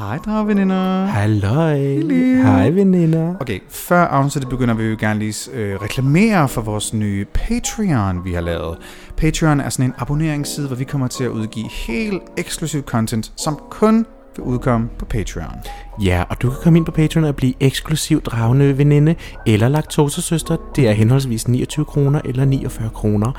Hej, 0.00 0.18
dragveninder. 0.18 1.04
Halløj. 1.04 1.78
Hej, 2.42 2.70
veninder. 2.70 3.34
Okay, 3.40 3.60
før 3.68 4.00
afsnittet 4.00 4.50
begynder, 4.50 4.74
vil 4.74 4.90
vi 4.90 4.96
gerne 4.96 5.18
lige 5.18 5.50
øh, 5.52 5.82
reklamere 5.82 6.48
for 6.48 6.60
vores 6.60 6.94
nye 6.94 7.24
Patreon, 7.34 8.24
vi 8.24 8.32
har 8.32 8.40
lavet. 8.40 8.78
Patreon 9.16 9.60
er 9.60 9.68
sådan 9.68 9.86
en 9.86 9.94
abonneringsside, 9.98 10.66
hvor 10.66 10.76
vi 10.76 10.84
kommer 10.84 11.08
til 11.08 11.24
at 11.24 11.30
udgive 11.30 11.68
helt 11.70 12.22
eksklusiv 12.36 12.82
content, 12.82 13.32
som 13.36 13.60
kun 13.70 14.06
vil 14.40 14.52
udkomme 14.52 14.88
på 14.98 15.04
Patreon. 15.04 15.56
Ja, 16.04 16.24
og 16.28 16.42
du 16.42 16.50
kan 16.50 16.58
komme 16.62 16.76
ind 16.76 16.86
på 16.86 16.92
Patreon 16.92 17.24
og 17.24 17.36
blive 17.36 17.54
eksklusiv 17.60 18.22
dragende 18.22 18.78
veninde 18.78 19.14
eller 19.46 19.68
laktosesøster. 19.68 20.56
Det 20.76 20.88
er 20.88 20.92
henholdsvis 20.92 21.48
29 21.48 21.84
kroner 21.84 22.20
eller 22.24 22.44
49 22.44 22.90
kroner, 22.94 23.32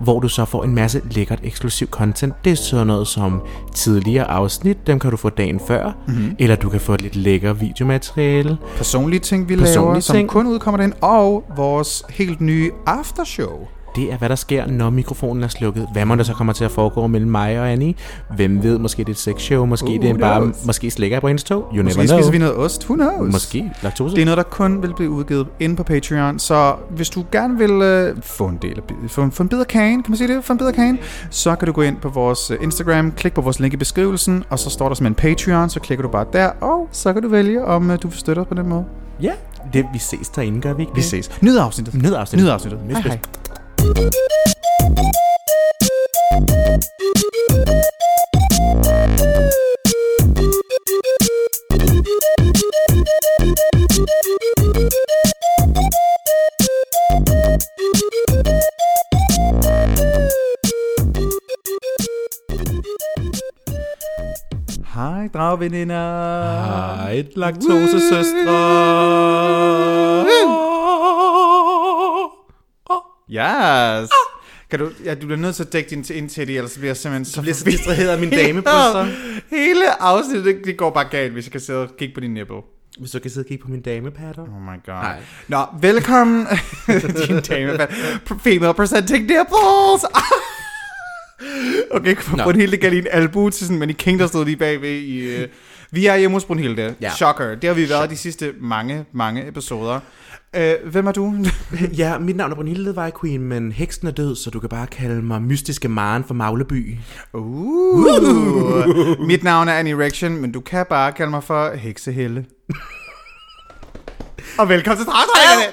hvor 0.00 0.20
du 0.20 0.28
så 0.28 0.44
får 0.44 0.64
en 0.64 0.74
masse 0.74 1.00
lækkert 1.10 1.40
eksklusiv 1.42 1.88
content. 1.88 2.34
Det 2.44 2.52
er 2.52 2.56
sådan 2.56 2.86
noget 2.86 3.08
som 3.08 3.42
tidligere 3.74 4.24
afsnit, 4.24 4.86
dem 4.86 4.98
kan 4.98 5.10
du 5.10 5.16
få 5.16 5.30
dagen 5.30 5.60
før, 5.66 5.92
mm-hmm. 6.06 6.36
eller 6.38 6.56
du 6.56 6.68
kan 6.68 6.80
få 6.80 6.94
et 6.94 7.02
lidt 7.02 7.16
lækker 7.16 7.52
videomateriale. 7.52 8.58
Personlige 8.76 9.20
ting, 9.20 9.48
vi 9.48 9.56
Personlige 9.56 9.86
laver, 9.86 10.00
som 10.00 10.16
ting. 10.16 10.28
kun 10.28 10.46
udkommer 10.46 10.80
den, 10.80 10.92
og 11.00 11.44
vores 11.56 12.04
helt 12.10 12.40
nye 12.40 12.70
aftershow. 12.86 13.68
Det 13.96 14.12
er, 14.12 14.16
hvad 14.16 14.28
der 14.28 14.34
sker, 14.34 14.66
når 14.66 14.90
mikrofonen 14.90 15.42
er 15.44 15.48
slukket. 15.48 15.88
Hvad 15.92 16.04
må 16.04 16.14
der 16.14 16.22
så 16.22 16.32
kommer 16.32 16.52
til 16.52 16.64
at 16.64 16.70
foregå 16.70 17.06
mellem 17.06 17.30
mig 17.30 17.60
og 17.60 17.72
Annie? 17.72 17.94
Hvem 18.36 18.62
ved, 18.62 18.78
måske 18.78 18.98
det 19.00 19.08
er 19.08 19.12
et 19.12 19.18
sexshow, 19.18 19.64
måske 19.66 19.84
Who 19.86 20.02
det 20.02 20.10
er 20.10 20.18
bare, 20.18 20.40
knows? 20.40 20.66
måske 20.66 20.90
slikker 20.90 21.14
jeg 21.16 21.20
på 21.20 21.28
hendes 21.28 21.44
tog. 21.44 21.62
You 21.74 21.82
Måske 21.82 21.98
never 21.98 22.06
know. 22.06 22.18
spiser 22.18 22.32
vi 22.32 22.38
noget 22.38 22.56
ost, 22.56 22.84
who 22.90 22.94
knows? 22.94 23.32
Måske 23.32 23.72
laktose. 23.82 24.14
Det 24.16 24.20
er 24.22 24.24
noget, 24.24 24.36
der 24.36 24.42
kun 24.42 24.82
vil 24.82 24.94
blive 24.96 25.10
udgivet 25.10 25.46
inde 25.60 25.76
på 25.76 25.82
Patreon, 25.82 26.38
så 26.38 26.74
hvis 26.90 27.10
du 27.10 27.24
gerne 27.32 27.58
vil 27.58 27.70
øh, 27.70 28.16
få 28.22 28.46
en 28.46 28.58
del 28.62 28.78
af 28.78 28.82
få, 29.10 29.22
en- 29.22 29.32
få 29.32 29.42
en 29.42 29.48
bid 29.48 29.60
af 29.60 29.66
kagen, 29.68 30.02
kan 30.02 30.10
man 30.10 30.16
sige 30.18 30.34
det? 30.34 30.44
Få 30.44 30.52
en 30.52 30.58
bid 30.58 30.66
af 30.66 30.74
kagen, 30.74 30.98
så 31.30 31.54
kan 31.56 31.66
du 31.66 31.72
gå 31.72 31.82
ind 31.82 31.96
på 31.96 32.08
vores 32.08 32.50
øh, 32.50 32.56
Instagram, 32.62 33.12
klik 33.12 33.34
på 33.34 33.40
vores 33.40 33.60
link 33.60 33.74
i 33.74 33.76
beskrivelsen, 33.76 34.44
og 34.50 34.58
så 34.58 34.70
står 34.70 34.88
der 34.88 34.94
som 34.94 35.06
en 35.06 35.14
Patreon, 35.14 35.68
så 35.70 35.80
klikker 35.80 36.02
du 36.02 36.08
bare 36.08 36.26
der, 36.32 36.46
og 36.60 36.88
så 36.92 37.12
kan 37.12 37.22
du 37.22 37.28
vælge, 37.28 37.64
om 37.64 37.90
øh, 37.90 37.98
du 38.02 38.08
vil 38.08 38.18
støtte 38.18 38.40
os 38.40 38.46
på 38.46 38.54
den 38.54 38.68
måde. 38.68 38.84
Ja, 39.22 39.32
det, 39.72 39.86
vi 39.92 39.98
ses 39.98 40.28
derinde, 40.28 40.60
gør 40.60 40.72
vi 40.72 40.82
ikke 40.82 40.92
Vi 40.94 41.00
det? 41.00 41.04
ses. 41.08 41.30
Nyd 41.42 41.56
afsnittet. 41.56 41.94
Nyd 42.02 42.12
afsnittet. 42.14 42.44
Nyd 42.46 42.52
afsnittet. 42.52 42.80
Nyd 42.88 42.94
Hej, 42.94 43.02
hej. 43.02 43.18
Hej, 64.96 65.28
dragveninder. 65.32 65.96
Hej, 66.96 67.24
laktosesøstre. 67.36 68.56
Yes. 73.30 74.10
Kan 74.70 74.78
du, 74.78 74.90
ja, 75.04 75.14
du 75.14 75.26
bliver 75.26 75.36
nødt 75.36 75.56
til 75.56 75.62
at 75.62 75.72
dække 75.72 75.90
din 75.90 76.04
ind 76.14 76.28
til 76.28 76.46
det, 76.48 76.56
ellers 76.56 76.74
bliver 76.74 76.88
jeg 76.88 76.96
simpelthen 76.96 77.24
så, 77.24 77.40
bliver 77.40 77.54
så 77.54 77.64
distraheret 77.64 78.08
af 78.08 78.18
min 78.18 78.30
damebryster. 78.40 79.04
Hele 79.50 80.02
afsnittet, 80.02 80.44
det, 80.44 80.64
det 80.64 80.76
går 80.76 80.90
bare 80.90 81.08
galt, 81.10 81.32
hvis 81.32 81.44
jeg 81.44 81.52
kan 81.52 81.60
sidde 81.60 81.78
og 81.78 81.88
kigge 81.98 82.14
på 82.14 82.20
din 82.20 82.34
nipple. 82.34 82.56
Hvis 82.98 83.10
du 83.10 83.18
kan 83.18 83.30
sidde 83.30 83.44
og 83.44 83.48
kigge 83.48 83.64
på 83.64 83.70
min 83.70 83.82
damepatter. 83.82 84.42
Oh 84.42 84.62
my 84.62 84.84
god. 84.86 84.94
Nej. 84.94 85.22
Nå, 85.48 85.64
velkommen. 85.80 86.46
din 87.28 87.40
dame, 87.40 87.78
female 88.44 88.74
presenting 88.74 89.20
nipples. 89.20 90.04
okay, 91.90 92.16
Nå. 92.36 92.42
Brunhilde 92.42 92.76
gav 92.76 92.90
lige 92.90 93.00
en 93.00 93.08
albu 93.10 93.50
til 93.50 93.66
sådan, 93.66 93.78
men 93.78 93.90
i 93.90 93.92
King, 93.92 94.18
der 94.18 94.26
stod 94.26 94.44
lige 94.44 94.56
bagved 94.56 94.90
i... 94.90 95.42
Uh, 95.42 95.48
vi 95.90 96.06
er 96.06 96.16
hjemme 96.16 96.34
hos 96.34 96.44
Brunhilde. 96.44 96.94
Ja. 97.00 97.10
Shocker. 97.10 97.54
Det 97.54 97.68
har 97.68 97.74
vi 97.74 97.88
været 97.88 98.10
de 98.10 98.16
sidste 98.16 98.52
mange, 98.60 99.04
mange 99.12 99.48
episoder. 99.48 100.00
Uh, 100.56 100.90
hvem 100.90 101.06
er 101.06 101.12
du? 101.12 101.34
Ja, 101.98 102.18
mit 102.18 102.36
navn 102.36 102.50
er 102.50 102.54
Brunhilde 102.54 102.96
Vej 102.96 103.10
Queen, 103.20 103.42
men 103.42 103.72
heksen 103.72 104.06
er 104.06 104.10
død, 104.10 104.36
så 104.36 104.50
du 104.50 104.60
kan 104.60 104.68
bare 104.68 104.86
kalde 104.86 105.22
mig 105.22 105.42
mystiske 105.42 105.88
Maren 105.88 106.24
fra 106.24 106.34
Magleby. 106.34 106.98
Uh. 107.32 109.26
Mit 109.26 109.44
navn 109.44 109.68
er 109.68 109.72
Annie 109.72 109.94
Erection, 109.94 110.36
men 110.36 110.52
du 110.52 110.60
kan 110.60 110.86
bare 110.88 111.12
kalde 111.12 111.30
mig 111.30 111.44
for 111.44 111.74
Heksehelle. 111.74 112.44
Og 114.58 114.68
velkommen 114.68 114.98
til 114.98 115.06
Dragdrengerne! 115.06 115.72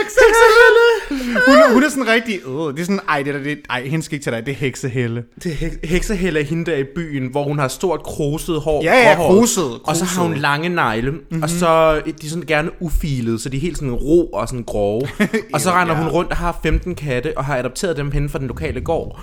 Heksehelle! 0.00 1.40
Hun, 1.46 1.72
hun 1.74 1.84
er 1.84 1.88
sådan 1.88 2.06
rigtig... 2.06 2.46
Uh, 2.48 2.72
det 2.72 2.80
er 2.80 2.84
sådan, 2.84 3.00
ej, 3.08 3.22
det 3.22 3.34
er, 3.34 3.42
det, 3.42 3.58
ej, 3.70 3.82
hende 3.86 4.04
skal 4.04 4.14
ikke 4.14 4.24
til 4.24 4.32
dig, 4.32 4.46
det 4.46 4.52
er 4.52 4.56
Heksehelle. 4.56 5.24
Det 5.42 5.52
er 5.52 5.56
hek- 5.56 5.86
heksehelle 5.86 6.40
er 6.40 6.44
hende 6.44 6.70
der 6.70 6.76
i 6.76 6.84
byen, 6.94 7.26
hvor 7.30 7.44
hun 7.44 7.58
har 7.58 7.68
stort 7.68 8.02
kruset 8.02 8.60
hår. 8.60 8.82
Ja, 8.84 8.94
ja, 9.08 9.14
gråhåret. 9.14 9.38
kruset, 9.38 9.80
Og 9.84 9.96
så 9.96 10.04
har 10.04 10.22
hun 10.22 10.34
lange 10.34 10.68
negle, 10.68 11.10
mm-hmm. 11.10 11.42
og 11.42 11.50
så 11.50 11.66
er 11.68 12.00
de 12.22 12.30
sådan 12.30 12.46
gerne 12.46 12.70
ufilet, 12.82 13.40
så 13.40 13.48
de 13.48 13.56
er 13.56 13.60
helt 13.60 13.78
sådan 13.78 13.94
rå 13.94 14.24
og 14.24 14.48
sådan 14.48 14.64
grove. 14.64 15.08
og 15.54 15.60
så 15.60 15.70
render 15.70 15.94
ja. 15.96 16.02
hun 16.02 16.10
rundt 16.12 16.30
og 16.30 16.36
har 16.36 16.58
15 16.62 16.94
katte, 16.94 17.38
og 17.38 17.44
har 17.44 17.56
adopteret 17.56 17.96
dem 17.96 18.10
hen 18.10 18.28
fra 18.28 18.38
den 18.38 18.46
lokale 18.46 18.80
gård. 18.80 19.20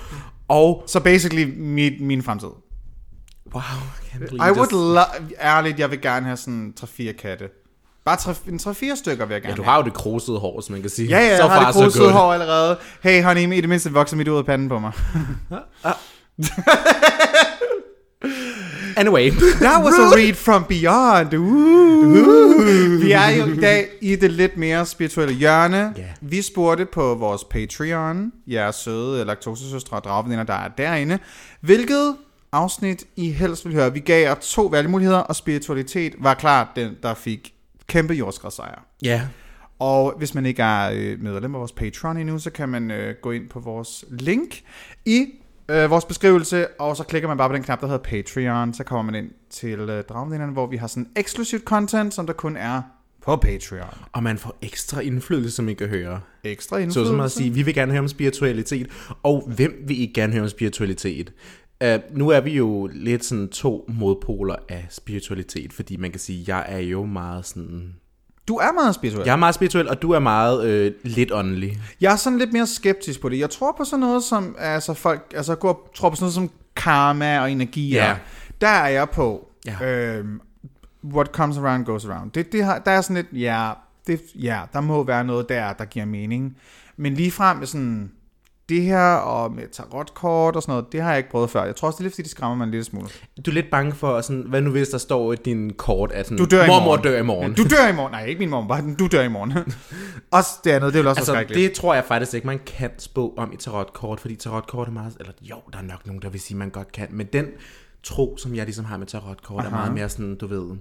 Og, 0.48 0.84
Så 0.88 1.00
basically 1.00 1.54
mit, 1.58 2.02
min 2.02 2.24
fremtid. 2.24 2.48
wow, 3.54 3.62
I 4.48 4.52
would 4.58 4.72
love... 4.72 5.32
Ærligt, 5.42 5.80
jeg 5.80 5.92
vil 5.92 6.02
gerne 6.02 6.26
have 6.26 6.38
sådan 6.38 6.74
3-4 6.80 7.12
katte. 7.12 7.50
Bare 8.08 8.18
3, 8.18 8.34
en 8.48 8.60
3-4 8.92 8.96
stykker 8.96 9.26
vil 9.26 9.34
jeg 9.34 9.42
gerne 9.42 9.52
Ja, 9.52 9.56
du 9.56 9.64
har 9.64 9.78
jo 9.78 9.84
det 9.84 9.94
krusede 9.94 10.40
hår, 10.40 10.62
som 10.62 10.74
man 10.74 10.82
kan 10.82 10.90
sige. 10.90 11.10
Ja, 11.10 11.20
ja, 11.20 11.38
så 11.38 11.44
jeg 11.44 11.52
har 11.52 11.62
far, 11.62 11.66
det 11.66 11.76
så 11.76 11.82
krusede 11.82 12.12
hår 12.12 12.34
allerede. 12.34 12.78
Hey 13.02 13.24
honey, 13.24 13.54
i 13.54 13.62
det 13.62 13.70
mindste 13.70 13.94
vokser 13.94 14.18
mit 14.18 14.28
ud 14.28 14.38
af 14.38 14.46
panden 14.46 14.70
på 14.70 14.80
mig. 14.80 14.92
Anyway. 18.98 19.32
That 19.32 19.84
was 19.84 19.94
a 19.94 20.16
read 20.16 20.34
from 20.34 20.64
beyond. 20.64 21.34
Uh. 21.34 23.02
Vi 23.02 23.12
er 23.12 23.30
jo 23.30 23.46
i 23.46 23.58
dag 23.58 23.88
i 24.02 24.16
det 24.16 24.32
lidt 24.32 24.58
mere 24.58 24.86
spirituelle 24.86 25.36
hjørne. 25.36 25.94
Ja. 25.98 26.04
Vi 26.22 26.42
spurgte 26.42 26.86
på 26.86 27.16
vores 27.16 27.44
Patreon, 27.44 28.32
jeres 28.48 28.76
søde 28.76 29.26
laktosesøstre 29.26 29.98
og 29.98 30.04
dragveninder, 30.04 30.44
der 30.44 30.54
er 30.54 30.68
derinde, 30.78 31.20
hvilket 31.62 32.16
afsnit 32.52 33.04
I 33.16 33.32
helst 33.32 33.66
vil 33.66 33.74
høre. 33.74 33.94
Vi 33.94 34.00
gav 34.00 34.22
jer 34.22 34.36
to 34.36 34.62
valgmuligheder, 34.62 35.20
og 35.20 35.36
spiritualitet 35.36 36.14
var 36.20 36.34
klart 36.34 36.68
den, 36.76 36.92
der 37.04 37.14
fik 37.14 37.54
kæmpe 37.88 38.14
jordskredssejr. 38.14 38.86
ja, 39.04 39.22
Og 39.80 40.14
hvis 40.18 40.34
man 40.36 40.46
ikke 40.46 40.62
er 40.64 40.92
øh, 40.94 41.20
medlem 41.22 41.56
af 41.56 41.60
vores 41.60 41.72
Patreon 41.72 42.18
endnu, 42.18 42.40
så 42.40 42.50
kan 42.50 42.70
man 42.70 42.92
øh, 42.92 43.16
gå 43.22 43.32
ind 43.32 43.50
på 43.50 43.60
vores 43.60 44.06
link 44.10 44.62
i 45.06 45.26
øh, 45.70 45.90
vores 45.90 46.06
beskrivelse, 46.06 46.68
og 46.80 46.98
så 46.98 47.04
klikker 47.04 47.28
man 47.28 47.38
bare 47.38 47.50
på 47.50 47.56
den 47.56 47.64
knap, 47.64 47.82
der 47.82 47.88
hedder 47.88 48.04
Patreon, 48.04 48.74
så 48.74 48.84
kommer 48.84 49.12
man 49.12 49.24
ind 49.24 49.32
til 49.50 49.80
øh, 49.80 50.04
Dragvenderne, 50.04 50.52
hvor 50.54 50.68
vi 50.68 50.78
har 50.78 50.88
sådan 50.88 51.08
eksklusivt 51.16 51.64
content, 51.64 52.14
som 52.14 52.26
der 52.26 52.34
kun 52.34 52.58
er 52.58 52.82
på 53.26 53.36
Patreon. 53.36 53.90
og 54.14 54.24
man 54.24 54.38
får 54.38 54.58
ekstra 54.62 55.00
indflydelse, 55.00 55.52
som 55.56 55.70
I 55.70 55.74
kan 55.74 55.88
høre. 55.88 56.22
Ekstra 56.44 56.76
Så 56.76 56.82
indflydelse. 56.82 57.10
som 57.12 57.20
at 57.20 57.32
sige, 57.32 57.54
vi 57.54 57.62
vil 57.62 57.74
gerne 57.74 57.92
høre 57.92 58.02
om 58.02 58.08
spiritualitet, 58.08 58.88
og 59.24 59.44
hvem 59.56 59.84
vil 59.88 60.02
ikke 60.02 60.14
gerne 60.14 60.34
høre 60.34 60.44
om 60.44 60.50
spiritualitet? 60.50 61.34
Uh, 61.84 62.18
nu 62.18 62.30
er 62.30 62.40
vi 62.40 62.56
jo 62.56 62.90
lidt 62.94 63.26
sådan 63.26 63.48
to 63.48 63.86
modpoler 63.88 64.56
af 64.70 64.86
spiritualitet, 64.90 65.74
fordi 65.74 65.98
man 65.98 66.12
kan 66.12 66.20
sige, 66.20 66.44
jeg 66.48 66.66
er 66.68 66.80
jo 66.80 67.06
meget 67.06 67.46
sådan... 67.46 67.96
Du 68.48 68.56
er 68.56 68.72
meget 68.72 68.96
spirituel. 68.96 69.26
Jeg 69.26 69.32
er 69.34 69.38
meget 69.38 69.56
spirituel, 69.56 69.90
og 69.90 70.02
du 70.02 70.12
er 70.12 70.20
meget 70.20 70.66
øh, 70.66 70.92
lidt 71.04 71.32
åndelig. 71.32 71.80
Jeg 72.02 72.12
er 72.12 72.16
sådan 72.16 72.40
lidt 72.40 72.54
mere 72.54 72.68
skeptisk 72.68 73.22
på 73.22 73.30
det. 73.30 73.40
Jeg 73.40 73.50
tror 73.50 73.76
på 73.78 73.84
sådan 73.84 74.00
noget 74.00 74.24
som, 74.24 74.56
altså 74.60 74.94
folk, 74.94 75.34
altså 75.36 75.56
går, 75.56 75.92
tror 75.96 76.10
på 76.10 76.16
sådan 76.16 76.24
noget 76.24 76.34
som 76.34 76.52
karma 76.76 77.40
og 77.40 77.52
energier. 77.52 78.06
Ja. 78.06 78.16
Der 78.62 78.68
er 78.68 78.88
jeg 78.88 79.10
på. 79.10 79.50
Ja. 79.66 80.18
Øhm, 80.18 80.42
what 81.04 81.28
comes 81.28 81.58
around 81.58 81.86
goes 81.86 82.06
around. 82.06 82.32
Det, 82.32 82.52
det 82.52 82.64
har, 82.64 82.80
der 82.80 82.92
er 82.92 83.02
sådan 83.02 83.16
lidt, 83.16 83.42
ja, 83.42 83.72
det, 84.08 84.22
ja, 84.36 84.62
der 84.74 84.82
må 84.82 85.04
være 85.04 85.24
noget 85.24 85.50
der, 85.50 85.74
der 85.74 85.86
giver 85.86 86.06
mening. 86.06 86.58
Men 86.98 87.14
lige 87.14 87.32
frem 87.32 87.66
sådan, 87.66 88.12
det 88.70 88.82
her 88.82 89.14
og 89.14 89.52
med 89.52 89.64
tarotkort 89.72 90.56
og 90.56 90.62
sådan 90.62 90.72
noget, 90.72 90.92
det 90.92 91.02
har 91.02 91.10
jeg 91.10 91.18
ikke 91.18 91.30
prøvet 91.30 91.50
før. 91.50 91.64
Jeg 91.66 91.76
tror 91.76 91.88
også, 91.88 91.98
det 91.98 92.02
er 92.02 92.04
lidt, 92.04 92.14
fordi 92.14 92.22
det 92.24 92.32
skræmmer 92.32 92.56
mig 92.56 92.64
en 92.66 92.72
lille 92.72 92.84
smule. 92.84 93.08
Du 93.46 93.52
er 93.52 93.54
lidt 93.54 93.70
bange 93.72 93.92
for, 93.92 94.22
sådan, 94.22 94.42
hvad 94.48 94.62
nu 94.62 94.70
hvis 94.70 94.90
der 94.90 94.98
står 94.98 95.34
i 95.34 95.36
din 95.36 95.74
kort, 95.74 96.12
at 96.12 96.26
sådan, 96.26 96.38
Du 96.38 96.46
dør 96.46 96.64
i 96.64 96.68
mormor 96.68 96.86
morgen. 96.86 97.04
dør 97.04 97.20
i 97.20 97.24
morgen. 97.24 97.54
Du 97.54 97.64
dør 97.64 97.88
i 97.88 97.94
morgen. 97.96 98.12
Nej, 98.12 98.26
ikke 98.26 98.40
min 98.40 98.50
morgen, 98.50 98.68
bare 98.68 98.96
du 99.00 99.08
dør 99.08 99.22
i 99.22 99.28
morgen. 99.30 99.54
også 100.32 100.50
det 100.64 100.72
andet, 100.72 100.94
det 100.94 101.00
er 101.00 101.04
jo 101.04 101.10
også 101.10 101.20
Altså, 101.20 101.32
forskrækkeligt. 101.32 101.70
det 101.70 101.78
tror 101.78 101.94
jeg 101.94 102.04
faktisk 102.06 102.34
ikke, 102.34 102.48
man 102.48 102.60
kan 102.66 102.92
spå 102.98 103.34
om 103.38 103.52
i 103.54 103.58
tarotkort, 103.58 104.20
fordi 104.20 104.36
tarotkort 104.36 104.88
er 104.88 104.92
meget... 104.92 105.14
Eller 105.20 105.34
jo, 105.42 105.56
der 105.74 105.80
er 105.80 105.84
nok 105.84 106.06
nogen, 106.08 106.22
der 106.22 106.30
vil 106.30 106.40
sige, 106.42 106.58
man 106.58 106.70
godt 106.70 106.92
kan. 106.92 107.08
Men 107.12 107.28
den 107.34 107.46
tro, 108.04 108.38
som 108.38 108.56
jeg 108.56 108.66
ligesom 108.66 108.86
har 108.86 108.98
med 108.98 109.08
tarotkort, 109.08 109.66
er 109.66 109.70
meget 109.70 109.94
mere 109.94 110.10
sådan, 110.10 110.36
du 110.36 110.48
ved... 110.48 110.78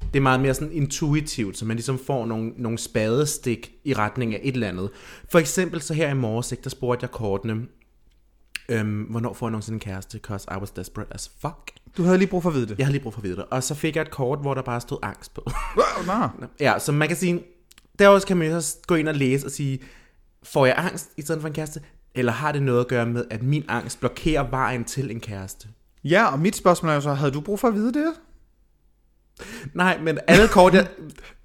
Det 0.00 0.16
er 0.16 0.20
meget 0.20 0.40
mere 0.40 0.54
sådan 0.54 0.72
intuitivt, 0.72 1.58
så 1.58 1.64
man 1.64 1.76
ligesom 1.76 1.98
får 2.06 2.26
nogle, 2.26 2.52
nogle 2.56 2.78
spadestik 2.78 3.72
i 3.84 3.94
retning 3.94 4.34
af 4.34 4.40
et 4.42 4.54
eller 4.54 4.68
andet. 4.68 4.90
For 5.30 5.38
eksempel 5.38 5.80
så 5.80 5.94
her 5.94 6.10
i 6.10 6.14
morges, 6.14 6.52
ikke, 6.52 6.64
der 6.64 6.70
spurgte 6.70 7.04
jeg 7.04 7.10
kortene, 7.10 7.66
øhm, 8.68 9.02
hvornår 9.02 9.32
får 9.32 9.46
jeg 9.46 9.50
nogensinde 9.50 9.76
en 9.76 9.80
kæreste, 9.80 10.18
cause 10.18 10.48
I 10.50 10.58
was 10.58 10.70
desperate 10.70 11.14
as 11.14 11.30
fuck. 11.40 11.70
Du 11.96 12.02
havde 12.02 12.18
lige 12.18 12.28
brug 12.28 12.42
for 12.42 12.50
at 12.50 12.56
vide 12.56 12.66
det. 12.66 12.78
Jeg 12.78 12.86
har 12.86 12.92
lige 12.92 13.02
brug 13.02 13.12
for 13.12 13.20
at 13.20 13.24
vide 13.24 13.36
det. 13.36 13.44
Og 13.50 13.62
så 13.62 13.74
fik 13.74 13.96
jeg 13.96 14.02
et 14.02 14.10
kort, 14.10 14.38
hvor 14.38 14.54
der 14.54 14.62
bare 14.62 14.80
stod 14.80 14.98
angst 15.02 15.34
på. 15.34 15.50
Nå. 16.06 16.46
Ja, 16.60 16.78
så 16.78 16.92
man 16.92 17.08
kan 17.08 17.16
sige, 17.16 17.42
der 17.98 18.08
også 18.08 18.26
kan 18.26 18.36
man 18.36 18.62
så 18.62 18.76
gå 18.86 18.94
ind 18.94 19.08
og 19.08 19.14
læse 19.14 19.46
og 19.46 19.50
sige, 19.50 19.78
får 20.42 20.66
jeg 20.66 20.74
angst 20.78 21.10
i 21.16 21.22
stedet 21.22 21.40
for 21.40 21.48
en 21.48 21.54
kæreste? 21.54 21.80
Eller 22.14 22.32
har 22.32 22.52
det 22.52 22.62
noget 22.62 22.80
at 22.80 22.88
gøre 22.88 23.06
med, 23.06 23.24
at 23.30 23.42
min 23.42 23.64
angst 23.68 24.00
blokerer 24.00 24.50
vejen 24.50 24.84
til 24.84 25.10
en 25.10 25.20
kæreste? 25.20 25.68
Ja, 26.04 26.32
og 26.32 26.38
mit 26.38 26.56
spørgsmål 26.56 26.90
er 26.90 26.94
jo 26.94 27.00
så, 27.00 27.14
havde 27.14 27.32
du 27.32 27.40
brug 27.40 27.60
for 27.60 27.68
at 27.68 27.74
vide 27.74 27.92
det? 27.92 28.12
Nej, 29.74 29.98
men 30.02 30.18
alle 30.26 30.48
kort, 30.48 30.74
jeg... 30.74 30.86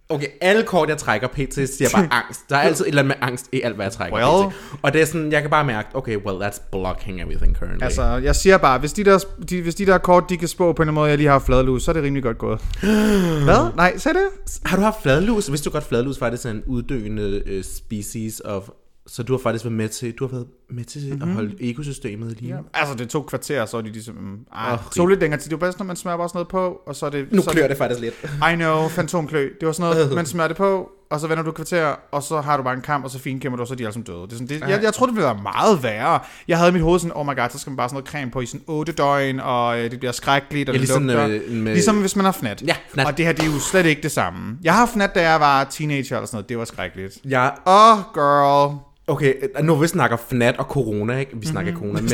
Okay, 0.10 0.28
alle 0.42 0.64
kort, 0.64 0.90
jeg 0.90 0.98
trækker 0.98 1.28
pt, 1.28 1.54
siger 1.54 1.90
bare 1.94 2.08
angst. 2.12 2.42
Der 2.50 2.56
er 2.56 2.60
altid 2.60 2.86
et 2.86 2.90
eller 2.90 3.02
andet 3.02 3.18
med 3.20 3.28
angst 3.28 3.50
i 3.52 3.62
alt, 3.62 3.76
hvad 3.76 3.86
jeg 3.86 3.94
trækker 3.94 4.18
Well. 4.18 4.52
pt. 4.52 4.80
Og 4.82 4.94
det 4.94 5.02
er 5.02 5.06
sådan, 5.06 5.32
jeg 5.32 5.42
kan 5.42 5.50
bare 5.50 5.64
mærke, 5.66 5.88
okay, 5.94 6.18
well, 6.18 6.44
that's 6.44 6.62
blocking 6.72 7.22
everything 7.22 7.56
currently. 7.58 7.84
Altså, 7.84 8.04
jeg 8.04 8.36
siger 8.36 8.58
bare, 8.58 8.80
hvis 8.80 8.94
de 8.94 9.04
der, 9.04 9.20
de, 9.50 9.62
hvis 9.62 9.76
de 9.76 9.86
der 9.86 9.98
kort, 9.98 10.24
de 10.30 10.38
kan 10.38 10.48
spå 10.48 10.74
på 10.74 10.84
en 10.84 10.94
måde, 10.94 11.10
jeg 11.10 11.18
lige 11.18 11.30
har 11.30 11.40
fladlus, 11.40 11.84
så 11.84 11.92
er 11.92 11.94
det 11.94 12.04
rimelig 12.04 12.24
godt 12.24 12.38
gået. 12.38 12.62
Hvad? 13.48 13.76
Nej, 13.76 13.98
sagde 13.98 14.18
det? 14.18 14.28
Har 14.66 14.78
du 14.78 14.84
haft 14.84 15.02
fladlus? 15.02 15.50
Vidste 15.52 15.70
du 15.70 15.74
godt, 15.74 15.84
fladlus 15.84 16.18
faktisk 16.18 16.46
er 16.46 16.50
en 16.50 16.64
uddøende 16.66 17.44
uh, 17.46 17.64
species 17.64 18.42
of... 18.46 18.64
Så 19.08 19.24
du 19.24 19.34
har 19.34 19.38
faktisk 19.44 19.66
været 19.66 19.74
med 19.76 19.90
til, 19.90 20.12
du 20.12 20.28
har 20.28 20.32
været 20.32 20.48
med 20.70 20.84
til 20.84 21.02
mm-hmm. 21.14 21.30
at 21.30 21.36
holde 21.36 21.56
ekosystemet 21.60 22.32
i 22.32 22.44
live. 22.44 22.56
Ja. 22.56 22.62
Altså, 22.74 22.96
det 22.96 23.10
tog 23.10 23.26
kvarter, 23.26 23.66
så 23.66 23.78
er 23.78 23.82
de 23.82 23.90
ligesom... 23.92 24.16
Ah, 24.52 24.74
Åh, 24.74 24.74
oh, 24.74 24.80
tog 24.96 25.08
lidt 25.08 25.20
længere 25.20 25.40
tid. 25.42 25.50
Det 25.52 25.62
var 25.62 25.68
bedst, 25.68 25.80
når 25.80 25.86
man 25.86 25.96
smører 25.96 26.18
bare 26.18 26.30
sådan 26.30 26.38
noget 26.38 26.48
på, 26.48 26.82
og 26.88 26.96
så 26.96 27.06
er 27.06 27.10
det... 27.10 27.32
Nu 27.32 27.42
så 27.42 27.50
klør 27.50 27.68
det 27.68 27.78
faktisk 27.78 28.02
lidt. 28.02 28.14
I 28.52 28.56
know, 28.56 28.88
fantomklø. 28.88 29.50
Det 29.60 29.66
var 29.66 29.72
sådan 29.72 29.96
noget, 29.96 30.16
man 30.16 30.26
smører 30.26 30.48
det 30.48 30.58
på, 30.58 30.90
og 31.10 31.20
så 31.20 31.28
vender 31.28 31.44
du 31.44 31.50
et 31.50 31.56
kvarter, 31.56 31.96
og 32.12 32.24
så 32.24 32.42
har 32.42 32.58
du 32.58 32.64
bare 32.64 32.74
en 32.74 32.82
kamp, 32.82 33.04
og 33.06 33.12
så 33.12 33.20
finkæmmer 33.20 33.56
du, 33.58 33.62
og 33.62 33.68
så 33.68 33.74
er 33.74 33.76
de 33.76 33.84
alle 33.84 33.94
sammen 33.94 34.06
døde. 34.06 34.22
Det 34.22 34.32
er 34.32 34.36
sådan, 34.36 34.48
det, 34.48 34.60
jeg, 34.62 34.84
jeg 34.84 34.94
troede, 34.94 35.14
det 35.14 35.22
være 35.22 35.40
meget 35.44 35.84
værre. 35.84 36.20
Jeg 36.48 36.58
havde 36.58 36.70
i 36.70 36.74
mit 36.74 36.82
hoved 36.82 37.00
sådan, 37.00 37.12
oh 37.16 37.26
my 37.26 37.36
god, 37.36 37.50
så 37.50 37.60
skal 37.60 37.72
man 37.72 37.78
bare 37.78 37.90
sådan 37.90 37.96
noget 37.96 38.08
creme 38.10 38.32
på 38.32 38.42
i 38.42 38.46
sådan 38.46 38.62
8 38.68 38.92
døgn, 38.92 39.40
og 39.40 39.80
øh, 39.80 39.92
det 39.92 40.00
bliver 40.00 40.12
skrækkeligt, 40.12 40.70
og 40.70 40.76
Ja, 40.76 40.80
det 40.82 40.88
ligesom, 40.88 41.08
lugter. 41.08 41.28
øh, 41.28 41.52
med- 41.52 41.74
Ligesom 41.74 42.00
hvis 42.00 42.16
man 42.16 42.26
har 42.26 42.32
fnat. 42.32 42.62
Ja, 42.68 42.76
fnat. 42.94 43.08
Og 43.08 43.18
det 43.18 43.26
her, 43.26 43.34
det 43.34 43.42
er 43.48 43.54
jo 43.54 43.60
slet 43.60 43.86
ikke 43.86 44.02
det 44.02 44.12
samme. 44.12 44.58
Jeg 44.64 44.74
har 44.74 44.86
fnat, 44.86 45.16
da 45.16 45.30
jeg 45.30 45.40
var 45.40 45.64
teenager 45.64 46.16
eller 46.16 46.28
sådan 46.28 46.36
noget. 46.38 46.50
Det 46.50 46.58
var 46.58 46.66
skrækkeligt. 46.66 47.18
Ja, 47.30 47.50
Åh, 47.68 47.92
oh, 47.92 47.98
girl. 48.14 48.78
Okay, 49.08 49.34
nu 49.64 49.76
vi 49.76 49.88
snakker 49.88 50.18
FNAT 50.18 50.58
og 50.58 50.66
corona, 50.66 51.18
ikke? 51.18 51.32
Vi 51.40 51.46
snakker 51.48 51.74
corona, 51.74 52.02
men, 52.02 52.10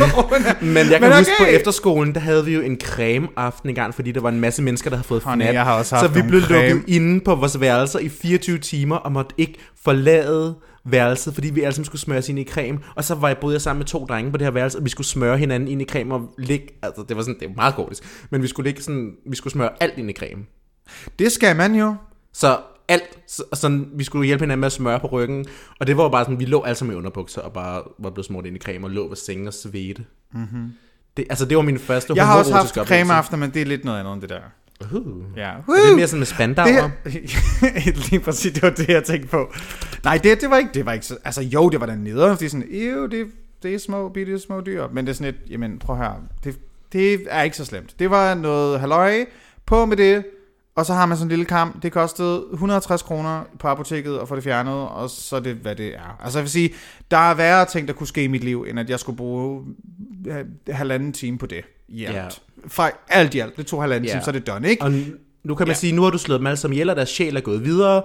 Corona. 0.00 0.54
men 0.60 0.76
jeg 0.76 0.84
kan 0.86 1.00
Men 1.00 1.00
men 1.00 1.18
huske 1.18 1.32
på 1.38 1.44
okay. 1.44 1.54
efterskolen, 1.54 2.14
der 2.14 2.20
havde 2.20 2.44
vi 2.44 2.54
jo 2.54 2.60
en 2.60 2.80
creme-aften 2.80 3.68
en 3.68 3.74
gang, 3.74 3.94
fordi 3.94 4.12
der 4.12 4.20
var 4.20 4.28
en 4.28 4.40
masse 4.40 4.62
mennesker, 4.62 4.90
der 4.90 4.96
havde 4.96 5.06
fået 5.06 5.22
Honey, 5.22 5.44
FNAT. 5.44 5.54
jeg 5.54 5.64
har 5.64 5.78
også 5.78 5.94
haft 5.96 6.06
så 6.08 6.22
vi 6.22 6.28
blev 6.28 6.40
creme. 6.42 6.68
lukket 6.68 6.84
inde 6.88 7.20
på 7.20 7.34
vores 7.34 7.60
værelser 7.60 7.98
i 7.98 8.08
24 8.08 8.58
timer, 8.58 8.96
og 8.96 9.12
måtte 9.12 9.34
ikke 9.38 9.54
forlade 9.84 10.54
værelset, 10.84 11.34
fordi 11.34 11.50
vi 11.50 11.60
alle 11.62 11.74
sammen 11.74 11.84
skulle 11.84 12.00
smøre 12.00 12.18
os 12.18 12.28
ind 12.28 12.38
i 12.38 12.44
creme. 12.44 12.78
Og 12.96 13.04
så 13.04 13.14
var 13.14 13.28
jeg 13.28 13.38
boede 13.38 13.54
jeg 13.54 13.60
sammen 13.60 13.78
med 13.78 13.86
to 13.86 14.04
drenge 14.08 14.30
på 14.30 14.36
det 14.36 14.46
her 14.46 14.52
værelse, 14.52 14.78
og 14.78 14.84
vi 14.84 14.90
skulle 14.90 15.06
smøre 15.06 15.38
hinanden 15.38 15.68
ind 15.68 15.82
i 15.82 15.84
creme 15.84 16.14
og 16.14 16.20
ligge, 16.38 16.66
altså 16.82 17.04
det 17.08 17.16
var 17.16 17.22
sådan, 17.22 17.36
det 17.40 17.48
var 17.48 17.54
meget 17.54 17.74
gordisk, 17.74 18.02
men 18.30 18.42
vi 18.42 18.46
skulle 18.46 18.68
ligge 18.68 18.82
sådan, 18.82 19.12
vi 19.30 19.36
skulle 19.36 19.52
smøre 19.52 19.70
alt 19.80 19.98
ind 19.98 20.10
i 20.10 20.12
creme. 20.12 20.42
Det 21.18 21.32
skal 21.32 21.56
man 21.56 21.74
jo. 21.74 21.94
Så 22.32 22.58
alt, 22.88 23.18
så, 23.26 23.42
sådan, 23.52 23.88
vi 23.94 24.04
skulle 24.04 24.26
hjælpe 24.26 24.42
hinanden 24.42 24.60
med 24.60 24.66
at 24.66 24.72
smøre 24.72 25.00
på 25.00 25.06
ryggen, 25.06 25.46
og 25.80 25.86
det 25.86 25.96
var 25.96 26.02
jo 26.02 26.08
bare 26.08 26.24
sådan, 26.24 26.40
vi 26.40 26.44
lå 26.44 26.62
alle 26.62 26.76
sammen 26.76 26.94
i 26.94 26.98
underbukser, 26.98 27.40
og 27.40 27.52
bare 27.52 27.82
var 27.98 28.10
blevet 28.10 28.26
smurt 28.26 28.46
ind 28.46 28.56
i 28.56 28.58
creme, 28.58 28.86
og 28.86 28.90
lå 28.90 29.08
ved 29.08 29.16
sengen 29.16 29.46
og 29.46 29.54
svedte. 29.54 30.04
Mm-hmm. 30.32 30.72
Det, 31.16 31.26
altså, 31.30 31.44
det 31.44 31.56
var 31.56 31.62
min 31.62 31.78
første 31.78 32.12
Jeg 32.16 32.26
har 32.26 32.38
også 32.38 32.52
haft 32.52 32.70
oplevelse. 32.70 32.94
cremeaftener, 32.94 33.38
men 33.38 33.50
det 33.50 33.62
er 33.62 33.66
lidt 33.66 33.84
noget 33.84 34.00
andet 34.00 34.12
end 34.12 34.20
det 34.20 34.30
der. 34.30 34.40
Uh. 34.92 35.22
Ja. 35.36 35.50
Er 35.50 35.88
det 35.88 35.96
mere 35.96 36.06
sådan 36.06 36.18
med 36.18 36.26
spandauer? 36.26 36.90
Det, 37.04 37.14
lige 38.10 38.20
præcis, 38.20 38.52
det 38.52 38.62
var 38.62 38.70
det, 38.70 38.88
jeg 38.88 39.04
tænkte 39.04 39.28
på. 39.28 39.52
Nej, 40.04 40.20
det, 40.24 40.40
det 40.40 40.50
var 40.50 40.58
ikke, 40.58 40.70
det 40.74 40.86
var 40.86 40.92
ikke 40.92 41.06
så, 41.06 41.16
altså 41.24 41.42
jo, 41.42 41.68
det 41.68 41.80
var 41.80 41.86
der 41.86 41.94
nede, 41.96 42.30
fordi 42.36 42.48
sådan, 42.48 42.66
ew, 42.70 43.06
det, 43.06 43.26
det 43.62 43.74
er 43.74 43.78
små, 43.78 44.08
bitte 44.08 44.38
små 44.38 44.60
dyr. 44.60 44.88
Men 44.92 45.06
det 45.06 45.12
er 45.12 45.14
sådan 45.14 45.34
et, 45.34 45.50
jamen 45.50 45.78
prøv 45.78 45.96
her, 45.96 46.12
det, 46.44 46.58
det 46.92 47.20
er 47.28 47.42
ikke 47.42 47.56
så 47.56 47.64
slemt. 47.64 47.94
Det 47.98 48.10
var 48.10 48.34
noget 48.34 48.80
halløj, 48.80 49.24
på 49.66 49.86
med 49.86 49.96
det, 49.96 50.24
og 50.76 50.86
så 50.86 50.94
har 50.94 51.06
man 51.06 51.16
sådan 51.16 51.26
en 51.26 51.28
lille 51.28 51.44
kamp. 51.44 51.82
Det 51.82 51.92
kostede 51.92 52.44
160 52.52 53.02
kroner 53.02 53.42
på 53.58 53.68
apoteket 53.68 54.18
at 54.18 54.28
få 54.28 54.36
det 54.36 54.44
fjernet, 54.44 54.74
og 54.74 55.10
så 55.10 55.36
er 55.36 55.40
det, 55.40 55.54
hvad 55.56 55.76
det 55.76 55.86
er. 55.94 56.18
Altså 56.22 56.38
jeg 56.38 56.42
vil 56.44 56.50
sige, 56.50 56.70
der 57.10 57.16
er 57.30 57.34
værre 57.34 57.64
ting, 57.66 57.88
der 57.88 57.94
kunne 57.94 58.06
ske 58.06 58.24
i 58.24 58.26
mit 58.26 58.44
liv, 58.44 58.66
end 58.68 58.80
at 58.80 58.90
jeg 58.90 59.00
skulle 59.00 59.16
bruge 59.16 59.62
øh, 60.28 60.44
halvanden 60.68 61.12
time 61.12 61.38
på 61.38 61.46
det. 61.46 61.64
Ja. 61.88 62.28
Fra 62.66 62.90
alt 63.08 63.34
i 63.34 63.38
alt. 63.38 63.56
Det 63.56 63.66
tog 63.66 63.80
halvanden 63.82 64.04
Ja. 64.06 64.12
time, 64.12 64.22
så 64.22 64.30
er 64.30 64.32
det 64.32 64.46
done, 64.46 64.68
ikke? 64.68 64.82
Og 64.82 64.92
nu 65.44 65.54
kan 65.54 65.66
man 65.66 65.74
Ja. 65.74 65.78
sige, 65.78 65.92
nu 65.92 66.02
har 66.02 66.10
du 66.10 66.18
slået 66.18 66.38
dem 66.40 66.46
alle 66.46 66.56
sammen 66.56 66.72
ihjel, 66.74 66.90
og 66.90 66.96
deres 66.96 67.08
sjæl 67.08 67.36
er 67.36 67.40
gået 67.40 67.64
videre. 67.64 68.02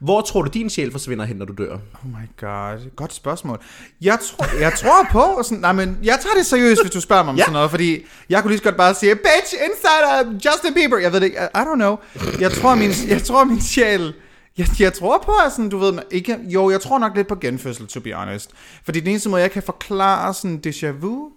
Hvor 0.00 0.20
tror 0.20 0.42
du, 0.42 0.48
din 0.50 0.70
sjæl 0.70 0.92
forsvinder 0.92 1.24
hen, 1.24 1.36
når 1.36 1.44
du 1.46 1.52
dør? 1.58 1.72
Oh 1.74 2.08
my 2.10 2.28
god, 2.40 2.96
godt 2.96 3.14
spørgsmål. 3.14 3.60
Jeg 4.00 4.18
tror, 4.22 4.58
jeg 4.60 4.72
tror 4.78 5.06
på, 5.10 5.42
sådan, 5.42 5.58
nej, 5.60 5.72
men 5.72 5.98
jeg 6.02 6.18
tager 6.22 6.34
det 6.36 6.46
seriøst, 6.46 6.82
hvis 6.82 6.90
du 6.92 7.00
spørger 7.00 7.22
mig 7.22 7.30
om 7.30 7.36
Ja. 7.36 7.42
sådan 7.42 7.52
noget, 7.52 7.70
fordi 7.70 8.04
jeg 8.28 8.42
kunne 8.42 8.50
lige 8.50 8.58
så 8.58 8.64
godt 8.64 8.76
bare 8.76 8.94
sige, 8.94 9.14
bitch, 9.14 9.54
inside 9.54 10.04
of 10.20 10.26
Justin 10.44 10.74
Bieber. 10.74 10.98
Jeg 10.98 11.12
ved 11.12 11.20
det 11.20 11.28
I 11.54 11.58
don't 11.58 11.74
know. 11.74 11.96
Jeg 12.40 12.52
tror, 12.52 12.74
min, 12.74 12.90
jeg 13.08 13.22
tror, 13.22 13.44
min 13.44 13.60
sjæl, 13.62 14.14
jeg, 14.58 14.66
jeg 14.80 14.92
tror 14.92 15.22
på, 15.26 15.32
at 15.46 15.52
sådan, 15.52 15.68
du 15.68 15.78
ved, 15.78 15.98
ikke, 16.10 16.38
jo, 16.48 16.70
jeg 16.70 16.80
tror 16.80 16.98
nok 16.98 17.16
lidt 17.16 17.28
på 17.28 17.34
genfødsel, 17.36 17.86
to 17.86 18.00
be 18.00 18.12
honest. 18.12 18.50
Fordi 18.84 19.00
den 19.00 19.08
eneste 19.08 19.28
måde, 19.28 19.42
jeg 19.42 19.50
kan 19.50 19.62
forklare 19.62 20.34
sådan 20.34 20.60
déjà 20.66 20.86
vu, 20.86 21.28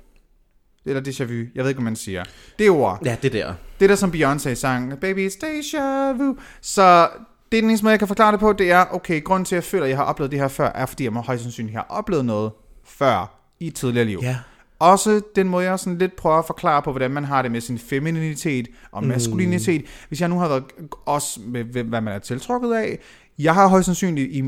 eller 0.85 1.01
déjà 1.01 1.23
vu, 1.23 1.33
jeg 1.55 1.63
ved 1.63 1.69
ikke, 1.69 1.81
hvad 1.81 1.83
man 1.83 1.95
siger. 1.95 2.23
Det 2.59 2.69
ord. 2.69 2.99
Ja, 3.05 3.17
det 3.21 3.33
der. 3.33 3.53
Det 3.79 3.89
der 3.89 3.95
som 3.95 4.11
Beyoncé 4.11 4.53
sang, 4.53 4.99
Baby 4.99 5.29
it's 5.29 5.39
deja 5.41 6.11
vu. 6.13 6.37
Så 6.61 7.09
det 7.51 7.57
er 7.57 7.61
den 7.61 7.69
eneste 7.69 7.85
måde, 7.85 7.91
jeg 7.91 7.99
kan 7.99 8.07
forklare 8.07 8.31
det 8.31 8.39
på, 8.39 8.53
det 8.53 8.71
er, 8.71 8.85
okay, 8.91 9.23
grunden 9.23 9.45
til, 9.45 9.55
at 9.55 9.57
jeg 9.57 9.63
føler, 9.63 9.83
at 9.83 9.89
jeg 9.89 9.97
har 9.97 10.03
oplevet 10.03 10.31
det 10.31 10.39
her 10.39 10.47
før, 10.47 10.71
er, 10.75 10.85
fordi 10.85 11.03
jeg 11.03 11.13
må 11.13 11.21
højst 11.21 11.43
sandsynligt 11.43 11.75
have 11.75 11.91
oplevet 11.91 12.25
noget 12.25 12.51
før 12.85 13.41
i 13.59 13.67
et 13.67 13.75
tidligere 13.75 14.05
liv. 14.05 14.19
Ja. 14.21 14.37
Også 14.79 15.21
den 15.35 15.49
måde, 15.49 15.65
jeg 15.65 15.79
sådan 15.79 15.97
lidt 15.97 16.15
prøver 16.15 16.37
at 16.37 16.45
forklare 16.45 16.81
på, 16.81 16.91
hvordan 16.91 17.11
man 17.11 17.23
har 17.23 17.41
det 17.41 17.51
med 17.51 17.61
sin 17.61 17.79
femininitet 17.79 18.67
og 18.91 19.03
maskulinitet. 19.03 19.81
Mm. 19.81 19.87
Hvis 20.07 20.21
jeg 20.21 20.29
nu 20.29 20.39
har 20.39 20.47
været 20.47 20.63
også 21.05 21.39
med, 21.45 21.63
med, 21.63 21.83
hvad 21.83 22.01
man 22.01 22.13
er 22.13 22.19
tiltrukket 22.19 22.73
af. 22.73 22.99
Jeg 23.39 23.53
har 23.53 23.67
højst 23.67 23.85
sandsynligt 23.85 24.31
i, 24.31 24.41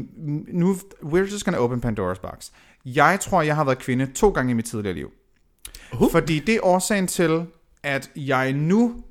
nu, 0.54 0.78
we're 1.04 1.32
just 1.32 1.46
gonna 1.46 1.60
open 1.60 1.84
Pandora's 1.86 2.22
box. 2.22 2.50
Jeg 2.86 3.18
tror, 3.22 3.42
jeg 3.42 3.56
har 3.56 3.64
været 3.64 3.78
kvinde 3.78 4.06
to 4.06 4.30
gange 4.30 4.52
i 4.52 4.54
mit 4.54 4.66
tidligere 4.66 4.96
liv. 4.96 5.12
Uh. 5.94 6.12
Fordi 6.12 6.40
det 6.40 6.56
er 6.56 6.60
årsagen 6.64 7.08
til, 7.08 7.46
at 7.84 8.12
jeg 8.16 8.54
nu 8.54 9.04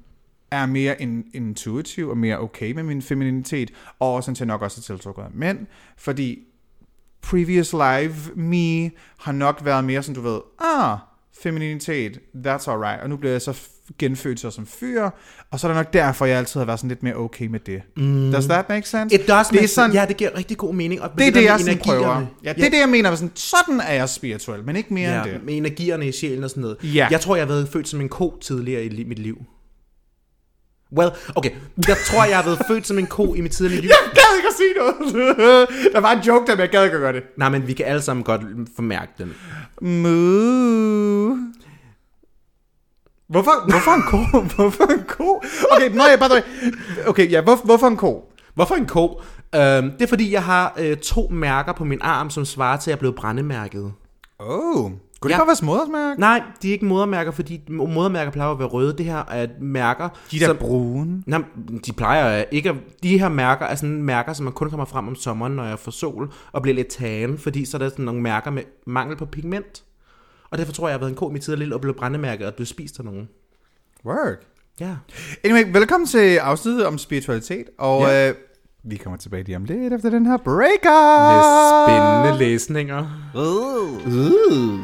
er 0.50 0.66
mere 0.66 1.02
in, 1.02 1.24
intuitiv 1.34 2.08
og 2.08 2.18
mere 2.18 2.38
okay 2.38 2.72
med 2.72 2.82
min 2.82 3.02
femininitet, 3.02 3.70
og 3.98 4.08
årsagen 4.08 4.34
til 4.34 4.44
at 4.44 4.46
jeg 4.46 4.54
nok 4.54 4.62
også 4.62 4.80
er 4.80 4.82
tiltrukket 4.82 5.22
af 5.22 5.30
mænd, 5.34 5.66
fordi 5.96 6.38
previous 7.22 7.72
life 7.72 8.32
me 8.34 8.90
har 9.18 9.32
nok 9.32 9.64
været 9.64 9.84
mere 9.84 10.02
sådan, 10.02 10.14
du 10.14 10.28
ved, 10.28 10.40
ah, 10.58 10.98
femininitet, 11.42 12.20
that's 12.36 12.70
alright, 12.70 13.02
og 13.02 13.08
nu 13.08 13.16
bliver 13.16 13.32
jeg 13.32 13.42
så 13.42 13.68
genfødt 13.98 14.40
så 14.40 14.50
som 14.50 14.66
fyr, 14.66 15.10
og 15.50 15.60
så 15.60 15.66
er 15.66 15.72
det 15.72 15.76
nok 15.76 15.92
derfor, 15.92 16.26
jeg 16.26 16.38
altid 16.38 16.60
har 16.60 16.64
været 16.64 16.78
sådan 16.78 16.88
lidt 16.88 17.02
mere 17.02 17.14
okay 17.14 17.46
med 17.46 17.60
det. 17.60 17.82
Mm. 17.96 18.32
Does 18.32 18.44
that 18.44 18.68
make 18.68 18.88
sense? 18.88 19.14
It 19.14 19.28
does 19.28 19.46
det 19.48 19.64
er 19.64 19.68
sådan, 19.68 19.92
Ja, 19.92 20.04
det 20.08 20.16
giver 20.16 20.30
rigtig 20.36 20.56
god 20.56 20.74
mening. 20.74 21.02
Og 21.02 21.10
det 21.18 21.26
er 21.26 21.30
det, 21.32 21.44
jeg 21.44 21.60
sådan 21.60 21.78
prøver. 21.78 22.26
Ja, 22.44 22.52
det 22.52 22.64
er 22.64 22.70
det, 22.70 22.78
jeg 22.78 22.88
mener. 22.88 23.14
Sådan, 23.14 23.32
sådan 23.34 23.80
er 23.80 23.92
jeg 23.94 24.08
spirituel, 24.08 24.64
men 24.64 24.76
ikke 24.76 24.94
mere 24.94 25.10
Ja, 25.10 25.22
end 25.24 25.30
det. 25.32 25.44
med 25.44 25.56
energierne 25.56 26.08
i 26.08 26.12
sjælen 26.12 26.44
og 26.44 26.50
sådan 26.50 26.60
noget. 26.60 26.76
Ja. 26.82 27.08
Jeg 27.10 27.20
tror, 27.20 27.36
jeg 27.36 27.46
har 27.46 27.52
været 27.52 27.68
født 27.68 27.88
som 27.88 28.00
en 28.00 28.08
ko 28.08 28.38
tidligere 28.42 28.84
i 28.84 29.04
mit 29.04 29.18
liv. 29.18 29.38
Well, 30.98 31.10
okay. 31.34 31.50
Jeg 31.88 31.96
tror, 32.06 32.24
jeg 32.24 32.36
har 32.36 32.44
været 32.44 32.58
født 32.68 32.86
som 32.86 32.98
en 32.98 33.06
ko 33.06 33.34
i 33.34 33.40
mit 33.40 33.52
tidligere 33.52 33.80
liv. 33.80 33.90
Jeg 34.04 34.12
gad 34.14 34.36
ikke 34.36 34.48
at 34.48 34.54
sige 34.56 34.74
noget. 34.78 35.68
der 35.94 36.00
var 36.00 36.12
en 36.12 36.20
joke 36.22 36.46
der, 36.46 36.52
men 36.52 36.60
jeg 36.60 36.68
gad 36.68 36.84
ikke 36.84 36.94
at 36.94 37.00
gøre 37.00 37.12
det. 37.12 37.22
Nej, 37.38 37.48
men 37.48 37.66
vi 37.66 37.72
kan 37.72 37.86
alle 37.86 38.02
sammen 38.02 38.24
godt 38.24 38.42
formærke 38.76 39.12
den. 39.18 39.32
Moo. 39.80 41.36
Hvorfor, 43.28 43.70
hvorfor 43.70 43.90
en 43.90 44.02
ko? 44.02 44.16
Hvorfor 44.56 44.84
en 44.84 45.04
ko? 45.08 45.42
Okay, 45.70 45.94
jeg 45.96 46.18
bare 46.18 46.42
Okay, 47.06 47.30
ja, 47.30 47.40
hvor, 47.42 47.56
hvorfor 47.64 47.86
en 47.86 47.96
ko? 47.96 48.32
Hvorfor 48.54 48.74
en 48.74 48.86
ko? 48.86 49.20
Øhm, 49.54 49.90
det 49.90 50.02
er 50.02 50.06
fordi, 50.08 50.32
jeg 50.32 50.44
har 50.44 50.74
øh, 50.78 50.96
to 50.96 51.28
mærker 51.30 51.72
på 51.72 51.84
min 51.84 51.98
arm, 52.02 52.30
som 52.30 52.44
svarer 52.44 52.76
til, 52.76 52.90
at 52.90 52.92
jeg 52.92 52.98
blevet 52.98 53.14
brændemærket. 53.16 53.92
Oh. 54.38 54.90
Kunne 55.20 55.28
det 55.28 55.34
Ja. 55.34 55.38
godt 55.38 55.46
være 55.48 55.56
smodersmærke? 55.56 56.20
Nej, 56.20 56.42
de 56.62 56.68
er 56.68 56.72
ikke 56.72 56.84
modermærker, 56.84 57.30
fordi 57.30 57.60
modermærker 57.68 58.30
plejer 58.30 58.50
at 58.50 58.58
være 58.58 58.68
røde. 58.68 58.94
Det 58.98 59.06
her 59.06 59.24
er 59.30 59.46
mærker, 59.60 60.08
De 60.32 60.38
der 60.38 60.46
som... 60.46 60.56
brune. 60.56 61.22
Nej, 61.26 61.42
de 61.86 61.92
plejer 61.92 62.44
ikke 62.50 62.68
at... 62.70 62.76
De 63.02 63.18
her 63.18 63.28
mærker 63.28 63.66
er 63.66 63.74
sådan 63.74 64.02
mærker, 64.02 64.32
som 64.32 64.44
man 64.44 64.52
kun 64.52 64.70
kommer 64.70 64.84
frem 64.84 65.08
om 65.08 65.14
sommeren, 65.14 65.52
når 65.52 65.64
jeg 65.64 65.78
får 65.78 65.90
sol, 65.90 66.32
og 66.52 66.62
bliver 66.62 66.74
lidt 66.74 66.88
tan, 66.88 67.38
fordi 67.38 67.64
så 67.64 67.76
er 67.76 67.78
der 67.78 67.88
sådan 67.88 68.04
nogle 68.04 68.20
mærker 68.22 68.50
med 68.50 68.62
mangel 68.86 69.16
på 69.16 69.26
pigment. 69.26 69.82
Og 70.50 70.58
derfor 70.58 70.72
tror 70.72 70.88
jeg, 70.88 70.90
jeg 70.92 70.94
har 70.94 71.00
været 71.00 71.10
en 71.10 71.16
ko 71.16 71.30
i 71.30 71.32
mit 71.32 71.42
tidligere 71.42 71.68
liv 71.68 71.74
og 71.74 71.80
blevet 71.80 71.96
brændemærket 71.96 72.46
og 72.46 72.54
blevet 72.54 72.68
spist 72.68 72.98
af 72.98 73.04
nogen. 73.04 73.28
Work. 74.06 74.38
Ja. 74.80 74.96
Anyway, 75.44 75.72
velkommen 75.72 76.06
til 76.06 76.36
afsnittet 76.36 76.86
om 76.86 76.98
spiritualitet, 76.98 77.64
og 77.78 78.00
Ja. 78.02 78.28
øh, 78.28 78.34
vi 78.84 78.96
kommer 78.96 79.16
tilbage 79.18 79.42
lige 79.42 79.56
om 79.56 79.64
lidt 79.64 79.92
efter 79.92 80.10
den 80.10 80.26
her 80.26 80.32
Med 80.36 80.44
breaker. 80.44 81.86
spændende 81.86 82.38
læsninger. 82.38 83.30
Uh. 83.34 84.06
Uh. 84.06 84.80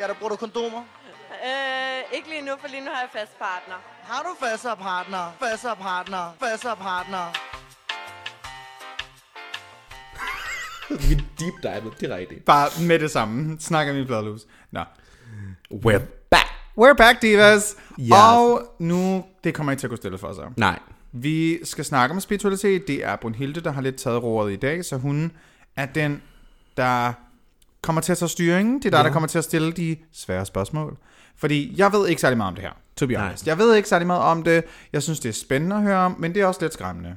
Ja, 0.00 0.06
der 0.08 0.14
bruger 0.14 0.30
du 0.30 0.36
for 2.64 2.70
lige 2.70 2.84
nu 2.84 2.90
har 2.90 3.00
jeg 3.00 3.10
fast 3.12 3.38
partner. 3.38 3.74
Har 4.02 4.22
du 4.22 4.46
faste 4.46 4.68
partner? 4.80 5.36
Faste 5.40 5.68
partner? 5.80 6.36
Faste 6.40 6.68
partner? 6.78 7.24
Vi 11.08 11.14
deep 11.14 11.54
dive 11.62 11.92
direkte. 12.00 12.34
Bare 12.46 12.68
med 12.86 12.98
det 12.98 13.10
samme. 13.10 13.56
Snakker 13.60 13.92
vi 13.92 14.04
bladlus. 14.04 14.46
Nå. 14.70 14.80
We're 15.74 16.02
back. 16.30 16.48
We're 16.78 16.96
back, 16.96 17.22
divas. 17.22 17.76
Ja. 17.98 18.36
Og 18.36 18.74
nu, 18.78 19.24
det 19.44 19.54
kommer 19.54 19.72
ikke 19.72 19.80
til 19.80 19.86
at 19.86 19.90
gå 19.90 19.96
stille 19.96 20.18
for 20.18 20.32
sig. 20.32 20.44
Nej. 20.56 20.78
Vi 21.12 21.64
skal 21.64 21.84
snakke 21.84 22.14
om 22.14 22.20
spiritualitet. 22.20 22.88
Det 22.88 23.04
er 23.04 23.16
Brunhilde, 23.16 23.60
der 23.60 23.72
har 23.72 23.80
lidt 23.80 23.96
taget 23.96 24.22
roret 24.22 24.52
i 24.52 24.56
dag, 24.56 24.84
så 24.84 24.96
hun 24.96 25.32
er 25.76 25.86
den, 25.86 26.22
der 26.76 27.12
kommer 27.82 28.02
til 28.02 28.12
at 28.12 28.18
tage 28.18 28.28
styringen. 28.28 28.78
Det 28.78 28.84
er 28.84 28.90
dig, 28.90 28.98
ja. 28.98 29.04
der 29.04 29.12
kommer 29.12 29.26
til 29.26 29.38
at 29.38 29.44
stille 29.44 29.72
de 29.72 29.96
svære 30.12 30.46
spørgsmål. 30.46 30.98
Fordi 31.36 31.74
jeg 31.76 31.92
ved 31.92 32.08
ikke 32.08 32.20
særlig 32.20 32.36
meget 32.36 32.48
om 32.48 32.54
det 32.54 32.64
her, 32.64 32.72
to 32.96 33.06
be 33.06 33.12
Nej. 33.12 33.22
honest. 33.22 33.46
Jeg 33.46 33.58
ved 33.58 33.74
ikke 33.76 33.88
særlig 33.88 34.06
meget 34.06 34.22
om 34.22 34.42
det. 34.42 34.64
Jeg 34.92 35.02
synes, 35.02 35.20
det 35.20 35.28
er 35.28 35.32
spændende 35.32 35.76
at 35.76 35.82
høre 35.82 35.96
om, 35.98 36.16
men 36.18 36.34
det 36.34 36.42
er 36.42 36.46
også 36.46 36.60
lidt 36.60 36.72
skræmmende. 36.72 37.14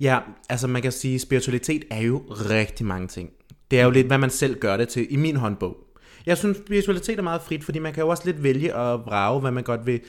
Ja, 0.00 0.18
altså 0.48 0.66
man 0.66 0.82
kan 0.82 0.92
sige, 0.92 1.18
spiritualitet 1.18 1.84
er 1.90 2.00
jo 2.00 2.22
rigtig 2.28 2.86
mange 2.86 3.08
ting. 3.08 3.30
Det 3.70 3.80
er 3.80 3.84
jo 3.84 3.90
lidt, 3.90 4.06
hvad 4.06 4.18
man 4.18 4.30
selv 4.30 4.58
gør 4.60 4.76
det 4.76 4.88
til 4.88 5.06
i 5.10 5.16
min 5.16 5.36
håndbog. 5.36 5.76
Jeg 6.26 6.38
synes, 6.38 6.56
spiritualitet 6.66 7.18
er 7.18 7.22
meget 7.22 7.42
frit, 7.42 7.64
fordi 7.64 7.78
man 7.78 7.92
kan 7.92 8.02
jo 8.02 8.08
også 8.08 8.22
lidt 8.26 8.42
vælge 8.42 8.74
at 8.74 9.00
vrage, 9.00 9.40
hvad 9.40 9.50
man 9.50 9.64
godt 9.64 9.86
vil. 9.86 10.00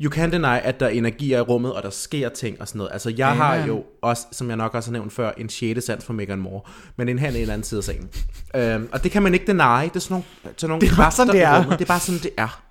You 0.00 0.10
can 0.10 0.32
deny, 0.32 0.44
at 0.62 0.80
der 0.80 0.86
er 0.86 0.90
energier 0.90 1.38
i 1.38 1.40
rummet, 1.40 1.72
og 1.72 1.82
der 1.82 1.90
sker 1.90 2.28
ting 2.28 2.60
og 2.60 2.68
sådan 2.68 2.78
noget. 2.78 2.92
Altså, 2.92 3.14
jeg 3.16 3.36
har 3.36 3.54
Amen. 3.54 3.66
jo 3.66 3.84
også, 4.02 4.26
som 4.32 4.48
jeg 4.48 4.56
nok 4.56 4.74
også 4.74 4.90
har 4.90 4.92
nævnt 4.92 5.12
før, 5.12 5.32
en 5.38 5.48
sjette 5.48 5.80
sans 5.80 6.04
for 6.04 6.12
Meghan 6.12 6.38
Moore, 6.38 6.60
men 6.96 7.08
en 7.08 7.18
i 7.18 7.22
en 7.22 7.36
anden 7.36 7.62
side 7.62 7.78
af 7.78 7.84
sagen. 7.84 8.10
øhm, 8.56 8.88
og 8.92 9.02
det 9.02 9.10
kan 9.10 9.22
man 9.22 9.34
ikke 9.34 9.46
deny. 9.46 9.58
Det 9.84 9.96
er 9.96 9.98
sådan 9.98 10.14
nogle, 10.14 10.24
sådan 10.56 10.68
nogle 10.68 10.80
Det 10.80 10.92
er 10.92 10.96
bare 10.96 11.10
sådan, 11.10 11.34
det 11.34 11.42
er. 11.42 11.62
Det 11.62 11.80
er 11.80 11.84
bare 11.84 12.00
sådan, 12.00 12.20
det 12.22 12.30
er. 12.36 12.62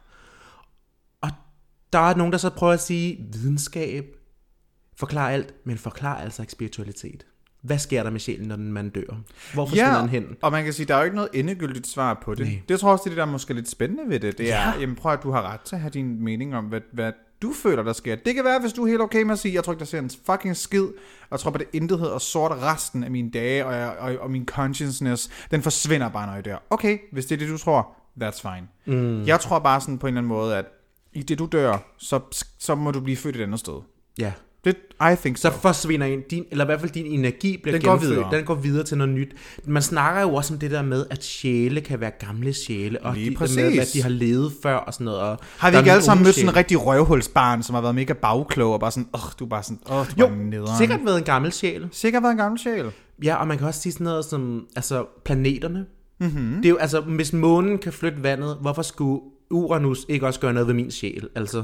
Der 1.93 1.99
er 1.99 2.15
nogen, 2.15 2.31
der 2.31 2.37
så 2.39 2.49
prøver 2.49 2.73
at 2.73 2.81
sige, 2.81 3.25
videnskab 3.33 4.05
forklarer 4.97 5.29
alt, 5.33 5.53
men 5.65 5.77
forklarer 5.77 6.21
altså 6.21 6.41
ikke 6.41 6.51
spiritualitet. 6.51 7.25
Hvad 7.61 7.77
sker 7.79 8.03
der 8.03 8.09
med 8.09 8.19
sjælen, 8.19 8.47
når 8.47 8.57
man 8.57 8.89
dør? 8.89 9.21
Hvor 9.53 9.65
forsvinder 9.65 9.99
den 9.99 10.09
hen? 10.09 10.25
og 10.41 10.51
man 10.51 10.63
kan 10.63 10.73
sige, 10.73 10.85
der 10.85 10.93
er 10.93 10.97
jo 10.97 11.03
ikke 11.03 11.15
noget 11.15 11.29
endegyldigt 11.33 11.87
svar 11.87 12.21
på 12.25 12.35
det. 12.35 12.45
Nej. 12.47 12.61
Det 12.69 12.79
tror 12.79 12.89
jeg 12.89 12.93
også, 12.93 13.03
det 13.03 13.07
er 13.09 13.11
det, 13.11 13.17
der 13.17 13.23
er 13.25 13.31
måske 13.31 13.53
lidt 13.53 13.69
spændende 13.69 14.03
ved 14.09 14.19
det. 14.19 14.37
Det 14.37 14.53
er, 14.53 14.57
Ja. 14.57 14.79
jamen 14.79 14.95
prøv 14.95 15.13
at 15.13 15.23
du 15.23 15.31
har 15.31 15.41
ret 15.53 15.61
til 15.61 15.75
at 15.75 15.81
have 15.81 15.89
din 15.91 16.23
mening 16.23 16.55
om, 16.55 16.65
hvad, 16.65 16.81
hvad 16.93 17.11
du 17.41 17.53
føler, 17.53 17.83
der 17.83 17.93
sker. 17.93 18.15
Det 18.15 18.35
kan 18.35 18.43
være, 18.43 18.59
hvis 18.59 18.73
du 18.73 18.83
er 18.83 18.87
helt 18.87 19.01
okay 19.01 19.21
med 19.23 19.31
at 19.33 19.39
sige, 19.39 19.53
jeg 19.53 19.63
tror 19.63 19.73
ikke, 19.73 19.79
der 19.79 19.85
ser 19.85 19.99
en 19.99 20.09
fucking 20.25 20.57
skid, 20.57 20.83
og 20.83 20.91
jeg 21.31 21.39
tror 21.39 21.51
på 21.51 21.57
det 21.57 21.67
intethed 21.73 22.07
og 22.07 22.21
sort 22.21 22.51
resten 22.51 23.03
af 23.03 23.11
mine 23.11 23.31
dage, 23.31 23.65
og, 23.65 23.73
jeg, 23.73 23.95
og, 23.99 24.15
og 24.19 24.31
min 24.31 24.45
consciousness, 24.45 25.29
den 25.51 25.61
forsvinder 25.61 26.09
bare, 26.09 26.27
når 26.27 26.33
jeg 26.33 26.45
dør. 26.45 26.57
Okay, 26.69 26.97
hvis 27.11 27.25
det 27.25 27.35
er 27.35 27.39
det, 27.39 27.49
du 27.49 27.57
tror, 27.57 27.95
that's 28.23 28.41
fine. 28.55 28.67
Mm. 28.97 29.23
Jeg 29.23 29.39
tror 29.39 29.59
bare 29.59 29.81
sådan 29.81 29.97
på 29.97 30.07
en 30.07 30.13
eller 30.13 30.21
anden 30.21 30.27
måde, 30.27 30.57
at 30.57 30.65
i 31.13 31.21
det, 31.23 31.39
du 31.39 31.45
dør, 31.51 31.77
så, 31.97 32.19
så 32.59 32.75
må 32.75 32.91
du 32.91 32.99
blive 32.99 33.17
født 33.17 33.35
et 33.35 33.41
andet 33.41 33.59
sted. 33.59 33.73
Ja. 34.19 34.31
Det, 34.65 34.75
I 35.01 35.15
think 35.21 35.37
so. 35.37 35.41
Så 35.41 35.57
forsvinder 35.57 36.07
en, 36.07 36.21
din, 36.31 36.45
eller 36.51 36.65
i 36.65 36.67
hvert 36.67 36.79
fald 36.79 36.91
din 36.91 37.05
energi 37.05 37.57
bliver 37.63 37.77
Den 37.77 37.85
går 37.87 37.95
videre. 37.95 38.29
Den 38.31 38.45
går 38.45 38.55
videre 38.55 38.83
til 38.83 38.97
noget 38.97 39.13
nyt. 39.13 39.33
Man 39.65 39.81
snakker 39.81 40.21
jo 40.21 40.33
også 40.33 40.53
om 40.53 40.59
det 40.59 40.71
der 40.71 40.81
med, 40.81 41.05
at 41.09 41.23
sjæle 41.23 41.81
kan 41.81 41.99
være 41.99 42.11
gamle 42.19 42.53
sjæle, 42.53 43.01
og 43.03 43.13
Lige 43.15 43.29
de, 43.29 43.35
præcis. 43.35 43.55
med, 43.55 43.77
at 43.79 43.87
de 43.93 44.01
har 44.01 44.09
levet 44.09 44.53
før 44.63 44.75
og 44.75 44.93
sådan 44.93 45.05
noget. 45.05 45.19
Og 45.19 45.37
Har 45.57 45.71
vi 45.71 45.77
ikke 45.77 45.91
alle 45.91 46.03
sammen 46.03 46.23
mødt 46.23 46.35
sådan 46.35 46.49
en 46.49 46.55
rigtig 46.55 46.85
røvhulsbarn, 46.85 47.63
som 47.63 47.73
har 47.73 47.81
været 47.81 47.95
mega 47.95 48.13
bagklog, 48.13 48.73
og 48.73 48.79
bare 48.79 48.91
sådan, 48.91 49.09
åh, 49.13 49.19
du 49.39 49.45
er 49.45 49.49
bare 49.49 49.63
sådan, 49.63 49.79
åh, 49.91 50.05
du 50.17 50.23
er 50.25 50.29
Jo, 50.29 50.35
nederen. 50.35 50.77
sikkert 50.77 50.99
været 51.05 51.17
en 51.17 51.23
gammel 51.23 51.51
sjæl. 51.51 51.87
Sikkert 51.91 52.23
været 52.23 52.31
en 52.31 52.37
gammel 52.37 52.59
sjæl. 52.59 52.85
Ja, 53.23 53.35
og 53.35 53.47
man 53.47 53.57
kan 53.57 53.67
også 53.67 53.81
sige 53.81 53.93
sådan 53.93 54.05
noget 54.05 54.25
som, 54.25 54.65
altså 54.75 55.05
planeterne. 55.25 55.85
Mhm. 56.19 56.29
Mm-hmm. 56.29 56.55
Det 56.55 56.65
er 56.65 56.69
jo, 56.69 56.77
altså, 56.77 56.99
hvis 57.01 57.33
månen 57.33 57.77
kan 57.77 57.93
flytte 57.93 58.23
vandet, 58.23 58.57
hvorfor 58.61 58.81
skulle 58.81 59.21
Uranus 59.51 60.05
ikke 60.09 60.27
også 60.27 60.39
gøre 60.39 60.53
noget 60.53 60.67
ved 60.67 60.73
min 60.73 60.91
sjæl? 60.91 61.29
Altså, 61.35 61.63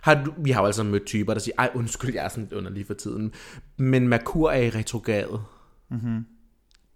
har 0.00 0.24
du, 0.24 0.32
vi 0.38 0.50
har 0.50 0.60
jo 0.60 0.66
altså 0.66 0.82
mødt 0.82 1.04
typer, 1.04 1.32
der 1.32 1.40
siger, 1.40 1.54
ej 1.58 1.70
undskyld, 1.74 2.14
jeg 2.14 2.24
er 2.24 2.28
sådan 2.28 2.48
underlig 2.56 2.86
for 2.86 2.94
tiden. 2.94 3.32
Men 3.76 4.08
Merkur 4.08 4.50
er 4.50 4.60
i 4.60 4.70
retrograde. 4.70 5.40
Mm-hmm. 5.90 6.24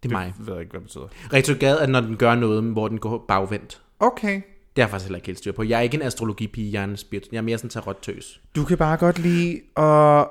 Det 0.02 0.08
er 0.08 0.12
mig. 0.12 0.34
Jeg 0.38 0.46
ved 0.46 0.60
ikke, 0.60 0.70
hvad 0.70 0.80
det 0.80 0.86
betyder. 0.86 1.06
Retrograde 1.32 1.80
er, 1.80 1.86
når 1.86 2.00
den 2.00 2.16
gør 2.16 2.34
noget, 2.34 2.62
hvor 2.62 2.88
den 2.88 2.98
går 2.98 3.24
bagvendt. 3.28 3.80
Okay. 4.00 4.34
Det 4.34 4.82
er 4.82 4.86
jeg 4.86 4.90
faktisk 4.90 5.06
heller 5.06 5.16
ikke 5.16 5.26
helt 5.26 5.38
styr 5.38 5.52
på. 5.52 5.62
Jeg 5.62 5.78
er 5.78 5.80
ikke 5.80 5.94
en 5.94 6.02
astrologipige, 6.02 6.72
jeg 6.72 6.80
er 6.80 6.84
en 6.84 6.96
spirit. 6.96 7.28
Jeg 7.32 7.38
er 7.38 7.42
mere 7.42 7.58
sådan 7.58 7.70
tarot-tøs. 7.70 8.40
Du 8.56 8.64
kan 8.64 8.78
bare 8.78 8.96
godt 8.96 9.18
lide 9.18 9.60
at... 9.76 10.26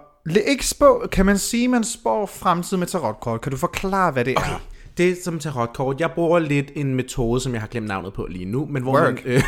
Ikke 0.47 0.67
spå, 0.67 1.07
kan 1.11 1.25
man 1.25 1.37
sige, 1.37 1.67
man 1.67 1.83
spår 1.83 2.25
fremtid 2.25 2.77
med 2.77 2.87
tarotkort? 2.87 3.41
Kan 3.41 3.51
du 3.51 3.57
forklare, 3.57 4.11
hvad 4.11 4.25
det 4.25 4.33
er? 4.33 4.61
Det 4.97 5.09
er 5.09 5.15
som 5.23 5.39
tarotkort. 5.39 5.99
Jeg 5.99 6.11
bruger 6.11 6.39
lidt 6.39 6.71
en 6.75 6.95
metode, 6.95 7.41
som 7.41 7.53
jeg 7.53 7.61
har 7.61 7.67
glemt 7.67 7.87
navnet 7.87 8.13
på 8.13 8.27
lige 8.29 8.45
nu, 8.45 8.65
men 8.65 8.83
hvor 8.83 8.93
Work. 8.93 9.25
man... 9.25 9.33
Øh, 9.33 9.43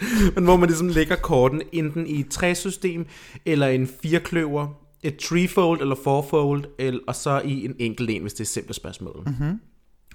men 0.34 0.44
hvor 0.44 0.56
man 0.56 0.68
ligesom 0.68 0.88
lægger 0.88 1.16
korten 1.16 1.62
enten 1.72 2.06
i 2.06 2.20
et 2.20 2.28
træsystem, 2.28 3.06
eller 3.46 3.66
en 3.66 3.88
firkløver, 4.02 4.68
et 5.02 5.16
treefold 5.16 5.80
eller 5.80 5.96
fourfold, 6.04 6.64
eller, 6.78 7.00
og 7.06 7.14
så 7.14 7.42
i 7.44 7.64
en 7.64 7.74
enkelt 7.78 8.10
en, 8.10 8.22
hvis 8.22 8.32
det 8.32 8.40
er 8.40 8.44
et 8.44 8.48
simpelt 8.48 8.76
spørgsmål. 8.76 9.22
Mm-hmm. 9.26 9.60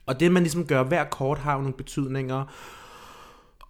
Og 0.05 0.19
det 0.19 0.31
man 0.31 0.43
ligesom 0.43 0.65
gør, 0.65 0.83
hver 0.83 1.03
kort 1.03 1.37
har 1.37 1.53
jo 1.53 1.59
nogle 1.59 1.73
betydninger, 1.73 2.45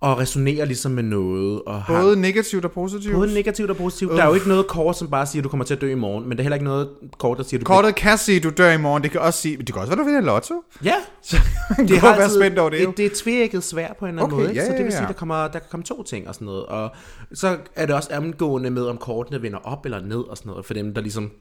og 0.03 0.19
resonerer 0.19 0.65
ligesom 0.65 0.91
med 0.91 1.03
noget. 1.03 1.61
Og 1.61 1.81
har, 1.83 2.01
Både 2.01 2.21
negativt 2.21 2.65
og 2.65 2.71
positivt? 2.71 3.15
både 3.15 3.33
negativt 3.33 3.69
og 3.69 3.77
positivt. 3.77 4.11
Der 4.11 4.23
er 4.23 4.27
jo 4.27 4.33
ikke 4.33 4.47
noget 4.47 4.67
kort, 4.67 4.97
som 4.97 5.09
bare 5.09 5.25
siger, 5.25 5.41
at 5.41 5.43
du 5.43 5.49
kommer 5.49 5.65
til 5.65 5.73
at 5.73 5.81
dø 5.81 5.91
i 5.91 5.95
morgen, 5.95 6.29
men 6.29 6.37
der 6.37 6.41
er 6.41 6.43
heller 6.43 6.55
ikke 6.55 6.65
noget 6.65 6.89
kort, 7.17 7.37
der 7.37 7.43
siger, 7.43 7.57
at 7.57 7.61
du 7.61 7.65
Kortet 7.65 7.95
kan 7.95 8.17
sige, 8.17 8.37
at 8.37 8.43
du 8.43 8.49
dør 8.49 8.71
i 8.71 8.77
morgen. 8.77 9.03
Det 9.03 9.11
kan 9.11 9.21
også 9.21 9.41
sige... 9.41 9.57
Det 9.57 9.65
kan 9.73 9.75
også 9.75 9.95
være, 9.95 9.99
du 9.99 10.05
vinder 10.05 10.21
lotto. 10.21 10.63
Ja, 10.83 10.93
Så 11.21 11.37
det 11.77 11.99
har 11.99 12.17
være 12.17 12.29
spændt 12.29 12.59
over 12.59 12.69
det, 12.69 12.83
jo. 12.83 12.89
det, 12.89 12.97
det 12.97 13.05
er 13.05 13.09
tvækket 13.15 13.63
svært 13.63 13.97
på 13.99 14.05
en 14.05 14.09
eller 14.09 14.23
anden 14.23 14.33
Okay, 14.33 14.43
måde. 14.43 14.49
Ikke? 14.49 14.61
ja, 14.61 14.65
så 14.65 14.71
det 14.71 14.79
ja, 14.79 14.83
vil 14.83 14.91
sige, 14.91 15.01
ja. 15.01 15.07
der, 15.07 15.13
kommer, 15.13 15.47
der 15.47 15.59
kan 15.59 15.67
komme 15.71 15.83
to 15.83 16.03
ting 16.03 16.27
og 16.27 16.35
sådan 16.35 16.45
noget. 16.45 16.65
Og 16.65 16.91
så 17.33 17.57
er 17.75 17.85
det 17.85 17.95
også 17.95 18.09
omgående 18.17 18.69
med, 18.69 18.85
om 18.85 18.97
kortene 18.97 19.41
vender 19.41 19.59
op 19.59 19.85
eller 19.85 20.01
ned 20.01 20.19
og 20.19 20.37
sådan 20.37 20.49
noget, 20.49 20.65
for 20.65 20.73
dem, 20.73 20.93
der 20.93 21.01
ligesom 21.01 21.31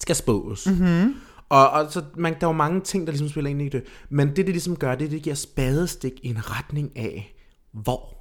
skal 0.00 0.16
spås. 0.16 0.66
Mhm. 0.66 0.76
Mm-hmm. 0.76 1.14
Og, 1.48 1.70
og 1.70 1.86
så, 1.92 2.02
man, 2.16 2.32
der 2.40 2.46
er 2.46 2.50
jo 2.50 2.56
mange 2.56 2.80
ting, 2.80 3.06
der 3.06 3.12
ligesom 3.12 3.28
spiller 3.28 3.50
ind 3.50 3.62
i 3.62 3.68
det. 3.68 3.82
Men 4.10 4.28
det, 4.28 4.36
det 4.36 4.48
ligesom 4.48 4.76
gør, 4.76 4.94
det, 4.94 5.10
det 5.10 5.22
giver 5.22 5.36
spadestik 5.36 6.12
i 6.22 6.28
en 6.28 6.38
retning 6.50 6.92
af, 6.96 7.33
hvor 7.74 8.14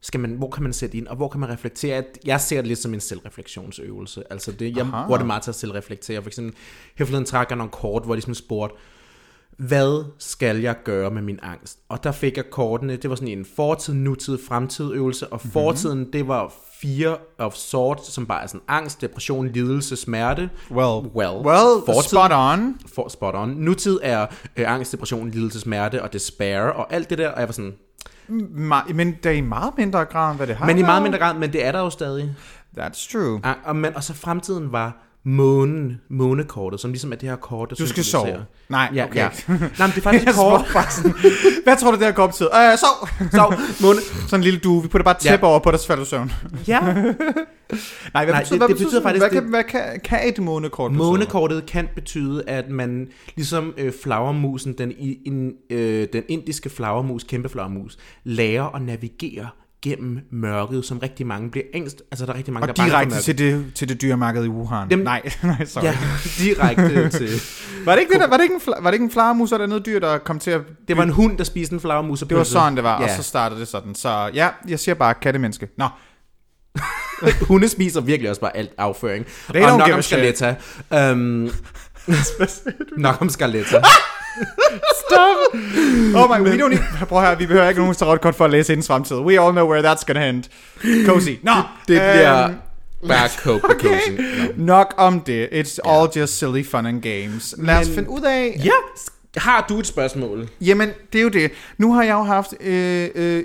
skal 0.00 0.20
man, 0.20 0.30
hvor 0.30 0.50
kan 0.50 0.62
man 0.62 0.72
sætte 0.72 0.96
ind, 0.96 1.06
og 1.06 1.16
hvor 1.16 1.28
kan 1.28 1.40
man 1.40 1.48
reflektere? 1.48 2.04
Jeg 2.24 2.40
ser 2.40 2.56
det 2.56 2.66
lidt 2.66 2.78
som 2.78 2.94
en 2.94 3.00
selvrefleksionsøvelse. 3.00 4.22
Altså 4.30 4.52
det, 4.52 4.76
jeg 4.76 4.86
Aha. 4.86 5.06
bruger 5.06 5.18
det 5.18 5.26
meget 5.26 5.42
til 5.42 5.50
at 5.50 5.54
selvreflektere. 5.54 6.22
For 6.22 6.28
eksempel, 6.28 6.54
her 6.96 7.06
forleden 7.06 7.26
trak 7.26 7.50
jeg 7.50 7.56
nogle 7.56 7.70
kort, 7.70 8.04
hvor 8.04 8.14
de 8.14 8.16
ligesom 8.16 8.34
spurgte, 8.34 8.76
hvad 9.56 10.04
skal 10.18 10.60
jeg 10.60 10.76
gøre 10.84 11.10
med 11.10 11.22
min 11.22 11.38
angst? 11.42 11.78
Og 11.88 12.04
der 12.04 12.12
fik 12.12 12.36
jeg 12.36 12.50
kortene, 12.50 12.96
det 12.96 13.10
var 13.10 13.16
sådan 13.16 13.38
en 13.38 13.46
fortid, 13.56 13.94
nutid, 13.94 14.38
fremtid 14.38 14.92
øvelse, 14.92 15.32
og 15.32 15.40
fortiden, 15.40 16.12
det 16.12 16.28
var 16.28 16.52
fire 16.80 17.16
of 17.38 17.54
sort, 17.54 18.06
som 18.06 18.26
bare 18.26 18.42
er 18.42 18.46
sådan 18.46 18.60
angst, 18.68 19.00
depression, 19.00 19.48
lidelse, 19.48 19.96
smerte. 19.96 20.50
Well, 20.70 21.06
well, 21.14 21.46
well 21.46 21.82
fortid, 21.86 22.08
spot 22.08 22.30
on. 22.34 22.76
For, 22.94 23.08
spot 23.08 23.34
on. 23.34 23.48
Nutid 23.48 23.98
er 24.02 24.26
øh, 24.56 24.72
angst, 24.72 24.92
depression, 24.92 25.30
lidelse, 25.30 25.60
smerte 25.60 26.02
og 26.02 26.12
despair, 26.12 26.60
og 26.60 26.92
alt 26.92 27.10
det 27.10 27.18
der, 27.18 27.28
og 27.28 27.40
jeg 27.40 27.48
var 27.48 27.52
sådan, 27.52 27.74
men 28.28 29.12
det 29.22 29.26
er 29.26 29.30
i 29.30 29.40
meget 29.40 29.72
mindre 29.76 30.04
grad, 30.04 30.36
hvad 30.36 30.46
det 30.46 30.56
har 30.56 30.66
men 30.66 30.78
i 30.78 30.82
meget 30.82 31.02
mindre 31.02 31.18
grad, 31.18 31.34
men 31.34 31.52
det 31.52 31.66
er 31.66 31.72
der 31.72 31.80
jo 31.80 31.90
stadig. 31.90 32.34
That's 32.78 33.12
true. 33.12 33.40
Ah, 33.42 33.56
og, 33.64 33.76
men, 33.76 33.96
og 33.96 34.04
så 34.04 34.14
fremtiden 34.14 34.72
var 34.72 34.96
månen, 35.24 36.00
månekortet, 36.10 36.80
som 36.80 36.90
ligesom 36.90 37.12
er 37.12 37.16
det 37.16 37.28
her 37.28 37.36
kort, 37.36 37.70
der 37.70 37.76
Du 37.76 37.86
skal 37.86 38.04
sove. 38.04 38.44
Nej, 38.68 38.90
Ja, 38.94 39.04
okay. 39.04 39.16
ja. 39.16 39.28
Nej, 39.48 39.58
men 39.58 39.68
det 39.90 39.96
er 39.96 40.00
faktisk 40.00 40.28
et 40.28 40.34
kort. 40.34 40.64
hvad 41.64 41.76
tror 41.80 41.90
du, 41.90 41.96
det 41.96 42.06
her 42.06 42.12
går 42.12 42.26
betyder? 42.26 42.48
Øh, 42.72 42.78
sov! 42.78 43.08
Sov. 43.32 43.54
Måne. 43.82 44.00
Sådan 44.00 44.40
en 44.40 44.44
lille 44.44 44.60
due. 44.60 44.82
Vi 44.82 44.88
putter 44.88 45.04
bare 45.04 45.16
tæppe 45.20 45.46
Ja. 45.46 45.50
over 45.50 45.58
på 45.60 45.70
dig, 45.70 45.80
så 45.80 45.86
falder 45.86 46.04
du 46.04 46.08
søvn. 46.10 46.32
Ja, 46.68 46.80
Nej, 46.84 46.94
hvad 48.24 48.26
Nej, 48.26 48.40
betyder, 48.42 48.58
det- 48.58 48.58
hvad 48.58 48.68
det 48.68 48.76
betyder 48.78 49.02
faktisk, 49.02 49.20
hvad, 49.22 49.30
det- 49.30 49.40
kan, 49.42 49.50
hvad 49.50 49.64
kan, 49.64 50.00
kan 50.04 50.28
et 50.28 50.38
månekort 50.42 50.90
betyde? 50.90 51.06
Månekortet 51.06 51.66
kan 51.66 51.88
betyde, 51.94 52.42
at 52.46 52.70
man 52.70 53.08
ligesom 53.36 53.74
øh, 53.78 53.92
flagermusen, 54.02 54.72
den, 54.78 54.92
i, 54.98 55.18
in, 55.26 55.52
øh, 55.70 56.08
den 56.12 56.22
indiske 56.28 56.70
flagermus, 56.70 57.24
kæmpe 57.24 57.48
flagermus, 57.48 57.96
lærer 58.24 58.74
at 58.76 58.82
navigere 58.82 59.48
gennem 59.84 60.18
mørket, 60.32 60.84
som 60.84 60.98
rigtig 60.98 61.26
mange 61.26 61.50
bliver 61.50 61.64
ængst. 61.74 62.02
Altså, 62.10 62.26
der 62.26 62.32
er 62.32 62.36
rigtig 62.36 62.52
mange, 62.54 62.68
Og 62.68 62.76
der 62.76 62.82
er 62.82 62.86
direkte 62.86 63.20
til 63.22 63.38
det, 63.38 63.72
til 63.74 63.88
det 63.88 64.02
dyremarked 64.02 64.44
i 64.44 64.48
Wuhan. 64.48 64.90
Dem- 64.90 64.98
nej, 64.98 65.22
nej, 65.42 65.64
sorry. 65.64 65.84
Ja, 65.84 65.96
direkte 66.38 67.08
til... 67.18 67.28
Var 67.84 67.92
det 67.92 68.00
ikke, 68.00 68.12
det 68.12 68.20
der, 68.20 68.28
var 68.28 68.36
det 68.36 68.44
ikke 68.44 68.54
en, 68.54 68.60
var 68.66 68.90
det 68.90 68.94
ikke 68.94 69.04
en 69.04 69.10
flagermus 69.10 69.52
eller 69.52 69.66
noget 69.66 69.86
dyr, 69.86 69.98
der 70.00 70.18
kom 70.18 70.38
til 70.38 70.50
at... 70.50 70.60
Det 70.88 70.96
var 70.96 71.02
en 71.02 71.10
hund, 71.10 71.38
der 71.38 71.44
spiste 71.44 71.74
en 71.74 71.80
flagermus. 71.80 72.22
og 72.22 72.28
Det 72.30 72.36
var 72.38 72.44
sådan, 72.44 72.76
det 72.76 72.84
var, 72.84 73.00
ja. 73.00 73.04
og 73.04 73.10
så 73.16 73.22
startede 73.22 73.60
det 73.60 73.68
sådan. 73.68 73.94
Så 73.94 74.30
ja, 74.34 74.48
jeg 74.68 74.78
siger 74.78 74.94
bare 74.94 75.14
kattemenneske. 75.14 75.68
Nå, 75.78 75.88
Hunde 77.48 77.68
spiser 77.68 78.00
virkelig 78.00 78.30
også 78.30 78.40
bare 78.40 78.56
alt 78.56 78.70
afføring. 78.78 79.26
They 79.48 79.62
og 79.62 79.68
don't 79.70 79.78
nok 79.78 79.90
om. 79.92 80.02
Scarletta. 80.02 80.54
Um, 81.12 81.50
nok 82.96 83.20
om 83.20 83.28
Scarletta. 83.28 83.82
Stop! 85.06 85.54
Oh 86.14 86.28
my, 86.28 86.40
we 86.50 86.56
don't 86.58 86.68
need, 86.68 87.06
prøv 87.08 87.20
her, 87.20 87.34
vi 87.34 87.46
behøver 87.46 87.68
ikke 87.68 87.80
nogen 87.80 87.94
tarotkort 87.94 88.34
for 88.34 88.44
at 88.44 88.50
læse 88.50 88.72
hendes 88.72 88.86
fremtid. 88.86 89.16
We 89.16 89.40
all 89.40 89.52
know 89.52 89.70
where 89.70 89.92
that's 89.92 90.04
gonna 90.06 90.28
end. 90.28 90.44
Cozy. 91.06 91.30
Nå, 91.42 91.52
Det 91.88 92.00
bliver 92.00 92.44
øhm, 92.44 92.54
bare 93.08 93.28
coke 93.28 93.64
okay. 93.64 93.88
okay. 93.88 94.48
Nok 94.56 94.94
om 94.96 95.20
det. 95.20 95.48
It's 95.48 95.78
all 95.90 96.08
just 96.16 96.38
silly 96.38 96.64
fun 96.66 96.86
and 96.86 97.02
games. 97.02 97.54
Lad 97.58 97.76
os 97.80 97.86
Men- 97.86 97.94
finde 97.94 98.10
ud 98.10 98.20
af... 98.20 98.60
Ja, 98.64 98.70
har 99.40 99.66
du 99.68 99.78
et 99.78 99.86
spørgsmål? 99.86 100.48
Jamen, 100.60 100.90
det 101.12 101.18
er 101.18 101.22
jo 101.22 101.28
det. 101.28 101.50
Nu 101.78 101.92
har 101.92 102.02
jeg 102.02 102.12
jo 102.12 102.22
haft... 102.22 102.54
Øh, 102.60 103.08
øh, 103.14 103.44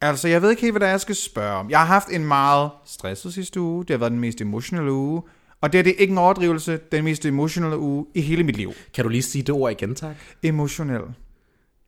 altså, 0.00 0.28
jeg 0.28 0.42
ved 0.42 0.50
ikke 0.50 0.62
helt, 0.62 0.72
hvad 0.72 0.80
det 0.80 0.86
er, 0.86 0.90
jeg 0.90 1.00
skal 1.00 1.14
spørge 1.14 1.52
om. 1.56 1.70
Jeg 1.70 1.78
har 1.78 1.86
haft 1.86 2.08
en 2.08 2.24
meget 2.24 2.70
stresset 2.86 3.34
sidste 3.34 3.60
uge. 3.60 3.84
Det 3.84 3.90
har 3.90 3.98
været 3.98 4.12
den 4.12 4.20
mest 4.20 4.40
emotionelle 4.40 4.92
uge. 4.92 5.22
Og 5.62 5.72
det 5.72 5.78
er 5.78 5.82
det 5.82 5.94
ikke 5.98 6.10
en 6.12 6.18
overdrivelse. 6.18 6.80
Den 6.92 7.04
mest 7.04 7.26
emotionelle 7.26 7.78
uge 7.78 8.06
i 8.14 8.20
hele 8.20 8.44
mit 8.44 8.56
liv. 8.56 8.72
Kan 8.94 9.04
du 9.04 9.08
lige 9.08 9.22
sige 9.22 9.42
det 9.42 9.50
ord 9.54 9.70
igen, 9.72 9.94
tak? 9.94 10.16
Emotionel. 10.42 11.00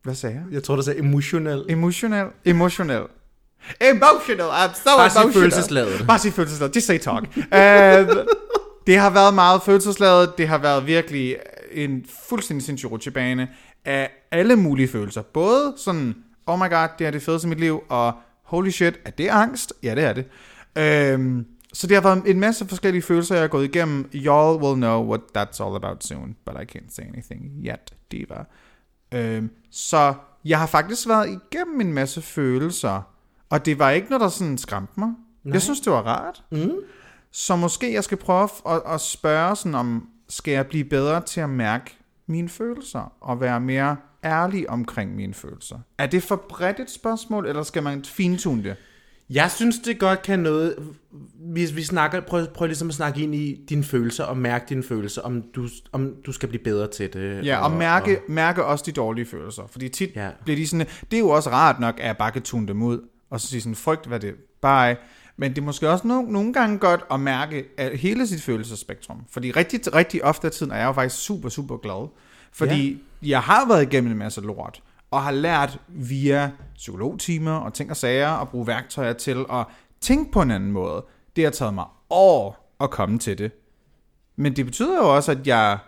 Hvad 0.03 0.15
sagde 0.15 0.35
jeg? 0.37 0.45
Jeg 0.53 0.63
tror, 0.63 0.77
du 0.77 0.83
sagde 0.83 0.99
emotionel. 0.99 1.65
Emotionel. 1.69 2.27
Emotionel. 2.45 3.03
Emotional. 3.81 4.49
I'm 4.49 4.75
so 4.75 4.97
Bare 4.97 5.11
sig 5.11 5.21
emotional. 5.21 5.33
følelsesladet. 5.33 6.05
Bare 6.07 6.19
sig 6.19 6.33
følelsesladet. 6.33 6.77
Just 6.77 6.87
say 6.87 6.99
talk. 6.99 7.25
uh, 7.37 8.17
det 8.87 8.97
har 8.99 9.11
været 9.11 9.35
meget 9.35 9.63
følelsesladet. 9.63 10.39
Det 10.39 10.49
har 10.49 10.59
været 10.59 10.87
virkelig 10.87 11.37
en 11.73 12.05
fuldstændig 12.29 12.67
sindssyg 12.67 12.91
rutsjebane 12.91 13.49
af 13.85 14.11
alle 14.31 14.57
mulige 14.57 14.89
følelser. 14.89 15.23
Både 15.23 15.75
sådan, 15.77 16.15
oh 16.47 16.59
my 16.59 16.71
god, 16.71 16.89
det 16.99 17.07
er 17.07 17.11
det 17.11 17.23
fedeste 17.23 17.47
i 17.47 17.49
mit 17.49 17.61
liv, 17.61 17.83
og 17.89 18.13
holy 18.45 18.71
shit, 18.71 18.95
er 19.05 19.11
det 19.11 19.29
angst? 19.29 19.73
Ja, 19.83 19.95
det 19.95 20.05
er 20.05 20.13
det. 20.13 20.25
Øhm, 20.79 21.47
så 21.73 21.87
det 21.87 21.97
har 21.97 22.03
været 22.03 22.31
en 22.31 22.41
masse 22.41 22.69
forskellige 22.69 23.03
følelser, 23.03 23.35
jeg 23.35 23.43
har 23.43 23.49
gået 23.49 23.65
igennem. 23.65 24.11
Y'all 24.15 24.63
will 24.63 24.77
know 24.77 25.09
what 25.09 25.21
that's 25.37 25.65
all 25.65 25.77
about 25.77 26.05
soon, 26.05 26.37
but 26.45 26.55
I 26.55 26.79
can't 26.79 26.95
say 26.95 27.03
anything 27.03 27.53
yet, 27.65 27.95
diva. 28.13 28.45
Øhm, 29.15 29.51
så 29.71 30.15
jeg 30.45 30.59
har 30.59 30.67
faktisk 30.67 31.09
været 31.09 31.29
igennem 31.29 31.81
en 31.81 31.93
masse 31.93 32.23
følelser, 32.23 33.03
og 33.51 33.67
det 33.67 33.79
var 33.79 33.91
ikke 33.91 34.09
noget, 34.09 34.21
der 34.21 34.29
sådan 34.29 34.59
skræmte 34.59 34.93
mig. 34.97 35.09
Nej. 35.45 35.53
Jeg 35.53 35.63
synes, 35.63 35.81
det 35.81 35.93
var 35.93 36.03
rart. 36.03 36.45
Mm. 36.51 36.73
Så 37.31 37.57
måske 37.57 37.93
jeg 37.93 38.05
skal 38.05 38.19
prøve 38.19 38.49
at, 38.69 38.83
at 38.87 39.01
spørge 39.01 39.57
sådan 39.57 39.75
om, 39.75 40.09
skal 40.29 40.53
jeg 40.53 40.67
blive 40.67 40.85
bedre 40.85 41.21
til 41.21 41.41
at 41.41 41.51
mærke 41.51 41.97
mine 42.27 42.49
følelser, 42.49 43.13
og 43.21 43.41
være 43.41 43.61
mere 43.61 43.97
ærlig 44.25 44.71
omkring 44.71 45.17
mine 45.17 45.35
følelser? 45.35 45.79
Er 45.99 46.07
det 46.07 46.23
for 46.23 46.37
bredt 46.49 46.81
et 46.81 46.91
spørgsmål, 46.91 47.47
eller 47.47 47.63
skal 47.63 47.83
man 47.83 48.05
fintune 48.05 48.65
det? 48.65 48.77
Jeg 49.35 49.51
synes, 49.51 49.79
det 49.79 49.99
godt 49.99 50.23
kan 50.23 50.39
noget... 50.39 50.75
Hvis 51.35 51.77
vi 51.77 51.83
snakker, 51.83 52.21
prøv, 52.21 52.47
prøv 52.55 52.67
ligesom 52.67 52.89
at 52.89 52.95
snakke 52.95 53.23
ind 53.23 53.35
i 53.35 53.65
dine 53.69 53.85
følelser, 53.85 54.25
og 54.25 54.37
mærke 54.37 54.65
dine 54.69 54.83
følelser, 54.83 55.23
om 55.23 55.43
du, 55.55 55.69
om 55.93 56.15
du 56.27 56.33
skal 56.33 56.49
blive 56.49 56.63
bedre 56.65 56.89
til 56.91 57.13
det. 57.13 57.47
Ja, 57.47 57.65
og, 57.65 57.71
mærke, 57.71 58.19
og... 58.19 58.33
mærke 58.33 58.65
også 58.65 58.85
de 58.87 58.93
dårlige 58.93 59.27
følelser. 59.27 59.63
Fordi 59.71 59.89
tit 59.89 60.17
Ja. 60.17 60.31
bliver 60.45 60.57
de 60.57 60.67
sådan, 60.67 60.87
det 61.11 61.17
er 61.17 61.21
jo 61.21 61.29
også 61.29 61.51
rart 61.51 61.81
nok, 61.81 62.01
at 62.01 62.07
jeg 62.07 62.17
bare 62.17 62.31
kan 62.31 62.43
tune 62.43 62.69
dem 62.69 62.83
ud, 62.83 63.01
og 63.31 63.41
så 63.41 63.47
sige 63.47 63.61
sådan, 63.61 63.75
frygt, 63.75 64.07
hvad 64.07 64.21
det 64.21 64.35
bye. 64.63 64.97
Men 65.37 65.51
det 65.51 65.59
er 65.59 65.63
måske 65.63 65.91
også 65.91 66.07
no, 66.07 66.23
nogle 66.23 66.53
gange 66.53 66.79
godt 66.79 67.01
at 67.11 67.21
mærke 67.21 67.65
at 67.77 67.99
hele 67.99 68.27
sit 68.27 68.43
følelsesspektrum. 68.43 69.25
Fordi 69.31 69.51
rigtig, 69.51 69.95
rigtig 69.95 70.25
ofte 70.25 70.47
af 70.47 70.53
tiden 70.53 70.73
er 70.73 70.77
jeg 70.77 70.87
jo 70.87 70.93
faktisk 70.93 71.25
super, 71.25 71.49
super 71.49 71.77
glad. 71.77 72.09
Fordi 72.53 72.91
ja. 73.23 73.29
jeg 73.29 73.41
har 73.41 73.69
været 73.69 73.83
igennem 73.83 74.13
en 74.13 74.19
masse 74.19 74.41
lort, 74.41 74.83
og 75.13 75.23
har 75.23 75.31
lært 75.31 75.79
via 75.89 76.51
psykologtimer 76.75 77.53
og 77.53 77.75
ting 77.75 77.91
og 77.91 77.97
sager, 77.97 78.29
at 78.29 78.49
bruge 78.49 78.67
værktøjer 78.67 79.13
til 79.13 79.45
at 79.53 79.67
tænke 80.01 80.33
på 80.33 80.43
en 80.43 80.51
anden 80.51 80.73
måde. 80.73 81.05
Det 81.37 81.45
har 81.45 81.51
taget 81.51 81.75
mig 81.75 81.85
år 82.11 82.75
at 82.81 82.91
komme 82.91 83.19
til 83.19 83.39
det. 83.39 83.51
Men 84.37 84.57
det 84.57 84.65
betyder 84.65 84.97
jo 84.97 85.17
også, 85.17 85.33
at 85.33 85.47
jeg 85.47 85.79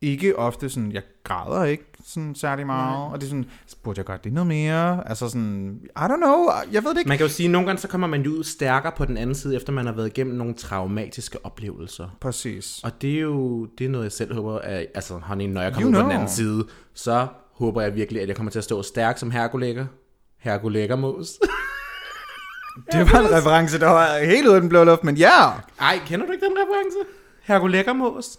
ikke 0.00 0.38
ofte 0.38 0.68
sådan, 0.70 0.92
jeg 0.92 1.02
græder 1.24 1.64
ikke 1.64 1.84
sådan 2.04 2.34
særlig 2.34 2.66
meget, 2.66 3.12
og 3.12 3.20
det 3.20 3.26
er 3.26 3.30
sådan, 3.30 3.46
burde 3.82 3.98
jeg 3.98 4.04
gøre 4.04 4.18
det 4.24 4.32
noget 4.32 4.46
mere? 4.46 5.08
Altså 5.08 5.28
sådan, 5.28 5.80
I 5.84 6.00
don't 6.00 6.16
know, 6.16 6.46
jeg 6.72 6.84
ved 6.84 6.90
det 6.90 6.98
ikke. 6.98 7.08
Man 7.08 7.18
kan 7.18 7.26
jo 7.26 7.32
sige, 7.32 7.46
at 7.46 7.50
nogle 7.50 7.66
gange 7.66 7.80
så 7.80 7.88
kommer 7.88 8.06
man 8.06 8.26
ud 8.26 8.44
stærkere 8.44 8.92
på 8.96 9.04
den 9.04 9.16
anden 9.16 9.34
side, 9.34 9.56
efter 9.56 9.72
man 9.72 9.86
har 9.86 9.92
været 9.92 10.06
igennem 10.06 10.34
nogle 10.36 10.54
traumatiske 10.54 11.46
oplevelser. 11.46 12.08
Præcis. 12.20 12.80
Og 12.84 13.02
det 13.02 13.14
er 13.14 13.20
jo 13.20 13.66
det 13.78 13.84
er 13.84 13.88
noget, 13.88 14.04
jeg 14.04 14.12
selv 14.12 14.34
håber, 14.34 14.58
at, 14.58 14.86
altså 14.94 15.18
honey, 15.18 15.46
når 15.46 15.62
jeg 15.62 15.72
kommer 15.72 15.82
You 15.82 15.88
ud 15.88 15.94
på 15.94 15.98
den 15.98 16.06
know. 16.06 16.14
anden 16.14 16.28
side, 16.28 16.66
så 16.94 17.26
håber 17.62 17.82
jeg 17.82 17.94
virkelig, 17.94 18.22
at 18.22 18.28
jeg 18.28 18.36
kommer 18.36 18.50
til 18.50 18.58
at 18.58 18.64
stå 18.64 18.82
stærk 18.82 19.18
som 19.18 19.30
herkulægger. 19.30 19.86
Herkulæggermås. 20.38 21.28
Det 22.92 23.12
var 23.12 23.18
en 23.18 23.34
reference, 23.36 23.78
der 23.80 23.86
var 23.90 24.18
helt 24.18 24.48
uden 24.48 24.68
blå 24.68 24.84
luft, 24.84 25.04
men 25.04 25.16
ja. 25.16 25.50
Ej, 25.80 25.98
kender 26.06 26.26
du 26.26 26.32
ikke 26.32 26.46
den 26.46 26.56
reference? 26.56 26.96
Herkulæggermås. 27.42 28.38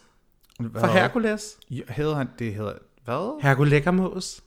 Fra 0.79 0.87
Herkules. 0.87 1.57
Hedder 1.89 2.15
han, 2.15 2.27
det 2.39 2.53
hedder, 2.53 2.73
hvad? 3.05 3.41
Herkulæggermås. 3.41 4.41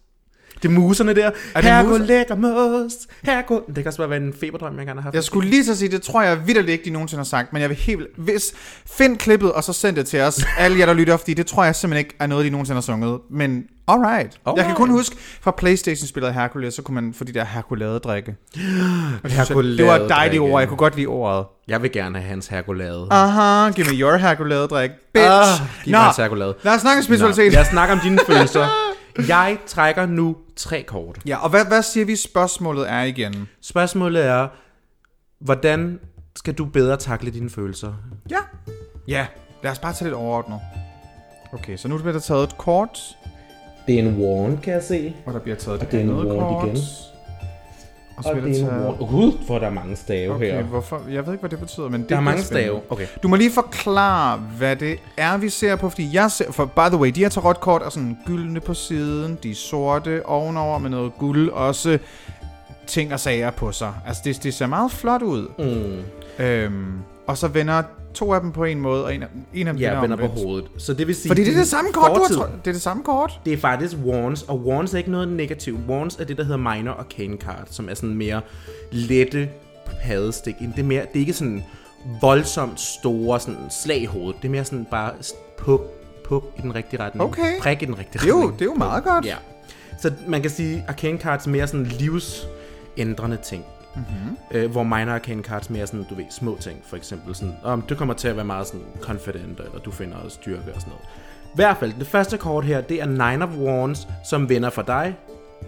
Det 0.63 0.69
er 0.69 0.73
muserne 0.73 1.15
der. 1.15 1.31
Er 1.55 1.61
det 1.61 1.89
mus- 1.89 1.99
Herkulæggermås. 1.99 2.93
Herkul... 3.23 3.61
Det 3.67 3.75
kan 3.75 3.87
også 3.87 3.99
bare 3.99 4.11
være 4.11 4.21
en 4.21 4.35
feberdrøm, 4.41 4.79
jeg 4.79 4.87
gerne 4.87 5.01
har 5.01 5.03
haft. 5.03 5.15
Jeg 5.15 5.25
skulle 5.25 5.51
lige 5.51 5.65
så 5.65 5.77
sige, 5.77 5.89
det 5.89 6.03
tror 6.03 6.23
jeg 6.23 6.47
vidderligt 6.47 6.73
ikke, 6.73 6.85
de 6.85 6.91
nogensinde 6.91 7.19
har 7.19 7.25
sagt, 7.25 7.53
men 7.53 7.63
jeg 7.63 7.69
vil 7.69 7.77
helt... 7.79 8.07
Hvis, 8.17 8.53
find 8.99 9.19
klippet, 9.19 9.53
og 9.53 9.65
så 9.65 9.73
send 9.73 9.97
det 9.97 10.07
til 10.07 10.21
os, 10.21 10.45
alle 10.59 10.79
jer, 10.79 10.87
der 10.87 10.93
lytter, 10.95 11.17
fordi 11.17 11.35
det 11.35 11.47
tror 11.47 11.65
jeg 11.65 11.75
simpelthen 11.75 11.99
ikke 12.07 12.17
er 12.21 12.27
noget, 12.27 12.45
de 12.45 12.51
nogensinde 12.51 12.77
har 12.77 12.81
sunget. 12.83 13.19
Men 13.31 13.65
alright. 13.89 14.39
alright. 14.47 14.57
Jeg 14.59 14.65
kan 14.67 14.75
kun 14.75 14.91
huske 14.91 15.17
fra 15.41 15.51
Playstation-spillet 15.51 16.35
Hercules, 16.35 16.75
så 16.75 16.83
kunne 16.83 16.95
man 16.95 17.15
få 17.15 17.25
de 17.25 17.33
der 17.35 17.45
Herkulade-drikke. 17.45 18.35
Herkulade 19.25 19.77
Det 19.79 19.87
var 19.87 19.97
et 19.97 20.09
dejligt 20.09 20.41
ord, 20.41 20.61
jeg 20.61 20.69
kunne 20.69 20.79
godt 20.79 20.97
lide 20.97 21.07
ordet. 21.07 21.45
Jeg 21.69 21.83
vil 21.83 21.93
gerne 21.93 22.19
have 22.19 22.29
hans 22.29 22.47
herkulade. 22.47 23.07
Aha, 23.11 23.71
give 23.71 23.87
me 23.91 23.97
your 23.97 24.17
Herkulade-drik, 24.17 24.91
bitch. 25.15 25.29
Ah, 25.31 25.45
giv 25.85 25.91
mig 25.93 26.01
hans 26.01 26.17
herkulade. 26.17 26.55
lad 26.63 26.75
os 26.75 26.81
snakke 26.81 26.99
om 26.99 27.03
spiritualitet. 27.03 27.53
Nå, 27.53 27.55
Lad 27.57 27.61
os 27.61 27.67
snakke 27.67 27.93
om 27.93 28.01
dine 28.01 28.19
følelser. 28.29 28.67
Jeg 29.29 29.59
trækker 29.67 30.07
nu 30.07 30.37
tre 30.57 30.83
kort. 30.83 31.19
Ja, 31.27 31.37
og 31.45 31.51
hvad, 31.51 31.65
hvad 31.67 31.83
siger 31.83 32.07
vi 32.07 32.17
spørgsmålet 32.17 32.91
er 32.91 33.03
igen? 33.03 33.49
Spørgsmålet 33.61 34.25
er, 34.27 34.49
hvordan 35.39 36.01
skal 36.37 36.55
du 36.55 36.65
bedre 36.65 36.97
takle 36.97 37.31
dine 37.31 37.51
følelser? 37.51 37.93
Ja. 38.31 38.37
Ja, 39.09 39.27
lad 39.63 39.73
os 39.73 39.79
bare 39.79 39.93
tage 39.93 40.07
lidt 40.09 40.15
overordnet. 40.15 40.61
Okay, 41.53 41.77
så 41.77 41.89
nu 41.89 41.99
bliver 41.99 42.13
der 42.13 42.21
taget 42.21 42.43
et 42.49 42.59
kort, 42.59 42.99
Det 43.87 43.95
er 43.95 44.03
en 44.03 44.17
wand, 44.23 44.59
kan 44.59 44.73
jeg 44.73 44.83
se. 44.83 45.15
og 45.27 45.33
der 45.35 45.41
bliver 45.41 45.57
taget 45.57 45.79
Og 45.79 45.85
et 45.85 45.93
det 45.93 46.01
er 46.01 46.05
en 46.05 46.11
andet 46.11 46.27
wand 46.27 46.41
kort. 46.41 46.65
igen. 46.69 46.77
Og 48.17 48.25
Og 48.25 48.37
det 48.37 48.43
der 48.57 48.67
er 48.67 48.85
wand. 48.85 48.99
Gud, 48.99 49.33
hvor 49.47 49.59
der 49.59 49.67
er 49.67 49.71
mange 49.71 49.97
stave 49.97 50.35
Okay, 50.35 50.53
her. 50.53 50.63
hvorfor? 50.63 51.01
Jeg 51.11 51.27
ved 51.27 51.33
ikke, 51.33 51.41
hvad 51.43 51.51
det 51.51 51.61
betyder, 51.61 51.89
men 51.89 52.01
det 52.01 52.09
Der 52.11 52.17
er 52.17 52.21
mange 52.21 52.43
spændende. 52.43 52.69
stave. 52.69 52.81
Okay. 52.91 53.07
Du 53.23 53.29
må 53.29 53.37
lige 53.37 53.51
forklare, 53.53 54.39
hvad 54.59 54.77
det 54.77 54.99
er, 55.17 55.37
vi 55.37 55.49
ser 55.49 55.77
på, 55.77 55.89
fordi 55.91 56.11
jeg 56.15 56.31
ser... 56.31 56.53
For 56.53 56.65
by 56.65 56.89
the 56.89 56.97
way, 56.97 57.11
de 57.11 57.21
her 57.21 57.29
tarotkort 57.29 57.83
er 57.83 57.89
sådan 57.91 58.17
gyldne 58.27 58.61
på 58.61 58.75
siden, 58.75 59.39
de 59.43 59.51
er 59.51 59.55
sorte 59.55 60.27
ovenover 60.27 60.79
med 60.79 60.91
noget 60.91 61.13
guld, 61.19 61.51
også 61.51 61.99
ting 62.87 63.13
og 63.13 63.21
sager 63.21 63.51
på 63.51 63.73
sig. 63.73 63.93
Altså, 64.07 64.23
det, 64.25 64.43
det 64.43 64.55
ser 64.55 64.67
meget 64.67 64.91
flot 64.91 65.23
ud. 65.23 65.49
Mm. 65.59 66.45
Øhm, 66.45 66.93
og 67.27 67.37
så 67.39 67.49
vender 67.49 67.83
to 68.17 68.33
af 68.33 68.41
dem 68.41 68.53
på 68.53 68.65
en 68.65 68.81
måde, 68.81 69.05
og 69.05 69.15
en 69.15 69.23
af, 69.23 69.27
en 69.55 69.67
af 69.69 69.75
dem 69.75 69.81
Ja, 69.81 70.01
vender 70.01 70.17
på 70.17 70.27
hovedet. 70.27 70.69
Så 70.79 70.95
det 70.95 71.07
vil 71.07 71.15
sige... 71.15 71.31
Fordi 71.31 71.45
det 71.45 71.53
er 71.55 71.59
det 71.59 71.67
samme 71.67 71.93
kort, 71.93 72.11
du 72.11 72.15
fortid- 72.17 72.37
har 72.37 72.43
tro- 72.45 72.53
Det 72.65 72.69
er 72.69 72.73
det 72.73 72.83
samme 72.83 73.03
kort. 73.03 73.41
Det 73.45 73.53
er 73.53 73.57
faktisk 73.57 73.97
wands, 74.05 74.43
og 74.43 74.67
wands 74.67 74.95
er 74.95 74.99
ikke 74.99 75.11
noget 75.11 75.29
negativt. 75.29 75.79
Wands 75.89 76.17
er 76.17 76.25
det, 76.25 76.37
der 76.37 76.45
hedder 76.45 76.57
minor 76.75 76.93
arcane 76.93 77.37
card, 77.37 77.67
som 77.71 77.89
er 77.89 77.95
sådan 77.95 78.15
mere 78.15 78.41
lette 78.93 79.49
padestik. 80.03 80.55
Det 80.59 80.79
er, 80.79 80.83
mere, 80.83 81.01
det 81.01 81.17
er 81.17 81.21
ikke 81.21 81.33
sådan 81.33 81.65
voldsomt 82.21 82.81
store 82.81 83.41
sådan 83.41 83.57
slag 83.83 84.03
i 84.03 84.05
hovedet. 84.05 84.37
Det 84.43 84.49
er 84.49 84.53
mere 84.53 84.65
sådan 84.65 84.87
bare 84.91 85.11
puk, 85.59 85.81
puk 86.29 86.45
i 86.59 86.63
den 86.63 86.75
rigtige 86.75 87.01
retning. 87.01 87.25
Okay. 87.31 87.61
Prik 87.61 87.83
i 87.83 87.85
den 87.85 87.99
rigtige 87.99 88.19
Det 88.19 88.25
er 88.25 88.29
jo, 88.29 88.35
retning. 88.37 88.53
det 88.59 88.61
er 88.61 88.67
jo 88.71 88.75
meget 88.75 89.05
godt. 89.05 89.25
Ja. 89.25 89.37
Så 90.03 90.13
man 90.29 90.43
kan 90.43 90.51
sige, 90.51 90.85
arcane 90.89 91.19
cards 91.19 91.47
er 91.47 91.51
mere 91.51 91.67
sådan 91.67 91.87
livsændrende 91.87 93.37
ting. 93.45 93.65
Mhm. 93.97 94.05
Mm-hmm. 94.19 94.37
Øh, 94.51 94.71
hvor 94.71 94.83
minor 94.83 95.13
arcane 95.13 95.43
cards 95.43 95.71
mere 95.71 95.87
sådan, 95.87 96.07
du 96.11 96.15
ved, 96.15 96.25
små 96.31 96.57
ting. 96.61 96.79
For 96.85 96.97
eksempel 96.97 97.35
sådan, 97.35 97.55
om 97.65 97.83
du 97.83 97.95
kommer 97.95 98.15
til 98.15 98.29
at 98.29 98.37
være 98.37 98.45
meget 98.45 98.67
sådan 98.67 98.87
confident, 99.01 99.61
eller 99.61 99.79
du 99.85 99.91
finder 99.91 100.17
styrke 100.29 100.75
og 100.75 100.81
sådan 100.81 100.91
noget. 100.91 101.05
I 101.45 101.57
hvert 101.57 101.77
fald, 101.77 101.93
det 101.99 102.07
første 102.07 102.39
kort 102.39 102.65
her, 102.65 102.81
det 102.81 103.01
er 103.01 103.07
Nine 103.07 103.45
of 103.45 103.51
Wands, 103.59 104.09
som 104.25 104.49
vender 104.49 104.71
for 104.71 104.83
dig 104.83 105.17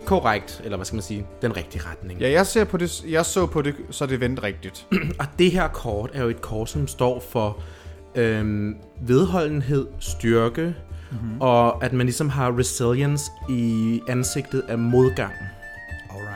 korrekt, 0.04 0.60
eller 0.64 0.76
hvad 0.76 0.86
skal 0.86 0.96
man 0.96 1.02
sige, 1.02 1.26
den 1.42 1.56
rigtige 1.56 1.82
retning. 1.90 2.20
Ja, 2.20 2.30
jeg, 2.30 2.46
ser 2.46 2.64
på 2.64 2.76
det, 2.76 3.04
jeg 3.04 3.26
så 3.26 3.46
på 3.46 3.62
det, 3.62 3.74
så 3.90 4.06
det 4.06 4.20
vendte 4.20 4.42
rigtigt. 4.42 4.86
Og 5.20 5.26
det 5.38 5.50
her 5.50 5.68
kort 5.68 6.10
er 6.14 6.22
jo 6.22 6.28
et 6.28 6.40
kort, 6.40 6.70
som 6.70 6.86
står 6.86 7.20
for 7.30 7.58
øhm, 8.14 8.76
vedholdenhed, 9.00 9.86
styrke, 9.98 10.74
mm-hmm. 11.10 11.40
og 11.40 11.84
at 11.84 11.92
man 11.92 12.06
ligesom 12.06 12.28
har 12.28 12.58
resilience 12.58 13.30
i 13.50 14.00
ansigtet 14.08 14.62
af 14.68 14.78
modgang. 14.78 15.32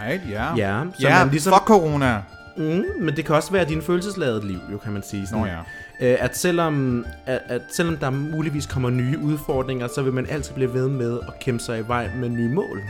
Alright, 0.03 0.31
ja. 0.31 0.57
Ja, 0.57 0.83
så 0.99 1.09
ja 1.09 1.19
man 1.19 1.29
ligesom- 1.31 1.53
fuck 1.53 1.67
corona. 1.67 2.23
Mm, 2.57 2.85
men 3.01 3.17
det 3.17 3.25
kan 3.25 3.35
også 3.37 3.53
være 3.53 3.65
din 3.65 3.83
følelsesladede 3.83 4.47
liv, 4.47 4.59
jo, 4.73 4.79
kan 4.79 4.93
man 4.93 5.03
sige. 5.03 5.27
Sådan, 5.27 5.41
Nå 5.41 5.47
ja. 6.01 6.13
øh, 6.13 6.25
at, 6.25 6.37
selvom, 6.37 7.07
at, 7.27 7.41
at 7.49 7.63
selvom 7.71 7.97
der 7.97 8.11
muligvis 8.11 8.67
kommer 8.67 8.91
nye 8.91 9.19
udfordringer, 9.19 9.89
så 9.95 10.03
vil 10.03 10.13
man 10.13 10.27
altid 10.31 10.55
blive 10.55 10.75
ved 10.75 10.89
med 10.89 11.19
at 11.29 11.39
kæmpe 11.41 11.63
sig 11.65 11.79
i 11.79 11.83
vej 11.89 12.11
med 12.17 12.29
nye 12.29 12.49
mål. 12.49 12.81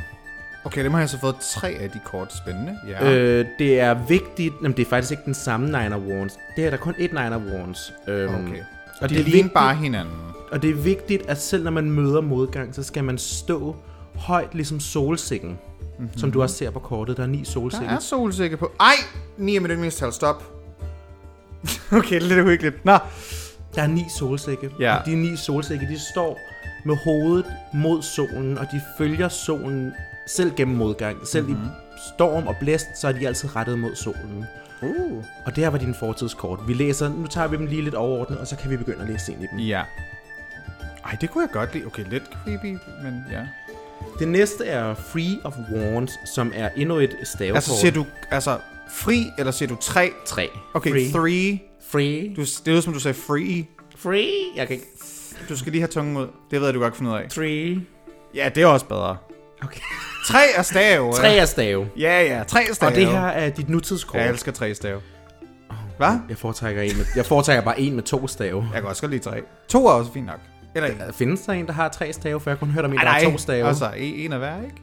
Okay, 0.64 0.85
dem 0.85 0.92
har 0.92 1.01
jeg 1.01 1.09
så 1.09 1.20
fået 1.20 1.35
tre 1.40 1.68
af 1.81 1.90
de 1.90 2.01
kort. 2.05 2.37
Spændende. 2.37 2.77
Ja. 2.88 3.12
Øh, 3.12 3.46
det 3.59 3.81
er 3.81 3.94
vigtigt, 4.09 4.55
jamen 4.62 4.77
det 4.77 4.87
er 4.87 4.90
faktisk 4.90 5.11
ikke 5.11 5.22
den 5.25 5.35
samme 5.35 5.66
Nine 5.66 5.98
Wands. 5.98 6.38
Det 6.57 6.66
er 6.66 6.70
der 6.70 6.77
kun 6.77 6.94
et 6.98 7.12
Nine 7.12 7.42
Wands. 7.53 7.92
Øhm, 8.09 8.35
okay. 8.35 8.62
Og 9.01 9.09
de 9.09 9.14
det, 9.14 9.20
er 9.20 9.25
vigtigt, 9.25 9.53
bare 9.55 9.75
hinanden. 9.75 10.14
og 10.53 10.62
det 10.62 10.70
er 10.70 10.75
vigtigt, 10.75 11.22
at 11.29 11.40
selv 11.40 11.64
når 11.64 11.70
man 11.70 11.90
møder 11.90 12.20
modgang, 12.20 12.75
så 12.75 12.83
skal 12.83 13.05
man 13.05 13.18
stå 13.18 13.77
højt 14.16 14.55
ligesom 14.55 14.81
solsikken. 14.81 15.59
Mm-hmm. 16.02 16.18
Som 16.18 16.32
du 16.32 16.42
også 16.42 16.56
ser 16.56 16.70
på 16.70 16.78
kortet. 16.78 17.16
Der 17.16 17.22
er 17.22 17.26
ni 17.26 17.38
Der 17.38 17.44
solsikker. 17.44 17.88
er 17.88 17.98
solsikke 17.98 18.56
på... 18.56 18.72
Ej! 18.80 18.94
9 19.38 19.56
er 19.56 19.60
mit 19.60 19.70
yndlingstal. 19.70 20.12
Stop. 20.12 20.42
okay, 21.98 22.14
det 22.14 22.22
er 22.22 22.28
lidt 22.28 22.40
uhyggeligt. 22.40 22.84
Nå. 22.84 22.98
Der 23.74 23.82
er 23.82 23.86
ni 23.86 24.04
solsikke. 24.18 24.70
Ja. 24.80 24.96
Og 24.96 25.06
de 25.06 25.14
ni 25.14 25.36
solsikke, 25.36 25.86
de 25.86 25.98
står 26.12 26.38
med 26.84 26.96
hovedet 27.04 27.46
mod 27.74 28.02
solen, 28.02 28.58
og 28.58 28.66
de 28.72 28.80
følger 28.98 29.28
solen 29.28 29.92
selv 30.26 30.52
gennem 30.56 30.76
modgang. 30.76 31.26
Selv 31.26 31.46
mm-hmm. 31.46 31.64
i 31.64 32.00
storm 32.14 32.46
og 32.46 32.56
blæst, 32.60 32.86
så 33.00 33.08
er 33.08 33.12
de 33.12 33.26
altid 33.26 33.56
rettet 33.56 33.78
mod 33.78 33.94
solen. 33.94 34.44
Uh. 34.82 35.24
Og 35.46 35.56
det 35.56 35.64
her 35.64 35.68
var 35.68 35.78
din 35.78 35.94
fortidskort. 35.94 36.60
Vi 36.66 36.74
læser, 36.74 37.08
nu 37.08 37.26
tager 37.26 37.48
vi 37.48 37.56
dem 37.56 37.66
lige 37.66 37.82
lidt 37.82 37.94
overordnet, 37.94 38.38
og 38.38 38.46
så 38.46 38.56
kan 38.56 38.70
vi 38.70 38.76
begynde 38.76 39.02
at 39.02 39.08
læse 39.08 39.32
ind 39.32 39.42
i 39.42 39.46
dem. 39.50 39.58
Ja. 39.58 39.82
Ej, 41.04 41.16
det 41.20 41.30
kunne 41.30 41.42
jeg 41.42 41.50
godt 41.52 41.74
lide. 41.74 41.86
Okay, 41.86 42.04
lidt 42.10 42.30
creepy, 42.44 42.78
men 43.02 43.24
ja. 43.30 43.46
Det 44.18 44.28
næste 44.28 44.64
er 44.64 44.94
Free 44.94 45.38
of 45.44 45.54
Wands, 45.74 46.12
som 46.34 46.52
er 46.54 46.68
endnu 46.76 46.98
et 46.98 47.16
stavekort. 47.22 47.56
Altså, 47.56 47.76
siger 47.80 47.92
du... 47.92 48.06
Altså, 48.30 48.58
Fri, 48.90 49.26
eller 49.38 49.52
siger 49.52 49.68
du 49.68 49.76
tre? 49.80 50.10
Tre. 50.26 50.48
Okay, 50.74 50.90
Free. 50.90 51.10
three. 51.10 51.60
Free. 51.90 52.34
Du, 52.36 52.40
det 52.40 52.66
lyder 52.66 52.80
som, 52.80 52.92
du 52.92 53.00
sagde 53.00 53.14
free. 53.14 53.66
Free. 53.96 54.28
Jeg 54.56 54.66
kan 54.66 54.76
ikke... 54.76 54.86
Du 55.48 55.56
skal 55.56 55.72
lige 55.72 55.80
have 55.80 55.88
tungen 55.88 56.16
ud. 56.16 56.26
Det 56.50 56.60
ved 56.60 56.66
jeg, 56.66 56.74
du 56.74 56.80
godt 56.80 56.96
finde 56.96 57.10
ud 57.10 57.16
af. 57.16 57.28
Three. 57.30 57.80
Ja, 58.34 58.50
det 58.54 58.62
er 58.62 58.66
også 58.66 58.86
bedre. 58.86 59.16
Okay. 59.62 59.80
Tre 60.28 60.40
er 60.56 60.62
stav. 60.62 61.12
Tre 61.14 61.36
er 61.36 61.44
stave. 61.44 61.88
Ja, 61.98 62.22
ja, 62.22 62.42
tre 62.44 62.68
er 62.70 62.74
stav. 62.74 62.88
Og 62.88 62.94
det 62.94 63.06
her 63.06 63.20
er 63.26 63.50
dit 63.50 63.68
nutidskort. 63.68 64.20
Jeg 64.20 64.30
elsker 64.30 64.52
tre 64.52 64.74
stav. 64.74 65.00
Hvad? 65.98 66.18
Jeg 66.28 66.38
foretrækker, 66.38 66.82
en 66.82 66.96
med, 66.96 67.04
jeg 67.16 67.26
foretrækker 67.26 67.64
bare 67.64 67.80
en 67.80 67.94
med 67.94 68.02
to 68.02 68.28
stave. 68.28 68.68
Jeg 68.72 68.80
kan 68.80 68.88
også 68.90 69.02
godt 69.02 69.10
lide 69.10 69.22
tre. 69.22 69.42
To 69.68 69.86
er 69.86 69.90
også 69.92 70.12
fint 70.12 70.26
nok. 70.26 70.38
Eller 70.74 70.88
en. 70.88 70.96
Findes 71.12 71.40
der 71.40 71.52
en, 71.52 71.66
der 71.66 71.72
har 71.72 71.88
tre 71.88 72.12
stave? 72.12 72.40
For 72.40 72.50
jeg 72.50 72.58
kun 72.58 72.68
hørt 72.68 72.85
om 72.85 72.92
en, 72.92 72.98
der 72.98 73.06
har 73.06 73.20
nej. 73.20 73.30
to 73.30 73.38
stave. 73.38 73.66
Altså, 73.68 73.90
en, 73.96 74.32
af 74.32 74.38
hver, 74.38 74.56
ikke? 74.64 74.76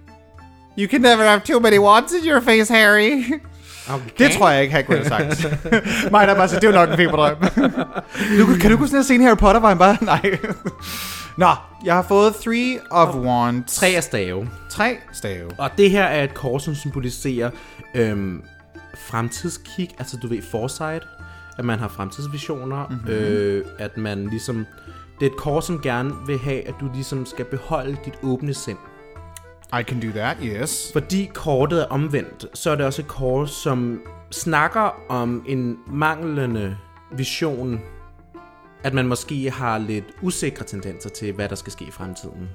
You 0.79 0.87
can 0.91 1.01
never 1.01 1.23
have 1.29 1.41
too 1.45 1.59
many 1.59 1.77
wants 1.79 2.13
in 2.13 2.29
your 2.31 2.41
face, 2.41 2.73
Harry. 2.73 3.11
okay. 3.89 4.09
Det 4.17 4.31
tror 4.31 4.49
jeg 4.49 4.61
ikke, 4.61 4.73
Hagrid 4.73 4.97
har 4.97 5.09
sagt. 5.09 5.45
Mig 6.11 6.27
der 6.27 6.35
bare 6.35 6.47
siger, 6.47 6.59
det 6.59 6.67
er 6.67 6.71
jo 6.71 6.85
nok 6.85 6.89
en 6.89 6.95
feberdrøm. 6.97 7.35
du, 8.39 8.45
kan 8.61 8.71
du 8.71 8.77
kunne 8.77 8.87
sådan 8.87 8.97
have 8.97 9.03
set 9.03 9.21
Harry 9.21 9.37
Potter, 9.37 9.61
var 9.61 9.67
han 9.69 9.77
bare, 9.77 9.97
nej. 10.01 10.37
Nå, 11.37 11.49
jeg 11.85 11.93
har 11.95 12.01
fået 12.07 12.35
Three 12.35 12.79
of 12.91 13.15
Wands. 13.15 13.75
Tre 13.75 13.91
er 13.93 14.01
stave. 14.01 14.49
Tre 14.69 14.97
stave. 15.13 15.49
Og 15.57 15.69
det 15.77 15.91
her 15.91 16.03
er 16.03 16.23
et 16.23 16.33
kort, 16.33 16.61
som 16.61 16.75
symboliserer 16.75 17.49
øhm, 17.95 18.41
fremtidskig, 18.97 19.89
altså 19.99 20.17
du 20.17 20.27
ved, 20.27 20.41
foresight, 20.51 21.03
at 21.57 21.65
man 21.65 21.79
har 21.79 21.87
fremtidsvisioner, 21.87 22.87
Mhm. 22.89 22.93
mm-hmm. 22.97 23.11
øh, 23.13 23.65
at 23.79 23.97
man 23.97 24.27
ligesom, 24.29 24.65
det 25.19 25.25
er 25.25 25.29
et 25.29 25.37
kort, 25.37 25.65
som 25.65 25.81
gerne 25.81 26.13
vil 26.25 26.37
have, 26.39 26.67
at 26.67 26.75
du 26.79 26.89
ligesom 26.93 27.25
skal 27.25 27.45
beholde 27.45 27.97
dit 28.05 28.13
åbne 28.23 28.53
sind. 28.53 28.77
I 29.79 29.83
can 29.83 29.99
do 29.99 30.07
that, 30.07 30.37
yes. 30.43 30.89
Fordi 30.93 31.29
kortet 31.33 31.81
er 31.81 31.85
omvendt, 31.85 32.45
så 32.53 32.71
er 32.71 32.75
det 32.75 32.85
også 32.85 33.01
et 33.01 33.07
kort, 33.07 33.49
som 33.49 34.01
snakker 34.31 35.01
om 35.09 35.43
en 35.47 35.77
manglende 35.87 36.77
vision, 37.11 37.81
at 38.83 38.93
man 38.93 39.07
måske 39.07 39.51
har 39.51 39.77
lidt 39.77 40.05
usikre 40.21 40.65
tendenser 40.65 41.09
til, 41.09 41.33
hvad 41.33 41.49
der 41.49 41.55
skal 41.55 41.71
ske 41.71 41.85
i 41.85 41.91
fremtiden. 41.91 42.49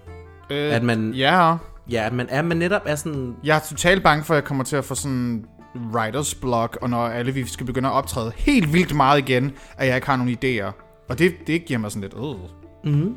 Øh, 0.51 0.75
At 0.75 0.83
man, 0.83 1.13
Ja, 1.13 1.57
ja, 1.91 2.07
at 2.07 2.13
man, 2.13 2.27
er, 2.31 2.43
man 2.43 2.57
netop 2.57 2.83
er 2.87 2.95
sådan, 2.95 3.37
jeg 3.45 3.57
er 3.57 3.61
totalt 3.61 4.03
bange 4.03 4.25
for, 4.25 4.35
at 4.35 4.37
jeg 4.37 4.45
kommer 4.45 4.65
til 4.65 4.77
at 4.77 4.85
få 4.85 4.95
sådan 4.95 5.45
writers 5.93 6.35
block, 6.35 6.79
og 6.83 6.91
når 6.91 7.07
alle 7.07 7.33
vi 7.33 7.47
skal 7.47 7.67
begynde 7.67 7.89
at 7.89 7.93
optræde 7.93 8.33
helt 8.37 8.73
vildt 8.73 8.97
meget 8.97 9.19
igen, 9.19 9.53
at 9.77 9.87
jeg 9.87 9.95
ikke 9.95 10.07
har 10.07 10.17
nogen 10.17 10.39
idéer. 10.45 10.84
Og 11.09 11.19
det, 11.19 11.35
det 11.47 11.65
giver 11.65 11.79
mig 11.79 11.93
sådan 11.93 12.03
lidt, 12.03 12.15
øh. 12.85 12.95
mm, 12.95 13.17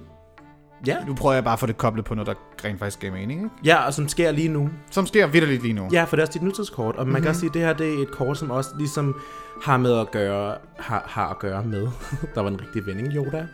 ja, 0.87 1.05
Nu 1.05 1.15
prøver 1.15 1.33
jeg 1.33 1.43
bare 1.43 1.53
at 1.53 1.59
få 1.59 1.65
det 1.65 1.77
koblet 1.77 2.05
på 2.05 2.15
noget, 2.15 2.27
der 2.27 2.33
rent 2.65 2.79
faktisk 2.79 2.99
giver 2.99 3.13
mening, 3.13 3.43
ikke? 3.43 3.55
ja, 3.63 3.85
og 3.85 3.93
som 3.93 4.07
sker 4.07 4.31
lige 4.31 4.49
nu. 4.49 4.69
Som 4.91 5.05
sker 5.05 5.27
vidderligt 5.27 5.61
lige 5.61 5.73
nu. 5.73 5.89
Ja, 5.91 6.03
for 6.03 6.15
det 6.15 6.23
er 6.23 6.27
også 6.27 6.39
dit 6.39 6.43
nutidskort, 6.43 6.95
og 6.95 7.05
man 7.05 7.05
mm-hmm. 7.05 7.21
kan 7.21 7.29
også 7.29 7.39
sige, 7.39 7.49
at 7.49 7.53
det 7.53 7.61
her 7.61 7.73
det 7.73 7.93
er 7.93 8.01
et 8.01 8.11
kort, 8.11 8.37
som 8.37 8.51
også 8.51 8.69
ligesom 8.77 9.21
har 9.63 9.77
med 9.77 9.99
at 9.99 10.11
gøre, 10.11 10.57
har, 10.79 11.03
har 11.07 11.27
at 11.29 11.39
gøre 11.39 11.63
med, 11.63 11.87
der 12.35 12.41
var 12.41 12.49
en 12.49 12.61
rigtig 12.61 12.85
vending, 12.85 13.13
Yoda, 13.13 13.47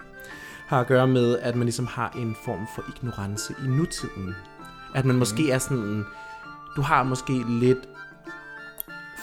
har 0.67 0.79
at 0.79 0.87
gøre 0.87 1.07
med, 1.07 1.39
at 1.39 1.55
man 1.55 1.65
ligesom 1.65 1.87
har 1.87 2.13
en 2.17 2.35
form 2.45 2.67
for 2.75 2.83
ignorance 2.95 3.53
i 3.65 3.67
nutiden. 3.67 4.35
At 4.95 5.05
man 5.05 5.15
måske 5.15 5.51
er 5.51 5.57
sådan, 5.57 6.05
du 6.75 6.81
har 6.81 7.03
måske 7.03 7.43
lidt 7.47 7.89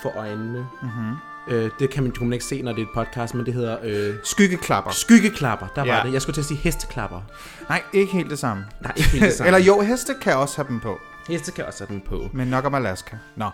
for 0.03 0.19
øjnene. 0.19 0.67
Mm-hmm. 0.83 1.17
Øh, 1.49 1.71
det 1.79 1.91
kan 1.91 2.03
man, 2.03 2.13
kan 2.13 2.27
man 2.27 2.33
ikke 2.33 2.45
se, 2.45 2.63
når 2.63 2.73
det 2.73 2.79
er 2.83 2.87
et 2.87 2.93
podcast, 2.95 3.35
men 3.35 3.47
det 3.47 3.55
hedder 3.55 3.77
øh, 3.83 4.15
Skyggeklapper. 4.25 4.91
skyggeklapper. 4.91 5.67
Der 5.77 5.85
var 5.85 5.97
Ja. 5.97 6.03
det. 6.07 6.13
Jeg 6.13 6.23
skulle 6.23 6.35
til 6.35 6.41
at 6.41 6.47
sige 6.47 6.59
hesteklapper. 6.59 7.21
Nej, 7.69 7.83
ikke 7.93 8.13
helt 8.13 8.31
det 8.31 8.39
samme. 8.39 8.65
Nej, 8.81 8.93
ikke 8.97 9.09
helt 9.11 9.25
det 9.25 9.33
samme. 9.37 9.47
Eller 9.47 9.59
jo, 9.61 9.81
heste 9.81 10.15
kan 10.23 10.37
også 10.37 10.57
have 10.57 10.69
dem 10.69 10.81
på. 10.81 10.99
Heste 11.29 11.53
kan 11.53 11.67
også 11.67 11.85
have 11.87 11.95
den 11.95 12.03
på. 12.09 12.29
Men 12.33 12.49
nok 12.49 12.65
om 12.65 12.75
Alaska. 12.75 13.17
Nå. 13.37 13.51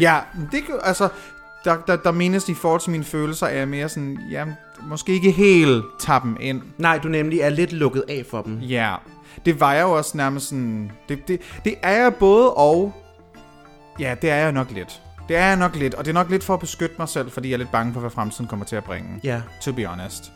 Ja, 0.00 0.18
det 0.52 0.64
kan- 0.66 0.78
altså, 0.82 1.08
der, 1.64 1.76
der, 1.86 1.96
der 1.96 2.10
menes 2.12 2.48
i 2.48 2.54
forhold 2.54 2.80
til 2.80 2.90
mine 2.90 3.04
følelser, 3.04 3.46
er 3.46 3.58
jeg 3.58 3.68
mere 3.68 3.88
sådan, 3.88 4.18
ja, 4.30 4.44
måske 4.82 5.12
ikke 5.12 5.30
helt 5.30 5.84
tage 6.00 6.20
dem 6.22 6.36
ind. 6.40 6.62
Nej, 6.78 6.98
du 6.98 7.08
nemlig 7.08 7.40
er 7.40 7.48
lidt 7.48 7.72
lukket 7.72 8.04
af 8.08 8.24
for 8.30 8.42
dem. 8.42 8.58
Ja, 8.58 8.94
det 9.46 9.60
var 9.60 9.72
jeg 9.74 9.82
jo 9.82 9.90
også 9.92 10.16
nærmest 10.16 10.48
sådan, 10.48 10.90
det, 11.08 11.28
det, 11.28 11.40
det 11.64 11.74
er 11.82 12.02
jeg 12.02 12.14
både 12.14 12.52
og, 12.54 12.94
ja, 14.00 14.14
det 14.22 14.30
er 14.30 14.36
jeg 14.36 14.52
nok 14.52 14.70
lidt. 14.70 15.00
Det 15.28 15.36
er 15.36 15.46
jeg 15.46 15.56
nok 15.56 15.76
lidt, 15.76 15.94
og 15.94 16.04
det 16.04 16.10
er 16.10 16.14
nok 16.14 16.30
lidt 16.30 16.44
for 16.44 16.54
at 16.54 16.60
beskytte 16.60 16.94
mig 16.98 17.08
selv, 17.08 17.30
fordi 17.30 17.48
jeg 17.48 17.54
er 17.54 17.58
lidt 17.58 17.72
bange 17.72 17.92
for, 17.92 18.00
hvad 18.00 18.10
fremtiden 18.10 18.46
kommer 18.46 18.66
til 18.66 18.76
at 18.76 18.84
bringe. 18.84 19.20
Ja. 19.24 19.42
To 19.60 19.72
be 19.72 19.84
honest. 19.86 20.32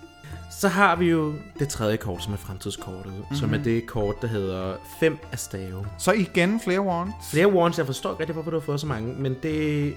Så 0.61 0.69
har 0.69 0.97
vi 0.97 1.11
jo 1.11 1.35
det 1.59 1.69
tredje 1.69 1.97
kort, 1.97 2.23
som 2.23 2.33
er 2.33 2.37
fremtidskortet, 2.37 3.13
mm-hmm. 3.13 3.37
som 3.37 3.55
er 3.55 3.59
det 3.59 3.87
kort, 3.87 4.23
der 4.23 4.29
hedder 4.29 4.75
5 5.01 5.19
af 5.33 5.39
stave. 5.39 5.87
Så 5.99 6.13
igen 6.13 6.61
flere 6.65 6.81
wands. 6.81 7.15
Flere 7.31 7.53
wands, 7.53 7.79
jeg 7.79 7.87
forstår 7.87 8.11
ikke 8.11 8.21
rigtig, 8.21 8.35
hvorfor 8.35 8.51
du 8.51 8.57
har 8.57 8.65
fået 8.65 8.81
så 8.81 8.87
mange, 8.87 9.15
men 9.19 9.37
det... 9.43 9.95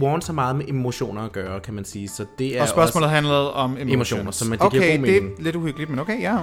Wands 0.00 0.26
har 0.26 0.34
meget 0.34 0.56
med 0.56 0.64
emotioner 0.68 1.22
at 1.22 1.32
gøre, 1.32 1.60
kan 1.60 1.74
man 1.74 1.84
sige, 1.84 2.08
så 2.08 2.24
det 2.38 2.58
er 2.58 2.62
Og 2.62 2.68
spørgsmålet 2.68 3.04
også 3.06 3.14
handlede 3.14 3.54
om 3.54 3.70
emotions. 3.70 3.92
Emotioner, 3.92 4.30
så 4.30 4.44
man- 4.44 4.58
det 4.58 4.70
giver 4.70 4.82
okay, 4.82 4.98
god 4.98 5.06
det 5.06 5.16
er 5.16 5.20
mening. 5.22 5.42
lidt 5.42 5.56
uhyggeligt, 5.56 5.90
men 5.90 5.98
okay, 5.98 6.20
ja. 6.20 6.38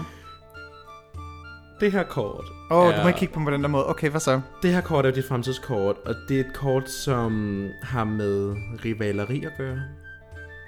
Det 1.83 1.91
her 1.91 2.03
kort. 2.03 2.45
Åh, 2.71 2.77
oh, 2.77 2.87
er- 2.93 2.95
du 2.97 3.01
må 3.01 3.07
ikke 3.07 3.19
kigge 3.19 3.33
på 3.33 3.39
mig 3.39 3.45
på 3.47 3.53
den 3.53 3.61
der 3.63 3.69
måde. 3.69 3.89
Okay, 3.89 4.09
hvad 4.09 4.21
så? 4.21 4.41
Det 4.61 4.73
her 4.73 4.81
kort 4.81 5.05
er 5.05 5.11
dit 5.11 5.25
fremtidskort, 5.25 5.95
og 6.05 6.15
det 6.29 6.35
er 6.37 6.39
et 6.39 6.53
kort, 6.53 6.89
som 6.89 7.31
har 7.83 8.03
med 8.03 8.55
rivaleri 8.85 9.43
at 9.45 9.51
gøre. 9.57 9.79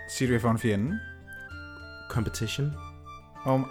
Siger 0.09 0.27
du, 0.29 0.33
jeg 0.33 0.41
får 0.41 0.51
en 0.51 0.59
fjende? 0.59 0.99
Competition 2.09 2.73
Um, 3.47 3.65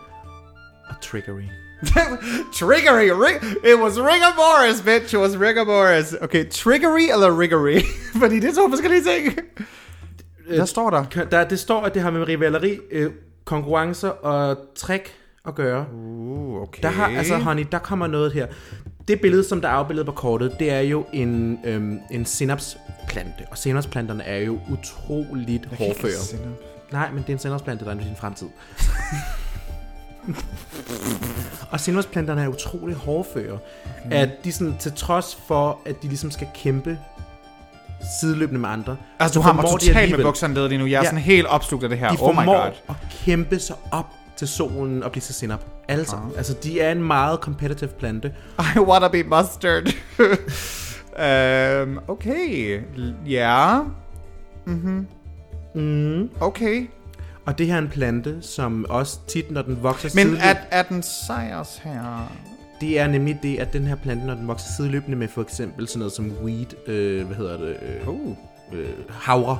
og 0.89 0.95
trickery. 1.03 1.43
triggery! 2.61 3.11
Rig- 3.25 3.71
it 3.71 3.79
was 3.83 3.99
rigor 3.99 4.35
Morris, 4.37 4.83
bitch! 4.83 5.15
It 5.15 5.21
was 5.21 5.41
rigor 5.41 5.65
Morris. 5.65 6.15
Okay, 6.23 6.51
triggery 6.51 7.13
eller 7.13 7.39
riggery? 7.41 7.81
Fordi 8.21 8.41
det 8.41 8.51
er 8.51 8.55
to 8.55 8.69
forskellige 8.69 9.03
ting. 9.05 9.39
Hvad 10.49 10.67
står 10.67 10.91
der? 10.91 11.05
Der, 11.31 11.45
det 11.49 11.59
står, 11.59 11.83
at 11.83 11.95
det 11.95 12.03
har 12.03 12.11
med 12.11 12.29
rivaleri, 12.29 12.79
øh, 12.91 13.11
konkurrencer 13.45 14.09
og 14.09 14.57
trick 14.77 15.15
at 15.49 15.55
gøre. 15.55 15.87
Uh, 15.93 16.63
okay. 16.63 16.83
Der 16.83 16.89
har, 16.89 17.07
altså 17.19 17.39
honey, 17.39 17.67
der 17.73 17.79
kommer 17.79 18.07
noget 18.07 18.33
her. 18.33 18.47
Det 19.09 19.21
billede, 19.21 19.45
som 19.45 19.61
der 19.61 19.69
er 19.69 19.73
afbildet 19.73 20.07
på 20.07 20.13
kortet, 20.13 20.57
det 20.59 20.71
er 20.71 20.81
jo 20.81 21.07
en, 21.13 21.59
øhm, 21.65 21.99
en 22.11 22.27
sinapsplante. 22.27 23.45
Og 23.51 23.59
sinapsplanterne 23.59 24.25
er 24.25 24.39
jo 24.39 24.59
utroligt 24.71 25.67
hårdføre. 25.79 26.49
Nej, 26.93 27.11
men 27.11 27.19
det 27.23 27.29
er 27.29 27.33
en 27.33 27.39
sinapsplante, 27.39 27.85
der 27.85 27.91
er 27.91 28.01
i 28.01 28.05
din 28.05 28.17
fremtid. 28.17 28.47
og 31.73 31.81
sinapsplanterne 31.81 32.43
er 32.43 32.49
utroligt 32.49 32.99
hårdføre. 32.99 33.59
Mm. 34.05 34.13
At 34.13 34.31
de 34.45 34.53
sådan, 34.53 34.77
til 34.79 34.93
trods 34.93 35.39
for, 35.47 35.81
at 35.87 36.03
de 36.03 36.09
ligesom 36.09 36.31
skal 36.31 36.47
kæmpe 36.55 36.99
sideløbende 38.21 38.61
med 38.61 38.69
andre. 38.69 38.97
Altså, 39.19 39.35
så 39.35 39.41
du 39.41 39.43
har 39.43 39.53
mig 39.53 39.65
totalt 39.65 40.17
med 40.17 40.25
bukserne 40.25 40.55
nede 40.55 40.69
lige 40.69 40.79
nu. 40.79 40.87
Jeg 40.87 40.97
er 40.97 41.01
Ja. 41.01 41.05
sådan 41.05 41.19
helt 41.19 41.47
opslugt 41.47 41.85
af 41.85 41.91
det 41.91 41.99
her. 41.99 42.11
De 42.11 42.17
oh 42.21 42.35
my 42.35 42.45
god. 42.45 42.71
at 42.89 42.95
kæmpe 43.25 43.59
sig 43.59 43.77
op 43.91 44.07
til 44.37 44.49
solen 44.49 45.03
og 45.03 45.13
blive 45.13 45.21
til 45.23 45.35
sinap. 45.35 45.61
Alle 45.89 46.05
sammen. 46.05 46.33
Altså, 46.37 46.55
de 46.63 46.81
er 46.81 46.93
en 46.93 47.03
meget 47.03 47.39
competitive 47.41 47.91
plante. 47.91 48.35
I 48.77 48.79
wanna 48.79 49.09
be 49.09 49.23
mustard. 49.23 49.83
um, 51.83 52.01
okay. 52.15 52.81
Ja. 53.27 53.81
Mm. 55.75 56.31
Okay. 56.41 56.87
Og 57.47 57.59
det 57.59 57.67
her 57.67 57.75
er 57.75 57.79
en 57.79 57.89
plante, 57.89 58.39
som 58.43 58.87
også 58.89 59.19
tit, 59.29 59.51
når 59.51 59.63
den 59.63 59.83
vokser 59.83 60.11
Men 60.15 60.27
sideløb- 60.27 60.41
er, 60.43 60.55
er 60.71 60.83
den 60.83 61.03
sejrs 61.03 61.81
her? 61.85 62.33
det 62.81 62.99
er 63.01 63.07
nemlig 63.07 63.39
det, 63.43 63.59
at 63.59 63.73
den 63.73 63.83
her 63.87 63.95
plante, 63.97 64.27
når 64.27 64.35
den 64.35 64.49
vokser 64.49 64.67
sideløbende 64.77 65.17
med 65.17 65.29
for 65.29 65.43
eksempel 65.43 65.89
sådan 65.89 65.99
noget 65.99 66.13
som 66.13 66.33
weed, 66.45 66.89
øh, 66.89 67.27
hvad 67.27 67.37
hedder 67.37 67.57
det, 67.57 67.77
øh, 67.83 68.09
Uh. 68.09 68.37
øh, 68.73 68.89
havre. 69.11 69.59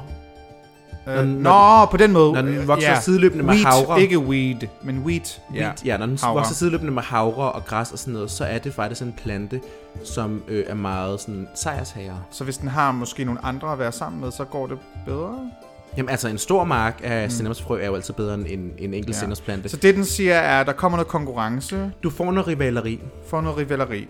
Uh, 1.07 1.13
Når- 1.15 1.81
nå, 1.83 1.87
på 1.91 1.97
den 1.97 2.13
måde. 2.13 2.33
Når 2.33 2.43
den 2.43 2.55
Øh, 2.55 2.69
vokser 2.69 2.91
ja. 2.91 3.01
sideløbende 3.01 3.45
med 3.45 3.55
wheat, 3.55 3.75
havre. 3.87 4.01
ikke 4.01 4.19
weed, 4.19 4.57
men 4.83 4.99
wheat. 4.99 5.41
Ja. 5.55 5.71
ja, 5.85 5.97
når 5.97 6.07
den 6.07 6.19
havre. 6.23 6.35
vokser 6.35 6.55
sideløbende 6.55 6.93
med 6.93 7.03
havre 7.03 7.53
og 7.53 7.65
græs 7.65 7.93
og 7.93 7.99
sådan 7.99 8.15
noget, 8.15 8.31
så 8.31 8.45
er 8.45 8.59
det 8.59 8.75
faktisk 8.75 9.03
en 9.03 9.15
plante, 9.23 9.61
som 10.05 10.43
øh, 10.49 10.65
er 10.67 10.75
meget 10.75 11.21
sådan 11.21 11.49
sejrshager. 11.55 12.17
Så 12.31 12.45
hvis 12.45 12.57
den 12.57 12.69
har 12.69 12.93
måske 12.93 13.25
nogle 13.25 13.45
andre 13.45 13.73
at 13.73 13.79
være 13.79 13.93
sammen 13.93 14.21
med, 14.21 14.31
så 14.31 14.45
går 14.45 14.67
det 14.67 14.79
bedre? 15.07 15.51
Jamen 15.97 16.09
altså, 16.09 16.29
en 16.29 16.39
stor 16.39 16.65
mark 16.65 17.01
af 17.05 17.29
mm. 17.41 17.47
er 17.81 17.87
jo 17.87 17.95
altid 17.95 18.15
bedre 18.15 18.35
end 18.35 18.47
en, 18.49 18.71
en 18.79 18.95
enkelt 18.95 19.17
ja. 19.17 19.21
sinapsplante. 19.21 19.69
Så 19.69 19.77
det, 19.77 19.95
den 19.97 20.05
siger, 20.05 20.35
er, 20.35 20.61
at 20.61 20.67
der 20.67 20.73
kommer 20.73 20.99
noget 20.99 21.09
konkurrence 21.09 21.91
Du 22.03 22.11
får 22.11 22.33
noget 22.33 22.47
rivaleri. 22.47 23.01
for 23.27 23.41
noget 23.41 23.59
rivaleri. 23.59 24.09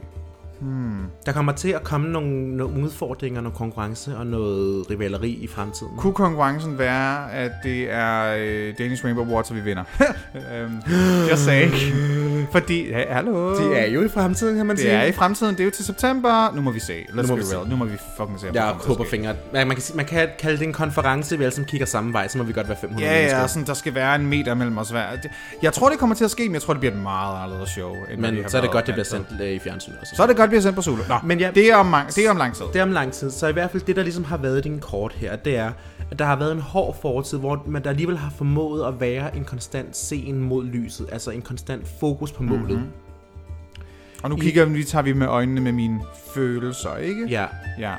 Der 1.27 1.33
kommer 1.33 1.53
til 1.53 1.68
at 1.68 1.85
komme 1.85 2.09
nogle, 2.09 2.57
nogle 2.57 2.83
udfordringer, 2.85 3.40
noget 3.40 3.57
konkurrence 3.59 4.16
og 4.16 4.27
noget 4.27 4.90
rivaleri 4.90 5.31
i 5.31 5.46
fremtiden. 5.46 5.92
Kunne 5.96 6.12
konkurrencen 6.12 6.79
være, 6.79 7.33
at 7.33 7.50
det 7.64 7.90
er 7.92 8.35
øh, 8.38 8.74
Danish 8.79 9.05
Rainbow 9.05 9.24
Water, 9.27 9.55
vi 9.55 9.61
vinder? 9.61 9.85
øhm, 10.55 10.81
jeg 11.29 11.38
sagde 11.38 11.62
ikke. 11.64 11.92
Fordi, 12.53 12.88
ja, 12.88 13.14
hallo. 13.14 13.55
Det 13.59 13.81
er 13.81 13.87
jo 13.87 14.05
i 14.05 14.09
fremtiden, 14.09 14.57
kan 14.57 14.66
man 14.66 14.77
det 14.77 14.90
er 14.92 15.03
i 15.03 15.12
fremtiden. 15.12 15.55
Det 15.55 15.61
er 15.61 15.64
jo 15.64 15.70
til 15.70 15.85
september. 15.85 16.55
Nu 16.55 16.61
må 16.61 16.70
vi 16.70 16.81
se. 16.81 16.92
Let's 17.09 17.16
Nu 17.16 17.22
må 17.29 17.35
be 17.35 17.40
vi 17.40 17.46
se. 17.46 17.57
real. 17.57 17.68
Nu 17.68 17.77
må 17.77 17.85
vi 17.85 17.96
fucking 18.16 18.40
se, 18.40 18.46
Jeg 18.55 18.64
håber 18.87 19.05
fingre. 19.11 19.35
Man, 19.53 19.66
man, 19.66 19.77
kan, 19.77 19.83
sige- 19.83 19.96
man 19.96 20.07
kan 20.07 20.29
kalde 20.38 20.59
det 20.59 20.66
en 20.66 20.72
konference, 20.72 21.38
vi 21.38 21.44
alle 21.44 21.55
sammen 21.55 21.68
kigger 21.68 21.87
samme 21.87 22.12
vej, 22.12 22.29
så 22.29 22.38
må 22.38 22.44
vi 22.44 22.53
godt 22.53 22.68
være 22.68 22.77
500 22.81 23.07
Ja, 23.09 23.16
mennesker. 23.16 23.40
ja, 23.40 23.46
sådan, 23.46 23.66
der 23.66 23.74
skal 23.74 23.94
være 23.94 24.14
en 24.16 24.27
meter 24.27 24.55
mellem 24.55 24.79
os 24.79 24.90
hver. 24.90 25.16
Det- 25.22 25.31
Jeg 25.62 25.72
tror, 25.72 25.88
det 25.88 25.98
kommer 25.98 26.16
til 26.16 26.24
at 26.24 26.31
ske, 26.31 26.42
men 26.42 26.55
jeg 26.55 26.62
tror, 26.62 26.72
det 26.74 26.81
bliver 26.81 26.94
et 26.94 27.00
meget 27.03 27.44
anderledes 27.44 27.70
show. 27.70 27.94
End 28.12 28.20
Men 28.20 28.48
så 28.48 28.57
er 28.57 28.61
det 28.61 28.70
godt, 28.70 28.87
det 28.87 28.94
bliver 28.94 29.05
sendt 29.05 29.27
øh, 29.42 29.48
i 29.48 29.59
fjernsynet 29.59 29.98
også. 30.00 30.16
Så 30.16 30.22
er 30.22 30.27
det 30.27 30.37
godt, 30.37 30.50
godt 30.54 30.62
blive 30.62 30.62
sendt 30.62 30.76
på 30.76 30.82
Zulu. 30.82 31.02
Nå, 31.08 31.14
Men 31.28 31.40
ja, 31.40 31.50
det, 31.54 31.70
er 31.70 31.76
om 31.76 31.94
mang- 31.94 32.06
det 32.16 32.26
er 32.26 32.30
om 32.30 32.36
lang 32.36 32.54
tid. 32.54 32.64
Det 32.72 32.78
er 32.78 32.82
om 32.82 32.90
lang 32.92 33.12
tid. 33.12 33.30
Så 33.30 33.46
i 33.48 33.52
hvert 33.52 33.70
fald 33.70 33.82
det, 33.82 33.96
der 33.96 34.02
ligesom 34.02 34.24
har 34.24 34.36
været 34.36 34.58
i 34.58 34.60
din 34.60 34.78
kort 34.78 35.12
her, 35.12 35.36
det 35.36 35.56
er, 35.56 35.72
at 36.10 36.18
der 36.18 36.24
har 36.24 36.36
været 36.36 36.52
en 36.52 36.60
hård 36.60 36.96
fortid, 37.02 37.38
hvor 37.38 37.62
man 37.66 37.84
der 37.84 37.90
alligevel 37.90 38.16
har 38.18 38.30
formået 38.30 38.86
at 38.88 39.00
være 39.00 39.36
en 39.36 39.44
konstant 39.44 39.96
sen 39.96 40.40
mod 40.40 40.64
lyset. 40.64 41.06
Altså 41.12 41.30
en 41.30 41.42
konstant 41.42 41.86
fokus 42.00 42.32
på 42.32 42.42
målet. 42.42 42.62
Mhm. 42.62 42.72
Mm-hmm. 42.72 42.90
Og 44.22 44.30
nu 44.30 44.36
kigger 44.36 44.64
vi, 44.64 44.84
tager 44.84 45.02
vi 45.02 45.12
med 45.12 45.26
øjnene 45.26 45.60
med 45.60 45.72
mine 45.72 46.00
følelser, 46.34 46.96
ikke? 46.96 47.26
Ja, 47.28 47.46
Ja. 47.78 47.92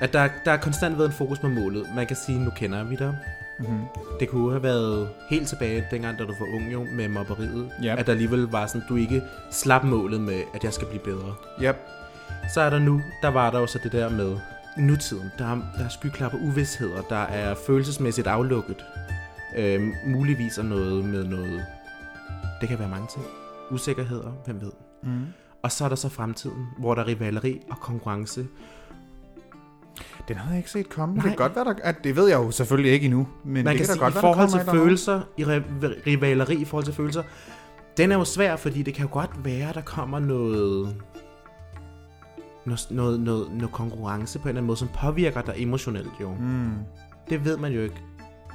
at 0.00 0.12
der, 0.12 0.28
der 0.44 0.50
har 0.50 0.58
konstant 0.58 0.98
været 0.98 1.08
en 1.08 1.14
fokus 1.14 1.38
på 1.38 1.48
målet. 1.48 1.86
Man 1.96 2.06
kan 2.06 2.16
sige, 2.26 2.38
nu 2.44 2.50
kender 2.56 2.84
vi 2.84 2.96
dig. 2.96 3.16
Mm-hmm. 3.58 3.84
Det 4.20 4.28
kunne 4.28 4.50
have 4.50 4.62
været 4.62 5.08
helt 5.30 5.48
tilbage, 5.48 5.86
dengang 5.90 6.18
da 6.18 6.24
du 6.24 6.34
var 6.40 6.54
ung 6.54 6.72
jo, 6.72 6.86
med 6.92 7.08
mobberiet. 7.08 7.70
Ja. 7.82 7.96
At 7.98 8.06
der 8.06 8.12
alligevel 8.12 8.42
var 8.42 8.66
sådan, 8.66 8.82
du 8.88 8.96
ikke 8.96 9.22
slap 9.50 9.84
målet 9.84 10.20
med, 10.20 10.42
at 10.54 10.64
jeg 10.64 10.72
skal 10.72 10.88
blive 10.88 11.02
bedre. 11.02 11.34
Yep. 11.62 11.76
Så 12.54 12.60
er 12.60 12.70
der 12.70 12.78
nu, 12.78 13.00
der 13.22 13.28
var 13.28 13.50
der 13.50 13.60
jo 13.60 13.66
så 13.66 13.78
det 13.82 13.92
der 13.92 14.08
med 14.08 14.36
nutiden. 14.78 15.30
Der 15.38 15.44
er, 15.44 15.58
der 15.78 15.84
er 15.84 15.88
skyklapper 15.88 16.38
uvidsheder, 16.38 17.02
der 17.02 17.16
er 17.16 17.54
følelsesmæssigt 17.66 18.26
aflukket. 18.26 18.84
Øhm, 19.56 19.92
muligvis 20.06 20.58
er 20.58 20.62
noget 20.62 21.04
med 21.04 21.24
noget... 21.24 21.64
Det 22.60 22.68
kan 22.68 22.78
være 22.78 22.88
mange 22.88 23.06
ting. 23.06 23.24
Usikkerheder, 23.70 24.30
hvem 24.44 24.60
ved. 24.60 24.72
Mm. 25.02 25.26
Og 25.62 25.72
så 25.72 25.84
er 25.84 25.88
der 25.88 25.96
så 25.96 26.08
fremtiden, 26.08 26.66
hvor 26.78 26.94
der 26.94 27.02
er 27.02 27.06
rivaleri 27.06 27.60
og 27.70 27.76
konkurrence. 27.80 28.46
Den 30.28 30.36
havde 30.36 30.50
jeg 30.50 30.58
ikke 30.58 30.70
set 30.70 30.88
komme. 30.88 31.14
Nej. 31.14 31.22
Det 31.22 31.30
kan 31.30 31.36
godt 31.36 31.56
være, 31.56 31.64
der, 31.64 31.74
at 31.84 32.04
det 32.04 32.16
ved 32.16 32.28
jeg 32.28 32.36
jo 32.36 32.50
selvfølgelig 32.50 32.92
ikke 32.92 33.04
endnu. 33.04 33.28
Men 33.44 33.64
Man 33.64 33.66
det 33.66 33.76
kan 33.76 33.86
da 33.86 33.92
sige, 33.92 34.00
godt 34.00 34.12
i 34.12 34.14
være, 34.14 34.20
forhold 34.20 34.48
der 34.50 34.58
til 34.58 34.70
følelser, 34.70 35.20
i 35.36 35.44
ri- 35.44 36.06
rivaleri 36.06 36.54
i 36.54 36.64
forhold 36.64 36.84
til 36.84 36.94
følelser, 36.94 37.22
den 37.96 38.12
er 38.12 38.18
jo 38.18 38.24
svær, 38.24 38.56
fordi 38.56 38.82
det 38.82 38.94
kan 38.94 39.06
jo 39.06 39.12
godt 39.12 39.30
være, 39.44 39.72
der 39.72 39.80
kommer 39.80 40.18
noget, 40.18 40.96
noget, 42.66 42.86
noget, 42.90 43.20
noget, 43.20 43.48
noget 43.52 43.72
konkurrence 43.72 44.38
på 44.38 44.42
en 44.42 44.48
eller 44.48 44.58
anden 44.60 44.66
måde, 44.66 44.76
som 44.78 44.88
påvirker 44.94 45.42
dig 45.42 45.54
emotionelt 45.56 46.10
jo. 46.20 46.34
Mm. 46.40 46.72
Det 47.30 47.44
ved 47.44 47.56
man 47.56 47.72
jo 47.72 47.80
ikke. 47.80 47.96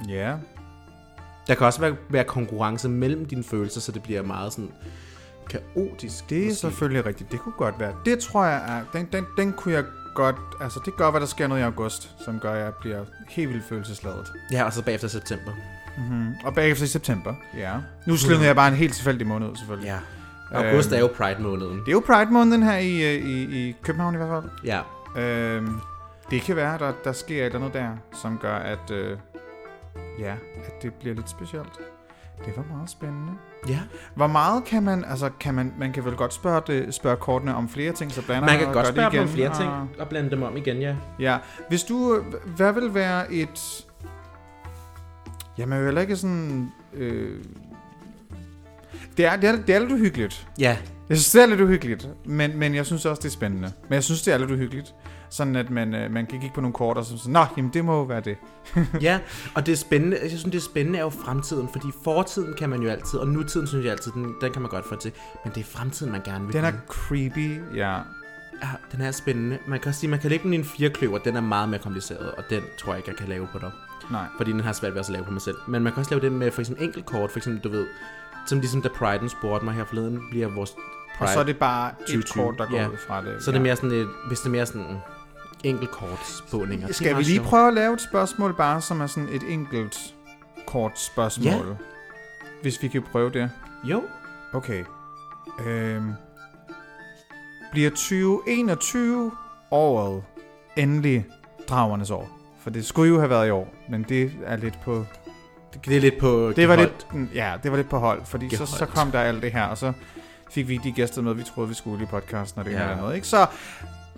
Ja. 0.08 0.34
Der 1.46 1.54
kan 1.54 1.66
også 1.66 1.80
være, 1.80 1.96
være 2.10 2.24
konkurrence 2.24 2.88
mellem 2.88 3.24
dine 3.26 3.44
følelser, 3.44 3.80
så 3.80 3.92
det 3.92 4.02
bliver 4.02 4.22
meget 4.22 4.52
sådan 4.52 4.70
kaotisk. 5.50 6.30
Det 6.30 6.38
er 6.38 6.44
måske. 6.44 6.54
selvfølgelig 6.60 7.06
rigtigt. 7.06 7.32
Det 7.32 7.40
kunne 7.40 7.54
godt 7.58 7.74
være. 7.80 7.94
Det 8.04 8.18
tror 8.18 8.44
jeg 8.44 8.62
er... 8.78 8.98
Den, 8.98 9.08
den, 9.12 9.24
den 9.38 9.52
kunne 9.52 9.74
jeg 9.74 9.84
godt... 10.14 10.36
Altså, 10.60 10.80
det 10.84 10.96
gør, 10.96 11.10
hvad 11.10 11.20
der 11.20 11.26
sker 11.26 11.46
noget 11.46 11.60
i 11.60 11.64
august, 11.64 12.10
som 12.24 12.40
gør, 12.40 12.52
at 12.52 12.58
jeg 12.64 12.74
bliver 12.74 13.04
helt 13.28 13.50
vildt 13.50 13.64
følelsesladet. 13.68 14.32
Ja, 14.52 14.64
og 14.64 14.72
så 14.72 14.82
bagefter 14.84 15.08
september. 15.08 15.52
Mm-hmm. 15.98 16.34
Og 16.44 16.54
bagefter 16.54 16.84
i 16.84 16.88
september. 16.88 17.34
Ja. 17.56 17.74
Nu 18.06 18.16
slyngede 18.16 18.46
jeg 18.46 18.56
bare 18.56 18.68
en 18.68 18.74
helt 18.74 18.94
tilfældig 18.94 19.26
måned, 19.26 19.56
selvfølgelig. 19.56 19.86
Ja. 19.88 19.98
August 20.58 20.88
Øhm. 20.88 20.96
er 20.96 21.00
jo 21.00 21.06
Pride-måneden. 21.16 21.78
Det 21.80 21.88
er 21.88 21.92
jo 21.92 22.02
Pride-måneden 22.06 22.62
her 22.62 22.76
i, 22.78 23.16
øh, 23.16 23.24
i, 23.24 23.68
i 23.68 23.76
København 23.82 24.14
i 24.14 24.16
hvert 24.16 24.42
fald. 24.42 24.50
Ja. 24.64 24.80
Øhm, 25.22 25.80
det 26.30 26.42
kan 26.42 26.56
være, 26.56 26.78
der, 26.78 26.92
der 27.04 27.12
sker 27.12 27.40
et 27.40 27.46
eller 27.46 27.58
andet 27.58 27.74
der, 27.74 27.88
som 28.22 28.38
gør, 28.38 28.54
at, 28.56 28.90
øh, 28.90 29.18
ja, 30.18 30.32
at 30.66 30.82
det 30.82 30.94
bliver 30.94 31.14
lidt 31.14 31.30
specielt. 31.30 31.72
Det 32.38 32.56
var 32.56 32.64
meget 32.76 32.90
spændende. 32.90 33.32
Ja. 33.68 33.80
Hvor 34.14 34.26
meget 34.26 34.64
kan 34.64 34.82
man, 34.82 35.04
altså 35.04 35.30
kan 35.40 35.54
man, 35.54 35.74
man 35.78 35.92
kan 35.92 36.04
vel 36.04 36.14
godt 36.16 36.34
spørge, 36.34 36.62
det, 36.66 36.94
spørge 36.94 37.16
kortene 37.16 37.54
om 37.54 37.68
flere 37.68 37.92
ting, 37.92 38.12
så 38.12 38.26
blander 38.26 38.48
Man 38.48 38.58
kan 38.58 38.72
godt 38.72 38.86
spørge 38.86 39.10
dem 39.12 39.20
om 39.22 39.28
flere 39.28 39.50
og- 39.50 39.56
ting 39.56 39.70
og 39.98 40.08
blande 40.08 40.30
dem 40.30 40.42
om 40.42 40.56
igen, 40.56 40.76
ja. 40.76 40.96
Ja, 41.18 41.38
hvis 41.68 41.82
du, 41.82 42.22
hvad 42.56 42.72
vil 42.72 42.94
være 42.94 43.32
et, 43.32 43.86
jamen 45.58 45.78
jo 45.78 45.84
heller 45.84 46.00
ikke 46.00 46.16
sådan, 46.16 46.72
øh, 46.94 47.44
det 49.16 49.24
er, 49.26 49.36
det 49.36 49.48
er, 49.50 49.56
det 49.56 49.74
er 49.74 49.78
lidt 49.78 49.92
uhyggeligt. 49.92 50.46
Ja, 50.58 50.76
Jeg 51.08 51.16
synes, 51.16 51.30
det 51.32 51.42
er 51.42 51.46
lidt 51.46 51.60
uhyggeligt, 51.60 52.08
men, 52.26 52.58
men 52.58 52.74
jeg 52.74 52.86
synes 52.86 53.04
også, 53.06 53.20
det 53.20 53.28
er 53.28 53.32
spændende. 53.32 53.72
Men 53.88 53.94
jeg 53.94 54.04
synes, 54.04 54.22
det 54.22 54.34
er 54.34 54.38
lidt 54.38 54.50
uhyggeligt. 54.50 54.94
Sådan 55.30 55.56
at 55.56 55.70
man, 55.70 55.94
øh, 55.94 56.10
man 56.12 56.26
kan 56.26 56.40
kigge 56.40 56.54
på 56.54 56.60
nogle 56.60 56.72
kort 56.74 56.96
og 56.96 57.04
så 57.04 57.18
sådan, 57.18 57.32
Nå, 57.32 57.44
jamen 57.56 57.70
det 57.74 57.84
må 57.84 57.96
jo 57.96 58.02
være 58.02 58.20
det. 58.20 58.36
ja, 59.00 59.18
og 59.54 59.66
det 59.66 59.72
er 59.72 59.76
spændende, 59.76 60.18
jeg 60.22 60.28
synes 60.30 60.44
det 60.44 60.54
er 60.54 60.60
spændende 60.60 60.98
er 60.98 61.02
jo 61.02 61.10
fremtiden, 61.10 61.68
fordi 61.72 61.86
fortiden 62.04 62.54
kan 62.58 62.70
man 62.70 62.82
jo 62.82 62.88
altid, 62.88 63.18
og 63.18 63.28
nutiden 63.28 63.66
synes 63.66 63.84
jeg 63.84 63.92
altid, 63.92 64.12
den, 64.12 64.34
den 64.40 64.52
kan 64.52 64.62
man 64.62 64.70
godt 64.70 64.88
få 64.88 64.96
til, 64.96 65.12
men 65.44 65.52
det 65.54 65.60
er 65.60 65.64
fremtiden, 65.64 66.12
man 66.12 66.20
gerne 66.24 66.44
vil 66.44 66.52
Den 66.54 66.64
er 66.64 66.70
vide. 66.70 66.82
creepy, 66.88 67.60
ja. 67.76 67.92
Ja, 68.62 68.68
den 68.92 69.00
er 69.00 69.10
spændende. 69.10 69.58
Man 69.66 69.80
kan 69.80 69.88
også 69.88 70.00
sige, 70.00 70.10
man 70.10 70.18
kan 70.18 70.30
lægge 70.30 70.42
den 70.44 70.52
i 70.52 70.56
en 70.56 70.64
firekløver, 70.64 71.18
den 71.18 71.36
er 71.36 71.40
meget 71.40 71.68
mere 71.68 71.80
kompliceret, 71.80 72.30
og 72.30 72.44
den 72.50 72.62
tror 72.78 72.92
jeg 72.92 72.98
ikke, 72.98 73.10
jeg 73.10 73.16
kan 73.16 73.28
lave 73.28 73.48
på 73.52 73.58
dig. 73.58 73.70
Nej. 74.10 74.24
Fordi 74.36 74.52
den 74.52 74.60
har 74.60 74.72
svært 74.72 74.92
ved 74.94 75.00
at 75.00 75.08
lave 75.08 75.24
på 75.24 75.30
mig 75.30 75.42
selv. 75.42 75.56
Men 75.68 75.82
man 75.82 75.92
kan 75.92 76.00
også 76.00 76.10
lave 76.14 76.30
den 76.30 76.38
med 76.38 76.50
for 76.50 76.60
eksempel 76.60 76.84
enkeltkort, 76.84 77.30
for 77.30 77.38
eksempel, 77.38 77.60
du 77.64 77.68
ved, 77.68 77.86
som 78.46 78.60
ligesom 78.60 78.82
da 78.82 78.88
Pride'en 78.88 79.28
spurgte 79.28 79.64
mig 79.64 79.74
her 79.74 79.84
forleden, 79.84 80.20
bliver 80.30 80.48
vores 80.48 80.74
Pride. 81.18 81.28
Og 81.28 81.32
så 81.34 81.40
er 81.40 81.44
det 81.44 81.58
bare 81.58 81.90
et 81.90 81.96
2020, 81.98 82.44
kort, 82.44 82.58
der 82.58 82.66
går 82.66 82.76
ja. 82.76 82.88
ud 82.88 82.96
fra 82.96 83.24
det. 83.24 83.42
så 83.42 83.50
er 83.50 83.52
det 83.52 83.62
mere 83.62 83.76
sådan 83.76 83.90
et, 83.90 84.08
hvis 84.28 84.38
det 84.38 84.46
er 84.46 84.50
mere 84.50 84.66
sådan 84.66 84.96
enkeltkortspåninger. 85.64 86.92
Skal 86.92 87.16
vi 87.16 87.22
lige 87.22 87.40
prøve 87.40 87.68
at 87.68 87.74
lave 87.74 87.94
et 87.94 88.00
spørgsmål 88.00 88.54
bare, 88.56 88.80
som 88.80 89.00
er 89.00 89.06
sådan 89.06 89.28
et 89.32 89.42
enkelt 89.48 90.14
kort 90.66 91.00
spørgsmål? 91.00 91.68
Ja. 91.68 91.74
Hvis 92.62 92.82
vi 92.82 92.88
kan 92.88 93.02
prøve 93.02 93.30
det. 93.30 93.50
Jo. 93.84 94.02
Okay. 94.52 94.84
Øhm. 95.66 96.12
Bliver 97.72 97.90
2021 97.90 99.32
året 99.70 100.22
endelig 100.76 101.26
dragernes 101.68 102.10
år? 102.10 102.38
For 102.60 102.70
det 102.70 102.84
skulle 102.84 103.08
jo 103.08 103.18
have 103.18 103.30
været 103.30 103.46
i 103.46 103.50
år, 103.50 103.74
men 103.88 104.02
det 104.02 104.32
er 104.44 104.56
lidt 104.56 104.78
på... 104.84 105.04
Det 105.84 105.96
er 105.96 106.00
lidt 106.00 106.18
på 106.18 106.52
Det 106.56 106.68
var 106.68 106.76
lidt, 106.76 107.06
ja, 107.34 107.52
det 107.62 107.70
var 107.70 107.76
lidt 107.76 107.88
på 107.88 107.98
hold, 107.98 108.24
fordi 108.26 108.56
så, 108.56 108.66
så 108.66 108.86
kom 108.86 109.10
der 109.10 109.20
alt 109.20 109.42
det 109.42 109.52
her, 109.52 109.64
og 109.64 109.78
så 109.78 109.92
fik 110.50 110.68
vi 110.68 110.76
de 110.84 110.92
gæster 110.92 111.22
med, 111.22 111.34
vi 111.34 111.42
troede, 111.54 111.68
vi 111.68 111.74
skulle 111.74 112.02
i 112.02 112.06
podcasten, 112.06 112.58
og 112.58 112.64
det 112.64 112.72
Ja. 112.72 112.78
her 112.78 112.96
noget, 112.96 113.14
ikke? 113.14 113.26
Så 113.26 113.46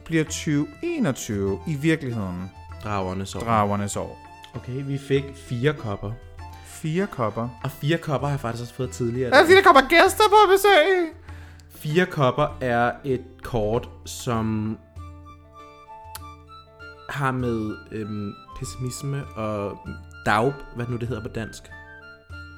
bliver 0.04 0.24
2021 0.24 1.58
i 1.66 1.74
virkeligheden 1.74 2.50
Dragerne 2.84 3.26
så. 3.26 3.38
dragernes 3.38 3.96
år. 3.96 4.18
Okay, 4.54 4.82
vi 4.86 4.98
fik 4.98 5.24
fire 5.48 5.72
kopper. 5.72 6.12
Fire 6.66 7.06
kopper. 7.06 7.48
Og 7.64 7.70
fire 7.70 7.98
kopper 7.98 8.28
har 8.28 8.32
jeg 8.32 8.40
faktisk 8.40 8.62
også 8.62 8.74
fået 8.74 8.90
tidligere. 8.90 9.30
Er 9.30 9.36
det 9.38 9.44
fordi, 9.46 9.56
der 9.56 9.62
kommer 9.62 9.80
gæster 9.88 10.24
på 10.30 10.52
besøg? 10.52 11.12
Fire 11.70 12.06
kopper 12.06 12.56
er 12.60 12.92
et 13.04 13.22
kort, 13.42 13.88
som 14.04 14.78
har 17.08 17.30
med 17.32 17.76
øhm, 17.92 18.32
pessimisme 18.58 19.24
og 19.36 19.78
daub, 20.26 20.54
hvad 20.76 20.86
nu 20.86 20.96
det 20.96 21.08
hedder 21.08 21.22
på 21.22 21.28
dansk. 21.28 21.62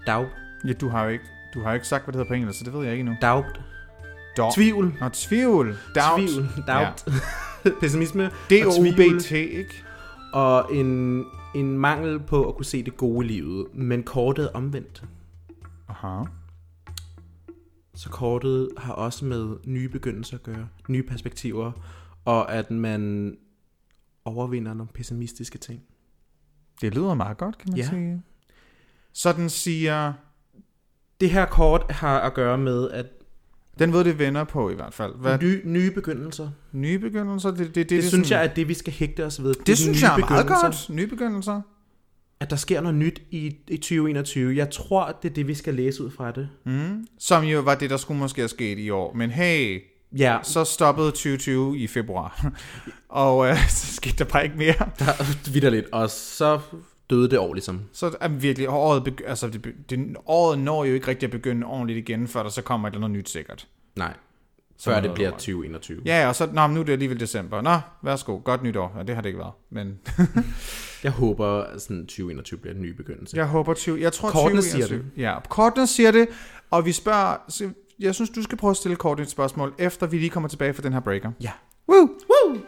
Daub. 0.07 0.27
Ja, 0.65 0.73
du 0.73 0.89
har 0.89 1.05
jo 1.05 1.09
ikke, 1.09 1.25
du 1.55 1.63
har 1.63 1.71
jo 1.71 1.75
ikke 1.75 1.89
sagt, 1.89 2.05
hvad 2.05 2.13
det 2.13 2.19
hedder 2.19 2.29
på 2.29 2.35
engelsk, 2.35 2.59
så 2.59 2.65
det 2.65 2.73
ved 2.73 2.83
jeg 2.83 2.93
ikke 2.93 3.01
endnu. 3.01 3.17
Daub. 3.23 3.45
Dog. 4.37 4.55
Tvivl. 4.55 4.97
Nå, 5.01 5.09
tvivl. 5.09 5.67
Doubt. 5.95 6.29
Tvivl. 6.29 6.49
Doubt. 6.67 7.07
Ja. 7.65 7.71
Pessimisme. 7.81 8.31
tvivl, 8.49 9.33
ikke? 9.33 9.85
Og 10.33 10.75
en, 10.75 11.25
en 11.55 11.79
mangel 11.79 12.21
på 12.21 12.49
at 12.49 12.55
kunne 12.55 12.65
se 12.65 12.83
det 12.83 12.97
gode 12.97 13.27
i 13.27 13.29
livet. 13.29 13.67
Men 13.75 14.03
kortet 14.03 14.51
omvendt. 14.53 15.05
Aha. 15.89 16.25
Så 17.95 18.09
kortet 18.09 18.69
har 18.77 18.93
også 18.93 19.25
med 19.25 19.57
nye 19.65 19.89
begyndelser 19.89 20.37
at 20.37 20.43
gøre. 20.43 20.69
Nye 20.89 21.03
perspektiver. 21.03 21.73
Og 22.25 22.53
at 22.55 22.71
man 22.71 23.35
overvinder 24.25 24.75
nogle 24.75 24.93
pessimistiske 24.95 25.59
ting. 25.59 25.83
Det 26.81 26.95
lyder 26.95 27.15
meget 27.15 27.37
godt, 27.39 27.59
kan 27.59 27.71
man 27.71 27.79
Ja. 27.79 27.89
sige. 27.89 28.23
Så 29.13 29.33
den 29.33 29.51
siger... 29.51 30.13
Det 31.21 31.31
her 31.31 31.47
kort 31.47 31.87
har 31.91 32.21
at 32.21 32.35
gøre 32.35 32.59
med, 32.59 32.91
at 32.91 33.07
Den 33.79 33.93
ved 33.93 34.05
det 34.05 34.19
vender 34.19 34.45
på 34.45 34.71
i 34.71 34.75
hvert 34.75 34.95
fald. 34.95 35.13
Hvad, 35.15 35.39
nye, 35.39 35.61
nye 35.65 35.91
begyndelser. 35.91 36.51
nye 36.73 36.99
begyndelser? 36.99 37.51
Det, 37.51 37.59
det, 37.59 37.67
det, 37.67 37.75
Det, 37.75 37.91
det, 37.91 38.03
det 38.03 38.09
synes 38.09 38.27
sådan, 38.29 38.41
jeg 38.43 38.51
er 38.51 38.55
det, 38.55 38.69
vi 38.69 38.75
skal 38.75 38.93
hægte 38.93 39.25
os 39.27 39.43
ved. 39.43 39.55
Det 39.55 39.73
er 39.73 39.77
synes 39.77 40.03
jeg 40.03 40.15
er 40.15 40.19
meget 40.31 40.47
godt. 40.47 40.91
Nye 40.91 41.07
begyndelser. 41.07 41.61
At 42.41 42.51
der 42.51 42.57
sker 42.57 42.81
noget 42.81 42.95
nyt 42.95 43.23
i, 43.31 43.57
i 43.69 43.77
2021. 43.77 44.57
Jeg 44.57 44.71
tror, 44.71 45.19
det 45.23 45.31
er 45.31 45.35
det, 45.35 45.49
vi 45.49 45.55
skal 45.55 45.75
læse 45.75 46.05
ud 46.05 46.11
fra 46.11 46.31
det. 46.31 46.49
Mm. 46.65 47.07
Som 47.19 47.45
jo 47.45 47.61
var 47.61 47.75
det, 47.75 47.91
der 47.91 47.97
skulle 47.97 48.21
måske 48.21 48.41
have 48.41 48.49
sket 48.49 48.79
i 48.79 48.91
år. 48.91 49.13
Men 49.15 49.31
hey, 49.31 49.83
Ja, 50.17 50.39
så 50.43 50.65
stoppede 50.65 51.07
2020 51.11 51.79
i 51.79 51.87
februar. 51.87 52.53
og 53.09 53.49
øh, 53.49 53.69
så 53.69 53.95
skete 53.95 54.17
der 54.19 54.25
bare 54.25 54.45
ikke 54.45 54.57
mere. 54.57 54.75
der, 54.99 55.51
vidderligt. 55.53 55.87
Og 55.93 56.11
så 56.11 56.61
døde 57.11 57.31
det 57.31 57.39
år 57.39 57.55
ligesom. 57.55 57.81
Så 57.93 58.17
er 58.21 58.29
virkelig 58.29 58.69
året, 58.69 59.09
begy- 59.09 59.27
altså 59.29 59.49
det, 59.49 59.75
det, 59.91 60.17
året 60.27 60.59
når 60.59 60.85
jo 60.85 60.95
ikke 60.95 61.09
rigtig 61.09 61.27
at 61.27 61.31
begynde 61.31 61.67
ordentligt 61.67 62.09
igen, 62.09 62.29
før 62.29 62.43
der 62.43 62.51
så 62.51 62.63
kommer 62.63 62.89
et 62.89 62.95
eller 62.95 63.07
andet 63.07 63.19
nyt 63.19 63.29
sikkert. 63.29 63.67
Nej, 63.97 64.13
Så 64.77 64.85
før 64.85 64.91
noget 64.91 65.05
det 65.05 65.15
bliver 65.15 65.31
lort. 65.31 65.39
2021. 65.39 66.03
Ja, 66.05 66.29
og 66.29 66.35
så, 66.37 66.49
nå, 66.53 66.67
men 66.67 66.75
nu 66.75 66.81
er 66.81 66.85
det 66.85 66.93
alligevel 66.93 67.21
december. 67.21 67.61
Nå, 67.61 67.79
værsgo, 68.03 68.41
godt 68.45 68.63
nytår. 68.63 68.95
Ja, 68.97 69.03
det 69.03 69.15
har 69.15 69.23
det 69.23 69.29
ikke 69.29 69.39
været, 69.39 69.53
men 69.71 69.99
Jeg 71.03 71.13
håber, 71.13 71.47
at 71.47 71.83
sådan 71.83 72.03
2021 72.07 72.61
bliver 72.61 72.75
en 72.75 72.83
ny 72.83 72.91
begyndelse. 72.97 73.37
jeg 73.37 73.47
håber 73.47 73.75
20, 73.75 74.01
jeg 74.01 74.13
tror 74.13 74.31
Kortene 74.31 74.61
2021. 74.63 75.05
siger 75.17 75.33
Ja, 75.33 75.39
kortene 75.49 75.87
siger 75.87 76.11
det, 76.11 76.29
og 76.71 76.85
vi 76.87 76.93
spørger, 76.93 77.37
jeg 78.01 78.15
synes, 78.15 78.31
du 78.31 78.43
skal 78.43 78.59
prøve 78.59 78.71
at 78.71 78.77
stille 78.77 78.97
kort 78.97 79.21
et 79.21 79.31
spørgsmål, 79.31 79.75
efter 79.79 80.07
vi 80.07 80.19
lige 80.19 80.31
kommer 80.31 80.49
tilbage 80.49 80.75
fra 80.75 80.83
den 80.83 80.93
her 80.93 81.01
breaker. 81.01 81.31
Ja. 81.41 81.53
Woo! 81.89 82.09
Woo! 82.31 82.59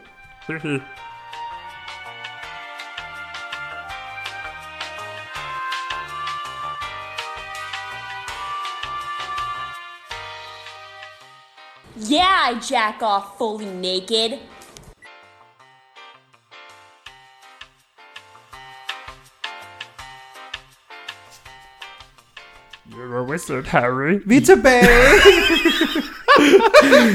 Yeah, 12.13 12.51
I 12.51 12.61
jack 12.71 13.03
off 13.03 13.25
fully 13.39 13.67
naked. 13.67 14.39
You're 23.11 23.19
a 23.19 23.31
wizard, 23.31 23.65
Harry. 23.67 24.19
Vi 24.27 24.37
er 24.37 24.41
tilbage! 24.41 24.89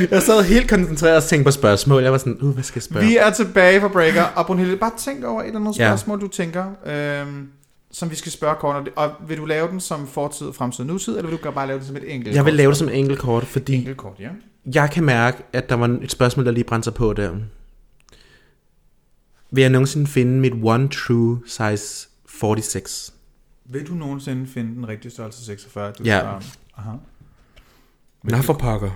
jeg 0.11 0.21
sad 0.21 0.43
helt 0.43 0.69
koncentreret 0.69 1.17
og 1.17 1.23
tænkte 1.23 1.43
på 1.47 1.51
spørgsmål. 1.51 2.03
Jeg 2.03 2.11
var 2.11 2.17
sådan, 2.17 2.37
uh, 2.41 2.53
hvad 2.53 2.63
skal 2.63 2.77
jeg 2.77 2.83
spørge? 2.83 3.05
Vi 3.05 3.17
er 3.17 3.29
tilbage 3.29 3.81
fra 3.81 3.87
Breaker, 3.87 4.23
og 4.23 4.45
Brunhilde, 4.45 4.77
bare 4.77 4.91
tænk 4.97 5.23
over 5.23 5.41
et 5.41 5.47
eller 5.47 5.59
andet 5.59 5.79
Ja. 5.79 5.87
spørgsmål, 5.89 6.21
du 6.21 6.27
tænker, 6.27 6.65
øhm, 6.85 7.47
som 7.91 8.11
vi 8.11 8.15
skal 8.15 8.31
spørge 8.31 8.55
kort. 8.59 8.89
Og- 8.95 9.11
vil 9.27 9.37
du 9.37 9.45
lave 9.45 9.67
den 9.67 9.79
som 9.79 10.07
fortid, 10.07 10.53
fremtid, 10.53 10.83
nutid, 10.83 11.17
eller 11.17 11.29
vil 11.29 11.39
du 11.43 11.51
bare 11.51 11.67
lave 11.67 11.79
det 11.79 11.87
som 11.87 11.95
et 11.95 12.13
enkelt 12.13 12.35
Jeg 12.35 12.45
vil 12.45 12.51
kort 12.51 12.57
lave 12.57 12.69
det 12.69 12.77
som 12.77 12.89
enkelt 12.89 13.19
kort, 13.19 13.43
fordi 13.43 13.75
Enkelt 13.75 13.97
kort, 13.97 14.15
ja. 14.19 14.29
jeg 14.75 14.89
kan 14.91 15.03
mærke, 15.03 15.37
at 15.53 15.69
der 15.69 15.75
var 15.75 15.99
et 16.03 16.11
spørgsmål, 16.11 16.45
der 16.45 16.51
lige 16.51 16.63
brændte 16.63 16.83
sig 16.85 16.93
på 16.93 17.13
der. 17.13 17.31
Vil 19.51 19.61
jeg 19.61 19.69
nogensinde 19.69 20.07
finde 20.07 20.39
mit 20.39 20.53
one 20.63 20.89
true 20.89 21.39
size 21.47 22.07
46? 22.27 23.14
Vil 23.69 23.87
du 23.87 23.93
nogensinde 23.93 24.47
finde 24.47 24.75
den 24.75 24.87
rigtige 24.87 25.11
størrelse 25.11 25.45
46? 25.45 25.91
Du 25.91 26.03
Ja. 26.03 26.35
om? 26.35 26.41
Aha. 26.77 26.91
Nå 28.23 28.37
for 28.37 28.53
pokker. 28.53 28.91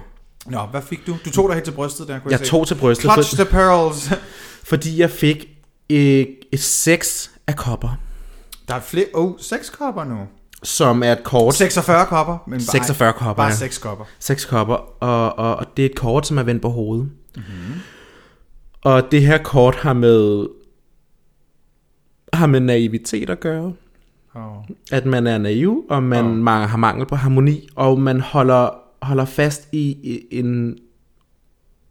Nå, 0.45 0.65
hvad 0.65 0.81
fik 0.81 1.07
du? 1.07 1.17
Du 1.25 1.29
tog 1.31 1.47
dig 1.49 1.53
helt 1.55 1.65
til 1.65 1.71
brystet 1.71 2.07
der, 2.07 2.19
kunne 2.19 2.31
Jeg 2.31 2.39
se. 2.39 2.45
tog 2.45 2.67
til 2.67 2.75
brystet, 2.75 3.11
Clutch 3.13 3.35
for, 3.35 3.43
the 3.43 3.51
pearls. 3.51 4.09
fordi 4.69 4.99
jeg 4.99 5.09
fik 5.09 5.47
et, 5.89 6.35
et 6.51 6.59
sex 6.59 7.29
af 7.47 7.55
kopper, 7.55 7.99
Der 8.67 8.75
er 8.75 8.79
flere... 8.79 9.05
Oh, 9.13 9.33
seks 9.39 9.69
kopper 9.69 10.03
nu. 10.03 10.17
som 10.63 11.03
er 11.03 11.11
et 11.11 11.23
kort. 11.23 11.55
46 11.55 12.05
kopper. 12.05 12.37
Men 12.47 12.59
bare, 12.59 12.61
46 12.61 13.13
kopper, 13.13 13.33
Bare 13.33 13.47
ja. 13.47 13.55
seks 13.55 13.77
kopper. 13.77 14.05
Seks 14.19 14.45
kopper, 14.45 14.75
og, 15.03 15.37
og, 15.39 15.55
og 15.55 15.65
det 15.77 15.85
er 15.85 15.89
et 15.89 15.95
kort, 15.95 16.27
som 16.27 16.37
er 16.37 16.43
vendt 16.43 16.61
på 16.61 16.69
hovedet. 16.69 17.11
Mm-hmm. 17.35 17.73
Og 18.81 19.11
det 19.11 19.21
her 19.21 19.43
kort 19.43 19.75
har 19.75 19.93
med 19.93 20.47
har 22.33 22.45
med 22.47 22.59
naivitet 22.59 23.29
at 23.29 23.39
gøre. 23.39 23.73
Oh. 24.35 24.63
At 24.91 25.05
man 25.05 25.27
er 25.27 25.37
naiv, 25.37 25.85
og 25.89 26.03
man 26.03 26.25
oh. 26.47 26.69
har 26.69 26.77
mangel 26.77 27.05
på 27.05 27.15
harmoni, 27.15 27.69
og 27.75 27.99
man 27.99 28.19
holder, 28.19 28.69
holder 29.01 29.25
fast 29.25 29.67
i 29.71 29.89
i 30.03 30.39
en, 30.39 30.77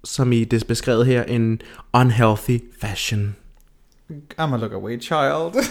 som 0.05 0.33
i 0.33 0.45
det 0.45 0.63
er 0.63 0.67
beskrevet 0.67 1.07
her, 1.07 1.23
en 1.23 1.61
unhealthy 1.93 2.61
fashion. 2.81 3.37
I'm 4.11 4.55
a 4.55 4.57
look 4.57 4.73
away 4.73 5.01
child. 5.01 5.55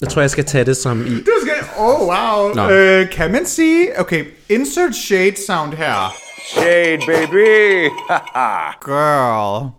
Jeg 0.00 0.08
tror, 0.08 0.20
jeg 0.20 0.30
skal 0.30 0.44
tage 0.44 0.64
det 0.64 0.76
som 0.76 1.06
i... 1.06 1.10
Du 1.10 1.32
skal... 1.42 1.54
Oh, 1.78 2.00
wow. 2.00 2.54
Nå. 2.54 2.70
Øh, 2.70 3.10
kan 3.10 3.32
man 3.32 3.46
sige... 3.46 4.00
Okay, 4.00 4.24
insert 4.48 4.94
shade 4.94 5.34
sound 5.46 5.72
her. 5.72 6.14
Shade, 6.52 6.98
baby. 7.06 7.90
Girl. 8.88 9.70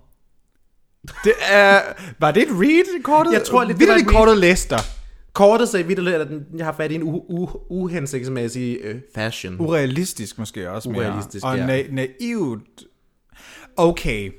Det 1.24 1.34
er... 1.50 1.82
Var 2.20 2.32
det 2.32 2.44
et 2.44 2.50
read, 2.52 3.04
kortet? 3.04 3.34
Jeg 3.34 3.44
tror 3.44 3.64
lidt, 3.64 3.70
det 3.70 3.80
Vildt 3.80 3.92
var 3.92 3.96
et 3.98 4.06
det 4.06 4.14
kortet 4.14 4.38
læste 4.38 4.76
dig. 4.76 4.84
Kortet 5.40 5.70
sagde 5.70 5.88
vidt, 5.88 6.00
at 6.00 6.28
den- 6.28 6.46
jeg 6.58 6.66
har 6.66 6.74
fat 6.74 6.92
i 6.92 6.96
en 6.96 7.04
u- 7.04 7.26
u- 7.30 7.68
uhensigtsmæssig 7.70 8.78
øh, 8.84 8.96
fashion. 9.16 9.56
Urealistisk 9.60 10.38
måske 10.38 10.72
også 10.72 10.90
mere. 10.90 11.00
Urealistisk, 11.02 11.46
Og 11.46 11.58
ja. 11.58 11.84
na- 11.84 11.94
naivt. 11.94 12.84
Okay. 13.78 14.32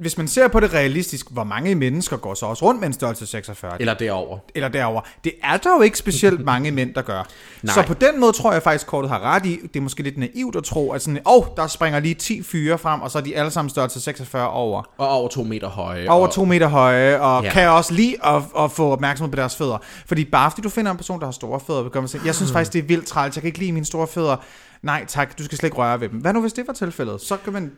Hvis 0.00 0.18
man 0.18 0.28
ser 0.28 0.48
på 0.48 0.60
det 0.60 0.74
realistisk, 0.74 1.26
hvor 1.30 1.44
mange 1.44 1.74
mennesker 1.74 2.16
går 2.16 2.34
så 2.34 2.46
også 2.46 2.64
rundt 2.64 2.80
med 2.80 2.86
en 2.86 2.92
størrelse 2.92 3.26
46? 3.26 3.76
Eller 3.80 3.94
derover. 3.94 4.38
eller 4.54 4.68
derover. 4.68 5.00
Det 5.24 5.32
er 5.42 5.56
der 5.56 5.76
jo 5.76 5.82
ikke 5.82 5.98
specielt 5.98 6.44
mange 6.44 6.70
mænd, 6.78 6.94
der 6.94 7.02
gør. 7.02 7.28
Nej. 7.62 7.74
Så 7.74 7.82
på 7.86 7.94
den 7.94 8.20
måde 8.20 8.32
tror 8.32 8.52
jeg 8.52 8.62
faktisk, 8.62 8.86
kortet 8.86 9.10
har 9.10 9.20
ret 9.20 9.46
i. 9.46 9.58
Det 9.62 9.76
er 9.76 9.80
måske 9.80 10.02
lidt 10.02 10.18
naivt 10.18 10.56
at 10.56 10.64
tro, 10.64 10.92
at 10.92 11.02
sådan, 11.02 11.18
åh, 11.26 11.36
oh, 11.38 11.44
der 11.56 11.66
springer 11.66 12.00
lige 12.00 12.14
10 12.14 12.42
fyre 12.42 12.78
frem, 12.78 13.00
og 13.00 13.10
så 13.10 13.18
er 13.18 13.22
de 13.22 13.36
alle 13.36 13.50
sammen 13.50 13.70
størrelse 13.70 14.00
46 14.00 14.48
over. 14.50 14.82
Og 14.98 15.08
over 15.08 15.28
to 15.28 15.42
meter 15.42 15.68
høje. 15.68 16.08
Over 16.10 16.26
og, 16.26 16.32
to 16.34 16.44
meter 16.44 16.68
høje, 16.68 17.20
og 17.20 17.44
Ja. 17.44 17.52
kan 17.52 17.68
også 17.68 17.94
lide 17.94 18.16
at, 18.24 18.42
at 18.58 18.70
få 18.72 18.90
opmærksomhed 18.92 19.32
på 19.32 19.36
deres 19.36 19.56
fødder. 19.56 19.78
Fordi 20.06 20.24
bare 20.24 20.50
fordi 20.50 20.62
du 20.62 20.68
finder 20.68 20.90
en 20.90 20.96
person, 20.96 21.20
der 21.20 21.26
har 21.26 21.32
store 21.32 21.60
fødder, 21.60 21.88
gøre 21.88 22.02
mig 22.02 22.10
sige, 22.10 22.22
jeg 22.24 22.34
synes 22.34 22.52
faktisk, 22.56 22.72
det 22.72 22.78
er 22.78 22.82
vildt 22.82 23.06
træls, 23.06 23.36
jeg 23.36 23.42
kan 23.42 23.46
ikke 23.48 23.58
lide 23.58 23.72
mine 23.72 23.86
store 23.86 24.06
fødder. 24.06 24.36
Nej 24.82 25.04
tak, 25.08 25.38
du 25.38 25.44
skal 25.44 25.58
slet 25.58 25.66
ikke 25.66 25.76
røre 25.76 26.00
ved 26.00 26.08
dem. 26.08 26.18
Hvad 26.18 26.32
nu, 26.32 26.40
hvis 26.40 26.52
det 26.52 26.66
var 26.66 26.72
tilfældet? 26.72 27.20
Så 27.20 27.36
kan 27.44 27.52
man... 27.52 27.72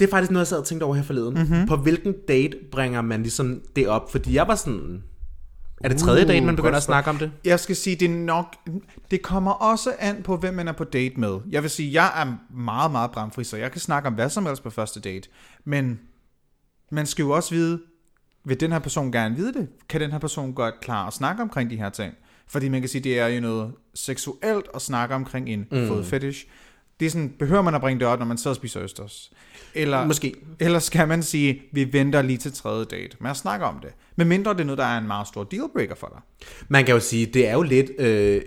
Det 0.00 0.06
er 0.06 0.10
faktisk 0.10 0.30
noget, 0.30 0.44
jeg 0.44 0.46
sad 0.46 0.58
og 0.58 0.64
tænkte 0.64 0.84
over 0.84 0.94
her 0.94 1.02
forleden. 1.02 1.34
Mhm. 1.34 1.42
Mm-hmm. 1.42 1.66
På 1.66 1.76
hvilken 1.76 2.14
date 2.28 2.56
bringer 2.72 3.02
man 3.02 3.22
ligesom 3.22 3.62
det 3.76 3.88
op? 3.88 4.12
Fordi 4.12 4.34
jeg 4.34 4.48
var 4.48 4.54
sådan... 4.54 5.02
Er 5.80 5.88
det 5.88 5.98
tredje 5.98 6.22
Uh, 6.22 6.28
date, 6.28 6.46
man 6.46 6.56
begynder 6.56 6.70
godt 6.70 6.76
at 6.76 6.82
snakke 6.82 7.10
om 7.10 7.18
det? 7.18 7.32
Jeg 7.44 7.60
skal 7.60 7.76
sige, 7.76 7.96
det 7.96 8.10
nok... 8.10 8.56
Det 9.10 9.22
kommer 9.22 9.50
også 9.50 9.92
an 9.98 10.22
på, 10.22 10.36
hvem 10.36 10.54
man 10.54 10.68
er 10.68 10.72
på 10.72 10.84
date 10.84 11.20
med. 11.20 11.38
Jeg 11.50 11.62
vil 11.62 11.70
sige, 11.70 11.92
jeg 11.92 12.22
er 12.22 12.36
meget, 12.54 12.90
meget 12.90 13.10
bramfri, 13.10 13.44
så 13.44 13.56
jeg 13.56 13.72
kan 13.72 13.80
snakke 13.80 14.06
om 14.06 14.14
hvad 14.14 14.30
som 14.30 14.46
helst 14.46 14.62
på 14.62 14.70
første 14.70 15.00
date. 15.00 15.28
Men 15.64 16.00
man 16.90 17.06
skal 17.06 17.22
jo 17.22 17.30
også 17.30 17.50
vide, 17.50 17.80
vil 18.44 18.60
den 18.60 18.72
her 18.72 18.78
person 18.78 19.12
gerne 19.12 19.36
vide 19.36 19.52
det? 19.52 19.68
Kan 19.88 20.00
den 20.00 20.12
her 20.12 20.18
person 20.18 20.52
godt 20.52 20.80
klar 20.80 21.06
at 21.06 21.12
snakke 21.12 21.42
omkring 21.42 21.70
de 21.70 21.76
her 21.76 21.90
ting? 21.90 22.14
Fordi 22.46 22.68
man 22.68 22.80
kan 22.80 22.88
sige, 22.88 23.02
det 23.04 23.18
er 23.18 23.26
jo 23.26 23.40
noget 23.40 23.72
seksuelt 23.94 24.66
at 24.74 24.82
snakke 24.82 25.14
omkring 25.14 25.48
en 25.48 25.66
mm. 25.72 25.88
fodfetish. 25.88 26.46
Det 27.00 27.06
er 27.06 27.10
sådan, 27.10 27.32
behøver 27.38 27.62
man 27.62 27.74
at 27.74 27.80
bringe 27.80 28.00
det 28.00 28.08
op, 28.08 28.18
når 28.18 28.26
man 28.26 28.38
sidder 28.38 28.50
og 28.50 28.56
spiser 28.56 28.82
østers? 28.82 29.30
Eller, 29.74 30.06
Måske. 30.06 30.34
Eller 30.60 30.78
skal 30.78 31.08
man 31.08 31.22
sige, 31.22 31.62
vi 31.72 31.92
venter 31.92 32.22
lige 32.22 32.36
til 32.36 32.52
tredje 32.52 32.84
date 32.84 33.16
med 33.20 33.30
at 33.30 33.36
snakke 33.36 33.66
om 33.66 33.78
det? 33.82 33.90
Men 34.16 34.28
mindre 34.28 34.52
det 34.52 34.60
er 34.60 34.64
noget, 34.64 34.78
der 34.78 34.84
er 34.84 34.98
en 34.98 35.06
meget 35.06 35.28
stor 35.28 35.44
dealbreaker 35.44 35.94
for 35.94 36.06
dig. 36.06 36.48
Man 36.68 36.84
kan 36.84 36.94
jo 36.94 37.00
sige, 37.00 37.26
det 37.26 37.48
er 37.48 37.52
jo 37.52 37.62
lidt... 37.62 37.90
Øh, 37.98 38.42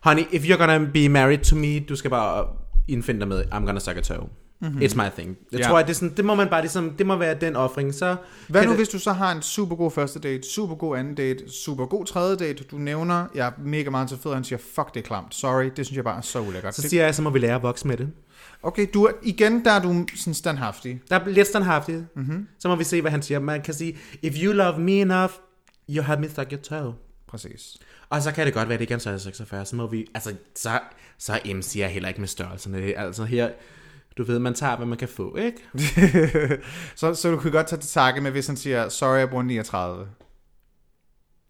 honey, 0.00 0.22
if 0.32 0.44
you're 0.44 0.56
gonna 0.56 0.90
be 0.94 1.08
married 1.08 1.38
to 1.38 1.56
me, 1.56 1.80
du 1.80 1.96
skal 1.96 2.10
bare 2.10 2.46
indfinde 2.88 3.20
dig 3.20 3.28
med, 3.28 3.44
I'm 3.44 3.64
gonna 3.64 3.80
suck 3.80 3.96
a 3.96 4.00
toe. 4.00 4.28
Mm-hmm. 4.62 4.78
It's 4.82 4.96
my 4.96 5.08
thing. 5.18 5.38
Jeg 5.52 5.60
Ja. 5.60 5.66
tror, 5.66 5.78
at 5.78 5.86
det, 5.86 5.92
er 5.92 5.94
sådan, 5.94 6.16
det 6.16 6.24
må 6.24 6.34
man 6.34 6.48
bare 6.48 6.60
ligesom, 6.60 6.90
det 6.90 7.06
må 7.06 7.16
være 7.16 7.34
den 7.34 7.56
offring. 7.56 7.94
Så 7.94 8.16
Hvad 8.48 8.62
nu, 8.64 8.68
det, 8.68 8.78
hvis 8.78 8.88
du 8.88 8.98
så 8.98 9.12
har 9.12 9.32
en 9.32 9.42
super 9.42 9.76
god 9.76 9.90
første 9.90 10.18
date, 10.18 10.42
super 10.50 10.74
god 10.74 10.98
anden 10.98 11.14
date, 11.14 11.50
super 11.52 11.86
god 11.86 12.04
tredje 12.06 12.36
date, 12.36 12.64
du 12.64 12.78
nævner, 12.78 13.26
jeg 13.34 13.46
er 13.46 13.52
mega 13.64 13.90
meget 13.90 14.08
til 14.08 14.18
fed, 14.22 14.34
han 14.34 14.44
siger, 14.44 14.58
fuck, 14.74 14.94
det 14.94 15.00
er 15.00 15.04
klamt, 15.04 15.34
sorry, 15.34 15.70
det 15.76 15.86
synes 15.86 15.96
jeg 15.96 16.04
bare 16.04 16.16
er 16.16 16.20
så 16.20 16.40
ulækkert. 16.40 16.74
Så 16.74 16.82
siger 16.88 17.04
jeg, 17.04 17.14
så 17.14 17.22
må 17.22 17.30
vi 17.30 17.38
lære 17.38 17.54
at 17.54 17.62
vokse 17.62 17.86
med 17.86 17.96
det. 17.96 18.12
Okay, 18.62 18.86
du 18.94 19.04
er, 19.04 19.10
igen, 19.22 19.64
der 19.64 19.70
er 19.70 19.82
du 19.82 20.04
sådan 20.16 20.34
standhaftig. 20.34 21.00
Der 21.10 21.18
er 21.18 21.28
lidt 21.28 21.46
standhaftigt. 21.48 21.98
Mhm. 22.16 22.24
Mm-hmm. 22.26 22.48
Så 22.58 22.68
må 22.68 22.76
vi 22.76 22.84
se, 22.84 23.00
hvad 23.00 23.10
han 23.10 23.22
siger. 23.22 23.38
Man 23.40 23.62
kan 23.62 23.74
sige, 23.74 23.96
if 24.22 24.34
you 24.42 24.52
love 24.52 24.78
me 24.78 24.92
enough, 25.00 25.32
you 25.90 26.02
have 26.02 26.20
me 26.20 26.28
stuck 26.28 26.52
your 26.52 26.60
toe. 26.60 26.94
Præcis. 27.28 27.76
Og 28.10 28.22
så 28.22 28.32
kan 28.32 28.46
det 28.46 28.54
godt 28.54 28.68
være, 28.68 28.74
at 28.74 28.78
det 28.78 28.82
ikke 28.82 28.92
er 28.92 28.96
en 28.96 29.00
størrelse 29.00 29.24
46, 29.24 29.66
så 29.66 29.76
må 29.76 29.86
vi, 29.86 30.06
altså, 30.14 30.34
så, 30.56 30.78
så 31.18 31.38
MC 31.54 31.76
jeg 31.76 31.88
heller 31.88 32.08
ikke 32.08 32.20
med 32.20 32.28
størrelserne. 32.28 32.78
Altså 32.78 33.24
her, 33.24 33.48
du 34.20 34.24
ved, 34.24 34.38
man 34.38 34.54
tager, 34.54 34.76
hvad 34.76 34.86
man 34.86 34.98
kan 34.98 35.08
få, 35.08 35.36
ikke? 35.36 35.58
så, 37.00 37.14
så 37.14 37.30
du 37.30 37.36
kan 37.36 37.50
godt 37.50 37.66
tage 37.66 37.80
til 37.80 37.90
takke 37.90 38.20
med, 38.20 38.30
hvis 38.30 38.46
han 38.46 38.56
siger, 38.56 38.88
sorry, 38.88 39.18
jeg 39.18 39.30
bruger 39.30 39.44
39. 39.44 40.06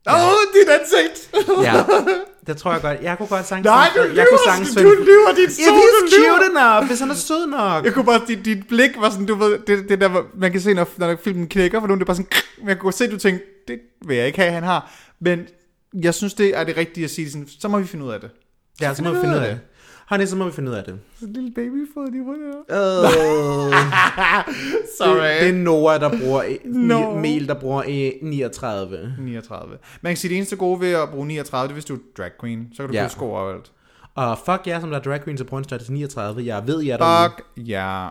Åh, 0.09 0.15
oh, 0.15 0.31
dit 0.55 0.69
ansigt! 0.69 1.31
Ja, 1.63 1.85
det 2.47 2.57
tror 2.57 2.73
jeg 2.73 2.83
godt. 2.83 3.03
Jeg 3.03 3.19
kunne 3.19 3.29
godt 3.29 3.47
sagtens... 3.47 3.65
Nej, 3.65 3.89
du 3.97 4.01
jeg 4.01 4.11
lyver, 4.11 4.25
kunne 4.31 4.39
sagtens 4.47 4.75
du 4.75 4.81
lyver, 4.81 5.35
dit 5.37 5.49
he's 5.49 5.69
du 5.69 5.75
lyver. 5.75 6.39
cute 6.39 6.51
enough, 6.51 6.87
hvis 6.87 7.01
han 7.01 7.11
er 7.11 7.15
sød 7.15 7.47
nok. 7.47 7.85
Jeg 7.85 7.95
kunne 7.95 8.05
bare, 8.05 8.21
dit, 8.29 8.45
dit 8.45 8.69
blik 8.69 8.91
var 9.01 9.11
sådan, 9.11 9.27
du 9.27 9.35
ved, 9.35 9.59
det, 9.59 9.89
det 9.89 10.01
der, 10.01 10.27
man 10.35 10.53
kan 10.53 10.61
se, 10.61 10.75
når, 10.75 10.89
når 10.97 11.17
filmen 11.25 11.49
knækker 11.49 11.81
for 11.81 11.87
det 11.87 12.01
er 12.01 12.05
bare 12.05 12.17
sådan, 12.17 12.31
men 12.59 12.69
jeg 12.69 12.79
kunne 12.79 12.93
se, 12.93 13.11
du 13.11 13.19
tænkte, 13.19 13.45
det 13.69 13.81
vil 14.07 14.17
jeg 14.17 14.27
ikke 14.27 14.39
have, 14.39 14.53
han 14.53 14.63
har. 14.63 14.93
Men 15.21 15.47
jeg 15.95 16.15
synes, 16.15 16.35
det 16.35 16.57
er 16.57 16.65
det 16.65 16.77
rigtige 16.77 17.05
at 17.05 17.11
sige, 17.11 17.31
sådan, 17.31 17.49
så 17.61 17.69
må 17.69 17.79
vi 17.79 17.87
finde 17.87 18.05
ud 18.05 18.11
af 18.11 18.21
det. 18.21 18.31
Ja, 18.81 18.95
så 18.95 19.03
må 19.03 19.13
vi 19.13 19.21
finde 19.21 19.35
ud 19.35 19.41
af 19.41 19.49
det. 19.49 19.61
Honey, 20.11 20.27
så 20.27 20.37
må 20.37 20.44
vi 20.44 20.53
finde 20.53 20.70
ud 20.70 20.77
af 20.77 20.85
det. 20.85 20.99
Så 21.20 21.25
en 21.27 21.33
lille 21.33 21.51
babyfod 21.55 22.07
på 22.25 22.33
der. 22.33 22.59
Uh, 22.59 23.73
Sorry. 24.99 25.29
det, 25.35 25.40
det 25.40 25.49
er 25.49 25.53
Noah, 25.53 26.01
der 26.01 26.18
bruger... 26.18 26.44
No. 26.64 26.99
No. 27.11 27.18
Mel, 27.18 27.49
der 27.49 27.55
bruger 27.55 27.83
eh, 27.87 28.12
39. 28.23 29.14
39. 29.18 29.79
Man 30.03 30.11
kan 30.12 30.16
sige, 30.16 30.29
det 30.29 30.37
eneste 30.37 30.57
gode 30.57 30.81
ved 30.81 30.92
at 30.92 31.09
bruge 31.11 31.27
39, 31.27 31.62
det 31.68 31.70
er, 31.70 31.75
hvis 31.75 31.85
du 31.85 31.94
er 31.94 31.99
drag 32.18 32.31
queen. 32.40 32.68
Så 32.73 32.83
kan 32.83 32.88
du 32.88 32.94
Ja. 32.94 33.05
få 33.05 33.09
sko 33.09 33.25
overalt. 33.25 33.73
Og 34.14 34.38
fuck 34.46 34.66
jer, 34.66 34.81
som 34.81 34.90
der 34.90 34.99
er 34.99 35.03
drag 35.03 35.25
queens 35.25 35.40
og 35.40 35.46
bruger 35.46 35.59
en 35.59 35.64
størrelse 35.64 35.92
39. 35.92 36.46
Jeg 36.46 36.66
ved, 36.66 36.83
jer 36.83 36.96
derude. 36.96 37.31
Fuck, 37.31 37.68
ja. 37.68 38.09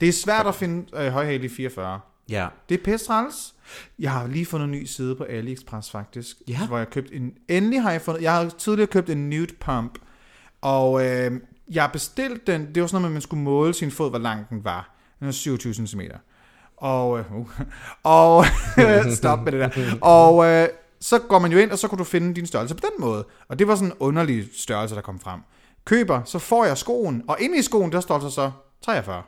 Det 0.00 0.08
er 0.08 0.12
svært 0.12 0.46
at 0.46 0.54
finde 0.54 0.86
øh, 0.96 1.12
højhæl 1.12 1.44
i 1.44 1.48
44. 1.48 2.00
Ja. 2.30 2.46
Det 2.68 2.80
er 2.80 2.84
pisse 2.84 3.06
træls. 3.06 3.54
Jeg 3.98 4.10
har 4.10 4.26
lige 4.26 4.46
fundet 4.46 4.64
en 4.64 4.72
ny 4.72 4.84
side 4.84 5.14
på 5.14 5.24
AliExpress 5.28 5.90
faktisk, 5.90 6.36
Ja. 6.48 6.66
hvor 6.66 6.78
jeg 6.78 6.90
købt 6.90 7.08
en... 7.12 7.32
Endelig 7.48 7.82
har 7.82 7.90
jeg 7.92 8.00
fundet... 8.02 8.22
Jeg 8.22 8.32
har 8.34 8.48
tidligere 8.58 8.86
købt 8.86 9.10
en 9.10 9.30
nude 9.30 9.46
pump, 9.60 9.98
og 10.60 11.06
øh, 11.06 11.32
jeg 11.70 11.90
bestilte 11.92 12.52
den... 12.52 12.74
Det 12.74 12.82
var 12.82 12.86
sådan 12.86 12.94
noget 12.94 13.02
med, 13.02 13.08
at 13.08 13.12
man 13.12 13.22
skulle 13.22 13.42
måle 13.42 13.74
sin 13.74 13.90
fod, 13.90 14.10
hvor 14.10 14.18
lang 14.18 14.48
den 14.50 14.64
var. 14.64 14.94
Den 15.18 15.26
var 15.26 15.32
27 15.32 15.74
cm. 15.86 16.00
Og... 16.76 17.18
Øh, 17.18 17.36
uh, 17.36 17.60
og... 18.02 18.44
stop 19.14 19.42
med 19.42 19.52
det 19.52 19.60
der. 19.60 19.94
Og... 20.00 20.46
Øh, 20.46 20.68
så 21.00 21.18
går 21.18 21.38
man 21.38 21.52
jo 21.52 21.58
ind, 21.58 21.70
og 21.70 21.78
så 21.78 21.88
kan 21.88 21.98
du 21.98 22.04
finde 22.04 22.34
din 22.34 22.46
størrelse 22.46 22.74
på 22.74 22.80
den 22.80 23.04
måde. 23.04 23.24
Og 23.48 23.58
det 23.58 23.68
var 23.68 23.74
sådan 23.74 23.88
en 23.88 23.96
underlig 24.00 24.48
størrelse, 24.56 24.94
der 24.94 25.00
kom 25.00 25.20
frem. 25.20 25.40
Køber, 25.84 26.22
så 26.24 26.38
får 26.38 26.64
jeg 26.64 26.78
skoen, 26.78 27.22
og 27.28 27.36
inde 27.40 27.58
i 27.58 27.62
skoen, 27.62 27.92
der 27.92 28.00
står 28.00 28.18
der 28.18 28.28
så 28.28 28.50
43. 28.84 29.22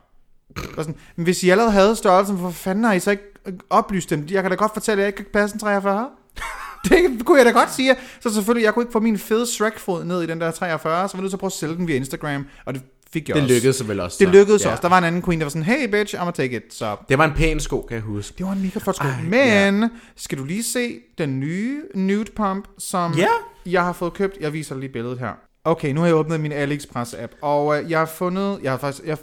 Og 0.57 0.85
sådan, 0.85 0.97
men 1.17 1.25
hvis 1.25 1.43
I 1.43 1.51
allerede 1.51 1.73
havde 1.73 1.97
størrelsen, 1.97 2.37
hvorfor 2.37 2.59
fanden 2.59 2.85
har 2.85 2.93
I 2.93 3.01
så 3.01 3.11
ikke 3.11 3.23
øh, 3.47 3.53
oplyst 3.71 4.11
dem? 4.11 4.27
Jeg 4.31 4.43
kan 4.43 4.51
da 4.51 4.57
godt 4.57 4.73
fortælle, 4.73 5.03
at 5.03 5.05
jeg 5.05 5.09
ikke 5.09 5.17
kan 5.17 5.27
passe 5.33 5.55
en 5.55 5.61
43. 5.61 6.11
det 6.89 7.25
kunne 7.25 7.39
jeg 7.39 7.47
da 7.47 7.51
godt 7.51 7.73
sige. 7.75 7.95
Så 8.21 8.35
selvfølgelig, 8.35 8.65
jeg 8.65 8.75
kunne 8.75 8.83
ikke 8.83 8.93
få 8.93 9.01
min 9.01 9.19
fede 9.19 9.47
Shrek-fod 9.47 10.05
ned 10.05 10.23
i 10.23 10.27
den 10.27 10.41
der 10.41 10.51
43, 10.51 11.09
så 11.09 11.17
var 11.17 11.19
jeg 11.19 11.23
nødt 11.23 11.31
til 11.31 11.37
at 11.37 11.41
prøve 11.41 11.49
at 11.49 11.53
sælge 11.53 11.77
den 11.77 11.89
via 11.89 11.97
Instagram. 11.97 12.47
Og 12.67 12.75
det 12.75 12.83
fik 13.13 13.29
jeg 13.29 13.35
Det 13.35 13.43
også. 13.43 13.55
lykkedes 13.55 13.89
vel 13.89 14.01
også. 14.01 14.17
Det 14.21 14.29
så. 14.29 14.33
lykkedes 14.33 14.65
Ja. 14.65 14.71
også. 14.71 14.81
Der 14.83 14.89
var 14.89 14.99
en 14.99 15.05
anden 15.05 15.23
queen, 15.23 15.41
der 15.41 15.45
var 15.45 15.51
sådan, 15.51 15.63
hey 15.63 15.89
bitch, 15.89 16.15
I'm 16.15 16.19
gonna 16.19 16.31
take 16.33 16.57
it. 16.57 16.75
Så 16.75 16.97
Det 17.09 17.19
var 17.19 17.25
en 17.25 17.33
pæn 17.35 17.61
sko, 17.61 17.81
kan 17.89 17.95
jeg 17.95 18.03
huske. 18.03 18.35
det 18.39 18.47
var 18.47 18.53
en 18.53 18.63
mega 18.63 18.79
flot 18.79 18.97
sko. 18.97 19.05
Ej, 19.09 19.23
Men 19.23 19.91
skal 20.17 20.39
du 20.39 20.45
lige 20.45 20.63
se 20.65 20.99
den 21.19 21.41
nye 21.41 21.83
nude 21.95 22.25
pump, 22.37 22.65
som 22.79 23.13
Ja. 23.15 23.27
jeg 23.67 23.85
har 23.85 23.93
fået 23.93 24.13
købt. 24.15 24.37
Jeg 24.41 24.53
viser 24.53 24.77
lige 24.77 24.93
billedet 24.93 25.19
her. 25.19 25.33
Okay, 25.65 25.93
nu 25.93 26.01
har 26.01 26.07
jeg 26.07 26.17
åbnet 26.17 26.41
min 26.41 26.53
AliExpress-app, 26.53 27.33
og 27.43 27.79
øh, 27.83 27.91
jeg 27.91 27.99
har 27.99 28.07
fundet, 28.07 28.61
jeg 28.63 28.73
har 28.73 28.79
faktisk, 28.79 29.07
jeg, 29.07 29.19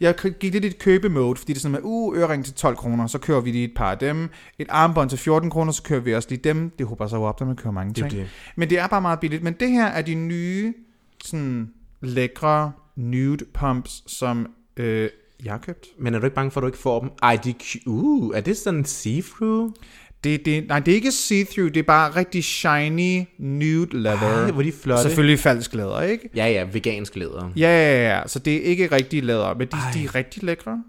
jeg 0.00 0.14
gik 0.40 0.52
lidt 0.52 0.64
i 0.64 0.66
et 0.66 0.78
købemode, 0.78 1.36
fordi 1.36 1.52
det 1.52 1.58
er 1.58 1.60
sådan 1.60 1.72
med, 1.72 1.80
uh, 1.82 2.16
ørering 2.18 2.44
til 2.44 2.54
12 2.54 2.76
kroner, 2.76 3.06
så 3.06 3.18
kører 3.18 3.40
vi 3.40 3.50
lige 3.50 3.64
et 3.64 3.72
par 3.76 3.90
af 3.90 3.98
dem. 3.98 4.28
Et 4.58 4.66
armbånd 4.70 5.10
til 5.10 5.18
14 5.18 5.50
kroner, 5.50 5.72
så 5.72 5.82
kører 5.82 6.00
vi 6.00 6.14
også 6.14 6.28
lige 6.30 6.40
dem. 6.44 6.70
Det 6.78 6.86
håber 6.86 7.06
sig 7.06 7.16
jo 7.16 7.22
op, 7.22 7.40
når 7.40 7.46
man 7.46 7.56
kører 7.56 7.72
mange 7.72 7.88
Det 7.88 7.96
ting. 7.96 8.10
det. 8.10 8.28
Men 8.56 8.70
det 8.70 8.78
er 8.78 8.86
bare 8.86 9.00
meget 9.00 9.20
billigt. 9.20 9.42
Men 9.42 9.52
det 9.60 9.70
her 9.70 9.86
er 9.86 10.02
de 10.02 10.14
nye, 10.14 10.74
sådan 11.24 11.70
lækre 12.00 12.72
nude 12.96 13.44
pumps, 13.54 14.02
som 14.06 14.46
øh, 14.76 15.08
jeg 15.44 15.52
har 15.52 15.58
købt. 15.58 15.86
Men 15.98 16.14
er 16.14 16.18
du 16.18 16.24
ikke 16.26 16.34
bange 16.34 16.50
for, 16.50 16.60
at 16.60 16.62
du 16.62 16.66
ikke 16.66 16.78
får 16.78 17.00
dem? 17.00 17.10
Ej, 17.22 17.36
de, 17.44 17.54
uh, 17.86 18.36
er 18.36 18.40
det 18.40 18.56
sådan 18.56 18.84
see-through? 18.84 19.72
Det, 20.24 20.44
det, 20.44 20.68
nej, 20.68 20.78
det 20.78 20.92
er 20.92 20.94
ikke 20.96 21.08
see-through, 21.08 21.68
det 21.68 21.76
er 21.76 21.82
bare 21.82 22.16
rigtig 22.16 22.44
shiny 22.44 23.24
nude 23.38 24.02
leather. 24.02 24.28
Ej, 24.28 24.50
hvor 24.50 24.60
er 24.60 24.64
de 24.66 24.72
flotte. 24.72 25.02
Selvfølgelig 25.02 25.38
falsk 25.38 25.74
læder, 25.74 26.00
ikke? 26.02 26.30
Ja, 26.36 26.46
ja, 26.46 26.66
vegansk 26.72 27.16
læder. 27.16 27.50
Ja, 27.56 27.60
ja, 27.68 28.16
ja, 28.18 28.22
så 28.26 28.38
det 28.38 28.56
er 28.56 28.60
ikke 28.60 28.86
rigtig 28.92 29.22
læder, 29.24 29.54
men 29.54 29.68
de, 29.68 29.76
Ej. 29.76 29.90
de 29.94 30.04
er 30.04 30.14
rigtig 30.14 30.42
lækre. 30.42 30.82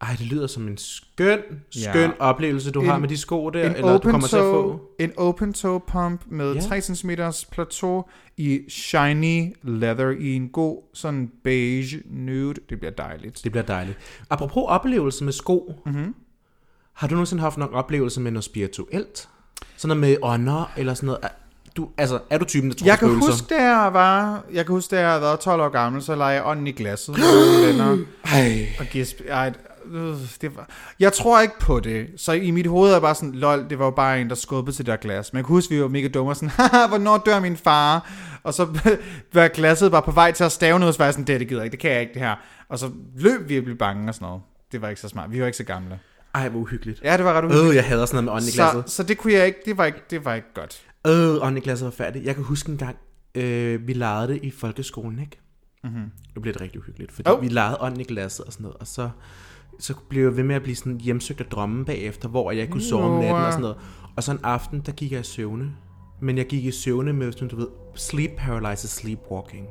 Ej, 0.00 0.08
det 0.18 0.26
lyder 0.26 0.46
som 0.46 0.68
en 0.68 0.76
skøn, 0.78 1.38
Ja. 1.76 1.90
skøn 1.92 2.10
oplevelse, 2.18 2.70
du 2.70 2.80
En- 2.80 2.86
har 2.86 2.98
med 2.98 3.08
de 3.08 3.16
sko 3.16 3.50
der, 3.50 3.70
En 3.70 3.76
eller 3.76 3.98
du 3.98 4.10
kommer 4.10 4.28
til 4.28 4.36
at 4.36 4.42
toe, 4.42 4.52
få. 4.72 4.80
en 5.00 5.12
open 5.16 5.52
toe 5.52 5.80
pump 5.80 6.20
med 6.30 6.54
Ja. 6.54 6.60
3 6.60 6.80
cm 6.80 7.10
plateau 7.52 8.04
i 8.36 8.60
shiny 8.68 9.54
leather 9.62 10.10
i 10.20 10.34
en 10.34 10.48
god 10.48 10.82
sådan 10.94 11.30
beige 11.44 12.02
nude. 12.10 12.54
Det 12.70 12.78
bliver 12.78 12.92
dejligt. 12.92 13.40
Det 13.44 13.52
bliver 13.52 13.64
dejligt. 13.64 13.98
Apropos 14.30 14.64
oplevelse 14.66 15.24
med 15.24 15.32
sko. 15.32 15.72
Mhm. 15.86 15.94
Mm-hmm. 15.96 16.14
Har 16.94 17.06
du 17.08 17.14
nogensinde 17.14 17.42
haft 17.42 17.56
nok 17.56 17.70
oplevelse 17.72 18.20
med 18.20 18.30
noget 18.30 18.44
spirituelt? 18.44 19.28
Sådan 19.76 19.96
noget 19.96 20.10
med 20.10 20.16
ånder, 20.22 20.72
eller 20.76 20.94
sådan 20.94 21.06
noget? 21.06 21.20
Du, 21.76 21.88
altså, 21.98 22.18
er 22.30 22.38
du 22.38 22.44
typen, 22.44 22.70
der 22.70 22.76
tror 22.76 22.86
Jeg 22.86 22.98
kan 22.98 23.08
spøgelser? 23.08 23.32
huske, 23.32 23.54
da 23.54 23.62
jeg 23.62 23.90
var, 23.92 24.44
jeg 24.52 24.66
kan 24.66 24.74
huske, 24.74 24.96
da 24.96 25.08
jeg 25.08 25.20
været 25.20 25.40
12 25.40 25.60
år 25.62 25.68
gammel, 25.68 26.02
så 26.02 26.14
lagde 26.14 26.32
jeg 26.32 26.46
ånden 26.46 26.66
i 26.66 26.72
glasset 26.72 27.18
med 27.18 27.24
mine 27.56 27.66
venner. 27.68 28.04
Ej. 28.24 28.66
Og 28.80 28.86
gisp, 28.86 29.20
ej, 29.28 29.52
øh, 29.92 30.14
det 30.40 30.56
var, 30.56 30.68
jeg 31.00 31.12
tror 31.12 31.40
ikke 31.40 31.58
på 31.58 31.80
det. 31.80 32.06
Så 32.16 32.32
i 32.32 32.50
mit 32.50 32.66
hoved 32.66 32.92
er 32.92 33.00
bare 33.00 33.14
sådan, 33.14 33.32
lol, 33.32 33.66
det 33.70 33.78
var 33.78 33.84
jo 33.84 33.90
bare 33.90 34.20
en, 34.20 34.28
der 34.28 34.34
skubbede 34.34 34.76
til 34.76 34.86
det 34.86 34.92
der 34.92 34.96
glas. 34.96 35.32
Men 35.32 35.36
jeg 35.38 35.44
kan 35.44 35.54
huske, 35.54 35.74
vi 35.74 35.82
var 35.82 35.88
mega 35.88 36.08
dumme 36.08 36.32
og 36.32 36.36
sådan, 36.36 36.48
haha, 36.58 36.86
hvornår 36.88 37.22
dør 37.26 37.40
min 37.40 37.56
far? 37.56 38.10
Og 38.42 38.54
så 38.54 38.64
var 39.34 39.48
glasset 39.48 39.90
bare 39.90 40.02
på 40.02 40.10
vej 40.10 40.32
til 40.32 40.44
at 40.44 40.52
stave 40.52 40.78
noget, 40.78 40.94
så 40.94 40.98
var 40.98 41.04
jeg 41.06 41.14
sådan, 41.14 41.26
det, 41.26 41.40
det 41.40 41.48
gider 41.48 41.60
jeg 41.60 41.64
ikke, 41.64 41.72
det 41.72 41.80
kan 41.80 41.90
jeg 41.90 42.00
ikke 42.00 42.14
det 42.14 42.22
her. 42.22 42.34
Og 42.68 42.78
så 42.78 42.90
løb 43.16 43.48
vi 43.48 43.58
og 43.58 43.64
blev 43.64 43.76
bange 43.76 44.08
og 44.08 44.14
sådan 44.14 44.26
noget. 44.26 44.42
Det 44.72 44.82
var 44.82 44.88
ikke 44.88 45.00
så 45.00 45.08
smart. 45.08 45.32
Vi 45.32 45.40
var 45.40 45.46
ikke 45.46 45.58
så 45.58 45.64
gamle. 45.64 45.98
Ej, 46.34 46.48
hvor 46.48 46.60
uhyggeligt. 46.60 47.00
Ja, 47.04 47.16
det 47.16 47.24
var 47.24 47.32
ret 47.32 47.44
uhyggeligt. 47.44 47.70
Øh, 47.70 47.76
jeg 47.76 47.84
hader 47.84 48.06
sådan 48.06 48.24
noget 48.24 48.24
med 48.24 48.32
ånden 48.32 48.48
i 48.48 48.52
glasset. 48.56 48.90
så, 48.90 48.96
så 48.96 49.02
det 49.02 49.18
kunne 49.18 49.32
jeg 49.32 49.46
ikke, 49.46 49.58
det 49.64 49.78
var 49.78 49.84
ikke, 49.84 49.98
det 50.10 50.24
var 50.24 50.34
ikke 50.34 50.48
godt. 50.54 50.82
Øh, 51.06 51.34
ånden 51.46 51.56
i 51.56 51.60
glasset 51.60 51.84
var 51.84 51.90
færdigt. 51.92 52.24
Jeg 52.24 52.34
kan 52.34 52.44
huske 52.44 52.72
en 52.72 52.78
gang, 52.78 52.96
øh, 53.34 53.86
vi 53.86 53.92
legede 53.92 54.28
det 54.28 54.40
i 54.42 54.50
folkeskolen, 54.50 55.18
ikke? 55.18 55.38
Mm-hmm. 55.84 56.10
Nu 56.34 56.40
bliver 56.42 56.52
det 56.52 56.60
rigtig 56.62 56.80
uhyggeligt, 56.80 57.12
fordi 57.12 57.28
Oh. 57.30 57.42
vi 57.42 57.48
legede 57.48 57.76
ånden 57.80 58.00
i 58.00 58.04
glasset 58.04 58.44
og 58.44 58.52
sådan 58.52 58.62
noget, 58.64 58.76
og 58.80 58.86
så, 58.86 59.10
så 59.78 59.94
blev 60.08 60.22
jeg 60.24 60.36
ved 60.36 60.44
med 60.44 60.54
at 60.56 60.62
blive 60.62 60.76
sådan 60.76 61.00
hjemsøgt 61.00 61.40
af 61.40 61.46
drømme 61.46 61.84
bagefter, 61.84 62.28
hvor 62.28 62.50
jeg 62.52 62.70
kunne 62.70 62.82
sove 62.82 63.04
om 63.04 63.10
natten 63.20 63.34
og 63.44 63.52
sådan 63.52 63.60
noget. 63.62 63.76
Og 64.16 64.22
så 64.22 64.32
en 64.32 64.38
aften, 64.42 64.80
der 64.86 64.92
gik 64.92 65.12
jeg 65.12 65.20
i 65.20 65.24
søvne. 65.24 65.70
Men 66.20 66.38
jeg 66.38 66.46
gik 66.46 66.64
i 66.64 66.70
søvne 66.70 67.12
med, 67.12 67.32
sådan, 67.32 67.48
du 67.48 67.56
ved, 67.56 67.66
sleep 67.94 68.30
paralysis, 68.38 68.90
sleepwalking. 68.90 69.66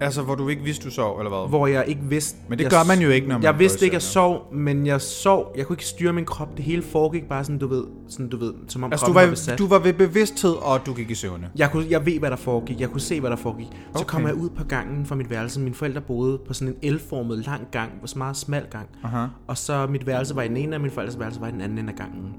Altså, 0.00 0.22
hvor 0.22 0.34
du 0.34 0.48
ikke 0.48 0.62
vidste, 0.62 0.84
du 0.84 0.90
sov, 0.90 1.18
eller 1.18 1.30
hvad? 1.30 1.48
Hvor 1.48 1.66
jeg 1.66 1.84
ikke 1.86 2.00
vidste... 2.04 2.38
Men 2.48 2.58
det 2.58 2.64
jeg, 2.64 2.70
gør 2.70 2.84
man 2.88 2.98
jo 3.00 3.10
ikke, 3.10 3.28
når 3.28 3.34
man 3.34 3.42
Jeg 3.42 3.58
vidste 3.58 3.84
ikke, 3.84 3.94
jeg 3.94 4.02
sov, 4.02 4.54
men 4.54 4.86
jeg 4.86 5.00
sov. 5.00 5.52
Jeg 5.56 5.66
kunne 5.66 5.74
ikke 5.74 5.86
styre 5.86 6.12
min 6.12 6.24
krop. 6.24 6.56
Det 6.56 6.64
hele 6.64 6.82
foregik 6.82 7.24
bare 7.28 7.44
sådan, 7.44 7.58
du 7.58 7.66
ved, 7.66 7.84
sådan, 8.08 8.28
du 8.28 8.36
ved 8.36 8.54
som 8.68 8.84
om 8.84 8.92
Altså, 8.92 9.06
du 9.06 9.12
kroppen 9.12 9.20
var 9.22 9.26
var, 9.26 9.30
besat. 9.32 9.58
du 9.58 9.66
var 9.66 9.78
ved 9.78 9.92
bevidsthed, 9.92 10.50
og 10.62 10.86
du 10.86 10.94
gik 10.94 11.10
i 11.10 11.14
søvne. 11.14 11.50
Jeg, 11.56 11.70
kunne, 11.70 11.86
jeg 11.90 12.06
ved, 12.06 12.18
hvad 12.18 12.30
der 12.30 12.36
foregik. 12.36 12.80
Jeg 12.80 12.90
kunne 12.90 13.00
se, 13.00 13.20
hvad 13.20 13.30
der 13.30 13.36
foregik. 13.36 13.66
Så 13.66 14.02
Okay. 14.02 14.04
kom 14.04 14.26
jeg 14.26 14.34
ud 14.34 14.50
på 14.50 14.64
gangen 14.64 15.06
fra 15.06 15.14
mit 15.14 15.30
værelse. 15.30 15.60
Mine 15.60 15.74
forældre 15.74 16.00
boede 16.00 16.38
på 16.46 16.54
sådan 16.54 16.74
en 16.82 16.92
L-formet 16.94 17.38
lang 17.46 17.62
gang, 17.70 17.90
sådan 18.04 18.16
en 18.16 18.18
meget 18.18 18.36
smal 18.36 18.66
gang. 18.70 18.88
Aha. 19.04 19.26
Og 19.46 19.58
så 19.58 19.86
mit 19.86 20.06
værelse 20.06 20.36
var 20.36 20.42
i 20.42 20.48
den 20.48 20.56
ene, 20.56 20.76
og 20.76 20.82
min 20.82 20.90
forældres 20.90 21.18
værelse 21.18 21.40
var 21.40 21.48
i 21.48 21.52
den 21.52 21.60
anden 21.60 21.78
ende 21.78 21.90
af 21.92 21.96
gangen. 21.98 22.34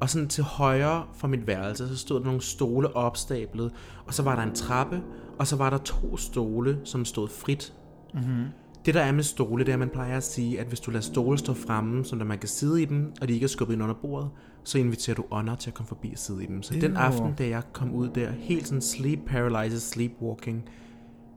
Og 0.00 0.10
sådan 0.10 0.28
til 0.28 0.44
højre 0.44 1.02
for 1.16 1.28
mit 1.28 1.46
værelse, 1.46 1.88
så 1.88 1.96
stod 1.96 2.18
der 2.20 2.26
nogle 2.26 2.40
stole 2.42 2.96
opstablet. 2.96 3.70
Og 4.06 4.14
så 4.14 4.22
var 4.22 4.36
der 4.36 4.42
en 4.42 4.54
trappe, 4.54 5.00
og 5.38 5.46
så 5.46 5.56
var 5.56 5.70
der 5.70 5.78
to 5.78 6.16
stole, 6.16 6.78
som 6.84 7.04
stod 7.04 7.28
frit. 7.28 7.72
Mm-hmm. 8.14 8.44
Det 8.86 8.94
der 8.94 9.00
er 9.00 9.12
med 9.12 9.22
stole, 9.22 9.64
det 9.64 9.70
er, 9.70 9.74
at 9.74 9.78
man 9.78 9.88
plejer 9.88 10.16
at 10.16 10.24
sige, 10.24 10.60
at 10.60 10.66
hvis 10.66 10.80
du 10.80 10.90
lader 10.90 11.02
stole 11.02 11.38
stå 11.38 11.54
fremme, 11.54 12.04
så 12.04 12.16
man 12.16 12.38
kan 12.38 12.48
sidde 12.48 12.82
i 12.82 12.84
dem, 12.84 13.12
og 13.20 13.28
de 13.28 13.32
ikke 13.32 13.44
er 13.44 13.48
skubbet 13.48 13.74
ind 13.74 13.82
under 13.82 13.94
bordet, 13.94 14.30
så 14.64 14.78
inviterer 14.78 15.14
du 15.14 15.24
ånder 15.30 15.54
til 15.54 15.70
at 15.70 15.74
komme 15.74 15.88
forbi 15.88 16.12
og 16.12 16.18
sidde 16.18 16.44
i 16.44 16.46
dem. 16.46 16.62
Så 16.62 16.74
den 16.74 16.92
Ew. 16.92 16.98
aften, 16.98 17.34
da 17.38 17.48
jeg 17.48 17.62
kom 17.72 17.92
ud 17.92 18.08
der, 18.08 18.30
helt 18.30 18.66
sådan 18.66 18.82
sleep 18.82 19.18
paralysis, 19.26 19.82
sleepwalking, 19.82 20.64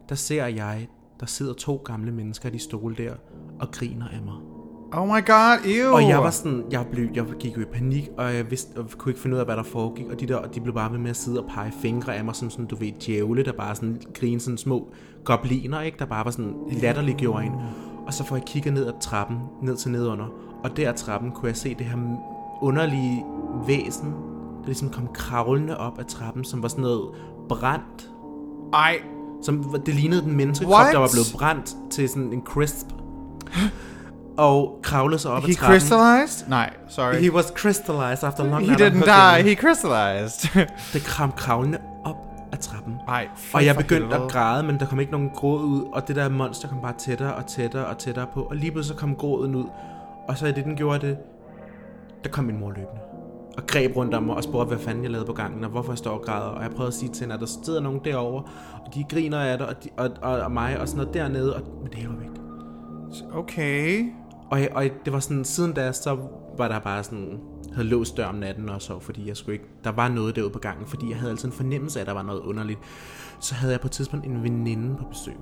der 0.09 0.15
ser 0.15 0.45
jeg, 0.45 0.87
der 1.19 1.25
sidder 1.25 1.53
to 1.53 1.81
gamle 1.85 2.11
mennesker 2.11 2.49
i 2.49 2.51
de 2.51 2.59
stole 2.59 2.95
der, 2.95 3.13
og 3.59 3.71
griner 3.71 4.07
af 4.07 4.21
mig. 4.21 4.60
Oh 4.93 5.07
my 5.07 5.25
god, 5.25 5.57
ew. 5.65 5.93
Og 5.93 6.07
jeg 6.07 6.19
var 6.19 6.29
sådan, 6.29 6.63
jeg, 6.71 6.85
blev, 6.91 7.07
jeg 7.13 7.25
gik 7.39 7.57
jo 7.57 7.61
i 7.61 7.65
panik, 7.65 8.09
og 8.17 8.35
jeg 8.35 8.49
vidste, 8.51 8.77
og 8.79 8.85
kunne 8.97 9.11
ikke 9.11 9.21
finde 9.21 9.35
ud 9.35 9.39
af, 9.39 9.45
hvad 9.45 9.55
der 9.55 9.63
foregik. 9.63 10.05
Og 10.11 10.19
de 10.19 10.25
der, 10.27 10.41
de 10.41 10.61
blev 10.61 10.73
bare 10.75 10.91
ved 10.91 10.99
med 10.99 11.09
at 11.09 11.15
sidde 11.15 11.43
og 11.43 11.49
pege 11.49 11.71
fingre 11.81 12.15
af 12.15 12.25
mig, 12.25 12.35
som 12.35 12.49
sådan, 12.49 12.65
du 12.65 12.75
ved, 12.75 12.91
djævle, 12.91 13.45
der 13.45 13.51
bare 13.51 13.75
sådan 13.75 14.01
grine 14.13 14.39
sådan 14.39 14.57
små 14.57 14.87
gobliner, 15.23 15.81
ikke? 15.81 15.99
Der 15.99 16.05
bare 16.05 16.25
var 16.25 16.31
sådan 16.31 16.53
latterliggjorde 16.71 17.45
en. 17.45 17.51
Og 18.07 18.13
så 18.13 18.23
får 18.25 18.35
jeg 18.35 18.45
kigget 18.45 18.73
ned 18.73 18.87
ad 18.87 18.93
trappen, 19.01 19.37
ned 19.61 19.75
til 19.77 19.91
nedunder. 19.91 20.25
Og 20.63 20.77
der 20.77 20.89
ad 20.89 20.93
trappen 20.93 21.31
kunne 21.31 21.47
jeg 21.47 21.57
se 21.57 21.75
det 21.75 21.85
her 21.85 21.97
underlige 22.61 23.25
væsen, 23.67 24.09
der 24.59 24.65
ligesom 24.65 24.89
kom 24.89 25.07
kravlende 25.13 25.77
op 25.77 25.99
ad 25.99 26.05
trappen, 26.05 26.43
som 26.43 26.61
var 26.61 26.67
sådan 26.67 26.81
noget 26.81 27.09
brændt. 27.49 28.09
Ej, 28.73 28.95
Som, 29.43 29.75
det 29.85 29.95
lignede 29.95 30.21
den 30.21 30.37
menneskekrop, 30.37 30.73
What? 30.73 30.93
der 30.93 30.99
var 30.99 31.09
blevet 31.13 31.31
brændt 31.33 31.75
til 31.91 32.09
sådan 32.09 32.33
en 32.33 32.41
crisp. 32.45 32.87
Og 34.37 34.79
kravlede 34.83 35.19
sig 35.19 35.31
op 35.31 35.43
he 35.43 35.49
ad 35.49 35.55
trappen. 35.55 35.79
crystallized? 35.79 36.47
Nej, 36.49 36.73
sorry. 36.87 37.13
He 37.13 37.33
was 37.33 37.45
crystallized 37.55 38.23
after 38.23 38.43
long 38.43 38.65
He 38.65 38.75
didn't 38.75 39.05
die, 39.05 39.43
he 39.49 39.55
crystallized. 39.55 40.49
Det 40.93 41.03
kram 41.03 41.31
kravlende 41.31 41.77
op 42.05 42.15
ad 42.51 42.57
trappen. 42.57 42.95
Ej, 43.07 43.27
Og 43.53 43.65
jeg 43.65 43.75
begyndte 43.75 44.15
at 44.15 44.31
græde, 44.31 44.63
men 44.63 44.79
der 44.79 44.85
kom 44.85 44.99
ikke 44.99 45.11
nogen 45.11 45.29
gråd 45.35 45.63
ud, 45.63 45.81
og 45.93 46.07
det 46.07 46.15
der 46.15 46.29
monster 46.29 46.67
kom 46.67 46.77
bare 46.81 46.93
tættere 46.97 47.35
og 47.35 47.47
tættere 47.47 47.85
og 47.85 47.97
tættere 47.97 48.27
på, 48.33 48.41
og 48.41 48.55
lige 48.55 48.71
pludselig 48.71 48.95
så 48.97 48.99
kom 48.99 49.15
gråden 49.15 49.55
ud. 49.55 49.65
Og 50.27 50.37
så 50.37 50.45
i 50.47 50.51
det, 50.51 50.63
den 50.65 50.75
gjorde 50.75 51.07
det, 51.07 51.17
der 52.23 52.29
kom 52.29 52.45
min 52.45 52.59
mor 52.59 52.69
løbende. 52.69 53.01
Og 53.57 53.67
greb 53.67 53.95
rundt 53.95 54.13
om 54.13 54.23
mig 54.23 54.35
og 54.35 54.43
spurgte, 54.43 54.67
hvad 54.67 54.85
fanden 54.85 55.03
jeg 55.03 55.11
lavede 55.11 55.27
på 55.27 55.33
gangen, 55.33 55.63
og 55.63 55.69
hvorfor 55.69 55.91
jeg 55.91 55.97
står 55.97 56.11
og 56.11 56.21
græder. 56.25 56.45
Og 56.47 56.63
jeg 56.63 56.71
prøvede 56.71 56.87
at 56.87 56.93
sige 56.93 57.09
til 57.11 57.21
hende, 57.21 57.33
at 57.33 57.39
der 57.41 57.47
sidder 57.65 57.81
nogen 57.81 57.99
derovre, 58.05 58.43
og 58.85 58.93
de 58.95 59.03
griner 59.09 59.39
af 59.39 59.57
det, 59.57 59.67
og, 59.67 59.83
de, 59.83 59.89
og, 59.97 60.09
og, 60.21 60.39
og 60.39 60.51
mig, 60.51 60.79
og 60.79 60.87
sådan 60.87 60.97
noget 60.97 61.13
dernede, 61.13 61.55
og, 61.55 61.61
men 61.83 61.91
det 61.91 62.09
var 62.09 62.15
væk. 62.15 62.27
Okay. 63.33 64.05
Og, 64.51 64.59
og 64.71 64.83
det 65.05 65.13
var 65.13 65.19
sådan, 65.19 65.45
siden 65.45 65.73
da, 65.73 65.91
så 65.91 66.17
var 66.57 66.67
der 66.67 66.79
bare 66.79 67.03
sådan, 67.03 67.39
havde 67.73 67.87
låst 67.87 68.17
dør 68.17 68.25
om 68.25 68.35
natten 68.35 68.69
og 68.69 68.81
så, 68.81 68.99
fordi 68.99 69.27
jeg 69.27 69.37
skulle 69.37 69.53
ikke, 69.53 69.65
der 69.83 69.91
var 69.91 70.07
noget 70.09 70.35
derude 70.35 70.49
på 70.49 70.59
gangen, 70.59 70.87
fordi 70.87 71.09
jeg 71.09 71.17
havde 71.17 71.31
altid 71.31 71.45
en 71.47 71.51
fornemmelse 71.53 71.99
af, 71.99 72.03
at 72.03 72.07
der 72.07 72.13
var 72.13 72.23
noget 72.23 72.39
underligt. 72.39 72.79
Så 73.39 73.55
havde 73.55 73.71
jeg 73.73 73.81
på 73.81 73.87
et 73.87 73.91
tidspunkt 73.91 74.25
en 74.25 74.43
veninde 74.43 74.95
på 74.97 75.03
besøg. 75.09 75.33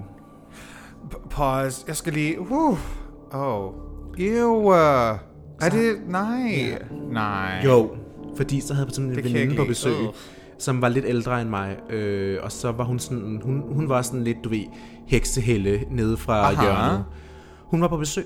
P- 1.13 1.27
Pause. 1.29 1.83
Jeg 1.87 1.95
skal 1.95 2.13
lige... 2.13 2.39
Uh. 2.39 2.77
Oh. 3.31 3.73
Ew. 4.19 4.67
Er 4.71 5.69
det... 5.71 5.95
Nej. 6.07 6.77
Nej. 7.11 7.61
Jo, 7.65 7.89
fordi 8.37 8.59
så 8.61 8.73
havde 8.73 8.83
jeg 8.83 8.87
på 8.87 8.93
sådan 8.93 9.09
en 9.09 9.15
Det 9.15 9.23
veninde 9.23 9.55
på 9.55 9.65
besøg, 9.65 9.93
Ugh. 10.01 10.13
som 10.59 10.81
var 10.81 10.89
lidt 10.89 11.05
ældre 11.07 11.41
end 11.41 11.49
mig, 11.49 11.77
øh, 11.89 12.39
og 12.43 12.51
så 12.51 12.71
var 12.71 12.83
hun 12.83 12.99
sådan, 12.99 13.41
hun, 13.43 13.63
hun 13.73 13.89
var 13.89 14.01
sådan 14.01 14.23
lidt, 14.23 14.37
du 14.43 14.49
ved, 14.49 14.63
heksehelle 15.07 15.83
nede 15.91 16.17
fra. 16.17 16.51
Aha. 16.51 16.63
hjørnet. 16.63 17.05
Hun 17.57 17.81
var 17.81 17.87
på 17.87 17.97
besøg, 17.97 18.25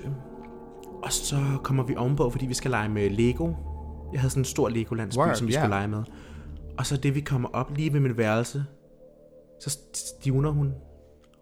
og 1.04 1.12
så 1.12 1.58
kommer 1.62 1.82
vi 1.82 1.96
ovenpå, 1.96 2.30
fordi 2.30 2.46
vi 2.46 2.54
skal 2.54 2.70
lege 2.70 2.88
med 2.88 3.10
Lego. 3.10 3.52
Jeg 4.12 4.20
havde 4.20 4.30
sådan 4.30 4.40
en 4.40 4.44
stor 4.44 4.68
Lego-landsby, 4.68 5.18
Word, 5.18 5.34
som 5.34 5.46
vi 5.46 5.52
ja. 5.52 5.60
skulle 5.60 5.74
lege 5.74 5.88
med. 5.88 6.02
Og 6.78 6.86
så 6.86 6.96
det, 6.96 7.14
vi 7.14 7.20
kommer 7.20 7.48
op 7.48 7.76
lige 7.76 7.92
ved 7.92 8.00
mit 8.00 8.16
værelse, 8.16 8.64
så 9.60 9.78
stivner 9.94 10.50
hun, 10.50 10.74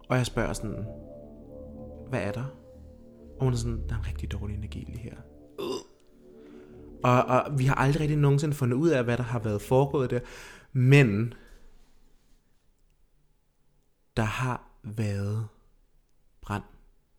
og 0.08 0.16
jeg 0.16 0.26
spørger 0.26 0.52
sådan, 0.52 0.86
hvad 2.08 2.22
er 2.22 2.32
der? 2.32 2.44
Og 3.38 3.44
hun 3.44 3.52
er 3.52 3.56
sådan, 3.56 3.88
der 3.88 3.94
er 3.94 3.98
en 3.98 4.06
rigtig 4.06 4.32
dårlig 4.32 4.56
energi 4.56 4.78
lige 4.78 4.98
her. 4.98 5.16
Og, 7.04 7.24
og 7.24 7.58
vi 7.58 7.64
har 7.64 7.74
aldrig 7.74 8.00
rigtig 8.00 8.18
nogensinde 8.18 8.54
fundet 8.54 8.76
ud 8.76 8.88
af, 8.88 9.04
hvad 9.04 9.16
der 9.16 9.22
har 9.22 9.38
været 9.38 9.62
foregået 9.62 10.10
der. 10.10 10.20
Men 10.72 11.34
der 14.16 14.22
har 14.22 14.70
været 14.82 15.48
brand 16.40 16.62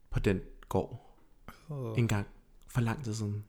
på 0.10 0.20
den 0.20 0.42
gård 0.70 1.04
en 1.98 2.08
gang 2.08 2.28
for 2.74 2.82
lang 2.82 3.04
tid 3.04 3.14
siden. 3.14 3.44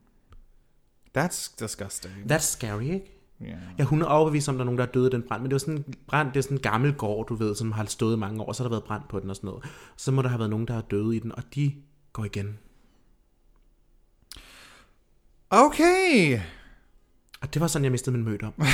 That's 1.19 1.55
disgusting. 1.59 2.15
That's 2.33 2.39
scary, 2.39 2.83
ikke? 2.83 3.11
Ja. 3.41 3.55
Jeg 3.79 3.87
hun 3.87 4.03
er 4.03 4.07
overbevist 4.07 4.49
om, 4.49 4.55
at 4.55 4.59
der 4.59 4.63
er 4.63 4.65
nogen, 4.65 4.79
der 4.79 4.87
er 4.87 4.91
døde 4.93 5.07
i 5.07 5.11
den 5.11 5.23
brand, 5.23 5.43
men 5.43 5.51
det 5.51 5.55
var 5.55 5.59
sådan 5.59 5.77
en 5.77 5.95
brand, 6.09 6.29
det 6.29 6.37
er 6.37 6.43
sådan 6.43 6.57
en 6.57 6.63
gammel 6.63 6.95
gård, 6.95 7.27
du 7.27 7.35
ved, 7.35 7.55
som 7.55 7.73
har 7.73 7.85
stået 7.85 8.19
mange 8.19 8.43
år, 8.43 8.53
så 8.53 8.63
har 8.63 8.69
der 8.69 8.75
været 8.75 8.85
brand 8.85 9.03
på 9.09 9.21
den 9.21 9.31
og 9.31 9.37
sådan 9.37 9.49
noget. 9.49 9.65
Så 9.97 10.13
må 10.13 10.23
der 10.23 10.29
have 10.29 10.39
været 10.39 10.51
nogen, 10.51 10.69
der 10.69 10.77
er 10.77 10.81
døde 10.81 11.17
i 11.17 11.19
den, 11.19 11.33
og 11.33 11.43
de 11.55 11.75
går 12.13 12.25
igen. 12.25 12.59
Okay. 15.51 16.41
Og 17.41 17.55
det 17.55 17.61
var 17.61 17.67
sådan, 17.67 17.85
jeg 17.85 17.93
mistede 17.93 18.17
min 18.17 18.25
møde 18.25 18.39
om. 18.43 18.53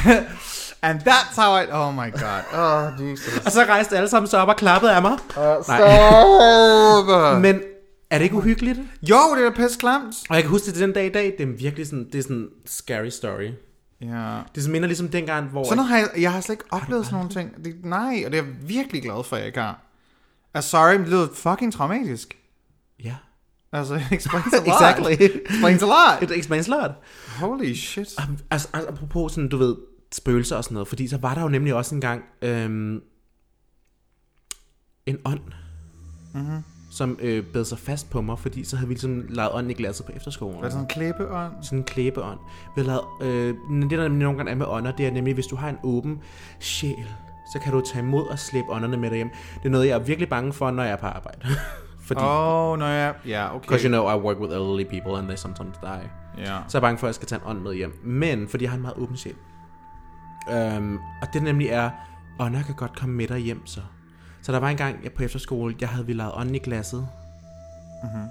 And 0.82 1.00
that's 1.08 1.40
how 1.40 1.62
I... 1.62 1.66
Oh 1.72 1.94
my 1.94 2.12
god. 2.12 2.42
Oh, 2.54 3.10
Jesus. 3.10 3.46
og 3.46 3.52
så 3.52 3.64
rejste 3.68 3.96
alle 3.96 4.08
sammen 4.08 4.28
så 4.28 4.38
op 4.38 4.48
og 4.48 4.56
klappede 4.56 4.94
af 4.94 5.02
mig. 5.02 5.18
Stop! 5.62 7.40
Men 7.44 7.62
er 8.10 8.18
det 8.18 8.24
ikke 8.24 8.36
uhyggeligt? 8.36 8.78
Jo, 9.02 9.18
det 9.36 9.46
er 9.46 9.50
pisse 9.50 9.78
klamt. 9.78 10.16
Og 10.28 10.34
jeg 10.34 10.42
kan 10.42 10.50
huske 10.50 10.66
det 10.66 10.80
den 10.80 10.92
dag 10.92 11.06
i 11.06 11.12
dag, 11.12 11.34
det 11.38 11.40
er 11.40 11.52
virkelig 11.52 11.86
sådan, 11.86 12.04
det 12.04 12.14
er 12.14 12.22
sådan 12.22 12.36
en 12.36 12.48
scary 12.66 13.08
story. 13.08 13.50
Ja. 14.00 14.40
Det 14.54 14.70
minder 14.70 14.86
ligesom 14.86 15.08
dengang, 15.08 15.48
hvor... 15.48 15.64
Sådan 15.64 15.76
noget 15.76 15.88
har 15.88 15.98
jeg, 15.98 16.08
jeg 16.18 16.32
har 16.32 16.40
slet 16.40 16.54
ikke 16.54 16.64
oplevet 16.70 17.04
sådan 17.06 17.16
nogle 17.16 17.30
ting. 17.30 17.64
Det, 17.64 17.84
nej, 17.84 18.22
og 18.26 18.32
det 18.32 18.38
er 18.40 18.44
jeg 18.44 18.54
virkelig 18.68 19.02
glad 19.02 19.24
for, 19.24 19.36
at 19.36 19.40
jeg 19.40 19.46
ikke 19.46 19.60
har. 19.60 19.80
I'm 20.58 20.60
sorry, 20.60 20.92
men 20.92 21.00
det 21.00 21.08
lyder 21.08 21.28
fucking 21.34 21.72
traumatisk. 21.72 22.38
Ja. 23.04 23.16
Altså, 23.72 23.94
it 23.94 24.12
explains 24.12 24.54
a 24.54 24.56
lot. 24.56 24.66
Exactly. 24.66 25.40
explains 25.50 25.82
a 25.82 25.86
lot. 25.86 26.22
Et 26.22 26.38
explains 26.38 26.68
a 26.68 26.70
lot. 26.70 26.90
Holy 27.38 27.74
shit. 27.74 27.98
Altså, 28.18 28.22
altså, 28.50 28.68
apropos 28.88 29.32
sådan, 29.32 29.48
du 29.48 29.56
ved, 29.56 29.76
spøgelser 30.12 30.56
og 30.56 30.64
sådan 30.64 30.74
noget, 30.74 30.88
fordi 30.88 31.08
så 31.08 31.16
var 31.16 31.34
der 31.34 31.42
jo 31.42 31.48
nemlig 31.48 31.74
også 31.74 31.94
engang 31.94 32.24
øhm, 32.42 33.02
en 35.06 35.18
ånd, 35.24 35.40
mm-hmm. 36.34 36.62
Som 36.90 37.18
øh, 37.20 37.44
bed 37.44 37.64
sig 37.64 37.78
fast 37.78 38.10
på 38.10 38.20
mig, 38.20 38.38
fordi 38.38 38.64
så 38.64 38.76
havde 38.76 38.88
vi 38.88 38.94
ligesom 38.94 39.24
lavet 39.28 39.50
ånden 39.52 39.70
i 39.70 39.74
glasset 39.74 40.06
på 40.06 40.12
efterskolen. 40.16 40.58
Er 40.58 40.62
det 40.62 40.72
sådan 40.72 40.84
en 40.84 40.88
klæbeånd? 40.88 41.52
sådan 41.62 41.78
en 41.78 41.84
klæbeånd. 41.84 42.38
Vi 42.76 42.82
har 42.82 42.86
lavet, 42.86 43.04
øh, 43.22 43.54
det 43.82 43.90
der 43.90 44.02
nemlig 44.08 44.24
nogle 44.24 44.36
gange 44.36 44.52
er 44.52 44.56
med 44.56 44.66
ånder, 44.66 44.92
det 44.92 45.06
er 45.06 45.10
nemlig, 45.10 45.34
hvis 45.34 45.46
du 45.46 45.56
har 45.56 45.68
en 45.68 45.78
åben 45.82 46.20
sjæl, 46.60 47.06
så 47.52 47.58
kan 47.58 47.72
du 47.72 47.80
tage 47.80 48.04
imod 48.04 48.26
og 48.26 48.38
slæbe 48.38 48.66
ånderne 48.70 48.96
med 48.96 49.10
dig 49.10 49.16
hjem. 49.16 49.30
Det 49.54 49.64
er 49.64 49.70
noget, 49.70 49.86
jeg 49.86 49.94
er 49.94 49.98
virkelig 49.98 50.28
bange 50.28 50.52
for, 50.52 50.70
når 50.70 50.82
jeg 50.82 50.92
er 50.92 50.96
på 50.96 51.06
arbejde. 51.06 51.40
Fordi, 52.08 52.20
oh, 52.20 52.78
nå 52.78 52.84
ja. 52.84 53.12
Ja, 53.26 53.54
okay. 53.54 53.60
because 53.60 53.88
you 53.88 53.88
know, 53.88 54.18
I 54.18 54.22
work 54.22 54.40
with 54.40 54.52
elderly 54.52 54.84
people, 54.84 55.18
and 55.18 55.26
they 55.26 55.36
sometimes 55.36 55.76
die. 55.82 56.10
Ja. 56.38 56.44
Så 56.44 56.50
er 56.50 56.80
jeg 56.80 56.82
bange 56.82 56.98
for, 56.98 57.06
at 57.06 57.08
jeg 57.08 57.14
skal 57.14 57.28
tage 57.28 57.40
en 57.42 57.50
ånd 57.50 57.60
med 57.60 57.74
hjem. 57.74 58.00
Men, 58.04 58.48
fordi 58.48 58.64
jeg 58.64 58.70
har 58.70 58.76
en 58.76 58.82
meget 58.82 58.96
åben 58.96 59.16
sjæl. 59.16 59.34
Øhm, 60.52 60.98
og 61.22 61.28
det 61.32 61.42
nemlig 61.42 61.68
er, 61.68 61.90
ånder 62.38 62.62
kan 62.62 62.74
godt 62.74 62.98
komme 62.98 63.14
med 63.14 63.26
dig 63.26 63.38
hjem 63.38 63.66
så. 63.66 63.80
Så 64.42 64.52
der 64.52 64.58
var 64.58 64.68
en 64.68 64.76
gang 64.76 65.04
jeg 65.04 65.12
på 65.12 65.22
efterskole, 65.22 65.74
jeg 65.80 65.88
havde 65.88 66.06
vi 66.06 66.12
lavet 66.12 66.32
ånden 66.34 66.54
i 66.54 66.58
glasset. 66.58 67.08
Mm-hmm. 68.02 68.28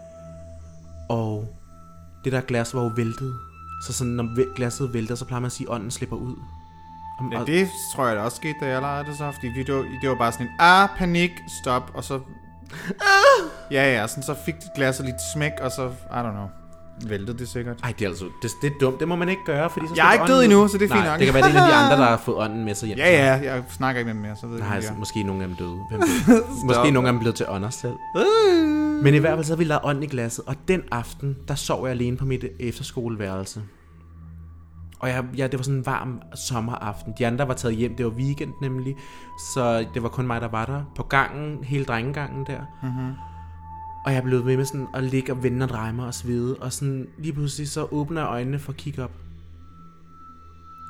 Og 1.10 1.56
det 2.24 2.32
der 2.32 2.42
glas 2.42 2.74
var 2.74 2.82
jo 2.84 2.92
væltet. 2.96 3.34
Så 3.88 3.94
sådan, 3.94 4.14
når 4.14 4.56
glasset 4.56 4.94
vælter, 4.94 5.16
så 5.16 5.26
plejer 5.26 5.40
man 5.40 5.46
at 5.46 5.52
sige, 5.52 5.68
at 5.70 5.74
ånden 5.76 5.92
slipper 5.92 6.16
ud. 6.18 6.36
Og, 7.20 7.26
Ja, 7.32 7.44
det 7.46 7.68
tror 7.96 8.08
jeg 8.08 8.16
da 8.16 8.22
også 8.22 8.36
skete, 8.36 8.56
da 8.62 8.68
jeg 8.68 8.82
lavede 8.82 9.06
det 9.06 9.18
så, 9.18 9.32
fordi 9.32 9.48
vi, 9.48 9.64
det, 9.64 9.76
var, 9.76 9.86
det 10.02 10.10
var 10.10 10.16
bare 10.16 10.32
sådan 10.32 10.46
en, 10.48 10.52
ah, 10.60 10.90
panik, 10.98 11.32
stop, 11.62 11.92
og 11.94 12.04
så... 12.04 12.20
Ja, 13.72 13.94
ja, 13.94 14.08
sådan, 14.08 14.24
så 14.24 14.36
fik 14.46 14.56
glasset 14.76 15.06
lidt 15.06 15.22
smæk, 15.34 15.52
og 15.62 15.72
så, 15.72 15.88
I 15.88 16.14
don't 16.14 16.32
know, 16.32 16.48
væltede 17.08 17.38
det 17.38 17.48
sikkert. 17.50 17.80
ej, 17.84 17.94
det 18.00 18.06
er 18.06 18.10
altså, 18.10 18.26
det, 18.42 18.52
det 18.62 18.72
er 18.74 18.78
dumt, 18.82 19.00
det 19.00 19.08
må 19.08 19.16
man 19.16 19.30
ikke 19.30 19.42
gøre, 19.46 19.70
fordi 19.70 19.88
så 19.88 19.94
Jeg 19.96 20.10
er 20.10 20.14
ikke 20.14 20.34
død 20.34 20.44
endnu, 20.44 20.64
ud. 20.64 20.70
så 20.70 20.78
det 20.78 20.84
er 20.92 20.94
fint 20.96 21.00
Nej, 21.04 21.12
nok. 21.14 21.20
det 21.20 21.26
kan 21.26 21.34
være, 21.34 21.44
det 21.44 21.50
er 21.56 21.58
en 21.58 21.64
af 21.64 21.70
de 21.70 21.76
andre, 21.76 21.98
der 22.04 22.10
har 22.10 22.18
fået 22.18 22.38
ånden 22.38 22.66
med 22.66 22.76
sig 22.76 22.88
hjem. 22.88 22.98
Ja, 22.98 23.36
ja, 23.38 23.54
jeg 23.54 23.64
snakker 23.70 24.00
ikke 24.00 24.08
med 24.08 24.14
dem 24.14 24.22
mere, 24.22 24.36
så 24.36 24.48
ved 24.48 24.58
jeg 24.58 24.68
Nej, 24.68 24.78
ikke, 24.78 24.88
altså, 24.88 25.00
måske 25.00 25.24
nogle 25.24 25.42
af 25.42 25.48
dem 25.48 25.58
døde. 25.58 25.80
Hvem 25.90 26.02
ved? 26.28 26.44
måske 26.76 26.92
nogle 26.92 27.08
af 27.10 27.14
dem 27.14 27.20
blev 27.20 27.34
til 27.34 27.46
ånder 27.50 27.70
selv. 27.70 27.96
Men 29.04 29.14
i 29.14 29.18
hvert 29.18 29.34
fald 29.38 29.44
så 29.46 29.52
havde 29.52 29.58
vi 29.60 29.64
lavet 29.64 29.82
ånden 29.84 30.04
i 30.04 30.08
glasset, 30.08 30.46
og 30.48 30.56
den 30.68 30.82
aften, 30.92 31.38
der 31.48 31.56
sov 31.56 31.84
jeg 31.86 31.92
alene 31.92 32.18
på 32.18 32.26
mit 32.26 32.46
efterskoleværelse. 32.60 33.62
Og 35.00 35.10
jeg, 35.10 35.24
ja, 35.38 35.48
det 35.48 35.58
var 35.60 35.64
sådan 35.64 35.78
en 35.80 35.86
varm 35.86 36.22
sommeraften. 36.48 37.14
De 37.20 37.28
andre 37.28 37.48
var 37.48 37.54
taget 37.54 37.76
hjem, 37.76 37.96
det 37.96 38.06
var 38.06 38.12
weekend 38.12 38.54
nemlig, 38.62 38.96
så 39.54 39.86
det 39.94 40.04
var 40.04 40.10
kun 40.10 40.28
mig, 40.28 40.42
der 40.42 40.48
var 40.48 40.66
der. 40.66 40.82
På 40.96 41.04
gangen, 41.04 41.64
hele 41.64 41.86
drengegangen 41.86 42.46
der. 42.46 42.60
Mm-hmm. 42.84 43.12
Og 44.06 44.14
jeg 44.14 44.24
blev 44.24 44.46
ved 44.46 44.58
med 44.58 44.66
sådan 44.66 44.88
at 44.94 45.04
ligge 45.04 45.32
og 45.32 45.44
vende 45.44 45.64
og 45.64 45.70
dreje 45.70 45.94
mig 45.94 46.06
og 46.06 46.14
svede. 46.14 46.58
Og 46.58 46.74
sådan 46.74 47.08
lige 47.18 47.34
pludselig 47.34 47.70
så 47.70 47.88
åbner 47.92 48.22
jeg 48.22 48.30
øjnene 48.30 48.60
for 48.60 48.72
at 48.72 48.78
kigge 48.78 49.04
op. 49.04 49.12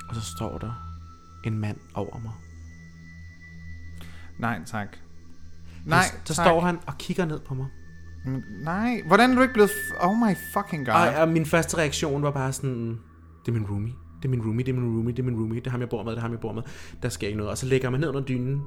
Og 0.09 0.15
så 0.15 0.21
står 0.21 0.57
der 0.57 0.99
en 1.43 1.57
mand 1.57 1.77
over 1.93 2.19
mig. 2.19 2.31
Nej, 4.39 4.59
tak. 4.65 4.97
Nej, 5.85 6.03
så 6.25 6.33
tak. 6.33 6.45
står 6.45 6.61
han 6.61 6.79
og 6.85 6.97
kigger 6.97 7.25
ned 7.25 7.39
på 7.39 7.53
mig. 7.53 7.67
Nej, 8.63 9.01
hvordan 9.07 9.31
er 9.31 9.35
du 9.35 9.41
ikke 9.41 9.53
blevet... 9.53 9.69
F- 9.69 10.05
oh 10.05 10.17
my 10.17 10.35
fucking 10.53 10.85
god. 10.85 10.93
Og, 10.93 11.15
og 11.15 11.29
min 11.29 11.45
første 11.45 11.77
reaktion 11.77 12.23
var 12.23 12.31
bare 12.31 12.53
sådan, 12.53 12.99
det 13.45 13.51
er 13.51 13.51
min 13.51 13.65
roomie. 13.65 13.93
Det 14.21 14.25
er 14.25 14.29
min 14.29 14.41
roomie, 14.41 14.65
det 14.65 14.71
er 14.71 14.79
min 14.79 14.95
roomie, 14.95 15.13
det 15.13 15.19
er 15.19 15.23
min 15.23 15.35
roomie, 15.35 15.59
det 15.59 15.67
er 15.67 15.71
ham, 15.71 15.81
jeg 15.81 15.89
bor 15.89 16.03
med, 16.03 16.11
det 16.11 16.17
er 16.17 16.21
ham, 16.21 16.31
jeg 16.31 16.39
bor 16.39 16.53
med. 16.53 16.61
Der 17.03 17.09
sker 17.09 17.27
ikke 17.27 17.37
noget. 17.37 17.51
Og 17.51 17.57
så 17.57 17.65
lægger 17.65 17.85
jeg 17.85 17.91
mig 17.91 17.99
ned 17.99 18.07
under 18.07 18.21
dynen. 18.21 18.61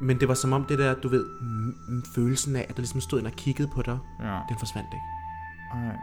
Men 0.00 0.20
det 0.20 0.28
var 0.28 0.34
som 0.34 0.52
om 0.52 0.64
det 0.64 0.78
der, 0.78 0.94
du 0.94 1.08
ved, 1.08 1.24
følelsen 2.14 2.56
af, 2.56 2.60
at 2.68 2.76
der 2.76 2.80
ligesom 2.82 3.00
stod 3.00 3.20
en 3.20 3.26
og 3.26 3.32
kiggede 3.32 3.68
på 3.68 3.82
dig, 3.82 3.98
Ja. 4.20 4.38
den 4.48 4.58
forsvandt 4.58 4.88
ikke. 4.92 5.84
Nej. 5.86 5.96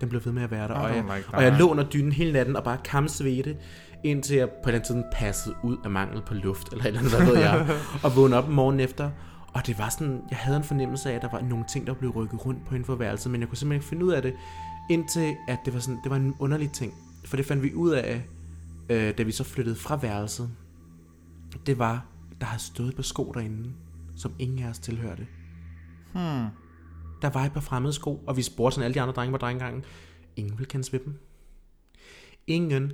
Den 0.00 0.08
blev 0.08 0.24
ved 0.24 0.32
med 0.32 0.42
at 0.42 0.50
være 0.50 0.68
der. 0.68 0.74
I 0.74 0.76
Og 0.76 0.96
jeg, 0.96 1.04
like 1.16 1.28
og 1.32 1.42
jeg 1.42 1.52
lå 1.58 1.70
under 1.70 1.84
dynen 1.84 2.12
hele 2.12 2.32
natten 2.32 2.56
og 2.56 2.64
bare 2.64 2.78
kamsvedte, 2.84 3.56
indtil 4.04 4.36
jeg 4.36 4.48
på 4.64 4.68
andet 4.68 4.82
tidspunkt 4.82 5.06
passede 5.12 5.54
ud 5.62 5.76
af 5.84 5.90
mangel 5.90 6.22
på 6.26 6.34
luft, 6.34 6.72
eller 6.72 6.84
eller 6.84 7.00
andet, 7.00 7.16
hvad 7.16 7.26
ved 7.26 7.38
jeg, 7.38 7.66
og 8.04 8.16
vågnede 8.16 8.38
op 8.38 8.48
morgen 8.48 8.80
efter. 8.80 9.10
Og 9.54 9.66
det 9.66 9.78
var 9.78 9.88
sådan, 9.88 10.20
jeg 10.30 10.38
havde 10.38 10.56
en 10.56 10.64
fornemmelse 10.64 11.10
af, 11.10 11.14
at 11.16 11.22
der 11.22 11.28
var 11.32 11.40
nogle 11.40 11.64
ting, 11.68 11.86
der 11.86 11.94
blev 11.94 12.10
rykket 12.10 12.46
rundt 12.46 12.66
på 12.66 12.74
inden 12.74 12.84
for 12.86 12.94
værelset, 12.94 13.32
men 13.32 13.40
jeg 13.40 13.48
kunne 13.48 13.58
simpelthen 13.58 13.76
ikke 13.80 13.88
finde 13.88 14.04
ud 14.04 14.12
af 14.12 14.22
det, 14.22 14.34
indtil 14.90 15.34
at 15.48 15.58
det 15.64 15.74
var, 15.74 15.80
sådan, 15.80 16.00
det 16.02 16.10
var 16.10 16.16
en 16.16 16.34
underlig 16.38 16.72
ting. 16.72 16.92
For 17.24 17.36
det 17.36 17.46
fandt 17.46 17.62
vi 17.62 17.74
ud 17.74 17.90
af, 17.90 18.22
øh, 18.88 19.18
da 19.18 19.22
vi 19.22 19.32
så 19.32 19.44
flyttede 19.44 19.76
fra 19.76 19.96
værelset. 19.96 20.50
Det 21.66 21.78
var, 21.78 22.04
der 22.42 22.48
havde 22.48 22.62
stået 22.62 22.88
et 22.88 22.96
par 22.96 23.02
sko 23.02 23.32
derinde, 23.34 23.72
som 24.16 24.34
ingen 24.38 24.58
af 24.58 24.68
os 24.68 24.78
tilhørte. 24.78 25.26
Hmm. 26.12 26.46
Der 27.22 27.30
var 27.30 27.44
et 27.44 27.52
par 27.52 27.60
fremmede 27.60 27.92
sko, 27.92 28.24
og 28.26 28.36
vi 28.36 28.42
spurgte 28.42 28.74
sådan 28.74 28.84
alle 28.84 28.94
de 28.94 29.00
andre 29.00 29.14
drenge 29.14 29.32
på 29.32 29.36
drengegangen. 29.38 29.84
Ingen 30.36 30.58
ville 30.58 30.68
kendes 30.68 30.92
ved 30.92 31.00
dem. 31.00 31.18
Ingen. 32.46 32.92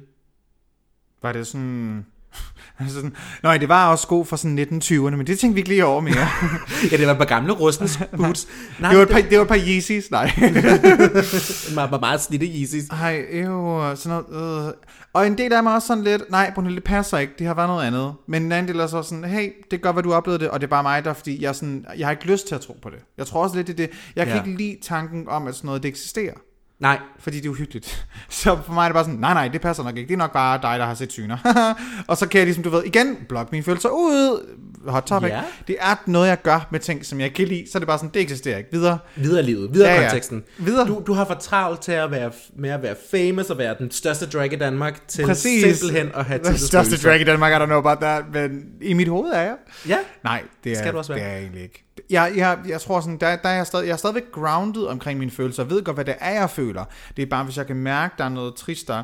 Var 1.22 1.32
det 1.32 1.46
sådan... 1.46 2.06
altså 2.80 2.94
sådan... 2.94 3.12
Nej, 3.42 3.56
det 3.58 3.68
var 3.68 3.90
også 3.90 4.02
sko 4.02 4.24
fra 4.24 4.36
sådan 4.36 4.58
1920'erne, 4.58 5.16
men 5.16 5.26
det 5.26 5.38
tænkte 5.38 5.54
vi 5.54 5.58
ikke 5.60 5.68
lige 5.68 5.84
over 5.84 6.00
mere. 6.00 6.14
Ja, 6.92 6.96
det 6.96 7.06
var 7.06 7.12
et 7.12 7.18
par 7.18 7.24
gamle 7.24 7.52
rustne 7.52 7.88
boots. 8.16 8.48
Nej, 8.78 8.90
det, 8.90 8.98
var 8.98 9.04
et 9.04 9.08
par, 9.10 9.20
det 9.20 9.38
var 9.38 9.42
et 9.44 9.48
par 9.48 9.58
Yeezys, 9.68 10.10
nej. 10.10 10.32
det 10.38 11.72
var, 11.76 11.86
var 11.86 12.00
meget 12.00 12.20
slidte 12.20 12.46
Yeezys. 12.46 12.88
Ej, 12.88 13.24
ew, 13.32 13.94
sådan 13.94 14.22
noget, 14.30 14.66
øh. 14.68 14.72
Og 15.12 15.26
en 15.26 15.38
del 15.38 15.52
af 15.52 15.62
mig 15.62 15.70
er 15.70 15.74
også 15.74 15.86
sådan 15.88 16.04
lidt, 16.04 16.22
nej, 16.30 16.52
Brunhilde, 16.54 16.76
det 16.76 16.84
passer 16.84 17.18
ikke, 17.18 17.32
det 17.38 17.46
har 17.46 17.54
været 17.54 17.68
noget 17.68 17.84
andet. 17.86 18.14
Men 18.28 18.42
en 18.42 18.52
anden 18.52 18.68
del 18.72 18.80
er 18.80 18.86
så 18.86 19.02
sådan, 19.02 19.24
hey, 19.24 19.42
det 19.42 19.70
kan 19.70 19.78
godt 19.80 19.96
være, 19.96 20.02
du 20.02 20.12
oplevede 20.12 20.40
det, 20.44 20.50
og 20.50 20.60
det 20.60 20.66
er 20.66 20.70
bare 20.70 20.82
mig, 20.82 21.04
der, 21.04 21.12
fordi 21.12 21.42
jeg, 21.42 21.54
sådan, 21.54 21.86
jeg 21.98 22.06
har 22.06 22.10
ikke 22.10 22.26
lyst 22.26 22.48
til 22.48 22.54
at 22.54 22.60
tro 22.60 22.76
på 22.82 22.90
det. 22.90 22.98
Jeg 23.18 23.26
tror 23.26 23.42
også 23.42 23.56
lidt, 23.56 23.66
det 23.66 23.72
er 23.72 23.76
det. 23.86 23.90
Jeg 24.16 24.26
kan 24.26 24.36
Ja. 24.36 24.42
ikke 24.44 24.58
lide 24.58 24.76
tanken 24.82 25.28
om, 25.28 25.46
at 25.46 25.54
sådan 25.54 25.66
noget, 25.66 25.82
det 25.82 25.88
eksisterer. 25.88 26.32
Nej, 26.80 26.98
Fordi 27.18 27.36
det 27.36 27.46
er 27.46 27.50
uhyggeligt. 27.50 28.06
Så 28.28 28.58
for 28.66 28.72
mig 28.72 28.82
er 28.82 28.88
det 28.88 28.94
bare 28.94 29.04
sådan, 29.04 29.18
nej, 29.20 29.34
nej, 29.34 29.48
det 29.48 29.60
passer 29.60 29.84
nok 29.84 29.96
ikke. 29.96 30.08
Det 30.08 30.14
er 30.14 30.18
nok 30.18 30.32
bare 30.32 30.58
dig, 30.62 30.78
der 30.78 30.86
har 30.86 30.94
set 30.94 31.12
syner. 31.12 31.38
og 32.08 32.16
så 32.16 32.28
kan 32.28 32.38
jeg 32.38 32.46
ligesom, 32.46 32.64
du 32.64 32.70
ved, 32.70 32.82
igen, 32.84 33.16
blokke 33.28 33.48
mine 33.52 33.64
følelser 33.64 33.88
ud. 33.88 34.46
Hot 34.88 35.02
topic. 35.02 35.28
Ja. 35.28 35.42
Det 35.68 35.76
er 35.80 35.94
noget, 36.06 36.28
jeg 36.28 36.42
gør 36.42 36.68
med 36.70 36.80
ting, 36.80 37.06
som 37.06 37.20
jeg 37.20 37.34
kan 37.34 37.48
lide. 37.48 37.64
Så 37.72 37.78
er 37.78 37.80
det 37.80 37.86
bare 37.86 37.98
sådan, 37.98 38.10
det 38.14 38.22
eksisterer 38.22 38.58
ikke. 38.58 38.68
Videre. 38.72 38.98
videre 39.16 39.42
livet, 39.42 39.74
videre 39.74 39.88
Ja, 39.88 39.94
ja, 40.00 40.08
konteksten. 40.08 40.44
Videre. 40.58 40.86
Du, 40.88 41.02
du 41.06 41.12
har 41.12 41.24
for 41.24 41.34
travlt 41.34 41.80
til 41.82 41.92
at 41.92 42.10
være, 42.10 42.30
med 42.56 42.70
at 42.70 42.82
være 42.82 42.96
famous 43.10 43.50
og 43.50 43.58
være 43.58 43.74
den 43.78 43.90
største 43.90 44.26
drag 44.26 44.52
i 44.52 44.56
Danmark, 44.56 45.08
til 45.08 45.24
Præcis. 45.24 45.78
simpelthen 45.78 46.10
at 46.14 46.24
have 46.24 46.40
Den 46.44 46.58
største 46.58 46.96
drag 46.96 47.20
i 47.20 47.24
Danmark, 47.24 47.52
I 47.52 47.56
don't 47.56 47.66
know 47.66 47.78
about 47.78 47.98
that. 47.98 48.24
Men 48.32 48.64
i 48.82 48.92
mit 48.92 49.08
hoved 49.08 49.30
er 49.30 49.40
jeg. 49.40 49.56
Ja, 49.88 49.98
Nej, 50.24 50.42
det 50.64 50.72
er, 50.72 50.76
Skal 50.76 50.92
du 50.92 50.98
også 50.98 51.12
være. 51.12 51.20
det 51.24 51.28
er 51.28 51.32
jeg 51.32 51.40
egentlig 51.40 51.62
ikke. 51.62 51.84
Jeg, 52.10 52.32
jeg, 52.36 52.58
jeg 52.68 52.80
tror 52.80 53.00
sådan, 53.00 53.18
der, 53.18 53.36
der 53.36 53.48
er 53.48 53.56
jeg, 53.56 53.66
stadig, 53.66 53.86
jeg 53.86 53.92
er 53.92 53.96
stadigvæk 53.96 54.32
grounded 54.32 54.82
omkring 54.86 55.18
mine 55.18 55.30
følelser. 55.30 55.62
Jeg 55.62 55.70
ved 55.70 55.84
godt, 55.84 55.96
hvad 55.96 56.04
det 56.04 56.14
er, 56.20 56.30
jeg 56.40 56.50
føler. 56.50 56.84
Det 57.16 57.22
er 57.22 57.26
bare, 57.26 57.44
hvis 57.44 57.56
jeg 57.56 57.66
kan 57.66 57.76
mærke, 57.76 58.14
der 58.18 58.24
er 58.24 58.28
noget 58.28 58.54
trist, 58.54 58.88
der 58.88 59.02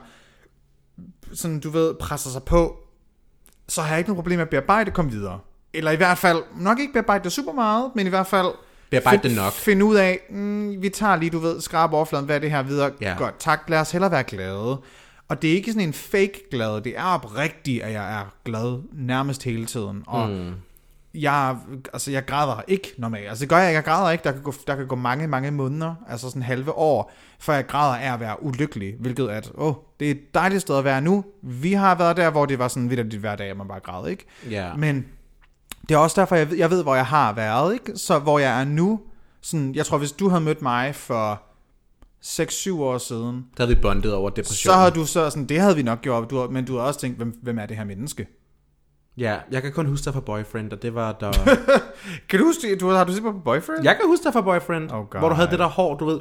sådan, 1.34 1.60
du 1.60 1.70
ved, 1.70 1.94
presser 1.94 2.30
sig 2.30 2.42
på, 2.42 2.76
så 3.68 3.82
har 3.82 3.88
jeg 3.88 3.98
ikke 3.98 4.10
noget 4.10 4.16
problem 4.16 4.36
med 4.38 4.42
at 4.42 4.50
bearbejde 4.50 4.84
det, 4.84 4.94
komme 4.94 5.10
videre. 5.10 5.38
Eller 5.74 5.90
i 5.90 5.96
hvert 5.96 6.18
fald, 6.18 6.42
nok 6.56 6.78
ikke 6.78 6.92
bearbejde 6.92 7.24
det 7.24 7.32
super 7.32 7.52
meget, 7.52 7.90
men 7.94 8.06
i 8.06 8.10
hvert 8.10 8.26
fald 8.26 8.46
Bearbejde 8.90 9.20
find- 9.22 9.30
det 9.30 9.42
nok. 9.42 9.52
Finde 9.52 9.84
ud 9.84 9.96
af, 9.96 10.20
mm, 10.30 10.82
vi 10.82 10.88
tager 10.88 11.16
lige, 11.16 11.30
du 11.30 11.38
ved, 11.38 11.60
skrab 11.60 11.92
overfladen, 11.92 12.26
hvad 12.26 12.36
er 12.36 12.40
det 12.40 12.50
her 12.50 12.62
videre? 12.62 12.90
Ja. 13.00 13.14
Godt, 13.18 13.34
tak, 13.38 13.60
lad 13.68 13.80
os 13.80 13.90
hellere 13.90 14.10
være 14.10 14.22
glade. 14.22 14.80
Og 15.28 15.42
det 15.42 15.50
er 15.50 15.54
ikke 15.54 15.72
sådan 15.72 15.88
en 15.88 15.92
fake 15.94 16.40
glad, 16.50 16.80
det 16.80 16.98
er 16.98 17.04
oprigtigt, 17.04 17.82
at 17.82 17.92
jeg 17.92 18.20
er 18.20 18.34
glad 18.44 18.82
nærmest 18.92 19.42
hele 19.42 19.66
tiden. 19.66 20.02
Og 20.06 20.28
mm. 20.30 20.52
Jeg, 21.14 21.56
altså, 21.92 22.10
jeg 22.10 22.26
græder 22.26 22.62
ikke 22.68 22.94
normalt. 22.98 23.28
Altså 23.28 23.42
det 23.42 23.48
gør 23.48 23.56
jeg 23.58 23.68
ikke, 23.68 23.76
jeg 23.76 23.84
græder 23.84 24.10
ikke. 24.10 24.24
Der 24.24 24.32
kan, 24.32 24.42
gå, 24.42 24.54
der 24.66 24.76
kan 24.76 24.86
gå 24.86 24.96
mange, 24.96 25.26
mange 25.26 25.50
måneder, 25.50 25.94
altså 26.08 26.28
sådan 26.28 26.42
halve 26.42 26.72
år, 26.72 27.12
før 27.38 27.54
jeg 27.54 27.66
græder 27.66 27.96
af 27.96 28.12
at 28.14 28.20
være 28.20 28.42
ulykkelig. 28.42 28.94
Hvilket 29.00 29.28
at, 29.28 29.50
åh, 29.54 29.74
det 30.00 30.06
er 30.06 30.10
et 30.10 30.34
dejligt 30.34 30.62
sted 30.62 30.78
at 30.78 30.84
være 30.84 31.00
nu. 31.00 31.24
Vi 31.42 31.72
har 31.72 31.94
været 31.94 32.16
der, 32.16 32.30
hvor 32.30 32.46
det 32.46 32.58
var 32.58 32.68
sådan 32.68 32.90
vidt 32.90 33.14
hver 33.14 33.36
dag, 33.36 33.50
at 33.50 33.56
man 33.56 33.68
bare 33.68 33.80
græd, 33.80 34.08
ikke? 34.10 34.26
Ja. 34.50 34.74
Men 34.74 35.06
det 35.88 35.94
er 35.94 35.98
også 35.98 36.20
derfor, 36.20 36.36
jeg 36.36 36.50
ved, 36.50 36.58
jeg 36.58 36.70
ved, 36.70 36.82
hvor 36.82 36.94
jeg 36.94 37.06
har 37.06 37.32
været, 37.32 37.72
ikke? 37.72 37.96
Så 37.96 38.18
hvor 38.18 38.38
jeg 38.38 38.60
er 38.60 38.64
nu, 38.64 39.00
sådan, 39.40 39.74
jeg 39.74 39.86
tror, 39.86 39.98
hvis 39.98 40.12
du 40.12 40.28
havde 40.28 40.40
mødt 40.40 40.62
mig 40.62 40.94
for 40.94 41.42
6-7 42.24 42.72
år 42.80 42.98
siden, 42.98 43.46
Der 43.56 43.64
havde 43.64 43.76
vi 43.76 43.82
bondet 43.82 44.14
over 44.14 44.30
depression. 44.30 44.72
så 44.72 44.78
har 44.78 44.90
du 44.90 45.06
så 45.06 45.30
sådan, 45.30 45.46
det 45.46 45.60
havde 45.60 45.76
vi 45.76 45.82
nok 45.82 46.00
gjort, 46.00 46.30
du 46.30 46.48
men 46.50 46.64
du 46.64 46.76
har 46.76 46.82
også 46.82 47.00
tænkt, 47.00 47.16
hvem, 47.16 47.38
hvem 47.42 47.58
er 47.58 47.66
det 47.66 47.76
her 47.76 47.84
menneske? 47.84 48.26
Ja, 49.18 49.36
jeg 49.50 49.62
kan 49.62 49.72
kun 49.72 49.86
huske 49.86 50.04
dig 50.04 50.12
fra 50.12 50.20
Boyfriend, 50.20 50.72
og 50.72 50.82
det 50.82 50.94
var 50.94 51.12
der... 51.12 51.32
Kan 52.28 52.38
du 52.38 52.44
huske, 52.44 52.70
det? 52.70 52.80
du, 52.80 52.88
har 52.90 53.04
du 53.04 53.12
set 53.12 53.22
på 53.22 53.32
Boyfriend? 53.44 53.84
jeg 53.84 53.96
kan 53.96 54.06
huske 54.08 54.24
dig 54.24 54.32
fra 54.32 54.40
Boyfriend, 54.40 54.90
Oh, 54.92 55.06
God. 55.10 55.20
hvor 55.20 55.28
du 55.28 55.34
havde 55.34 55.50
det 55.50 55.58
der 55.58 55.66
hår, 55.66 55.94
du 55.96 56.04
ved, 56.04 56.20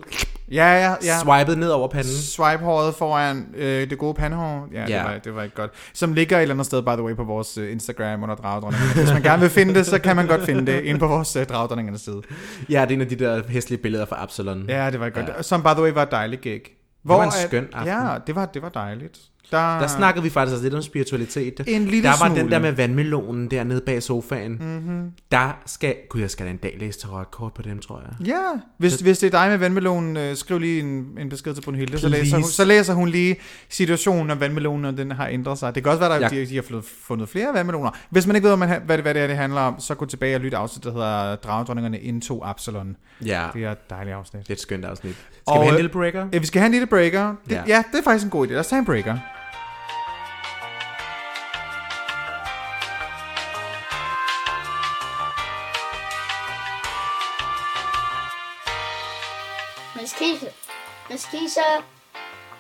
Ja, 0.52 0.66
ja, 0.66 0.96
ja. 1.04 1.20
swipet 1.20 1.58
ned 1.58 1.70
over 1.70 1.88
panden. 1.88 2.12
Swipe-håret 2.12 2.96
foran 2.96 3.48
øh, 3.56 3.90
det 3.90 3.98
gode 3.98 4.14
pandehår. 4.14 4.68
Ja, 4.74 4.80
Ja. 4.82 4.86
Det, 4.86 4.96
var, 5.06 5.18
det 5.24 5.36
var 5.36 5.44
ikke 5.44 5.56
godt. 5.56 5.72
Som 5.94 6.14
ligger 6.14 6.38
et 6.38 6.42
eller 6.42 6.56
andet 6.56 6.66
sted, 6.66 6.82
by 6.82 6.90
the 6.90 7.04
way, 7.04 7.16
på 7.16 7.24
vores 7.24 7.58
øh, 7.58 7.72
Instagram 7.72 8.24
under 8.24 8.36
dragdronningerne. 8.36 8.94
Hvis 8.94 9.14
man 9.14 9.22
gerne 9.22 9.42
vil 9.42 9.50
finde 9.50 9.74
det, 9.76 9.86
så 9.86 10.00
kan 10.00 10.16
man 10.16 10.28
godt 10.28 10.42
finde 10.46 10.72
det 10.72 10.82
inde 10.84 11.00
på 11.00 11.08
vores 11.08 11.36
øh, 11.36 11.46
dragdronningernes 11.46 12.02
side. 12.02 12.22
Ja, 12.70 12.82
det 12.82 12.90
er 12.92 12.96
en 12.96 13.02
af 13.02 13.08
de 13.08 13.16
der 13.16 13.42
hæslige 13.48 13.82
billeder 13.82 14.06
fra 14.06 14.24
Absalon. 14.24 14.66
Ja, 14.70 14.92
det 14.92 15.00
var 15.00 15.10
godt. 15.10 15.26
Ja. 15.38 15.42
Som 15.42 15.62
by 15.64 15.68
the 15.68 15.82
way 15.84 15.92
var 15.92 16.04
et 16.04 16.12
dejligt 16.12 16.42
gig. 16.42 16.62
var 17.04 17.24
en 17.24 17.32
skøn 17.32 17.68
aften. 17.74 17.94
Ja, 17.94 18.10
det 18.28 18.36
var, 18.36 18.46
det 18.46 18.62
var 18.62 18.70
dejligt. 18.70 19.18
Der, 19.52 19.80
Der 19.80 19.88
snakkede 19.88 20.24
vi 20.24 20.30
faktisk 20.30 20.54
også 20.54 20.64
lidt 20.64 20.74
om 20.74 20.82
spiritualitet. 20.82 21.62
En 21.68 21.86
lille 21.86 22.04
der 22.04 22.10
var 22.20 22.28
smule. 22.28 22.42
den 22.42 22.52
der 22.52 22.60
med 22.60 22.72
vandmelonen 22.72 23.52
dernede 23.52 23.82
bag 23.86 24.04
sofaen. 24.04 24.52
Mm-hmm. 24.52 25.12
Der 25.32 25.58
skal... 25.66 25.96
Gud, 26.10 26.22
jeg 26.22 26.30
skal 26.32 26.46
da 26.46 26.52
en 26.52 26.58
dag 26.58 26.76
læse 26.80 27.00
tarotkort 27.00 27.54
på 27.54 27.62
dem, 27.62 27.80
tror 27.80 28.02
jeg. 28.08 28.28
Ja, 28.28 28.42
hvis, 28.78 28.96
hvis 28.96 29.20
det 29.20 29.28
er 29.34 29.40
dig 29.42 29.50
med 29.50 29.58
vandmelonen, 29.58 30.18
øh, 30.18 30.36
skriv 30.36 30.60
lige 30.60 30.80
en, 30.80 31.08
en 31.20 31.30
besked 31.30 31.54
til 31.54 31.62
Brunhilde, 31.62 32.00
så 32.00 32.10
læser, 32.10 32.38
hun, 32.38 32.44
så 32.44 32.66
læser 32.66 32.94
hun 32.94 33.10
lige 33.10 33.36
situationen 33.70 34.32
om 34.32 34.40
vandmelonen, 34.40 34.86
og 34.86 34.98
den 34.98 35.12
har 35.12 35.28
ændret 35.28 35.58
sig. 35.58 35.76
Det 35.76 35.84
kan 35.84 35.90
også 35.92 36.00
være, 36.08 36.16
at 36.16 36.22
Ja. 36.22 36.28
de, 36.42 36.46
de 36.46 36.56
har 36.56 36.82
fundet, 37.04 37.30
flere 37.30 37.54
vandmeloner. 37.54 37.90
Hvis 38.10 38.28
man 38.28 38.36
ikke 38.36 38.48
ved, 38.50 38.58
hvad, 38.58 38.68
man, 38.68 38.82
hvad, 38.86 38.98
det, 38.98 39.04
hvad 39.04 39.14
det 39.14 39.22
er, 39.22 39.28
det 39.28 39.36
handler 39.38 39.62
om, 39.62 39.80
så 39.80 39.96
gå 39.96 40.06
tilbage 40.06 40.36
og 40.36 40.42
lyt 40.42 40.54
afsnit, 40.54 40.84
der 40.84 40.92
hedder 40.92 41.36
Dragdronningerne 41.36 42.00
Into 42.00 42.42
Absalon. 42.44 42.96
Ja, 43.26 43.48
Det 43.54 43.64
er 43.64 43.72
et 43.72 43.90
dejligt 43.90 44.16
afsnit. 44.16 44.42
det 44.44 44.50
er 44.50 44.54
et 44.54 44.60
skønt 44.62 44.86
afsnit. 44.86 45.14
Skal 45.16 45.28
Og, 45.48 45.54
vi 45.54 45.60
have 45.60 45.68
en 45.68 45.74
øh, 45.74 45.78
lille 45.78 45.90
breaker? 45.90 46.28
Ja, 46.34 46.38
vi 46.38 46.46
skal 46.46 46.60
have 46.60 46.66
en 46.66 46.72
lille 46.72 46.88
breaker. 46.88 47.28
Det, 47.46 47.52
Ja. 47.52 47.56
ja. 47.56 47.64
ja, 47.68 47.84
det 47.92 48.00
er 48.00 48.04
faktisk 48.04 48.26
en 48.26 48.30
god 48.32 48.48
idé. 48.48 48.52
Lad 48.52 48.60
os 48.60 48.68
tage 48.68 48.80
en 48.80 48.86
breaker. 48.86 49.18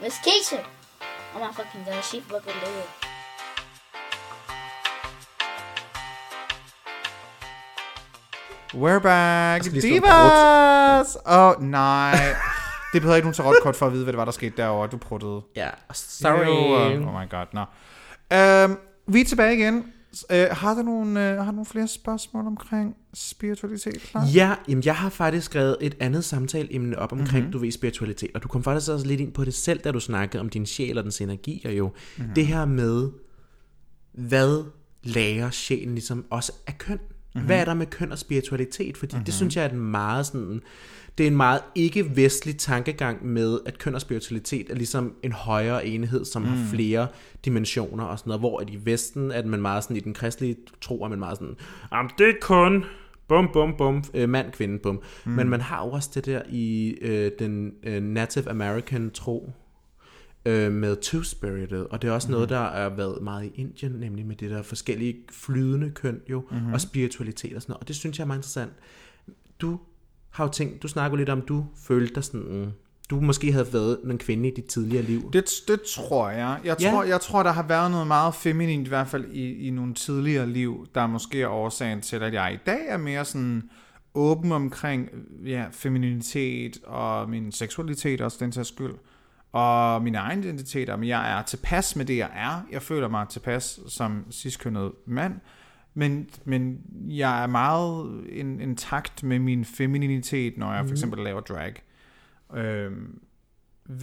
Miss 0.04 0.20
Keisha. 0.20 0.62
Oh 1.34 1.39
my 1.39 1.54
fucking 1.54 1.86
god, 1.86 2.04
she 2.04 2.20
fucking 2.20 2.54
dead. 2.60 2.88
We're 8.74 8.99
back. 8.99 9.62
Divas! 9.62 11.18
Åh, 11.26 11.49
oh, 11.49 11.62
nej. 11.62 12.36
Det 12.93 13.01
behøver 13.01 13.16
ikke 13.16 13.26
nogen 13.26 13.34
tarotkort 13.34 13.76
for 13.76 13.86
at 13.86 13.93
vide, 13.93 14.04
hvad 14.04 14.14
det 14.14 14.18
var, 14.18 14.26
der 14.26 14.32
skete 14.32 14.58
derovre. 14.58 14.88
Du 14.88 14.97
pruttede. 14.97 15.41
Ja, 15.56 15.70
sorry. 15.93 16.45
Jo, 16.45 17.08
oh 17.08 17.22
my 17.22 17.30
god, 17.30 17.45
nå. 17.54 17.66
Øhm, 18.38 18.78
vi 19.08 19.22
er 19.22 19.26
tilbage 19.26 19.56
igen. 19.56 19.92
Øh, 20.32 20.47
har, 20.51 20.74
du 20.76 20.82
nogle, 20.82 21.30
øh, 21.32 21.38
har 21.38 21.45
du 21.45 21.51
nogle 21.51 21.66
flere 21.66 21.88
spørgsmål 21.88 22.47
omkring 22.47 22.95
spiritualitet? 23.14 24.01
Klar? 24.01 24.26
Ja, 24.36 24.55
jamen 24.70 24.84
jeg 24.86 24.95
har 24.95 25.09
faktisk 25.09 25.45
skrevet 25.45 25.78
et 25.82 25.95
andet 25.99 26.24
samtaleemne 26.26 26.99
op 26.99 27.11
omkring, 27.11 27.30
Mhm. 27.32 27.38
mm-hmm. 27.38 27.51
du 27.51 27.57
ved, 27.57 27.72
spiritualitet. 27.72 28.30
Og 28.36 28.43
du 28.43 28.47
kom 28.47 28.64
faktisk 28.64 28.91
også 28.91 29.07
lidt 29.07 29.22
ind 29.22 29.32
på 29.34 29.45
det 29.45 29.53
selv, 29.53 29.80
da 29.80 29.91
du 29.91 29.99
snakkede 29.99 30.41
om 30.41 30.49
din 30.49 30.66
sjæl 30.66 30.97
og 30.97 31.03
dens 31.03 31.22
energier 31.22 31.72
jo. 31.72 31.88
Mhm. 31.88 31.95
Mm-hmm. 32.18 32.34
Det 32.34 32.47
her 32.47 32.66
med, 32.66 33.09
hvad 34.14 34.64
lærer 35.03 35.49
sjælen 35.49 35.93
ligesom 35.93 36.26
også 36.30 36.51
af 36.68 36.78
køn? 36.78 36.97
Mhm. 36.97 37.07
Mm-hmm. 37.36 37.45
Hvad 37.45 37.57
er 37.59 37.66
der 37.66 37.74
med 37.74 37.86
køn 37.86 38.11
og 38.11 38.20
spiritualitet? 38.20 38.97
Fordi 38.97 39.16
mm-hmm. 39.16 39.26
det 39.26 39.34
synes 39.34 39.55
jeg 39.55 39.66
er 39.66 39.70
en 39.70 39.80
meget 39.80 40.26
sådan... 40.26 40.61
Det 41.18 41.24
er 41.24 41.28
en 41.28 41.38
meget 41.38 41.61
ikke-vestlig 41.76 42.57
tankegang 42.57 43.26
med, 43.26 43.59
at 43.66 43.78
køn 43.78 43.95
og 43.95 44.01
spiritualitet 44.01 44.70
er 44.70 44.76
ligesom 44.76 45.14
en 45.24 45.32
højere 45.32 45.88
enhed, 45.88 46.26
som 46.26 46.41
mm. 46.41 46.47
har 46.47 46.70
flere 46.70 47.07
dimensioner 47.45 48.03
og 48.03 48.20
sådan 48.20 48.30
noget, 48.30 48.41
hvor 48.41 48.59
at 48.59 48.70
i 48.70 48.80
Vesten 48.84 49.32
er 49.32 49.45
man 49.45 49.61
meget 49.61 49.84
sådan, 49.84 49.97
i 49.97 49.99
den 49.99 50.14
kristelige 50.14 50.55
tro 50.82 51.03
er 51.03 51.09
man 51.09 51.20
meget 51.20 51.38
sådan, 51.38 51.55
jamen 51.91 52.11
det 52.18 52.30
er 52.30 52.34
kun 52.41 52.86
bum, 53.28 53.49
bum, 53.53 53.74
bum, 53.78 54.03
øh, 54.14 54.30
mand, 54.30 54.51
kvinde, 54.51 54.80
bum. 54.80 55.01
Mm. 55.26 55.32
Men 55.32 55.49
man 55.49 55.61
har 55.61 55.80
også 55.80 56.09
det 56.16 56.26
der 56.26 56.41
i 56.49 56.89
øh, 57.01 57.32
den 57.39 57.74
øh, 57.84 58.03
Native 58.03 58.49
American 58.49 59.11
tro, 59.11 59.51
øh, 60.45 60.72
med 60.72 60.97
two-spirited, 61.01 61.88
og 61.89 62.01
det 62.01 62.07
er 62.07 62.11
også 62.11 62.28
mm-hmm. 62.28 62.36
noget, 62.36 62.49
der 62.49 62.59
er 62.59 62.89
været 62.89 63.22
meget 63.22 63.45
i 63.45 63.51
Indien, 63.55 63.91
nemlig 63.91 64.26
med 64.26 64.36
det 64.36 64.51
der 64.51 64.61
forskellige 64.61 65.16
flydende 65.32 65.91
køn 65.91 66.22
jo, 66.30 66.43
mm-hmm. 66.51 66.74
og 66.74 66.82
spiritualitet 66.82 67.55
og 67.55 67.61
sådan 67.61 67.72
noget, 67.72 67.82
og 67.82 67.88
det 67.88 67.95
synes 67.95 68.18
jeg 68.18 68.24
er 68.24 68.28
meget 68.28 68.39
interessant. 68.39 68.72
Du 69.61 69.80
har 70.34 70.43
jo 70.45 70.51
tænkt, 70.51 70.84
du 70.84 70.88
snakker 70.88 71.17
lidt 71.17 71.29
om, 71.29 71.41
du 71.41 71.65
følte 71.88 72.15
dig 72.15 72.23
sådan, 72.23 72.73
du 73.09 73.21
måske 73.21 73.51
havde 73.51 73.73
været 73.73 73.99
en 74.03 74.17
kvinde 74.17 74.49
i 74.49 74.53
dit 74.55 74.65
tidligere 74.65 75.03
liv. 75.03 75.31
Det, 75.34 75.45
det 75.67 75.81
tror 75.95 76.29
jeg. 76.29 76.59
Jeg 76.63 76.75
Ja. 76.81 76.91
tror, 76.91 77.03
jeg 77.03 77.21
tror, 77.21 77.43
der 77.43 77.51
har 77.51 77.63
været 77.67 77.91
noget 77.91 78.07
meget 78.07 78.36
feminint, 78.36 78.88
i 78.88 78.89
hvert 78.89 79.07
fald 79.07 79.25
i, 79.31 79.67
i 79.67 79.69
nogle 79.69 79.93
tidligere 79.93 80.47
liv, 80.49 80.88
der 80.95 81.07
måske 81.07 81.41
er 81.41 81.47
årsagen 81.47 82.01
til, 82.01 82.15
at 82.23 82.34
jeg 82.34 82.53
i 82.53 82.57
dag 82.65 82.79
er 82.88 82.97
mere 82.97 83.25
sådan 83.25 83.63
åben 84.15 84.51
omkring 84.51 85.09
ja, 85.45 85.65
femininitet 85.71 86.77
og 86.84 87.29
min 87.29 87.51
seksualitet 87.51 88.21
også, 88.21 88.38
den 88.39 88.51
sags 88.51 88.67
skyld. 88.69 88.93
Og 89.51 90.01
min 90.03 90.15
egen 90.15 90.43
identitet, 90.43 90.89
om 90.89 91.03
jeg 91.03 91.38
er 91.39 91.41
tilpas 91.43 91.95
med 91.95 92.05
det, 92.05 92.17
jeg 92.17 92.29
er. 92.36 92.65
Jeg 92.71 92.81
føler 92.81 93.07
mig 93.07 93.27
tilpas 93.29 93.79
som 93.88 94.25
ciskønnet 94.31 94.91
mand. 95.07 95.34
Men, 95.93 96.29
men 96.45 96.79
jeg 97.07 97.43
er 97.43 97.47
meget 97.47 98.23
in, 98.29 98.59
intakt 98.59 99.23
med 99.23 99.39
min 99.39 99.65
femininitet, 99.65 100.57
når 100.57 100.73
jeg 100.73 100.85
for 100.85 100.91
eksempel 100.91 101.23
laver 101.23 101.41
drag. 101.41 101.73
Øhm, 102.53 103.19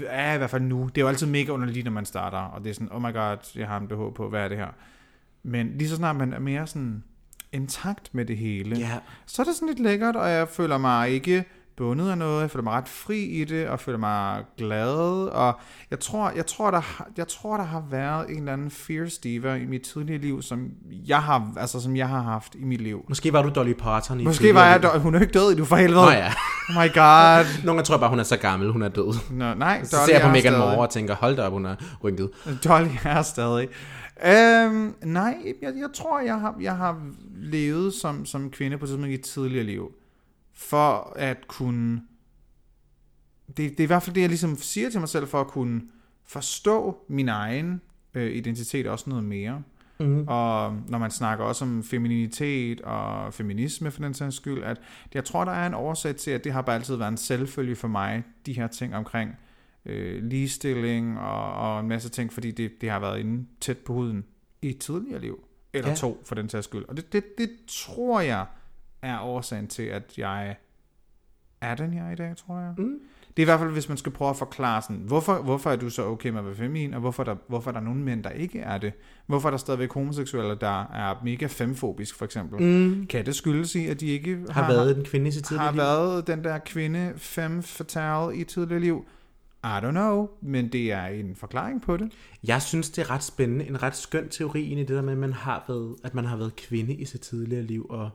er 0.07 0.35
i 0.35 0.39
hvert 0.39 0.51
fald 0.51 0.63
nu. 0.63 0.89
Det 0.95 0.99
er 0.99 1.03
jo 1.03 1.09
altid 1.09 1.27
mega 1.27 1.53
underligt, 1.53 1.85
når 1.85 1.93
man 1.93 2.05
starter, 2.05 2.39
og 2.39 2.65
det 2.65 2.71
er 2.71 2.75
sådan, 2.75 2.93
oh 2.93 3.03
my 3.03 3.13
god, 3.13 3.37
jeg 3.57 3.69
har 3.69 3.81
en 3.81 3.89
BH 3.89 4.15
på, 4.15 4.29
hvad 4.29 4.45
er 4.45 4.49
det 4.49 4.57
her? 4.57 4.69
Men 5.43 5.79
lige 5.79 5.89
så 5.89 5.97
snart 5.97 6.17
man 6.17 6.33
er 6.33 6.39
mere 6.39 6.67
sådan 6.67 7.05
intakt 7.53 8.15
med 8.15 8.25
det 8.25 8.37
hele, 8.37 8.77
Ja, 8.77 8.99
så 9.27 9.43
er 9.43 9.47
det 9.47 9.55
sådan 9.55 9.69
lidt 9.69 9.81
lækkert, 9.81 10.17
og 10.17 10.31
jeg 10.31 10.49
føler 10.49 10.79
mig 10.79 11.11
ikke 11.11 11.45
bundet 11.81 12.11
af 12.11 12.19
noget, 12.19 12.41
jeg 12.43 12.51
føler 12.51 12.63
mig 12.63 12.73
ret 12.73 12.89
fri 12.89 13.19
i 13.19 13.45
det, 13.45 13.69
og 13.69 13.81
føler 13.81 13.99
mig 13.99 14.43
glad, 14.59 15.29
og 15.33 15.61
jeg 15.91 16.01
tror, 16.01 16.33
jeg 16.37 16.47
tror, 16.47 16.71
der, 16.71 16.81
har- 16.81 17.09
jeg 17.17 17.29
tror, 17.29 17.57
der 17.57 17.65
har 17.65 17.83
været 17.91 18.31
en 18.31 18.37
eller 18.39 18.53
anden 18.53 18.71
fierce 18.71 19.21
diva 19.23 19.55
i 19.55 19.67
mit 19.67 19.83
tidlige 19.83 20.19
liv, 20.19 20.43
som 20.43 20.69
jeg 21.07 21.23
har, 21.23 21.53
altså, 21.57 21.81
som 21.81 21.97
jeg 21.97 22.09
har 22.09 22.21
haft 22.23 22.55
i 22.55 22.65
mit 22.65 22.81
liv. 22.81 23.05
måske 23.09 23.33
var 23.33 23.43
du 23.43 23.49
Dolly 23.55 23.73
Parton 23.73 24.21
i 24.21 24.25
Måske 24.25 24.55
var 24.55 24.67
jeg, 24.67 24.83
dø- 24.83 24.99
hun 24.99 25.15
er 25.15 25.21
ikke 25.21 25.33
død 25.33 25.51
endnu 25.51 25.65
for 25.65 25.77
helvede. 25.77 26.05
Nå 26.05 26.11
ja. 26.11 26.27
Oh 26.69 26.75
my 26.75 26.95
god. 26.95 27.45
Nogle 27.65 27.77
gange 27.79 27.83
tror 27.83 27.95
jeg 27.95 28.01
bare, 28.01 28.11
hun 28.11 28.19
er 28.19 28.23
så 28.23 28.37
gammel, 28.37 28.73
hun 28.73 28.83
er 28.83 28.89
død. 28.89 29.15
Nå, 29.31 29.55
nej, 29.55 29.85
Så 29.85 29.97
ser 30.07 30.13
jeg 30.13 30.23
på 30.23 30.29
Megan. 30.29 30.59
Moore 30.59 30.79
og 30.79 30.91
tænker, 30.91 31.15
hold 31.15 31.37
da 31.37 31.43
op, 31.43 31.53
hun 31.53 31.67
er 31.67 31.75
rynket. 32.05 32.31
Dolly 32.65 32.89
er 33.05 33.23
stadig. 33.23 33.69
Øhm, 34.27 34.95
nej, 35.05 35.35
jeg, 35.63 35.73
jeg 35.81 35.89
tror, 35.95 36.21
jeg 36.21 36.41
har, 36.41 36.55
jeg 36.61 36.77
har 36.77 36.97
levet 37.37 37.95
som, 37.95 38.27
som 38.27 38.51
kvinde 38.51 38.79
på 38.79 38.87
tidspunkt 38.87 39.11
i 39.11 39.15
et 39.15 39.21
tidligere 39.21 39.65
liv. 39.65 39.91
For 40.61 41.13
at 41.17 41.49
kunne... 41.49 42.03
Det, 43.47 43.57
det 43.57 43.81
er 43.81 43.85
i 43.85 43.87
hvert 43.87 44.03
fald 44.03 44.15
det, 44.15 44.21
jeg 44.21 44.29
ligesom 44.29 44.57
siger 44.57 44.91
til 44.91 45.01
mig 45.01 45.09
selv, 45.09 45.27
for 45.27 45.41
at 45.41 45.47
kunne 45.47 45.83
forstå 46.25 47.05
min 47.09 47.29
egen 47.29 47.81
øh, 48.15 48.37
identitet 48.37 48.87
også 48.87 49.11
noget 49.11 49.25
mere. 49.25 49.63
Mm. 50.01 50.25
Og 50.29 50.77
når 50.89 50.99
man 50.99 51.11
snakker 51.11 51.45
også 51.45 51.65
om 51.65 51.83
femininitet 51.83 52.81
og 52.81 53.35
feminisme 53.35 53.91
for 53.91 54.03
den 54.03 54.15
sags 54.15 54.37
skyld, 54.37 54.63
at 54.63 54.81
jeg 55.15 55.25
tror, 55.25 55.45
der 55.45 55.53
er 55.53 55.67
en 55.67 55.75
årsag 55.75 56.17
til, 56.17 56.31
at 56.31 56.45
det 56.45 56.53
har 56.53 56.63
bare 56.63 56.77
altid 56.77 56.97
været 56.97 57.11
en 57.11 57.17
selvfølge 57.17 57.77
for 57.77 57.89
mig, 57.89 58.23
de 58.47 58.53
her 58.53 58.67
ting 58.67 58.97
omkring 58.97 59.31
øh, 59.87 60.25
ligestilling 60.25 61.19
og, 61.19 61.53
og 61.53 61.81
en 61.81 61.89
masse 61.89 62.09
ting, 62.09 62.33
fordi 62.33 62.51
det, 62.51 62.81
det 62.81 62.91
har 62.91 63.01
været 63.01 63.21
inde 63.21 63.47
tæt 63.61 63.79
på 63.79 63.93
huden 63.93 64.25
i 64.63 64.69
et 64.69 64.79
tidligere 64.79 65.21
liv. 65.21 65.45
Eller 65.73 65.91
ja. 65.91 65.97
to, 65.97 66.23
for 66.25 66.35
den 66.35 66.49
sags 66.49 66.65
skyld. 66.65 66.85
Og 66.89 66.97
det, 66.97 67.13
det, 67.13 67.25
det 67.39 67.51
tror 67.67 68.21
jeg 68.21 68.47
er 69.03 69.21
årsagen 69.21 69.69
til, 69.69 69.83
at 69.83 70.19
jeg 70.19 70.57
er 71.61 71.75
den, 71.75 71.95
jeg 71.95 72.07
er 72.07 72.11
i 72.11 72.15
dag, 72.15 72.37
tror 72.37 72.59
jeg. 72.59 72.75
Mm. 72.79 72.99
Det 73.37 73.43
er 73.43 73.45
i 73.45 73.45
hvert 73.45 73.59
fald, 73.61 73.71
hvis 73.71 73.89
man 73.89 73.99
skal 73.99 74.13
prøve 74.13 74.31
at 74.31 74.37
forklare 74.37 74.83
sådan, 74.83 74.97
hvorfor, 74.97 75.43
hvorfor 75.43 75.71
er 75.71 75.77
du 75.77 75.91
så 75.91 76.07
okay 76.07 76.29
med 76.29 76.39
at 76.39 76.47
være 76.47 76.55
feminin, 76.55 76.95
og 76.95 77.01
hvorfor 77.01 77.23
er 77.23 77.25
der, 77.25 77.37
hvorfor 77.49 77.71
er 77.71 77.73
der 77.73 77.81
nogle 77.81 78.01
mænd, 78.01 78.25
der 78.25 78.31
ikke 78.31 78.61
er 78.61 78.79
det? 78.79 78.93
Hvorfor 79.27 79.49
er 79.49 79.51
der 79.51 79.59
stadigvæk 79.59 79.93
homoseksuelle, 79.93 80.55
der 80.61 80.83
er 80.83 81.21
mega 81.25 81.47
femfobisk, 81.47 82.15
for 82.15 82.25
eksempel? 82.25 82.63
Mm. 82.63 83.07
Kan 83.07 83.27
det 83.27 83.35
skyldes 83.35 83.75
i, 83.75 83.87
at 83.87 84.01
de 84.01 84.07
ikke 84.07 84.39
Har 84.51 84.69
været 84.69 84.99
en 84.99 85.05
kvinde 85.05 85.29
i 85.29 85.31
sit 85.31 85.45
tidligere 85.45 85.65
har 85.65 85.73
liv? 85.73 85.79
været 85.81 86.27
den 86.27 86.45
der 86.45 86.59
kvinde 86.59 87.13
femme 87.17 87.63
fatale 87.63 88.37
i 88.37 88.45
tidligere 88.45 88.81
liv? 88.81 89.05
I 89.65 89.79
don't 89.83 89.91
know, 89.91 90.29
men 90.41 90.69
det 90.69 90.93
er 90.93 91.07
en 91.07 91.37
forklaring 91.37 91.83
på 91.83 91.97
det. 91.97 92.13
Jeg 92.45 92.63
synes, 92.63 92.91
det 92.91 93.03
er 93.03 93.11
ret 93.11 93.23
spændende. 93.23 93.65
En 93.67 93.83
ret 93.83 93.97
skøn 93.97 94.29
teori 94.29 94.63
i 94.63 94.75
det 94.75 94.89
der 94.89 95.03
med, 95.03 95.13
at 95.13 95.19
man 95.19 95.33
har 95.33 95.65
været, 95.69 95.97
at 96.05 96.15
man 96.15 96.25
har 96.25 96.37
været 96.37 96.57
kvinde 96.57 96.95
i 96.95 97.05
sit 97.05 97.21
tidligere 97.21 97.63
liv. 97.63 97.87
Og 97.91 98.11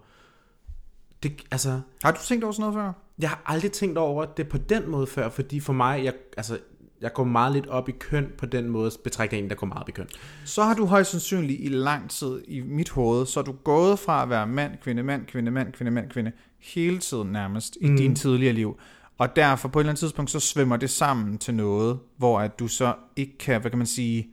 det, 1.24 1.42
altså, 1.52 1.82
Har 2.04 2.12
du 2.12 2.20
tænkt 2.24 2.44
over 2.44 2.54
sådan 2.54 2.62
noget 2.62 2.76
før? 2.76 3.02
jeg 3.20 3.30
har 3.30 3.42
aldrig 3.46 3.72
tænkt 3.72 3.98
over 3.98 4.26
det 4.26 4.48
på 4.48 4.58
den 4.58 4.90
måde 4.90 5.08
før, 5.08 5.30
fordi 5.30 5.60
for 5.60 5.74
mig, 5.74 6.04
jeg, 6.04 6.14
altså, 6.38 6.60
jeg 7.02 7.14
går 7.14 7.24
meget 7.24 7.54
lidt 7.54 7.68
op 7.68 7.90
i 7.90 7.92
køn 7.92 8.32
på 8.38 8.46
den 8.46 8.70
måde, 8.70 8.92
betragter 9.04 9.38
en, 9.38 9.50
der 9.50 9.56
går 9.56 9.68
meget 9.68 9.82
op 9.82 9.90
i 9.90 9.92
køn. 9.92 10.08
Så 10.46 10.64
har 10.64 10.74
du 10.74 10.86
højst 10.86 11.12
sandsynligt 11.12 11.62
i 11.62 11.68
lang 11.68 12.10
tid 12.10 12.42
i 12.48 12.62
mit 12.62 12.90
hoved, 12.90 13.26
så 13.26 13.40
er 13.40 13.44
du 13.44 13.52
gået 13.52 14.00
fra 14.00 14.24
at 14.24 14.30
være 14.30 14.48
mand, 14.48 14.78
kvinde, 14.78 15.04
mand, 15.04 15.26
kvinde, 15.26 15.52
mand, 15.52 15.74
kvinde, 15.74 15.92
mand, 15.92 16.10
kvinde, 16.10 16.32
hele 16.60 17.00
tiden 17.00 17.32
nærmest 17.32 17.78
i 17.82 17.90
mm. 17.90 17.98
din 17.98 18.16
tidligere 18.16 18.54
liv. 18.54 18.80
Og 19.18 19.36
derfor 19.36 19.70
på 19.70 19.80
et 19.80 19.84
eller 19.84 19.90
andet 19.90 20.00
tidspunkt, 20.00 20.32
så 20.32 20.40
svømmer 20.40 20.78
det 20.78 20.90
sammen 20.90 21.38
til 21.38 21.54
noget, 21.54 22.00
hvor 22.18 22.40
at 22.40 22.60
du 22.60 22.68
så 22.68 22.94
ikke 23.16 23.38
kan, 23.38 23.62
hvad 23.62 23.72
kan 23.72 23.78
man 23.78 23.88
sige, 23.88 24.28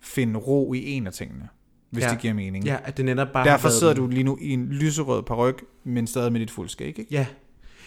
finde 0.00 0.38
ro 0.38 0.72
i 0.72 0.90
en 0.90 1.06
af 1.06 1.12
tingene, 1.12 1.48
hvis 1.90 2.04
Ja. 2.04 2.10
det 2.10 2.18
giver 2.18 2.34
mening. 2.34 2.64
Ja, 2.64 2.76
at 2.84 2.96
det 2.96 3.04
netop 3.04 3.28
bare 3.32 3.44
Derfor 3.48 3.68
sidder 3.68 3.94
du 3.94 4.06
lige 4.08 4.22
nu 4.24 4.38
i 4.40 4.50
en 4.50 4.66
lyserød 4.66 5.22
paryk, 5.22 5.64
men 5.84 6.06
stadig 6.06 6.32
med 6.32 6.40
dit 6.40 6.50
fuldskæg, 6.50 6.86
ikke? 6.86 7.06
Ja. 7.10 7.26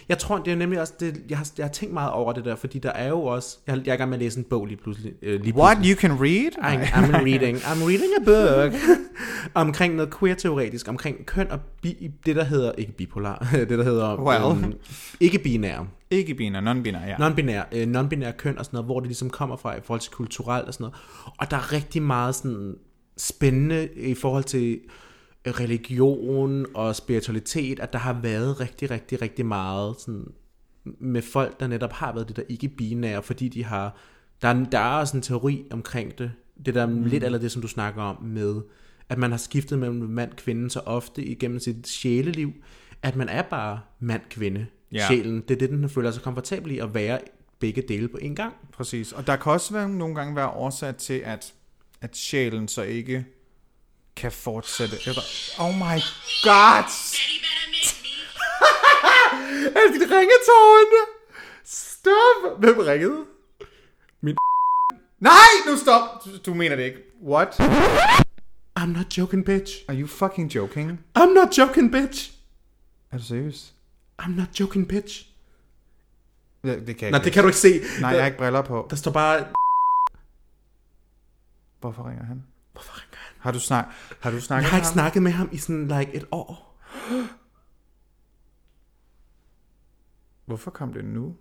Jeg 0.09 0.17
tror, 0.17 0.37
det 0.37 0.53
er 0.53 0.57
nemlig 0.57 0.81
også, 0.81 0.93
det, 0.99 1.21
jeg, 1.29 1.37
har, 1.37 1.47
jeg 1.57 1.65
har 1.65 1.71
tænkt 1.71 1.93
meget 1.93 2.11
over 2.11 2.33
det 2.33 2.45
der, 2.45 2.55
fordi 2.55 2.79
der 2.79 2.89
er 2.91 3.07
jo 3.09 3.23
også, 3.23 3.57
jeg, 3.67 3.77
jeg 3.85 3.91
er 3.91 3.93
i 3.93 3.97
gang 3.97 4.09
med 4.09 4.17
at 4.17 4.23
læse 4.23 4.37
en 4.39 4.43
bog 4.49 4.65
lige 4.65 4.77
pludselig. 4.77 5.13
Øh, 5.21 5.41
lige 5.41 5.55
What? 5.55 5.77
pludselig. 5.77 5.95
You 5.95 6.01
can 6.01 6.11
read? 6.21 6.51
I, 6.73 6.85
I'm 6.85 7.23
reading, 7.25 7.57
I'm 7.71 7.83
reading 7.83 8.11
a 8.21 8.23
book 8.25 8.79
omkring 9.53 9.95
noget 9.95 10.13
queer-teoretisk, 10.19 10.87
omkring 10.87 11.25
køn 11.25 11.51
og 11.51 11.59
bi, 11.81 12.11
det, 12.25 12.35
der 12.35 12.43
hedder, 12.43 12.71
ikke 12.77 12.91
bipolar, 12.91 13.47
det, 13.53 13.69
der 13.69 13.83
hedder 13.83 14.21
Well. 14.23 14.63
øhm, 14.63 14.73
ikke-binær, 15.19 15.87
Ikke 16.11 16.35
binær, 16.35 16.61
non-binær, 16.61 17.07
ja. 17.07 17.15
non-binær, 17.15 17.63
øh, 17.71 17.87
non-binær 17.95 18.31
køn 18.31 18.57
og 18.57 18.65
sådan 18.65 18.77
noget, 18.77 18.85
hvor 18.85 18.99
det 18.99 19.07
ligesom 19.07 19.29
kommer 19.29 19.55
fra 19.55 19.75
i 19.77 19.79
forhold 19.83 20.01
til 20.01 20.11
kulturelt 20.11 20.67
og 20.67 20.73
sådan 20.73 20.83
noget. 20.83 20.95
Og 21.37 21.51
der 21.51 21.57
er 21.57 21.73
rigtig 21.73 22.01
meget 22.01 22.35
sådan 22.35 22.75
spændende 23.17 23.89
i 23.95 24.13
forhold 24.13 24.43
til 24.43 24.79
religion 25.47 26.65
og 26.73 26.95
spiritualitet, 26.95 27.79
at 27.79 27.93
der 27.93 27.99
har 27.99 28.13
været 28.21 28.59
rigtig, 28.59 28.91
rigtig, 28.91 29.21
rigtig 29.21 29.45
meget 29.45 29.95
sådan, 29.99 30.25
med 30.83 31.21
folk, 31.21 31.59
der 31.59 31.67
netop 31.67 31.93
har 31.93 32.13
været 32.13 32.27
det 32.27 32.35
der 32.35 32.43
ikke-binære, 32.49 33.23
fordi 33.23 33.49
de 33.49 33.63
har, 33.63 33.97
der 34.41 34.47
er, 34.47 34.65
der 34.71 34.79
er 34.79 34.99
også 34.99 35.17
en 35.17 35.23
teori 35.23 35.65
omkring 35.71 36.17
det, 36.17 36.31
det 36.65 36.75
der 36.75 36.85
mm. 36.85 37.03
lidt 37.03 37.23
eller 37.23 37.39
det, 37.39 37.51
som 37.51 37.61
du 37.61 37.67
snakker 37.67 38.01
om 38.01 38.23
med, 38.23 38.61
at 39.09 39.17
man 39.17 39.31
har 39.31 39.37
skiftet 39.37 39.79
mellem 39.79 39.97
mand 39.97 40.31
og 40.31 40.37
kvinde 40.37 40.69
så 40.69 40.79
ofte 40.79 41.23
igennem 41.23 41.59
sit 41.59 41.87
sjæleliv, 41.87 42.53
at 43.01 43.15
man 43.15 43.29
er 43.29 43.41
bare 43.41 43.79
mand-kvinde. 43.99 44.65
Ja. 44.91 45.07
Sjælen, 45.07 45.41
det 45.41 45.51
er 45.51 45.59
det, 45.59 45.69
den 45.69 45.89
føler 45.89 46.11
sig 46.11 46.23
komfortabel 46.23 46.71
i, 46.71 46.79
at 46.79 46.93
være 46.93 47.19
begge 47.59 47.81
dele 47.81 48.07
på 48.07 48.17
en 48.17 48.35
gang. 48.35 48.53
Præcis. 48.73 49.11
Og 49.11 49.27
der 49.27 49.35
kan 49.35 49.51
også 49.51 49.73
være, 49.73 49.89
nogle 49.89 50.15
gange 50.15 50.35
være 50.35 50.49
årsag 50.49 50.95
til, 50.95 51.21
at, 51.25 51.53
at 52.03 52.17
sjælen 52.17 52.67
så 52.67 52.81
ikke 52.81 53.25
kan 54.15 54.31
fortsætte. 54.31 54.97
Eller, 55.05 55.21
oh 55.59 55.75
my 55.75 55.97
god! 56.43 56.89
er 59.75 59.91
det 59.91 60.01
dit 60.01 60.11
ringetårne? 60.11 61.01
Stop! 61.63 62.59
Hvem 62.59 62.79
ringede? 62.79 63.25
Min- 64.21 64.35
Nej, 65.19 65.49
nu 65.67 65.77
stop! 65.77 66.01
Du, 66.45 66.53
mener 66.53 66.75
det 66.75 66.83
ikke. 66.83 66.97
What? 67.27 67.59
I'm 68.79 68.85
not 68.85 69.17
joking, 69.17 69.45
bitch. 69.45 69.71
Are 69.87 69.97
you 69.97 70.07
fucking 70.07 70.55
joking? 70.55 70.99
I'm 71.17 71.33
not 71.33 71.57
joking, 71.57 71.91
bitch. 71.91 72.31
Er 73.11 73.17
du 73.17 73.23
seriøs? 73.23 73.73
I'm 74.21 74.29
not 74.29 74.59
joking, 74.59 74.87
bitch. 74.87 75.25
Ja, 76.63 76.75
det 76.75 76.85
kan 76.85 77.01
jeg 77.01 77.11
Nej, 77.11 77.21
det 77.21 77.33
kan 77.33 77.43
du 77.43 77.49
ikke 77.49 77.59
se. 77.59 77.81
Nej, 78.01 78.09
jeg 78.09 78.19
har 78.21 78.25
ikke 78.25 78.37
briller 78.37 78.61
på. 78.61 78.87
Der 78.89 78.95
står 78.95 79.11
bare... 79.11 79.45
Hvorfor 81.83 82.09
ringer 82.09 82.25
han? 82.25 82.43
Hvorfor 82.71 82.93
ringer 82.93 83.17
han? 83.17 83.35
Har 83.39 83.51
du, 83.51 83.59
snak... 83.59 83.85
har 84.21 84.31
du 84.31 84.41
snakket 84.41 84.63
Jeg 84.63 84.69
har 84.71 84.75
med 84.75 84.79
ikke 84.79 84.85
ham? 84.87 84.93
snakket 84.93 85.23
med 85.23 85.31
ham 85.31 85.49
i 85.51 85.57
sådan 85.57 85.87
like 85.87 86.13
et 86.15 86.25
år. 86.31 86.79
Hvorfor 90.45 90.71
kom 90.71 90.93
det 90.93 91.05
nu? 91.05 91.35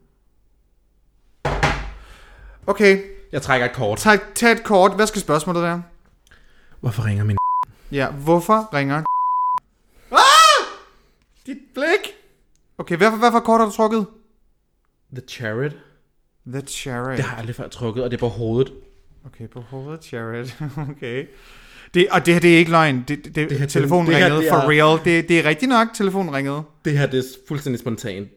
Okay, 2.67 3.03
Jeg 3.33 3.43
trækker 3.43 3.67
et 3.69 3.73
kort. 3.75 3.99
tag, 3.99 4.19
tag 4.35 4.53
et 4.53 4.65
kort. 4.65 4.95
Hvad 4.97 5.07
skal 5.07 5.21
spørgsmålet 5.21 5.63
være? 5.63 5.83
Hvorfor 6.81 7.05
ringer 7.05 7.25
min... 7.25 7.37
Ja, 7.93 8.11
hvorfor 8.11 8.75
ringer... 8.75 9.03
Ah! 10.13 10.19
Dit 11.47 11.59
blik! 11.75 12.13
Okay, 12.79 12.97
hvad 12.97 13.11
for, 13.11 13.19
hvad 13.19 13.33
for 13.33 13.41
kort 13.41 13.61
har 13.61 13.67
du 13.67 13.73
trukket? 13.73 14.07
The 15.13 15.23
Chariot. 15.29 15.73
The 16.47 16.61
Chariot. 16.61 17.17
Det 17.17 17.25
har 17.25 17.33
jeg 17.33 17.39
aldrig 17.39 17.57
før 17.57 17.69
trukket, 17.69 18.05
og 18.05 18.11
det 18.11 18.17
er 18.17 18.21
på 18.21 18.29
hovedet. 18.29 18.73
Okay, 19.27 19.49
på 19.49 19.61
hovedet 19.61 20.05
Chariot. 20.05 20.55
okay. 20.91 21.27
Det, 21.95 22.07
og 22.11 22.27
det 22.27 22.35
her, 22.35 22.41
det 22.41 22.55
er 22.55 22.59
ikke 22.59 22.71
løgn. 22.71 23.05
Det, 23.09 23.25
det, 23.25 23.35
det, 23.35 23.51
Det 23.51 23.59
her- 23.59 23.67
telefonen 23.67 24.07
det 24.07 24.17
her, 24.17 24.25
ringede 24.25 24.43
det 24.43 24.49
for 24.51 24.57
er- 24.57 24.69
real. 24.69 25.05
Det, 25.05 25.29
det 25.29 25.39
er 25.39 25.45
rigtigt 25.49 25.69
nok, 25.69 25.89
telefonen 25.95 26.35
ringede. 26.35 26.63
Det 26.85 26.99
her, 26.99 27.07
det 27.07 27.19
er 27.19 27.23
fuldstændig 27.49 27.81
spontant. 27.81 28.29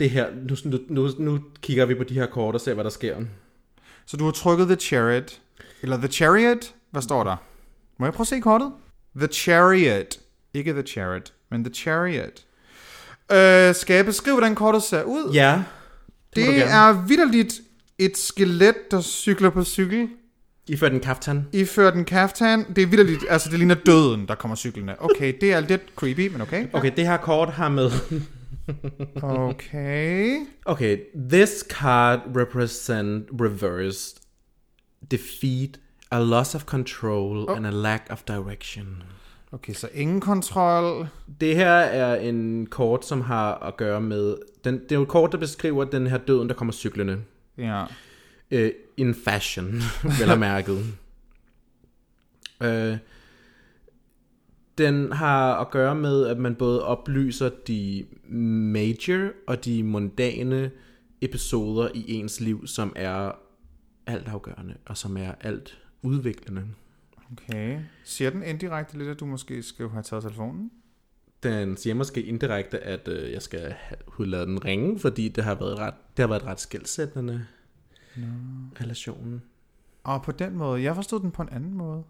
Det 0.00 0.10
her, 0.10 0.26
nu, 0.48 0.78
nu, 0.88 1.10
nu, 1.18 1.40
kigger 1.62 1.84
vi 1.86 1.94
på 1.94 2.04
de 2.04 2.14
her 2.14 2.26
kort 2.26 2.54
og 2.54 2.60
ser, 2.60 2.74
hvad 2.74 2.84
der 2.84 2.90
sker. 2.90 3.16
Så 4.06 4.16
du 4.16 4.24
har 4.24 4.30
trykket 4.32 4.66
The 4.66 4.76
Chariot. 4.76 5.38
Eller 5.82 5.96
The 5.96 6.08
Chariot. 6.08 6.74
Hvad 6.90 7.02
står 7.02 7.24
der? 7.24 7.36
Må 7.98 8.06
jeg 8.06 8.12
prøve 8.14 8.24
at 8.24 8.28
se 8.28 8.40
kortet? 8.40 8.72
The 9.16 9.26
Chariot. 9.26 10.18
Ikke 10.54 10.72
The 10.72 10.82
Chariot, 10.82 11.32
men 11.50 11.64
The 11.64 11.74
Chariot. 11.74 12.44
Øh, 13.32 13.74
skal 13.74 13.96
jeg 13.96 14.04
beskrive, 14.04 14.34
hvordan 14.36 14.54
kortet 14.54 14.82
ser 14.82 15.02
ud? 15.02 15.32
Ja, 15.34 15.62
det, 16.36 16.46
Det 16.46 16.62
er 16.62 17.06
vidderligt 17.06 17.60
et 18.00 18.16
skelet, 18.16 18.90
der 18.90 19.00
cykler 19.00 19.50
på 19.50 19.64
cykel. 19.64 20.08
I 20.68 20.76
førte 20.76 20.94
en 20.94 21.00
kaftan. 21.00 21.46
Iført 21.52 21.94
en 21.94 22.04
kaftan. 22.04 22.64
Det 22.76 22.82
er 22.82 22.86
vidderligt, 22.86 23.24
altså 23.28 23.50
det 23.50 23.58
ligner 23.58 23.74
døden, 23.74 24.28
der 24.28 24.34
kommer 24.34 24.56
cyklende. 24.56 24.96
Okay, 24.98 25.34
det 25.40 25.52
er 25.52 25.60
lidt 25.60 25.82
creepy, 25.96 26.32
men 26.32 26.40
okay. 26.40 26.66
Okay, 26.72 26.92
det 26.96 27.06
her 27.06 27.16
kort 27.16 27.48
har 27.48 27.68
med... 27.68 27.90
Okay. 29.22 30.36
Okay, 30.64 30.98
this 31.30 31.64
card 31.68 32.20
represent 32.36 33.26
reversed 33.40 34.16
defeat, 35.10 35.80
a 36.10 36.20
loss 36.20 36.54
of 36.54 36.64
control, 36.64 37.50
oh. 37.50 37.56
and 37.56 37.66
a 37.66 37.70
lack 37.70 38.06
of 38.10 38.22
direction. 38.22 39.02
Okay, 39.52 39.72
så 39.72 39.88
ingen 39.94 40.20
kontrol. 40.20 41.06
Det 41.40 41.56
her 41.56 41.70
er 41.72 42.20
en 42.20 42.66
kort, 42.66 43.06
som 43.06 43.20
har 43.20 43.54
at 43.54 43.76
gøre 43.76 44.00
med... 44.00 44.36
Den, 44.64 44.74
det 44.74 44.92
er 44.92 44.96
jo 44.96 45.02
et 45.02 45.08
kort, 45.08 45.32
der 45.32 45.38
beskriver 45.38 45.84
den 45.84 46.06
her 46.06 46.18
døden, 46.18 46.48
der 46.48 46.54
kommer 46.54 46.72
cyklende. 46.72 47.18
Ja. 47.60 47.84
Øh, 48.50 48.72
in 48.96 49.14
fashion, 49.14 49.72
vel 50.20 50.38
mærket. 50.38 50.84
øh, 52.62 52.98
den 54.78 55.12
har 55.12 55.60
at 55.60 55.70
gøre 55.70 55.94
med, 55.94 56.26
at 56.26 56.38
man 56.38 56.54
både 56.54 56.84
oplyser 56.84 57.50
de 57.66 58.06
major 58.28 59.30
og 59.46 59.64
de 59.64 59.82
mundane 59.82 60.70
episoder 61.20 61.88
i 61.94 62.12
ens 62.12 62.40
liv, 62.40 62.66
som 62.66 62.92
er 62.96 63.32
altafgørende 64.06 64.74
og 64.86 64.96
som 64.96 65.16
er 65.16 65.32
alt 65.40 65.78
udviklende. 66.02 66.66
Okay. 67.32 67.80
Siger 68.04 68.30
den 68.30 68.42
indirekte 68.42 68.98
lidt, 68.98 69.08
at 69.08 69.20
du 69.20 69.26
måske 69.26 69.62
skal 69.62 69.88
have 69.88 70.02
taget 70.02 70.22
telefonen? 70.22 70.70
Den 71.42 71.76
siger 71.76 71.94
måske 71.94 72.22
indirekte, 72.22 72.80
at 72.80 73.08
øh, 73.08 73.32
jeg 73.32 73.42
skal 73.42 73.74
have 73.78 74.26
lade 74.26 74.46
den 74.46 74.64
ringe, 74.64 74.98
fordi 74.98 75.28
det 75.28 75.44
har 75.44 75.54
været 75.54 75.78
ret, 75.78 75.94
det 76.16 76.22
har 76.22 76.28
været 76.28 76.44
ret 76.44 76.60
skældsættende 76.60 77.46
no. 78.16 78.26
relationen. 78.80 79.42
Og 80.04 80.22
på 80.22 80.32
den 80.32 80.56
måde. 80.56 80.82
Jeg 80.82 80.94
forstod 80.94 81.20
den 81.20 81.30
på 81.30 81.42
en 81.42 81.48
anden 81.52 81.74
måde. 81.74 82.02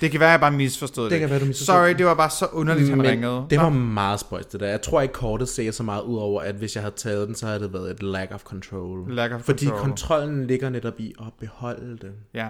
Det 0.00 0.10
kan 0.10 0.20
være, 0.20 0.30
jeg 0.30 0.40
bare 0.40 0.52
misforstod 0.52 1.04
det. 1.04 1.10
Det 1.10 1.20
kan 1.20 1.30
være, 1.30 1.40
du 1.40 1.44
misforstod 1.44 1.74
Sorry, 1.74 1.94
det. 1.98 2.06
var 2.06 2.14
bare 2.14 2.30
så 2.30 2.46
underligt, 2.46 2.88
han 2.88 2.98
Men 2.98 3.06
ringede. 3.06 3.46
Det 3.50 3.58
Nå. 3.58 3.62
var 3.62 3.70
meget 3.70 4.20
spøjst 4.20 4.52
det 4.52 4.60
der. 4.60 4.68
Jeg 4.68 4.82
tror 4.82 5.00
ikke 5.00 5.14
kortet 5.14 5.48
ser 5.48 5.70
så 5.70 5.82
meget 5.82 6.02
ud 6.02 6.18
over, 6.18 6.42
at 6.42 6.54
hvis 6.54 6.76
jeg 6.76 6.82
havde 6.82 6.94
taget 6.94 7.26
den, 7.28 7.34
så 7.34 7.46
havde 7.46 7.60
det 7.60 7.72
været 7.72 7.90
et 7.90 8.02
lack 8.02 8.34
of 8.34 8.42
control. 8.42 9.14
Lack 9.14 9.32
of 9.32 9.40
Fordi 9.40 9.66
control. 9.66 9.80
kontrollen 9.84 10.46
ligger 10.46 10.70
netop 10.70 11.00
i 11.00 11.14
at 11.20 11.32
beholde 11.40 11.98
det. 11.98 12.12
Ja. 12.34 12.48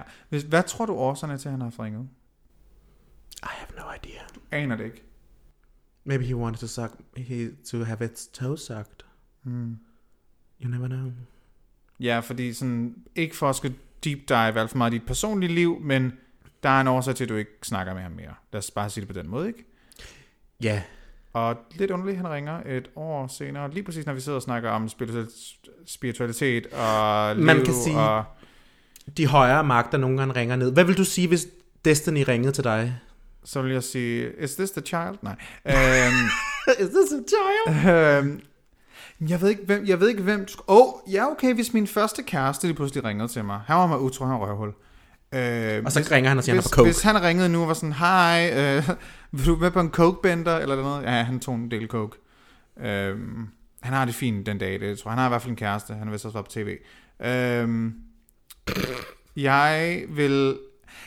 Hvad 0.48 0.62
tror 0.62 0.86
du 0.86 0.92
årsagerne 0.92 1.38
til, 1.38 1.48
at 1.48 1.52
han 1.52 1.60
har 1.60 1.84
ringet? 1.84 2.08
I 3.42 3.46
have 3.46 3.68
no 3.76 3.82
idea. 4.02 4.20
Aner 4.62 4.76
det 4.76 4.84
ikke. 4.84 5.02
Maybe 6.04 6.24
he 6.24 6.34
wanted 6.36 6.58
to 6.60 6.66
suck, 6.66 6.90
he, 7.16 7.48
to 7.70 7.84
have 7.84 8.04
its 8.04 8.26
toe 8.26 8.56
sucked. 8.58 9.04
Hmm. 9.42 9.76
You 10.64 10.68
never 10.70 10.86
know. 10.88 11.10
Ja, 12.00 12.18
fordi 12.20 12.52
sådan, 12.52 12.94
ikke 13.14 13.36
for 13.36 13.48
at 13.50 13.56
skulle 13.56 13.74
deep 14.04 14.18
dive 14.28 14.60
alt 14.60 14.70
for 14.70 14.78
meget 14.78 14.94
i 14.94 14.98
dit 14.98 15.06
personlige 15.06 15.54
liv, 15.54 15.80
men 15.80 16.12
der 16.62 16.68
er 16.68 16.80
en 16.80 16.88
årsag 16.88 17.14
til, 17.16 17.24
at 17.24 17.28
du 17.28 17.34
ikke 17.36 17.50
snakker 17.62 17.94
med 17.94 18.02
ham 18.02 18.12
mere. 18.12 18.34
Lad 18.52 18.58
os 18.58 18.70
bare 18.70 18.90
sige 18.90 19.06
det 19.06 19.14
på 19.14 19.20
den 19.20 19.28
måde, 19.30 19.46
ikke? 19.48 19.64
Ja, 20.62 20.82
Og 21.32 21.56
lidt 21.74 21.90
underligt, 21.90 22.16
han 22.16 22.28
ringer 22.28 22.62
et 22.66 22.90
år 22.96 23.26
senere, 23.26 23.70
lige 23.70 23.82
præcis 23.82 24.06
når 24.06 24.12
vi 24.12 24.20
sidder 24.20 24.36
og 24.36 24.42
snakker 24.42 24.70
om 24.70 24.86
spiritual- 24.86 25.58
spiritualitet 25.86 26.66
og 26.66 27.36
liv 27.36 27.44
Man 27.44 27.64
kan 27.64 27.74
sige- 27.74 27.98
og... 27.98 28.24
de 29.16 29.26
højere 29.26 29.64
magter 29.64 29.98
nogle 29.98 30.18
gange 30.18 30.34
ringer 30.34 30.56
ned. 30.56 30.72
Hvad 30.72 30.84
vil 30.84 30.96
du 30.98 31.04
sige, 31.04 31.28
hvis 31.28 31.46
Destiny 31.84 32.24
ringede 32.28 32.52
til 32.52 32.64
dig? 32.64 32.98
Så 33.44 33.62
vil 33.62 33.72
jeg 33.72 33.82
sige, 33.82 34.32
is 34.42 34.54
this 34.54 34.70
the 34.70 34.80
child? 34.82 35.18
Nej. 35.22 35.36
Øhm, 35.66 36.26
Is 36.80 36.88
this 36.88 37.12
a 37.12 37.22
child? 37.28 37.88
øhm, 38.18 38.40
jeg 39.28 39.40
ved 39.40 39.48
ikke, 39.48 39.62
hvem, 39.66 39.86
jeg 39.86 40.00
ved 40.00 40.08
ikke, 40.08 40.22
hvem... 40.22 40.40
Åh, 40.68 40.76
oh, 40.80 41.12
ja, 41.12 41.30
okay, 41.30 41.54
hvis 41.54 41.72
min 41.72 41.86
første 41.86 42.22
kæreste 42.22 42.66
lige 42.66 42.76
pludselig 42.76 43.04
ringede 43.04 43.28
til 43.28 43.44
mig. 43.44 43.60
Han 43.66 43.76
var 43.76 43.86
mig 43.86 44.00
utro, 44.00 44.24
han 44.24 44.36
røvhul. 44.36 44.68
Øh, 45.34 45.82
Og 45.84 45.92
så 45.92 46.08
ringer 46.10 46.28
han 46.28 46.38
og 46.38 46.44
siger, 46.44 46.52
han 46.54 46.58
er 46.58 46.62
hvis, 46.62 46.70
på 46.70 46.74
coke. 46.76 46.86
hvis 46.86 47.02
han 47.02 47.22
ringede 47.22 47.48
nu 47.48 47.62
og 47.62 47.68
var 47.68 47.74
sådan, 47.74 47.92
hej, 47.92 48.50
øh, 48.54 48.88
vil 49.32 49.46
du 49.46 49.56
med 49.56 49.70
på 49.70 49.80
en 49.80 49.90
coke-bender, 49.90 50.56
eller 50.58 50.76
noget? 50.76 51.02
Ja, 51.02 51.10
han 51.22 51.40
tog 51.40 51.54
en 51.54 51.70
del 51.70 51.86
coke. 51.88 52.18
Øh, 52.80 53.18
han 53.82 53.92
har 53.94 54.04
det 54.04 54.14
fint 54.14 54.46
den 54.46 54.58
dag, 54.58 54.80
det 54.80 54.98
tror 54.98 55.10
jeg. 55.10 55.12
Han 55.12 55.18
har 55.18 55.26
i 55.26 55.28
hvert 55.28 55.42
fald 55.42 55.50
en 55.50 55.56
kæreste, 55.56 55.94
han 55.94 56.06
har 56.06 56.12
vist 56.12 56.24
også 56.24 56.38
været 56.38 56.46
på 56.46 56.52
tv. 56.52 56.76
Øh, 57.24 57.92
jeg 59.36 60.02
vil... 60.08 60.58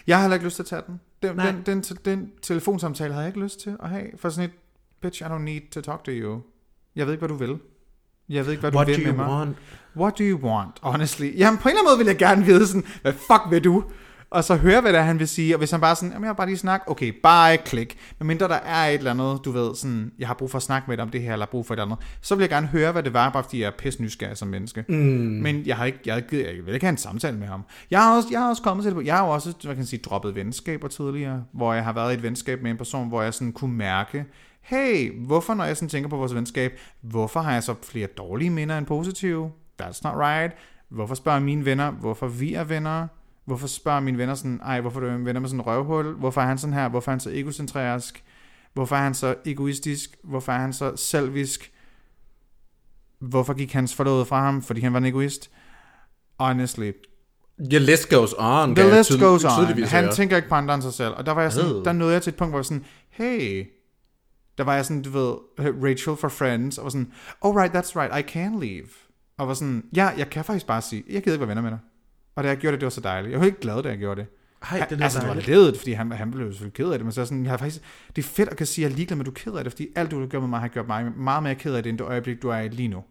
Jeg 0.07 0.17
har 0.17 0.21
heller 0.23 0.35
ikke 0.35 0.45
lyst 0.45 0.55
til 0.55 0.63
at 0.63 0.67
tage 0.67 0.81
den. 0.87 0.99
Den, 1.27 1.35
Nej. 1.35 1.51
den, 1.51 1.81
den, 1.81 1.97
den, 2.05 2.31
telefonsamtale 2.41 3.13
havde 3.13 3.23
jeg 3.25 3.29
ikke 3.29 3.39
lyst 3.39 3.59
til 3.59 3.75
at 3.83 3.89
have. 3.89 4.05
For 4.17 4.29
sådan 4.29 4.49
et, 4.49 4.55
bitch, 5.01 5.21
I 5.21 5.25
don't 5.25 5.37
need 5.37 5.61
to 5.71 5.81
talk 5.81 6.03
to 6.03 6.11
you. 6.11 6.41
Jeg 6.95 7.05
ved 7.05 7.13
ikke, 7.13 7.27
hvad 7.27 7.29
du 7.29 7.35
vil. 7.45 7.59
Jeg 8.29 8.45
ved 8.45 8.51
ikke, 8.51 8.61
hvad 8.61 8.71
du 8.71 8.77
What 8.77 8.87
vil 8.87 8.95
do 8.95 9.01
med 9.01 9.11
you 9.11 9.15
mig. 9.17 9.27
want? 9.27 9.57
What 9.97 10.19
do 10.19 10.23
you 10.23 10.37
want, 10.39 10.71
honestly? 10.81 11.37
Jamen, 11.37 11.57
på 11.57 11.69
en 11.69 11.71
eller 11.71 11.81
anden 11.81 11.89
måde 11.91 11.97
vil 11.97 12.07
jeg 12.07 12.17
gerne 12.17 12.45
vide 12.45 12.67
sådan, 12.67 12.83
hvad 13.01 13.13
fuck 13.13 13.41
vil 13.49 13.63
du? 13.63 13.83
Og 14.35 14.43
så 14.43 14.55
høre, 14.55 14.81
hvad 14.81 14.93
det 14.93 14.99
er, 14.99 15.03
han 15.03 15.19
vil 15.19 15.27
sige. 15.27 15.55
Og 15.55 15.57
hvis 15.57 15.71
han 15.71 15.81
bare 15.81 15.95
sådan, 15.95 16.11
jamen 16.11 16.23
jeg 16.23 16.29
har 16.29 16.33
bare 16.33 16.47
lige 16.47 16.57
snak, 16.57 16.83
okay, 16.87 17.11
bye, 17.11 17.63
klik. 17.65 17.97
Men 18.19 18.27
mindre 18.27 18.47
der 18.47 18.55
er 18.55 18.89
et 18.89 18.93
eller 18.93 19.11
andet, 19.11 19.45
du 19.45 19.51
ved, 19.51 19.75
sådan, 19.75 20.11
jeg 20.19 20.27
har 20.27 20.35
brug 20.35 20.51
for 20.51 20.57
at 20.57 20.63
snakke 20.63 20.85
med 20.87 20.97
dig 20.97 21.03
om 21.03 21.09
det 21.09 21.21
her, 21.21 21.33
eller 21.33 21.45
brug 21.45 21.65
for 21.65 21.73
et 21.73 21.79
eller 21.79 21.85
andet, 21.85 22.05
så 22.21 22.35
vil 22.35 22.43
jeg 22.43 22.49
gerne 22.49 22.67
høre, 22.67 22.91
hvad 22.91 23.03
det 23.03 23.13
var, 23.13 23.29
bare 23.29 23.43
fordi 23.43 23.61
jeg 23.61 23.67
er 23.67 23.71
pisse 23.77 24.01
nysgerrig 24.01 24.37
som 24.37 24.47
menneske. 24.47 24.85
Mm. 24.87 24.95
Men 24.95 25.65
jeg 25.65 25.77
har 25.77 25.85
ikke, 25.85 25.99
jeg, 26.05 26.17
ikke, 26.17 26.55
jeg 26.55 26.65
vil 26.65 26.73
ikke 26.73 26.85
have 26.85 26.91
en 26.91 26.97
samtale 26.97 27.37
med 27.37 27.47
ham. 27.47 27.63
Jeg 27.91 28.03
har 28.03 28.15
også, 28.15 28.27
jeg 28.31 28.39
har 28.39 28.49
også 28.49 28.63
kommet 28.63 28.83
til 28.83 28.95
det, 28.95 29.05
jeg 29.05 29.15
har 29.17 29.25
jo 29.25 29.31
også, 29.31 29.53
hvad 29.63 29.73
kan 29.73 29.77
jeg 29.77 29.87
sige, 29.87 30.01
droppet 30.05 30.35
venskaber 30.35 30.87
tidligere, 30.87 31.43
hvor 31.53 31.73
jeg 31.73 31.83
har 31.83 31.93
været 31.93 32.11
i 32.11 32.15
et 32.15 32.23
venskab 32.23 32.61
med 32.61 32.71
en 32.71 32.77
person, 32.77 33.07
hvor 33.07 33.21
jeg 33.21 33.33
sådan 33.33 33.53
kunne 33.53 33.75
mærke, 33.75 34.25
hey, 34.61 35.25
hvorfor 35.25 35.53
når 35.53 35.63
jeg 35.63 35.77
sådan 35.77 35.89
tænker 35.89 36.09
på 36.09 36.17
vores 36.17 36.35
venskab, 36.35 36.79
hvorfor 37.01 37.39
har 37.39 37.53
jeg 37.53 37.63
så 37.63 37.75
flere 37.83 38.07
dårlige 38.07 38.49
minder 38.49 38.77
end 38.77 38.85
positive? 38.85 39.51
That's 39.81 39.99
not 40.03 40.13
right. 40.15 40.53
Hvorfor 40.89 41.15
spørger 41.15 41.39
mine 41.39 41.65
venner, 41.65 41.91
hvorfor 41.91 42.27
vi 42.27 42.53
er 42.53 42.63
venner? 42.63 43.07
Hvorfor 43.45 43.67
spørger 43.67 43.99
mine 43.99 44.17
venner 44.17 44.35
sådan, 44.35 44.59
ej, 44.63 44.81
hvorfor 44.81 45.01
er 45.01 45.17
du 45.17 45.23
venner 45.23 45.39
med 45.41 45.49
sådan 45.49 45.59
en 45.59 45.65
røvhul? 45.65 46.13
Hvorfor 46.13 46.41
er 46.41 46.45
han 46.45 46.57
sådan 46.57 46.73
her? 46.73 46.89
Hvorfor 46.89 47.11
er 47.11 47.13
han 47.13 47.19
så 47.19 47.29
egocentrisk? 47.33 48.23
Hvorfor 48.73 48.95
er 48.95 49.01
han 49.01 49.13
så 49.13 49.35
egoistisk? 49.45 50.15
Hvorfor 50.23 50.51
er 50.51 50.57
han 50.57 50.73
så 50.73 50.95
selvisk? 50.95 51.71
Hvorfor 53.19 53.53
gik 53.53 53.73
hans 53.73 53.95
forlovede 53.95 54.25
fra 54.25 54.43
ham? 54.45 54.61
Fordi 54.61 54.81
han 54.81 54.93
var 54.93 54.99
en 54.99 55.05
egoist? 55.05 55.51
Honestly, 56.39 56.91
The 57.69 57.79
list 57.79 58.09
goes 58.09 58.33
on. 58.37 58.75
The 58.75 58.97
list 58.97 59.19
goes 59.19 59.43
on. 59.43 59.83
Han 59.83 60.11
tænker 60.11 60.35
ikke 60.35 60.49
på 60.49 60.55
andre 60.55 60.73
end 60.73 60.83
sig 60.83 60.93
selv. 60.93 61.13
Og 61.17 61.25
der 61.25 61.31
var 61.31 61.41
jeg 61.41 61.53
sådan, 61.53 61.75
Øh. 61.75 61.85
der 61.85 61.91
nåede 61.91 62.13
jeg 62.13 62.21
til 62.21 62.29
et 62.31 62.35
punkt, 62.37 62.51
hvor 62.51 62.59
jeg 62.59 62.65
sådan, 62.65 62.85
hey, 63.09 63.67
der 64.57 64.63
var 64.63 64.75
jeg 64.75 64.85
sådan, 64.85 65.01
du 65.01 65.09
ved, 65.09 65.35
Rachel 65.59 66.15
fra 66.17 66.27
Friends, 66.27 66.77
og 66.77 66.83
var 66.83 66.89
sådan, 66.89 67.11
oh 67.41 67.55
right, 67.55 67.75
that's 67.75 67.95
right, 67.95 68.25
I 68.25 68.31
can 68.31 68.59
leave. 68.59 68.87
Og 69.37 69.47
var 69.47 69.53
sådan, 69.53 69.85
ja, 69.95 70.07
jeg 70.17 70.29
kan 70.29 70.43
faktisk 70.45 70.67
bare 70.67 70.81
sige, 70.81 71.03
jeg 71.09 71.23
gider 71.23 71.33
ikke 71.35 71.39
være 71.39 71.47
venner 71.49 71.61
med 71.61 71.71
dig. 71.71 71.79
Og 72.35 72.43
da 72.43 72.49
jeg 72.49 72.57
gjorde 72.57 72.71
det, 72.71 72.81
det 72.81 72.85
var 72.85 72.89
så 72.91 73.01
dejligt. 73.01 73.31
Jeg 73.31 73.39
var 73.39 73.45
helt 73.45 73.59
glad, 73.59 73.83
da 73.83 73.89
jeg 73.89 73.97
gjorde 73.97 74.21
det. 74.21 74.27
Ej, 74.61 74.77
det 74.79 74.87
Han- 74.89 74.99
er 74.99 75.03
altså, 75.03 75.19
det 75.19 75.27
var 75.27 75.33
ledet, 75.33 75.77
fordi 75.77 75.91
han, 75.91 76.11
han 76.11 76.31
blev 76.31 76.51
selvfølgelig 76.51 76.73
ked 76.73 76.89
af 76.91 76.99
det, 76.99 77.05
men 77.05 77.11
så 77.11 77.21
er 77.21 77.25
sådan, 77.25 77.43
jeg 77.43 77.51
har 77.51 77.57
faktisk, 77.57 77.81
det 78.15 78.23
er 78.23 78.27
fedt 78.27 78.49
at 78.49 78.57
kan 78.57 78.67
sige, 78.67 78.85
at 78.85 78.89
jeg 78.89 78.93
er 78.93 78.97
ligeglad 78.97 79.15
med, 79.17 79.21
at 79.23 79.25
du 79.25 79.31
er 79.31 79.35
ked 79.35 79.53
af 79.53 79.63
det, 79.63 79.73
fordi 79.73 79.87
alt, 79.95 80.11
du 80.11 80.19
har 80.19 80.27
gjort 80.27 80.43
med 80.43 80.49
mig, 80.49 80.59
har 80.59 80.67
gjort 80.67 80.87
mig 80.87 81.11
meget 81.11 81.43
mere 81.43 81.55
ked 81.55 81.73
af 81.75 81.83
det, 81.83 81.89
end 81.89 81.97
det 81.97 82.05
øjeblik, 82.05 82.41
du 82.41 82.49
er 82.49 82.57
i 82.59 82.67
lige 82.69 82.87
nu. 82.87 83.03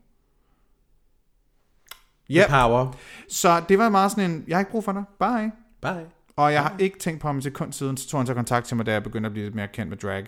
Yeah. 2.30 2.42
Yep. 2.44 2.50
Power. 2.50 2.92
Så 3.28 3.62
det 3.68 3.78
var 3.78 3.88
meget 3.88 4.10
sådan 4.10 4.30
en, 4.30 4.44
jeg 4.48 4.56
har 4.56 4.60
ikke 4.60 4.70
brug 4.70 4.84
for 4.84 4.92
dig, 4.92 5.04
bye. 5.20 5.52
Bye. 5.82 6.06
Og 6.36 6.52
jeg 6.52 6.62
har 6.62 6.76
ikke 6.78 6.98
tænkt 6.98 7.20
på 7.20 7.28
ham 7.28 7.40
til 7.40 7.52
kun 7.52 7.72
siden, 7.72 7.96
så 7.96 8.08
tog 8.08 8.20
han 8.20 8.26
så 8.26 8.34
kontakt 8.34 8.66
til 8.66 8.76
mig, 8.76 8.86
da 8.86 8.92
jeg 8.92 9.02
begyndte 9.02 9.26
at 9.26 9.32
blive 9.32 9.46
lidt 9.46 9.54
mere 9.54 9.68
kendt 9.68 9.90
med 9.90 9.96
drag. 9.98 10.26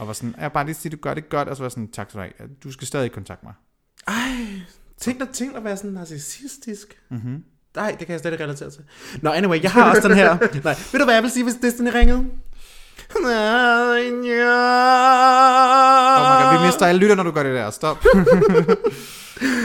Og 0.00 0.06
var 0.06 0.12
sådan, 0.12 0.34
jeg 0.38 0.52
bare 0.52 0.64
lige 0.64 0.74
sige, 0.74 0.92
du 0.92 0.96
gør 0.96 1.14
det 1.14 1.28
godt, 1.28 1.48
og 1.48 1.56
så 1.56 1.62
var 1.62 1.68
sådan, 1.70 1.90
tak 1.90 2.10
skal 2.10 2.20
du 2.20 2.28
have. 2.38 2.50
Du 2.64 2.72
skal 2.72 2.86
stadig 2.86 3.12
kontakte 3.12 3.46
mig. 3.46 3.54
Ej, 4.08 4.14
tænk 4.96 5.18
dig, 5.20 5.28
tænk 5.28 5.50
dig 5.50 5.58
at 5.58 5.64
være 5.64 5.76
sådan 5.76 5.90
narcissistisk. 5.92 7.02
Mm-hmm. 7.10 7.44
Nej, 7.78 7.90
det 7.98 8.06
kan 8.06 8.12
jeg 8.12 8.20
slet 8.20 8.32
ikke 8.32 8.44
relatere 8.44 8.70
til. 8.70 8.80
Nå, 9.22 9.30
anyway, 9.30 9.62
jeg 9.62 9.70
har 9.70 9.90
også 9.90 10.08
den 10.08 10.16
her. 10.16 10.36
Nej, 10.64 10.74
ved 10.92 10.98
du 11.00 11.04
hvad 11.04 11.14
jeg 11.14 11.22
vil 11.22 11.30
sige, 11.30 11.44
hvis 11.44 11.54
Destiny 11.62 11.90
ringede? 11.94 12.24
Oh 16.18 16.22
my 16.22 16.42
God, 16.42 16.58
vi 16.60 16.66
mister 16.66 16.86
alle 16.86 17.00
lytter, 17.00 17.14
når 17.16 17.22
du 17.22 17.30
gør 17.30 17.42
det 17.42 17.54
der. 17.54 17.70
Stop. 17.70 18.04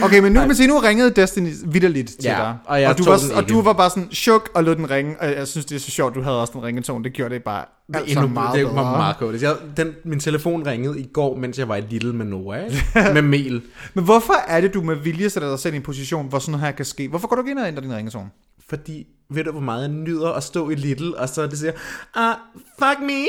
okay, 0.03 0.19
men 0.19 0.31
nu 0.31 0.39
kan 0.39 0.47
man 0.47 0.55
sige, 0.57 0.67
nu 0.67 0.77
ringede 0.77 1.09
Destiny 1.09 1.49
vidderligt 1.65 2.07
til 2.09 2.23
Ja, 2.23 2.29
dig. 2.35 2.55
og 2.65 2.81
og, 2.83 2.97
du 2.97 3.03
var, 3.03 3.19
og 3.35 3.49
du 3.49 3.61
var 3.61 3.73
bare 3.73 3.89
sådan 3.89 4.09
chok 4.11 4.49
og 4.53 4.63
lod 4.63 4.75
den 4.75 4.89
ringe. 4.89 5.15
Og 5.21 5.31
jeg 5.31 5.47
synes, 5.47 5.65
det 5.65 5.75
er 5.75 5.79
så 5.79 5.91
sjovt, 5.91 6.15
du 6.15 6.21
havde 6.21 6.41
også 6.41 6.53
den 6.53 6.63
ringetone. 6.63 7.03
Det 7.03 7.13
gjorde 7.13 7.33
det 7.35 7.43
bare 7.43 7.65
Det 7.87 7.95
er 7.95 7.99
altså 7.99 8.19
endnu 8.19 8.33
meget 8.33 8.55
det 8.55 8.65
var 8.65 8.71
bedre. 8.71 8.83
meget 8.97 9.17
godt. 9.17 9.41
Jeg, 9.41 9.55
den, 9.77 9.93
min 10.05 10.19
telefon 10.19 10.67
ringede 10.67 10.99
i 10.99 11.07
går, 11.13 11.35
mens 11.37 11.57
jeg 11.59 11.67
var 11.67 11.75
i 11.75 11.81
Little 11.89 12.13
med 12.13 12.25
Noah, 12.25 12.63
ikke? 12.65 12.85
med 13.13 13.21
Mel. 13.21 13.61
Men 13.93 14.03
hvorfor 14.03 14.33
er 14.47 14.61
det, 14.61 14.73
du 14.73 14.81
med 14.81 14.95
vilje 14.95 15.29
sætter 15.29 15.49
dig 15.49 15.59
selv 15.59 15.73
i 15.73 15.77
en 15.77 15.83
position, 15.83 16.27
hvor 16.29 16.39
sådan 16.39 16.51
noget 16.51 16.65
her 16.65 16.71
kan 16.71 16.85
ske? 16.85 17.07
Hvorfor 17.07 17.27
går 17.27 17.35
du 17.35 17.41
ikke 17.41 17.51
ind 17.51 17.59
og 17.59 17.67
ændrer 17.67 17.81
din 17.81 17.95
ringetone? 17.95 18.29
Fordi, 18.69 19.05
ved 19.33 19.43
du, 19.43 19.51
hvor 19.51 19.61
meget 19.61 19.81
jeg 19.81 19.89
nyder 19.89 20.29
at 20.29 20.43
stå 20.43 20.69
i 20.69 20.75
Little, 20.75 21.17
og 21.17 21.29
så 21.29 21.47
det 21.47 21.59
siger, 21.59 21.71
ah, 22.15 22.35
fuck 22.79 22.99
me, 23.01 23.23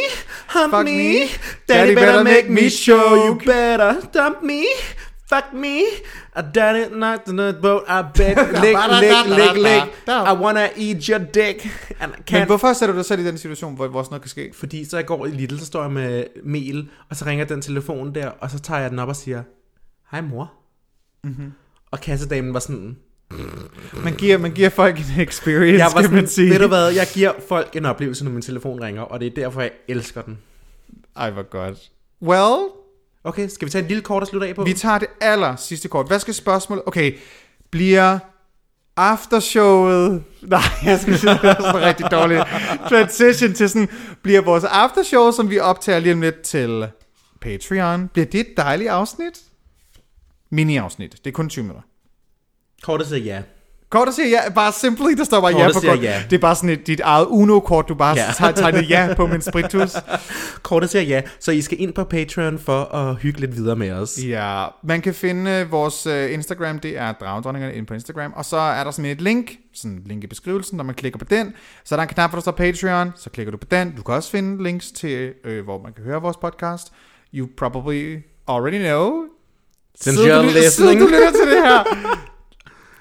hump 0.55 0.75
Fuck 0.75 0.85
me, 0.85 0.93
me. 0.93 1.15
daddy 1.69 1.95
better 1.95 2.23
make 2.25 2.47
me 2.53 2.71
show, 2.71 3.17
you 3.29 3.35
better 3.35 3.93
dump 4.15 4.37
me, 4.43 4.63
fuck 5.29 5.53
me, 5.53 5.81
a 6.35 6.43
daddy 6.43 6.95
not 6.95 7.29
in 7.29 7.37
the 7.37 7.53
boat, 7.63 7.83
I 7.89 8.03
bet, 8.19 8.37
lick, 8.65 8.77
lick, 9.01 9.27
lick, 9.27 9.55
lick, 9.55 10.09
I 10.09 10.33
wanna 10.33 10.69
eat 10.77 11.09
your 11.09 11.19
dick, 11.19 11.67
and 12.01 12.13
I 12.13 12.17
Men 12.33 12.43
can't 12.43 12.47
hvorfor 12.47 12.73
sætter 12.73 12.93
du 12.93 12.99
dig 12.99 13.05
selv 13.05 13.21
i 13.21 13.25
den 13.25 13.39
situation, 13.39 13.75
hvor, 13.75 13.89
hvor 13.89 14.03
sådan 14.03 14.13
noget 14.13 14.23
kan 14.23 14.31
ske? 14.31 14.51
Fordi 14.55 14.85
så 14.85 14.97
jeg 14.97 15.07
går 15.07 15.27
i 15.27 15.31
Little, 15.31 15.59
så 15.59 15.67
står 15.67 15.83
jeg 15.83 15.91
med 15.93 16.25
Mel, 16.45 16.89
og 17.11 17.17
så 17.17 17.25
ringer 17.27 17.45
den 17.45 17.63
telefon 17.63 18.15
der, 18.15 18.29
og 18.29 18.51
så 18.51 18.59
tager 18.59 18.81
jeg 18.81 18.91
den 18.91 18.99
op 18.99 19.09
og 19.09 19.17
siger, 19.17 19.43
hej 20.11 20.21
mor. 20.21 20.53
Mm-hmm. 21.25 21.53
Og 21.91 22.01
kassedamen 22.01 22.55
var 22.55 22.61
sådan, 22.61 22.97
Man 24.05 24.15
giver, 24.15 24.39
man 24.39 24.53
giver 24.53 24.69
folk 24.69 24.99
en 24.99 25.21
experience, 25.21 25.85
jeg 25.85 25.91
var 25.95 26.01
kan 26.03 26.11
man 26.11 26.21
sådan 26.21 26.29
sige. 26.29 26.51
ved 26.51 26.59
du 26.59 26.69
hvad, 26.69 26.89
jeg 26.89 27.07
giver 27.15 27.33
folk 27.49 27.77
en 27.77 27.85
oplevelse, 27.85 28.25
når 28.25 28.31
min 28.31 28.43
telefon 28.43 28.81
ringer, 28.83 29.03
og 29.03 29.21
det 29.21 29.27
er 29.27 29.31
derfor, 29.35 29.61
jeg 29.61 29.71
elsker 29.89 30.23
den. 30.23 30.39
Ej, 31.17 31.31
hvor 31.31 31.43
godt. 31.43 31.91
Well, 32.23 32.84
Okay, 33.25 33.49
skal 33.49 33.67
vi 33.67 33.71
tage 33.71 33.83
et 33.83 33.89
lille 33.89 34.03
kort 34.03 34.23
og 34.23 34.27
slutte 34.27 34.49
af 34.49 34.55
på? 34.55 34.65
vi 34.65 34.73
tager 34.73 34.99
det 34.99 35.09
aller 35.21 35.57
sidste 35.57 35.89
kort. 35.89 36.07
Hvad 36.07 36.19
skal 36.19 36.35
spørgsmålet? 36.35 36.85
Okay, 36.87 37.19
bliver 37.71 38.19
aftershowet... 38.97 40.25
Nej, 40.43 40.61
jeg 40.85 41.01
skal 41.01 41.19
sige, 41.19 41.33
det 41.33 41.45
er 41.45 41.63
sådan 41.63 41.81
rigtig 41.81 42.11
dårlig 42.11 42.45
transition 42.89 43.53
til 43.53 43.69
sådan... 43.69 43.89
Bliver 44.23 44.41
vores 44.41 44.65
aftershow, 44.65 45.31
som 45.31 45.51
vi 45.51 45.59
optager 45.59 45.99
lige 45.99 46.13
om 46.13 46.21
lidt 46.21 46.41
til 46.41 46.89
Patreon, 47.41 48.09
bliver 48.09 48.27
det 48.27 48.41
et 48.41 48.57
dejligt 48.57 48.91
afsnit? 48.91 49.41
Mini-afsnit. 50.51 51.13
Det 51.25 51.27
er 51.27 51.33
kun 51.33 51.49
20 51.49 51.63
minutter. 51.63 51.83
Kortet 52.83 53.07
siger 53.07 53.25
ja. 53.25 53.43
Kort 53.91 54.09
at 54.09 54.15
sige 54.15 54.29
ja, 54.29 54.51
bare 54.51 54.73
simply, 54.73 55.13
der 55.17 55.25
står 55.25 55.41
bare 55.41 55.51
ja 55.51 55.57
Kortet 55.59 55.75
på 55.75 55.81
siger 55.81 55.95
kort. 55.95 56.05
ja. 56.05 56.23
Det 56.31 56.37
er 56.37 56.41
bare 56.41 56.55
sådan 56.55 56.71
et, 56.71 56.87
dit 56.87 57.01
eget 57.01 57.27
Uno-kort, 57.27 57.89
du 57.89 57.95
bare 57.95 58.17
Ja. 58.17 58.23
ja. 58.25 58.31
har 58.39 58.53
tegnet 58.53 58.91
ja 58.91 59.09
på 59.17 59.27
min 59.27 59.41
spritus. 59.41 59.97
Kortet 60.63 60.91
siger 60.91 61.03
ja, 61.03 61.23
så 61.41 61.53
I 61.53 61.61
skal 61.61 61.81
ind 61.81 61.93
på 61.93 62.05
Patreon 62.05 62.59
for 62.59 62.95
at 62.95 63.17
hygge 63.17 63.41
lidt 63.41 63.57
videre 63.57 63.77
med 63.77 63.91
os. 63.91 64.19
Ja, 64.29 64.67
man 64.85 65.01
kan 65.01 65.15
finde 65.15 65.51
øh, 65.51 65.73
vores 65.73 66.07
øh, 66.07 66.33
Instagram, 66.33 66.79
det 66.79 66.99
er 66.99 67.13
Dragdronningerne 67.13 67.75
inde 67.75 67.87
på 67.87 67.95
Instagram, 67.95 68.33
og 68.37 68.45
så 68.45 68.57
er 68.57 68.85
der 68.85 68.91
sådan 68.91 69.11
et 69.11 69.21
link, 69.21 69.51
sådan 69.75 69.91
en 69.97 70.03
link 70.07 70.25
i 70.25 70.27
beskrivelsen, 70.27 70.77
når 70.77 70.85
man 70.85 70.95
klikker 70.95 71.19
på 71.19 71.25
den, 71.25 71.53
så 71.85 71.95
er 71.95 71.97
der 71.97 72.03
en 72.03 72.09
knap, 72.09 72.31
hvor 72.31 72.37
der 72.37 72.41
står 72.43 72.53
Patreon, 72.53 73.13
så 73.17 73.31
klikker 73.31 73.51
du 73.51 73.57
på 73.59 73.67
den. 73.71 73.95
Du 73.97 74.03
kan 74.03 74.15
også 74.15 74.31
finde 74.31 74.63
links 74.63 74.91
til, 74.91 75.33
øh, 75.45 75.65
hvor 75.65 75.83
man 75.83 75.93
kan 75.93 76.05
høre 76.05 76.23
vores 76.23 76.37
podcast. 76.37 76.93
You 77.35 77.49
probably 77.57 78.17
already 78.49 78.79
know. 78.79 79.23
Since 80.01 80.17
Sidder 80.23 80.43
you're 80.43 80.53
listening. 80.59 81.01
du 81.01 81.07
lytter 81.07 81.31
til 81.31 81.51
det 81.55 81.63
her. 81.63 81.85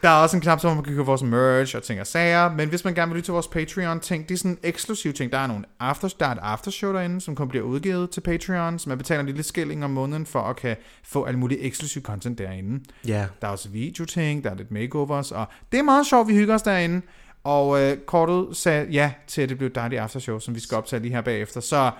Der 0.03 0.09
er 0.09 0.13
også 0.13 0.37
en 0.37 0.41
knap, 0.41 0.61
hvor 0.61 0.73
man 0.73 0.83
kan 0.83 0.93
købe 0.93 1.05
vores 1.05 1.23
merch 1.23 1.75
og 1.75 1.83
ting 1.83 2.01
og 2.01 2.07
sager. 2.07 2.51
Men 2.51 2.69
hvis 2.69 2.85
man 2.85 2.93
gerne 2.93 3.09
vil 3.09 3.15
lytte 3.15 3.27
til 3.27 3.31
vores 3.31 3.47
Patreon-ting, 3.47 4.29
det 4.29 4.35
er 4.35 4.37
sådan 4.37 4.57
eksklusive 4.63 5.13
ting. 5.13 5.31
Der 5.31 5.37
er 5.37 5.47
nogle 5.47 5.63
after, 5.79 6.07
der 6.19 6.25
er 6.25 6.31
et 6.31 6.39
aftershow 6.41 6.93
derinde, 6.93 7.21
som 7.21 7.35
kun 7.35 7.49
bliver 7.49 7.65
udgivet 7.65 8.09
til 8.09 8.21
Patreon, 8.21 8.79
så 8.79 8.89
man 8.89 8.97
betaler 8.97 9.19
en 9.19 9.25
lille 9.25 9.43
skilling 9.43 9.83
om 9.83 9.89
måneden 9.89 10.25
for 10.25 10.39
at 10.39 10.55
kan 10.55 10.75
få 11.03 11.23
alt 11.23 11.39
muligt 11.39 11.59
eksklusiv 11.63 12.01
content 12.01 12.37
derinde. 12.37 12.83
Ja. 13.07 13.25
Der 13.41 13.47
er 13.47 13.51
også 13.51 13.69
videoting, 13.69 14.43
der 14.43 14.49
er 14.49 14.55
lidt 14.55 14.71
makeovers, 14.71 15.31
og 15.31 15.45
det 15.71 15.79
er 15.79 15.83
meget 15.83 16.05
sjovt, 16.07 16.27
vi 16.27 16.33
hygger 16.33 16.55
os 16.55 16.61
derinde. 16.61 17.01
Og 17.43 17.81
øh, 17.81 17.97
kortet 17.97 18.57
sagde 18.57 18.87
ja 18.91 19.11
til, 19.27 19.41
at 19.41 19.49
det 19.49 19.57
blev 19.57 19.67
et 19.67 19.75
dejligt 19.75 20.01
aftershow, 20.01 20.39
som 20.39 20.55
vi 20.55 20.59
skal 20.59 20.77
optage 20.77 21.01
lige 21.01 21.13
her 21.13 21.21
bagefter. 21.21 21.61
Så 21.61 21.91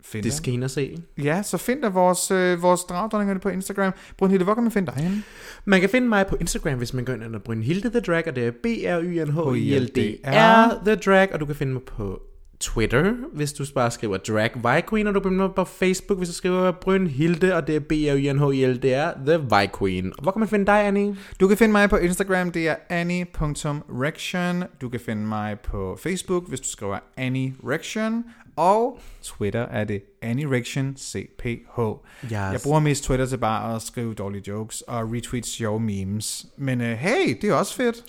find 0.00 0.24
Det 0.24 0.32
skal 0.32 0.52
I 0.52 0.54
ind 0.54 0.64
og 0.64 0.70
se. 0.70 0.96
Ja, 1.22 1.42
så 1.42 1.56
find 1.56 1.82
da 1.82 1.88
vores, 1.88 2.30
øh, 2.30 2.62
vores 2.62 2.80
dragdronninger 2.80 3.38
på 3.38 3.48
Instagram. 3.48 3.92
Brunhilde, 4.18 4.44
hvor 4.44 4.54
kan 4.54 4.62
man 4.62 4.72
finde 4.72 4.92
dig 4.92 5.02
henne? 5.02 5.22
Man 5.64 5.80
kan 5.80 5.90
finde 5.90 6.08
mig 6.08 6.26
på 6.26 6.36
Instagram, 6.40 6.78
hvis 6.78 6.94
man 6.94 7.04
går 7.04 7.12
ind 7.12 7.24
under 7.24 7.38
Brynhilde 7.38 7.90
The 7.90 8.00
Drag, 8.00 8.28
og 8.28 8.36
det 8.36 8.46
er 8.46 8.50
b 8.50 8.66
r 8.66 9.00
y 9.02 9.24
n 9.24 9.30
h 9.32 9.58
i 9.58 9.78
l 9.78 9.86
d 9.86 9.98
r 10.24 10.84
The 10.84 10.94
Drag, 10.94 11.32
og 11.32 11.40
du 11.40 11.46
kan 11.46 11.54
finde 11.54 11.72
mig 11.72 11.82
på 11.82 12.22
Twitter, 12.60 13.14
hvis 13.32 13.52
du 13.52 13.64
bare 13.74 13.90
skriver 13.90 14.16
Drag 14.16 14.86
Queen, 14.90 15.06
og 15.06 15.14
du 15.14 15.20
kan 15.20 15.30
finde 15.30 15.42
mig 15.42 15.54
på 15.56 15.64
Facebook, 15.64 16.18
hvis 16.18 16.28
du 16.28 16.34
skriver 16.34 16.72
Brynhilde, 16.72 17.54
og 17.54 17.66
det 17.66 17.76
er 17.76 17.80
b 17.80 17.92
r 17.92 18.16
y 18.16 18.32
n 18.32 18.38
h 18.38 18.54
i 18.54 18.66
l 18.66 18.82
d 18.82 18.84
r 18.84 19.12
The 19.26 19.38
Vi 19.38 19.68
Queen. 19.78 20.12
Hvor 20.22 20.32
kan 20.32 20.40
man 20.40 20.48
finde 20.48 20.66
dig, 20.66 20.86
Annie? 20.86 21.16
Du 21.40 21.48
kan 21.48 21.56
finde 21.56 21.72
mig 21.72 21.90
på 21.90 21.96
Instagram, 21.96 22.52
det 22.52 22.68
er 22.68 22.76
annie.rection. 22.88 24.64
Du 24.80 24.88
kan 24.88 25.00
finde 25.00 25.22
mig 25.22 25.60
på 25.60 25.98
Facebook, 26.02 26.48
hvis 26.48 26.60
du 26.60 26.68
skriver 26.68 26.98
Annie 27.16 27.54
Rection. 27.64 28.24
Og 28.56 28.98
Twitter 29.22 29.60
er 29.60 29.84
det 29.84 30.02
AnnieRection 30.22 30.96
CPH. 30.96 31.80
Yes. 32.24 32.32
Jeg 32.32 32.60
bruger 32.64 32.80
mest 32.80 33.04
Twitter 33.04 33.26
til 33.26 33.38
bare 33.38 33.74
at 33.74 33.82
skrive 33.82 34.14
dårlige 34.14 34.42
jokes 34.48 34.80
og 34.80 35.12
retweet 35.12 35.46
sjove 35.46 35.80
memes. 35.80 36.46
Men 36.56 36.80
uh, 36.80 36.86
hey, 36.86 37.38
det 37.42 37.50
er 37.50 37.54
også 37.54 37.74
fedt. 37.74 38.04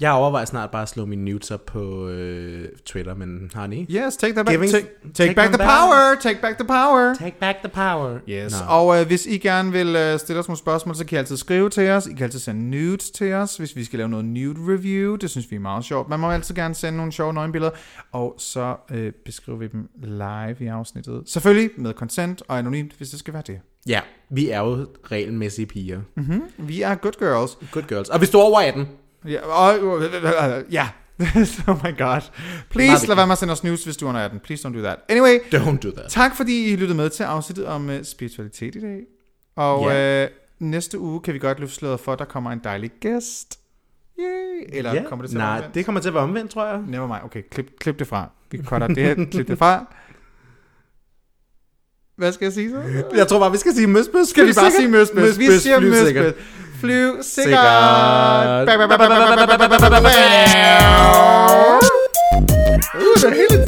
Jeg 0.00 0.12
overvejer 0.12 0.44
snart 0.44 0.70
bare 0.70 0.82
at 0.82 0.88
slå 0.88 1.04
mine 1.06 1.24
nudes 1.24 1.50
op 1.50 1.66
på 1.66 2.08
øh, 2.08 2.68
Twitter, 2.86 3.14
men 3.14 3.50
honey, 3.54 3.86
Yes, 3.90 4.16
take, 4.16 4.32
that 4.34 4.46
back, 4.46 4.58
Giving- 4.58 4.70
take, 4.72 4.86
take, 5.04 5.12
take 5.14 5.34
back 5.34 5.48
the 5.48 5.58
back. 5.58 5.70
power. 5.70 6.14
Take 6.22 6.40
back 6.40 6.58
the 6.58 6.66
power. 6.66 7.14
take 7.14 7.36
back 7.40 7.56
the 7.58 7.68
power. 7.68 8.18
Yes, 8.28 8.52
Nå. 8.52 8.66
og 8.68 9.00
øh, 9.00 9.06
hvis 9.06 9.26
I 9.26 9.38
gerne 9.38 9.72
vil 9.72 9.96
øh, 9.96 10.18
stille 10.18 10.40
os 10.40 10.48
nogle 10.48 10.58
spørgsmål, 10.58 10.94
så 10.96 11.06
kan 11.06 11.16
I 11.16 11.18
altid 11.18 11.36
skrive 11.36 11.70
til 11.70 11.90
os. 11.90 12.06
I 12.06 12.12
kan 12.14 12.24
altid 12.24 12.38
sende 12.38 12.70
nudes 12.70 13.10
til 13.10 13.32
os, 13.32 13.56
hvis 13.56 13.76
vi 13.76 13.84
skal 13.84 13.96
lave 13.98 14.08
noget 14.08 14.24
nude 14.24 14.72
review. 14.74 15.16
Det 15.16 15.30
synes 15.30 15.50
vi 15.50 15.56
er 15.56 15.60
meget 15.60 15.84
sjovt. 15.84 16.08
Man 16.08 16.20
må 16.20 16.30
altid 16.30 16.54
gerne 16.54 16.74
sende 16.74 16.96
nogle 16.96 17.12
sjove 17.12 17.32
nøgenbilleder, 17.32 17.72
og 18.12 18.34
så 18.38 18.76
øh, 18.90 19.12
beskriver 19.24 19.58
vi 19.58 19.66
dem 19.66 19.88
live 20.02 20.56
i 20.60 20.66
afsnittet. 20.66 21.22
Selvfølgelig 21.26 21.70
med 21.76 21.92
consent 21.92 22.42
og 22.48 22.58
anonymt, 22.58 22.92
hvis 22.96 23.10
det 23.10 23.18
skal 23.18 23.34
være 23.34 23.42
det. 23.46 23.58
Ja, 23.86 24.00
vi 24.30 24.50
er 24.50 24.60
jo 24.60 24.86
regelmæssige 25.10 25.66
piger. 25.66 26.00
Vi 26.58 26.82
er 26.82 26.94
good 26.94 27.18
girls. 27.18 27.58
Good 27.72 27.84
girls. 27.88 28.08
Og 28.08 28.18
hvis 28.18 28.30
du 28.30 28.38
er 28.38 28.42
over 28.42 28.60
18, 28.60 28.88
Ja, 29.28 29.40
og, 29.46 30.62
ja. 30.70 30.88
oh 31.68 31.76
my 31.84 31.98
god. 31.98 32.20
Please 32.70 33.06
lad 33.06 33.16
være 33.16 33.26
med 33.26 33.32
at 33.32 33.38
sende 33.38 33.52
os 33.52 33.64
news, 33.64 33.84
hvis 33.84 33.96
du 33.96 34.04
er 34.04 34.08
under 34.08 34.20
18. 34.24 34.40
Please 34.40 34.68
don't 34.68 34.72
do 34.74 34.82
that. 34.82 34.98
Anyway, 35.08 35.38
don't 35.38 35.78
do 35.78 35.90
that. 35.90 36.04
tak 36.10 36.36
fordi 36.36 36.72
I 36.72 36.76
lyttede 36.76 36.96
med 36.96 37.10
til 37.10 37.22
afsnittet 37.22 37.66
om 37.66 37.88
uh, 37.88 37.94
spiritualitet 38.02 38.74
i 38.74 38.80
dag. 38.80 39.00
Og 39.56 39.90
Ja. 39.90 40.24
uh, 40.24 40.30
næste 40.58 40.98
uge 40.98 41.20
kan 41.20 41.34
vi 41.34 41.38
godt 41.38 41.60
løfte 41.60 41.74
sløret 41.74 42.00
for, 42.00 42.12
at 42.12 42.18
der 42.18 42.24
kommer 42.24 42.50
en 42.50 42.60
dejlig 42.64 42.90
gæst. 43.00 43.58
Yay. 44.20 44.24
Eller 44.72 44.94
Ja. 44.94 45.02
kommer 45.08 45.22
det 45.22 45.30
til 45.30 45.36
at 45.36 45.40
være 45.40 45.48
Nej, 45.48 45.56
omvendt? 45.58 45.74
det 45.74 45.84
kommer 45.84 46.00
til 46.00 46.08
at 46.08 46.14
være 46.14 46.22
omvendt, 46.22 46.50
tror 46.50 46.66
jeg. 46.66 46.80
Never 46.88 47.06
mind. 47.06 47.20
Okay, 47.24 47.42
klip, 47.50 47.66
klip 47.80 47.98
det 47.98 48.06
fra. 48.06 48.28
Vi 48.50 48.58
cutter 48.64 48.86
det 48.86 48.96
her. 48.96 49.14
klip 49.32 49.48
det 49.48 49.58
fra. 49.58 49.94
Hvad 52.16 52.32
skal 52.32 52.44
jeg 52.46 52.52
sige 52.52 52.70
så? 52.70 53.04
Jeg 53.14 53.28
tror 53.28 53.38
bare, 53.38 53.52
vi 53.52 53.58
skal 53.58 53.72
sige 53.74 53.86
møs, 53.86 54.06
møs. 54.14 54.28
Skal 54.28 54.46
vi 54.46 54.52
bare 54.56 54.70
sige 54.70 54.88
møs, 54.88 55.08
møs? 55.14 55.38
Vi 55.38 55.46
siger 55.58 55.80
møs, 55.80 56.14
møs. 56.14 56.34
flute 56.82 57.24
Sigurd. 57.24 57.54
Ooh, 62.96 63.14
the 63.20 63.30
hidden. 63.30 63.62